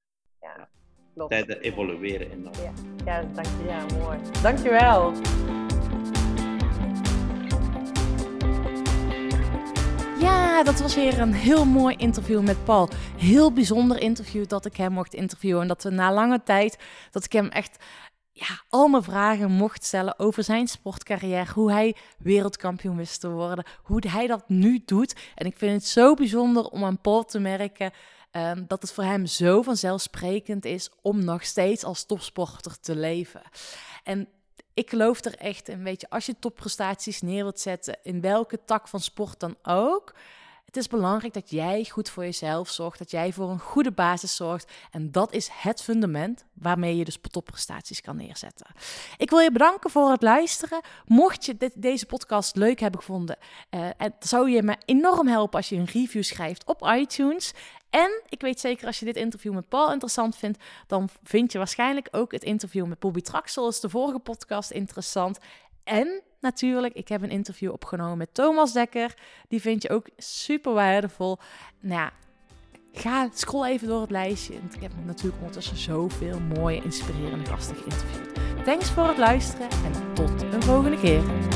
Ja, 0.40 0.68
klopt. 1.14 1.30
tijden 1.30 1.61
evolueren 1.61 2.30
enorm. 2.30 2.54
Ja, 3.04 3.22
dank 3.22 3.46
je. 3.46 3.64
Ja, 3.66 3.84
mooi. 3.98 4.18
Dankjewel. 4.42 5.12
Ja, 10.27 10.62
dat 10.62 10.81
was 10.81 10.95
weer 10.95 11.20
een 11.20 11.33
heel 11.33 11.64
mooi 11.64 11.97
interview 11.97 12.41
met 12.43 12.64
Paul. 12.64 12.89
Heel 13.16 13.53
bijzonder 13.53 14.01
interview 14.01 14.47
dat 14.47 14.64
ik 14.64 14.77
hem 14.77 14.93
mocht 14.93 15.14
interviewen. 15.14 15.62
En 15.62 15.68
dat 15.68 15.83
we 15.83 15.91
na 15.91 16.12
lange 16.12 16.43
tijd, 16.43 16.79
dat 17.11 17.24
ik 17.24 17.33
hem 17.33 17.49
echt 17.49 17.85
ja, 18.33 18.62
al 18.68 18.89
mijn 18.89 19.03
vragen 19.03 19.51
mocht 19.51 19.85
stellen 19.85 20.18
over 20.18 20.45
zijn 20.45 20.68
sportcarrière. 20.68 21.53
Hoe 21.53 21.72
hij 21.72 21.97
wereldkampioen 22.18 22.97
wist 22.97 23.20
te 23.20 23.31
worden. 23.31 23.64
Hoe 23.83 24.03
hij 24.09 24.27
dat 24.27 24.49
nu 24.49 24.83
doet. 24.85 25.14
En 25.35 25.47
ik 25.47 25.59
vind 25.59 25.72
het 25.72 25.87
zo 25.87 26.14
bijzonder 26.14 26.64
om 26.64 26.85
aan 26.85 27.01
Paul 27.01 27.24
te 27.24 27.39
merken 27.39 27.93
ehm, 28.31 28.64
dat 28.66 28.83
het 28.83 28.93
voor 28.93 29.05
hem 29.05 29.27
zo 29.27 29.62
vanzelfsprekend 29.62 30.64
is 30.64 30.91
om 31.03 31.24
nog 31.24 31.45
steeds 31.45 31.85
als 31.85 32.07
topsporter 32.07 32.81
te 32.81 32.97
leven. 32.97 33.43
En 34.05 34.29
ik 34.77 34.91
geloof 34.91 35.24
er 35.24 35.35
echt 35.39 35.68
in, 35.68 35.83
weet 35.83 36.01
je, 36.01 36.11
als 36.11 36.27
je 36.27 36.39
topprestaties 36.39 37.20
neer 37.20 37.43
wilt 37.43 37.61
zetten, 37.61 37.99
in 38.03 38.20
welke 38.20 38.59
tak 38.64 38.89
van 38.89 39.01
sport 39.01 39.41
dan 39.41 39.57
ook, 39.62 40.14
het 40.77 40.77
is 40.77 40.89
belangrijk 40.89 41.35
dat 41.35 41.51
jij 41.51 41.85
goed 41.91 42.11
voor 42.11 42.24
jezelf 42.24 42.70
zorgt, 42.70 42.99
dat 42.99 43.11
jij 43.11 43.33
voor 43.33 43.51
een 43.51 43.59
goede 43.59 43.93
basis 43.93 44.37
zorgt. 44.37 44.72
En 44.91 45.12
dat 45.12 45.33
is 45.33 45.49
het 45.53 45.83
fundament 45.83 46.45
waarmee 46.53 46.97
je 46.97 47.05
dus 47.05 47.18
topprestaties 47.31 48.01
kan 48.01 48.16
neerzetten. 48.16 48.66
Ik 49.16 49.31
wil 49.31 49.39
je 49.39 49.53
bedanken 49.53 49.91
voor 49.91 50.11
het 50.11 50.22
luisteren. 50.22 50.81
Mocht 51.07 51.45
je 51.45 51.57
dit, 51.57 51.72
deze 51.74 52.07
podcast 52.07 52.57
leuk 52.57 52.81
hebben 52.81 53.01
gevonden, 53.01 53.37
eh, 53.70 53.89
zou 54.18 54.51
je 54.51 54.62
me 54.62 54.77
enorm 54.85 55.29
helpen 55.29 55.57
als 55.57 55.68
je 55.68 55.77
een 55.77 55.85
review 55.85 56.22
schrijft 56.22 56.64
op 56.64 56.83
iTunes. 56.87 57.53
En 57.91 58.22
ik 58.28 58.41
weet 58.41 58.61
zeker, 58.61 58.87
als 58.87 58.99
je 58.99 59.05
dit 59.05 59.16
interview 59.16 59.55
met 59.55 59.68
Paul 59.68 59.93
interessant 59.93 60.37
vindt, 60.37 60.59
dan 60.87 61.09
vind 61.22 61.53
je 61.53 61.59
waarschijnlijk 61.59 62.09
ook 62.11 62.32
het 62.32 62.43
interview 62.43 62.87
met 62.87 62.99
Bobby 62.99 63.20
Traxel, 63.20 63.68
is 63.68 63.80
de 63.80 63.89
vorige 63.89 64.18
podcast, 64.18 64.70
interessant. 64.70 65.39
En 65.84 66.22
natuurlijk, 66.41 66.95
ik 66.95 67.09
heb 67.09 67.22
een 67.22 67.30
interview 67.30 67.72
opgenomen 67.72 68.18
met 68.18 68.34
Thomas 68.34 68.72
Dekker. 68.72 69.14
Die 69.49 69.61
vind 69.61 69.82
je 69.82 69.91
ook 69.91 70.09
super 70.16 70.72
waardevol. 70.72 71.39
Nou 71.80 72.01
ja, 72.01 72.12
ga, 72.93 73.28
scroll 73.34 73.66
even 73.66 73.89
door 73.89 74.01
het 74.01 74.11
lijstje. 74.11 74.55
Ik 74.55 74.82
heb 74.82 74.93
natuurlijk 75.05 75.39
ondertussen 75.39 75.76
zoveel 75.76 76.41
mooie, 76.41 76.82
inspirerende 76.82 77.51
gasten 77.51 77.76
geïnterviewd. 77.76 78.64
Thanks 78.64 78.91
voor 78.91 79.09
het 79.09 79.18
luisteren 79.18 79.68
en 79.70 80.14
tot 80.14 80.43
een 80.43 80.62
volgende 80.62 81.01
keer. 81.01 81.55